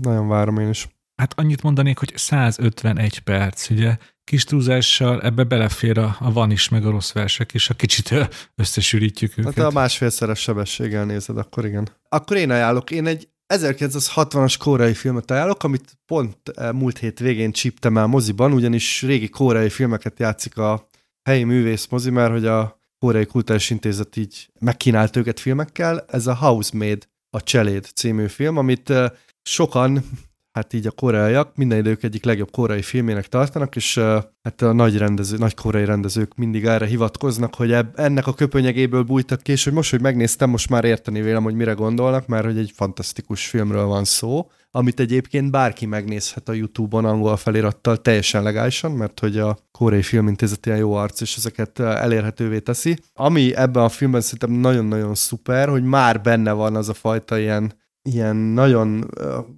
nagyon 0.02 0.28
várom 0.28 0.58
én 0.58 0.70
is. 0.70 0.88
Hát 1.16 1.40
annyit 1.40 1.62
mondanék, 1.62 1.98
hogy 1.98 2.12
151 2.16 3.20
perc, 3.20 3.70
ugye 3.70 3.98
kis 4.30 4.44
túlzással 4.44 5.22
ebbe 5.22 5.44
belefér 5.44 5.98
a, 5.98 6.16
a 6.20 6.32
van 6.32 6.52
is, 6.52 6.70
meg 6.70 6.86
a 6.86 6.90
rossz 6.90 7.12
versek, 7.12 7.54
és 7.54 7.70
a 7.70 7.74
kicsit 7.74 8.14
összesűrítjük 8.56 9.38
őket. 9.38 9.56
Hát 9.56 9.66
a 9.66 9.72
másfélszeres 9.72 10.40
sebességgel 10.40 11.06
nézed, 11.06 11.38
akkor 11.38 11.66
igen. 11.66 11.90
Akkor 12.10 12.38
én 12.38 12.52
ajánlok, 12.52 12.92
én 12.92 13.08
egy 13.08 13.28
1960-as 13.54 14.56
kórai 14.60 14.94
filmet 14.94 15.32
ajánlok, 15.32 15.64
amit 15.64 15.98
pont 16.06 16.38
múlt 16.74 16.98
hét 16.98 17.20
végén 17.20 17.52
csíptem 17.52 17.98
el 17.98 18.06
moziban, 18.06 18.54
ugyanis 18.54 19.02
régi 19.02 19.30
kórai 19.30 19.70
filmeket 19.70 20.20
játszik 20.20 20.58
a 20.58 20.90
helyi 21.30 21.44
művész 21.44 21.88
mozi, 21.88 22.10
mert 22.10 22.32
hogy 22.32 22.46
a 22.46 22.80
Kórai 23.00 23.26
Kultúrás 23.26 23.70
Intézet 23.70 24.16
így 24.16 24.50
megkínált 24.60 25.16
őket 25.16 25.40
filmekkel. 25.40 26.06
Ez 26.08 26.28
a 26.28 26.36
Housemaid, 26.36 27.08
a 27.30 27.44
Cseléd 27.44 27.86
című 27.96 28.28
film, 28.28 28.58
amit 28.58 28.94
sokan 29.42 30.04
hát 30.52 30.74
így 30.74 30.88
a 30.88 30.92
koreaiak 30.92 31.56
minden 31.56 31.78
idők 31.78 32.04
egyik 32.04 32.24
legjobb 32.24 32.52
koreai 32.52 32.82
filmének 32.82 33.28
tartanak, 33.28 33.76
és 33.76 33.98
hát 34.42 34.62
a 34.62 34.72
nagy, 34.72 34.98
rendező, 34.98 35.38
nagy 35.38 35.54
koreai 35.54 35.86
rendezők 35.86 36.36
mindig 36.36 36.66
erre 36.66 36.86
hivatkoznak, 36.86 37.56
hogy 37.56 37.72
eb, 37.72 37.88
ennek 37.96 38.28
a 38.28 38.34
köpönyegéből 38.34 39.04
bújtak 39.04 39.42
ki, 39.42 39.52
és 39.52 39.64
hogy 39.64 39.74
most, 39.74 39.92
hogy 39.92 40.02
megnéztem, 40.02 40.50
most 40.50 40.70
már 40.70 40.84
érteni 40.84 41.22
vélem, 41.22 41.44
hogy 41.44 41.56
mire 41.56 41.72
gondolnak, 41.72 42.28
mert 42.28 42.46
hogy 42.46 42.58
egy 42.58 42.72
fantasztikus 42.76 43.48
filmről 43.48 43.86
van 43.86 44.04
szó, 44.04 44.50
amit 44.72 45.00
egyébként 45.00 45.52
bárki 45.52 45.86
megnézhet 45.86 46.50
a 46.50 46.54
YouTube-on 46.54 47.06
angol 47.06 47.38
felirattal 47.38 47.98
teljesen 47.98 48.44
legálisan, 48.44 48.92
mert 48.92 49.20
hogy 49.20 49.38
a 49.38 49.58
Koreai 49.72 50.02
Filmintézet 50.02 50.66
ilyen 50.66 50.78
jó 50.78 50.94
arc, 50.94 51.22
és 51.22 51.36
ezeket 51.38 51.80
elérhetővé 51.80 52.60
teszi. 52.60 52.98
Ami 53.14 53.56
ebben 53.56 53.84
a 53.84 53.90
filmben 53.90 54.22
szerintem 54.22 54.52
nagyon-nagyon 54.52 55.16
szuper, 55.16 55.70
hogy 55.70 55.84
már 55.84 56.22
benne 56.22 56.52
van 56.52 56.76
az 56.76 56.90
a 56.90 56.94
fajta 56.94 57.38
ilyen 57.38 57.74
ilyen 58.14 58.36
nagyon 58.36 59.10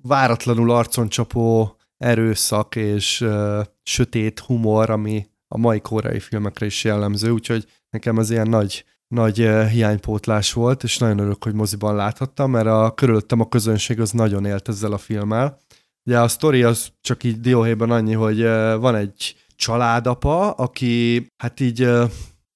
váratlanul 0.02 0.72
arcon 0.72 1.10
csapó 1.10 1.76
erőszak 1.98 2.76
és 2.76 3.22
uh, 3.22 3.65
sötét 3.84 4.40
humor, 4.40 4.90
ami 4.90 5.26
a 5.48 5.57
mai 5.57 5.80
koreai 5.80 6.19
filmekre 6.19 6.65
is 6.65 6.84
jellemző, 6.84 7.30
úgyhogy 7.30 7.65
nekem 7.90 8.19
ez 8.19 8.30
ilyen 8.30 8.49
nagy, 8.49 8.86
nagy 9.07 9.41
uh, 9.41 9.68
hiánypótlás 9.68 10.53
volt, 10.53 10.84
és 10.84 10.98
nagyon 10.98 11.19
örülök, 11.19 11.44
hogy 11.44 11.53
moziban 11.53 11.95
láthattam, 11.95 12.52
mert 12.52 12.68
a 12.68 12.94
körülöttem 12.95 13.40
a 13.40 13.49
közönség 13.49 13.99
az 13.99 14.11
nagyon 14.11 14.45
élt 14.45 14.68
ezzel 14.68 14.91
a 14.91 14.98
filmmel. 14.98 15.60
Ugye 16.07 16.19
a 16.19 16.28
sztori 16.28 16.64
az 16.64 16.91
csak 17.02 17.23
így 17.23 17.40
dióhéjban 17.40 17.91
annyi, 17.91 18.14
hogy 18.14 18.41
uh, 18.41 18.76
van 18.76 18.95
egy 18.95 19.36
családapa, 19.56 20.52
aki 20.52 21.26
hát 21.44 21.60
így 21.60 21.88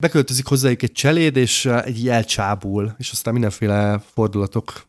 beköltözik 0.03 0.47
hozzájuk 0.47 0.81
egy 0.81 0.91
cseléd, 0.91 1.35
és 1.35 1.65
egy 1.65 2.07
elcsábul, 2.07 2.95
és 2.97 3.11
aztán 3.11 3.33
mindenféle 3.33 3.99
fordulatok 4.13 4.83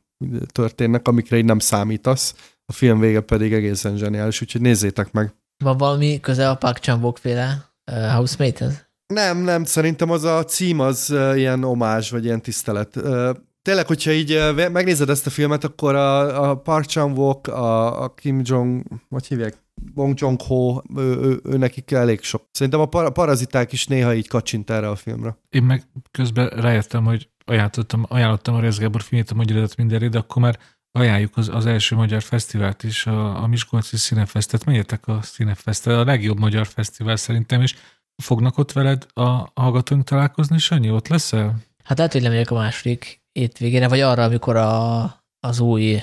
történnek, 0.52 1.08
amikre 1.08 1.36
így 1.36 1.44
nem 1.44 1.58
számítasz. 1.58 2.34
A 2.66 2.72
film 2.72 3.00
vége 3.00 3.20
pedig 3.20 3.52
egészen 3.52 3.96
zseniális, 3.96 4.40
úgyhogy 4.40 4.60
nézzétek 4.60 5.12
meg. 5.12 5.34
Van 5.64 5.76
valami 5.76 6.20
köze 6.20 6.50
a 6.50 6.54
Park 6.54 6.78
chan 6.78 7.14
féle 7.14 7.72
uh, 7.92 8.12
housemate-hez? 8.12 8.84
Nem, 9.06 9.38
nem, 9.38 9.64
szerintem 9.64 10.10
az 10.10 10.24
a 10.24 10.44
cím 10.44 10.80
az 10.80 11.10
uh, 11.10 11.36
ilyen 11.36 11.64
omázs, 11.64 12.10
vagy 12.10 12.24
ilyen 12.24 12.42
tisztelet. 12.42 12.96
Uh, 12.96 13.30
tényleg, 13.62 13.86
hogyha 13.86 14.10
így 14.10 14.32
uh, 14.32 14.70
megnézed 14.70 15.10
ezt 15.10 15.26
a 15.26 15.30
filmet, 15.30 15.64
akkor 15.64 15.94
a, 15.94 16.50
a 16.50 16.56
Park 16.56 16.84
chan 16.84 17.18
a, 17.42 18.02
a 18.02 18.14
Kim 18.14 18.40
Jong, 18.44 18.82
hogy 19.08 19.26
hívják? 19.26 19.64
Bong 19.94 20.18
Joon 20.18 20.36
Ho, 20.46 20.80
ő, 20.96 21.02
ő, 21.02 21.40
ő 21.44 21.56
nekik 21.56 21.90
elég 21.90 22.22
sok. 22.22 22.42
Szerintem 22.50 22.80
a, 22.80 22.86
par, 22.86 23.04
a 23.04 23.10
paraziták 23.10 23.72
is 23.72 23.86
néha 23.86 24.14
így 24.14 24.28
kacsint 24.28 24.70
erre 24.70 24.88
a 24.88 24.96
filmre. 24.96 25.38
Én 25.50 25.62
meg 25.62 25.82
közben 26.10 26.48
rájöttem, 26.48 27.04
hogy 27.04 27.28
ajánlottam, 27.46 28.04
ajánlottam 28.08 28.54
a 28.54 28.60
Rez 28.60 28.78
Gábor 28.78 29.02
filmét, 29.02 29.30
a 29.30 29.34
Magyarázat 29.34 29.76
mindenre, 29.76 30.08
de 30.08 30.18
akkor 30.18 30.42
már 30.42 30.58
ajánljuk 30.92 31.36
az, 31.36 31.48
az 31.48 31.66
első 31.66 31.96
magyar 31.96 32.22
fesztivált 32.22 32.82
is, 32.82 33.06
a, 33.06 33.42
a 33.42 33.46
Miskolci 33.46 33.96
Színefesztet. 33.96 34.64
Menjetek 34.64 35.08
a 35.08 35.22
Színefesztet, 35.22 35.92
a 35.92 36.04
legjobb 36.04 36.38
magyar 36.38 36.66
fesztivál 36.66 37.16
szerintem, 37.16 37.62
és 37.62 37.74
fognak 38.22 38.58
ott 38.58 38.72
veled 38.72 39.06
a 39.14 39.50
hallgatóink 39.60 40.04
találkozni, 40.04 40.58
Sanyi, 40.58 40.90
ott 40.90 41.08
leszel? 41.08 41.56
Hát 41.84 41.96
lehet, 41.96 42.12
hogy 42.12 42.22
lemegyek 42.22 42.50
a 42.50 42.54
második 42.54 43.22
étvégére, 43.32 43.88
vagy 43.88 44.00
arra, 44.00 44.24
amikor 44.24 44.56
a, 44.56 45.02
az 45.40 45.60
új 45.60 46.00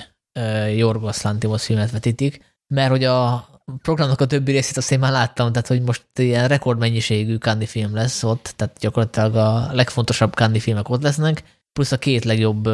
Jorgos 0.76 1.22
Lantimos 1.22 1.64
filmet 1.64 1.90
vetítik, 1.90 2.44
mert 2.74 2.90
hogy 2.90 3.04
a 3.04 3.48
programnak 3.82 4.20
a 4.20 4.26
többi 4.26 4.52
részét 4.52 4.76
azt 4.76 4.92
én 4.92 4.98
már 4.98 5.12
láttam, 5.12 5.52
tehát 5.52 5.66
hogy 5.68 5.82
most 5.82 6.04
ilyen 6.14 6.48
rekordmennyiségű 6.48 7.36
Candy 7.36 7.66
film 7.66 7.94
lesz 7.94 8.22
ott, 8.22 8.52
tehát 8.56 8.76
gyakorlatilag 8.78 9.36
a 9.36 9.68
legfontosabb 9.72 10.32
Candy 10.32 10.60
filmek 10.60 10.88
ott 10.88 11.02
lesznek, 11.02 11.42
plusz 11.72 11.92
a 11.92 11.98
két 11.98 12.24
legjobb 12.24 12.68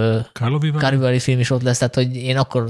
Carlo 0.78 1.18
film 1.18 1.40
is 1.40 1.50
ott 1.50 1.62
lesz, 1.62 1.78
tehát 1.78 1.94
hogy 1.94 2.16
én 2.16 2.36
akkor, 2.36 2.68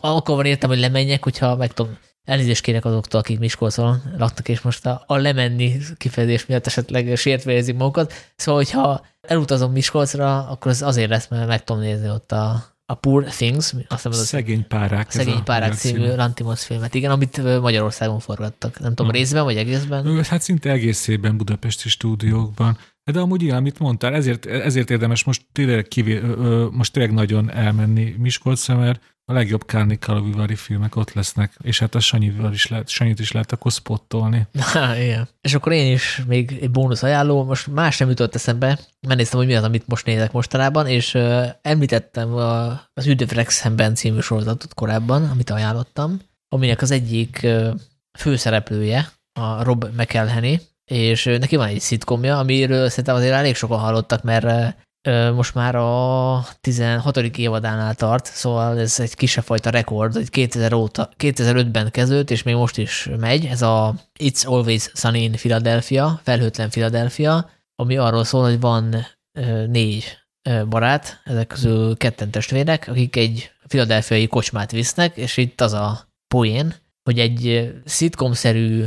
akkor 0.00 0.36
van 0.36 0.44
értem, 0.44 0.68
hogy 0.68 0.78
lemenjek, 0.78 1.22
hogyha 1.22 1.56
meg 1.56 1.72
tudom, 1.72 1.96
elnézést 2.24 2.62
kérek 2.62 2.84
azoktól, 2.84 3.20
akik 3.20 3.38
Miskolcon 3.38 4.02
laktak, 4.18 4.48
és 4.48 4.60
most 4.60 4.86
a, 4.86 5.04
a 5.06 5.16
lemenni 5.16 5.76
kifejezés 5.96 6.46
miatt 6.46 6.66
esetleg 6.66 7.16
sértve 7.16 7.52
érzik 7.52 7.76
magukat. 7.76 8.12
Szóval, 8.36 8.60
hogyha 8.62 9.06
elutazom 9.20 9.72
Miskolcra, 9.72 10.48
akkor 10.48 10.70
az 10.70 10.82
azért 10.82 11.10
lesz, 11.10 11.28
mert 11.28 11.46
meg 11.46 11.64
tudom 11.64 11.82
nézni 11.82 12.08
ott 12.08 12.32
a, 12.32 12.71
a 12.92 12.94
Poor 12.94 13.24
Things, 13.24 13.56
azt 13.56 13.74
hiszem, 13.88 14.12
az 14.12 14.26
Szegény 14.26 14.66
párák. 14.66 15.10
Szegény 15.10 15.42
párák 15.42 15.74
című 15.74 16.14
Lantimos 16.14 16.64
filmet, 16.64 16.94
igen, 16.94 17.10
amit 17.10 17.60
Magyarországon 17.60 18.20
forgattak. 18.20 18.78
Nem 18.80 18.88
tudom, 18.88 19.06
hmm. 19.06 19.14
részben 19.14 19.44
vagy 19.44 19.56
egészben? 19.56 20.24
Hát 20.24 20.42
szinte 20.42 20.70
egészében 20.70 21.36
budapesti 21.36 21.88
stúdiókban. 21.88 22.78
De 23.04 23.20
amúgy 23.20 23.42
igen, 23.42 23.56
amit 23.56 23.78
mondtál, 23.78 24.14
ezért, 24.14 24.46
ezért 24.46 24.90
érdemes 24.90 25.24
most 25.24 25.42
tényleg, 25.52 25.88
kivé, 25.88 26.20
most 26.70 26.92
tényleg 26.92 27.12
nagyon 27.12 27.50
elmenni 27.50 28.14
Miskolcra, 28.18 28.76
mert 28.76 29.11
a 29.24 29.32
legjobb 29.32 29.66
Kárni 29.66 29.98
Kalavivari 29.98 30.54
filmek 30.54 30.96
ott 30.96 31.12
lesznek, 31.12 31.52
és 31.62 31.78
hát 31.78 31.94
a 31.94 32.00
Sanyival 32.00 32.52
is 32.52 32.68
lehet, 32.68 32.88
Sanyit 32.88 33.18
is 33.18 33.32
lehet 33.32 33.52
akkor 33.52 33.72
spottolni. 33.72 34.46
Na, 34.74 34.96
igen. 34.96 35.28
És 35.40 35.54
akkor 35.54 35.72
én 35.72 35.92
is 35.92 36.22
még 36.26 36.58
egy 36.60 36.70
bónusz 36.70 37.02
ajánló, 37.02 37.44
most 37.44 37.66
más 37.66 37.98
nem 37.98 38.08
jutott 38.08 38.34
eszembe, 38.34 38.78
megnéztem, 39.06 39.38
hogy 39.38 39.48
mi 39.48 39.54
az, 39.54 39.64
amit 39.64 39.86
most 39.86 40.06
nézek 40.06 40.32
mostanában, 40.32 40.86
és 40.86 41.14
uh, 41.14 41.46
említettem 41.62 42.34
a, 42.34 42.70
az 42.94 43.06
Üdövrexemben 43.06 43.94
című 43.94 44.20
sorozatot 44.20 44.74
korábban, 44.74 45.24
amit 45.30 45.50
ajánlottam, 45.50 46.20
aminek 46.48 46.82
az 46.82 46.90
egyik 46.90 47.40
uh, 47.42 47.74
főszereplője, 48.18 49.08
a 49.32 49.62
Rob 49.62 49.84
McElhenney, 49.96 50.56
és 50.84 51.24
neki 51.24 51.56
van 51.56 51.68
egy 51.68 51.80
szitkomja, 51.80 52.38
amiről 52.38 52.88
szerintem 52.88 53.14
azért 53.14 53.34
elég 53.34 53.54
sokan 53.54 53.78
hallottak, 53.78 54.22
mert 54.22 54.76
most 55.34 55.54
már 55.54 55.74
a 55.74 56.44
16. 56.60 57.16
évadánál 57.16 57.94
tart, 57.94 58.26
szóval 58.26 58.78
ez 58.78 59.00
egy 59.00 59.14
kisebb 59.14 59.44
fajta 59.44 59.70
rekord, 59.70 60.14
hogy 60.14 60.30
2000 60.30 60.72
óta, 60.72 61.10
2005-ben 61.18 61.90
kezdődött, 61.90 62.30
és 62.30 62.42
még 62.42 62.54
most 62.54 62.78
is 62.78 63.08
megy. 63.16 63.46
Ez 63.46 63.62
a 63.62 63.94
It's 64.18 64.46
Always 64.46 64.90
Sunny 64.94 65.22
in 65.22 65.32
Philadelphia, 65.32 66.20
felhőtlen 66.22 66.70
Philadelphia, 66.70 67.50
ami 67.74 67.96
arról 67.96 68.24
szól, 68.24 68.42
hogy 68.42 68.60
van 68.60 69.06
négy 69.66 70.18
barát, 70.68 71.20
ezek 71.24 71.46
közül 71.46 71.96
ketten 71.96 72.30
testvérek, 72.30 72.88
akik 72.88 73.16
egy 73.16 73.50
filadelfiai 73.66 74.26
kocsmát 74.26 74.70
visznek, 74.70 75.16
és 75.16 75.36
itt 75.36 75.60
az 75.60 75.72
a 75.72 76.08
poén, 76.34 76.74
hogy 77.04 77.18
egy 77.18 77.72
szitkomszerű 77.84 78.84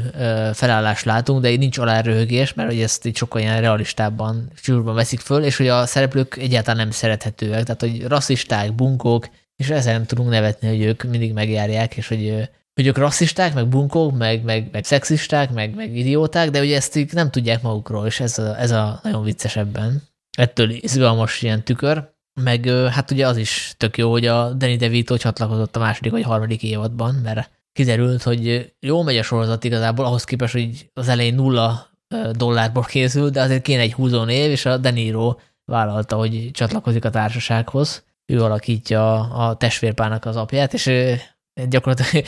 felállást 0.53 1.05
látunk, 1.05 1.41
de 1.41 1.55
nincs 1.55 1.77
alárröhögés, 1.77 2.53
mert 2.53 2.69
hogy 2.69 2.81
ezt 2.81 3.05
így 3.05 3.15
sokkal 3.15 3.41
ilyen 3.41 3.61
realistábban, 3.61 4.51
sűrűbben 4.55 4.93
veszik 4.93 5.19
föl, 5.19 5.43
és 5.43 5.57
hogy 5.57 5.67
a 5.67 5.85
szereplők 5.85 6.37
egyáltalán 6.37 6.77
nem 6.77 6.91
szerethetőek, 6.91 7.63
tehát 7.63 7.81
hogy 7.81 8.03
rasszisták, 8.07 8.73
bunkók, 8.73 9.29
és 9.55 9.69
ezen 9.69 10.05
tudunk 10.05 10.29
nevetni, 10.29 10.67
hogy 10.67 10.81
ők 10.81 11.03
mindig 11.03 11.33
megjárják, 11.33 11.97
és 11.97 12.07
hogy, 12.07 12.49
hogy 12.73 12.87
ők 12.87 12.97
rasszisták, 12.97 13.53
meg 13.53 13.67
bunkók, 13.67 14.17
meg, 14.17 14.43
meg, 14.43 14.69
meg 14.71 14.83
szexisták, 14.83 15.53
meg, 15.53 15.75
meg 15.75 15.95
idióták, 15.95 16.49
de 16.49 16.59
ugye 16.59 16.75
ezt 16.75 17.11
nem 17.11 17.31
tudják 17.31 17.61
magukról, 17.61 18.05
és 18.05 18.19
ez 18.19 18.39
a, 18.39 18.59
ez 18.59 18.71
a 18.71 18.99
nagyon 19.03 19.23
vicces 19.23 19.55
ebben. 19.55 20.03
Ettől 20.37 20.69
izgalmas 20.69 21.41
ilyen 21.41 21.63
tükör. 21.63 22.13
Meg 22.41 22.65
hát 22.67 23.11
ugye 23.11 23.27
az 23.27 23.37
is 23.37 23.73
tök 23.77 23.97
jó, 23.97 24.11
hogy 24.11 24.25
a 24.25 24.53
Danny 24.53 24.77
DeVito 24.77 25.17
csatlakozott 25.17 25.75
a 25.75 25.79
második 25.79 26.11
vagy 26.11 26.23
harmadik 26.23 26.63
évadban, 26.63 27.15
mert 27.15 27.49
kiderült, 27.75 28.23
hogy 28.23 28.73
jó 28.79 29.03
megy 29.03 29.17
a 29.17 29.23
sorozat 29.23 29.63
igazából, 29.63 30.05
ahhoz 30.05 30.23
képest, 30.23 30.53
hogy 30.53 30.89
az 30.93 31.07
elején 31.07 31.35
nulla 31.35 31.89
dollárból 32.31 32.83
készült, 32.83 33.33
de 33.33 33.41
azért 33.41 33.61
kéne 33.61 33.81
egy 33.81 33.93
húzó 33.93 34.23
név, 34.23 34.51
és 34.51 34.65
a 34.65 34.77
De 34.77 34.89
Niro 34.89 35.35
vállalta, 35.65 36.15
hogy 36.15 36.49
csatlakozik 36.53 37.05
a 37.05 37.09
társasághoz. 37.09 38.03
Ő 38.25 38.43
alakítja 38.43 39.19
a 39.19 39.55
testvérpának 39.55 40.25
az 40.25 40.35
apját, 40.35 40.73
és 40.73 40.91
gyakorlatilag 41.69 42.25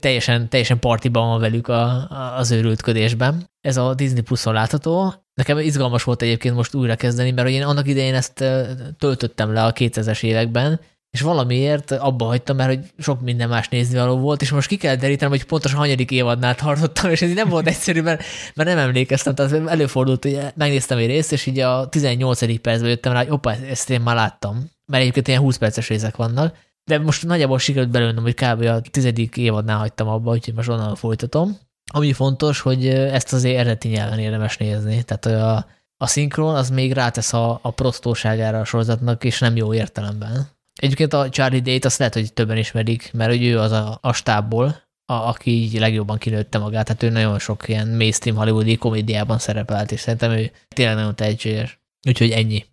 teljesen, 0.00 0.48
teljesen 0.48 0.78
partiban 0.78 1.28
van 1.28 1.40
velük 1.40 1.68
a, 1.68 1.82
a, 2.10 2.34
az 2.36 2.50
őrültködésben. 2.50 3.50
Ez 3.60 3.76
a 3.76 3.94
Disney 3.94 4.22
Plus-on 4.22 4.52
látható. 4.52 5.14
Nekem 5.34 5.58
izgalmas 5.58 6.02
volt 6.02 6.22
egyébként 6.22 6.54
most 6.54 6.74
újra 6.74 6.96
kezdeni, 6.96 7.30
mert 7.30 7.48
én 7.48 7.62
annak 7.62 7.88
idején 7.88 8.14
ezt 8.14 8.44
töltöttem 8.98 9.52
le 9.52 9.64
a 9.64 9.72
2000-es 9.72 10.22
években, 10.22 10.80
és 11.16 11.22
valamiért 11.22 11.90
abba 11.90 12.24
hagytam, 12.24 12.56
mert 12.56 12.68
hogy 12.68 12.84
sok 12.98 13.20
minden 13.20 13.48
más 13.48 13.68
néznivaló 13.68 14.16
volt, 14.16 14.42
és 14.42 14.50
most 14.50 14.68
ki 14.68 14.76
kell 14.76 14.96
derítenem, 14.96 15.30
hogy 15.30 15.44
pontosan 15.44 15.78
hanyadik 15.78 16.10
évadnál 16.10 16.54
tartottam, 16.54 17.10
és 17.10 17.22
ez 17.22 17.34
nem 17.34 17.48
volt 17.48 17.66
egyszerű, 17.66 18.02
mert, 18.02 18.22
mert 18.54 18.68
nem 18.68 18.78
emlékeztem, 18.78 19.34
tehát 19.34 19.68
előfordult, 19.68 20.22
hogy 20.22 20.40
megnéztem 20.54 20.98
egy 20.98 21.06
részt, 21.06 21.32
és 21.32 21.46
így 21.46 21.58
a 21.58 21.88
18. 21.88 22.60
percben 22.60 22.88
jöttem 22.88 23.12
rá, 23.12 23.18
hogy 23.18 23.30
opa, 23.30 23.54
ezt 23.54 23.90
én 23.90 24.00
már 24.00 24.14
láttam, 24.14 24.70
mert 24.86 25.02
egyébként 25.02 25.28
ilyen 25.28 25.40
20 25.40 25.56
perces 25.56 25.88
részek 25.88 26.16
vannak, 26.16 26.56
de 26.84 26.98
most 26.98 27.26
nagyjából 27.26 27.58
sikerült 27.58 27.90
belőlem, 27.90 28.22
hogy 28.22 28.34
kb. 28.34 28.62
a 28.62 28.80
tizedik 28.80 29.36
évadnál 29.36 29.78
hagytam 29.78 30.08
abba, 30.08 30.30
úgyhogy 30.30 30.54
most 30.54 30.68
onnan 30.68 30.94
folytatom. 30.94 31.58
Ami 31.92 32.12
fontos, 32.12 32.60
hogy 32.60 32.88
ezt 32.88 33.32
azért 33.32 33.58
eredeti 33.58 33.88
nyelven 33.88 34.18
érdemes 34.18 34.56
nézni, 34.56 35.02
tehát 35.02 35.26
a, 35.26 35.66
a 35.96 36.06
szinkron 36.06 36.54
az 36.54 36.70
még 36.70 36.92
rátesz 36.92 37.32
a, 37.32 37.58
a 37.62 37.70
prostóságára 37.70 38.60
a 38.60 38.64
sorozatnak, 38.64 39.24
és 39.24 39.38
nem 39.38 39.56
jó 39.56 39.74
értelemben. 39.74 40.54
Egyébként 40.76 41.12
a 41.12 41.28
Charlie 41.28 41.60
Day-t 41.60 41.84
azt 41.84 41.98
lehet, 41.98 42.14
hogy 42.14 42.32
többen 42.32 42.56
ismerik, 42.56 43.10
mert 43.12 43.30
hogy 43.30 43.44
ő 43.44 43.58
az 43.58 43.72
a, 43.72 43.98
a 44.02 44.12
stábból, 44.12 44.82
a, 45.06 45.12
aki 45.12 45.50
így 45.50 45.78
legjobban 45.78 46.18
kinőtte 46.18 46.58
magát, 46.58 46.84
tehát 46.84 47.02
ő 47.02 47.08
nagyon 47.08 47.38
sok 47.38 47.68
ilyen 47.68 47.88
mainstream 47.88 48.36
hollywoodi 48.36 48.76
komédiában 48.76 49.38
szerepelt, 49.38 49.92
és 49.92 50.00
szerintem 50.00 50.30
ő 50.30 50.50
tényleg 50.68 50.94
nagyon 50.94 51.14
tehetséges. 51.14 51.80
Úgyhogy 52.08 52.30
ennyi. 52.30 52.66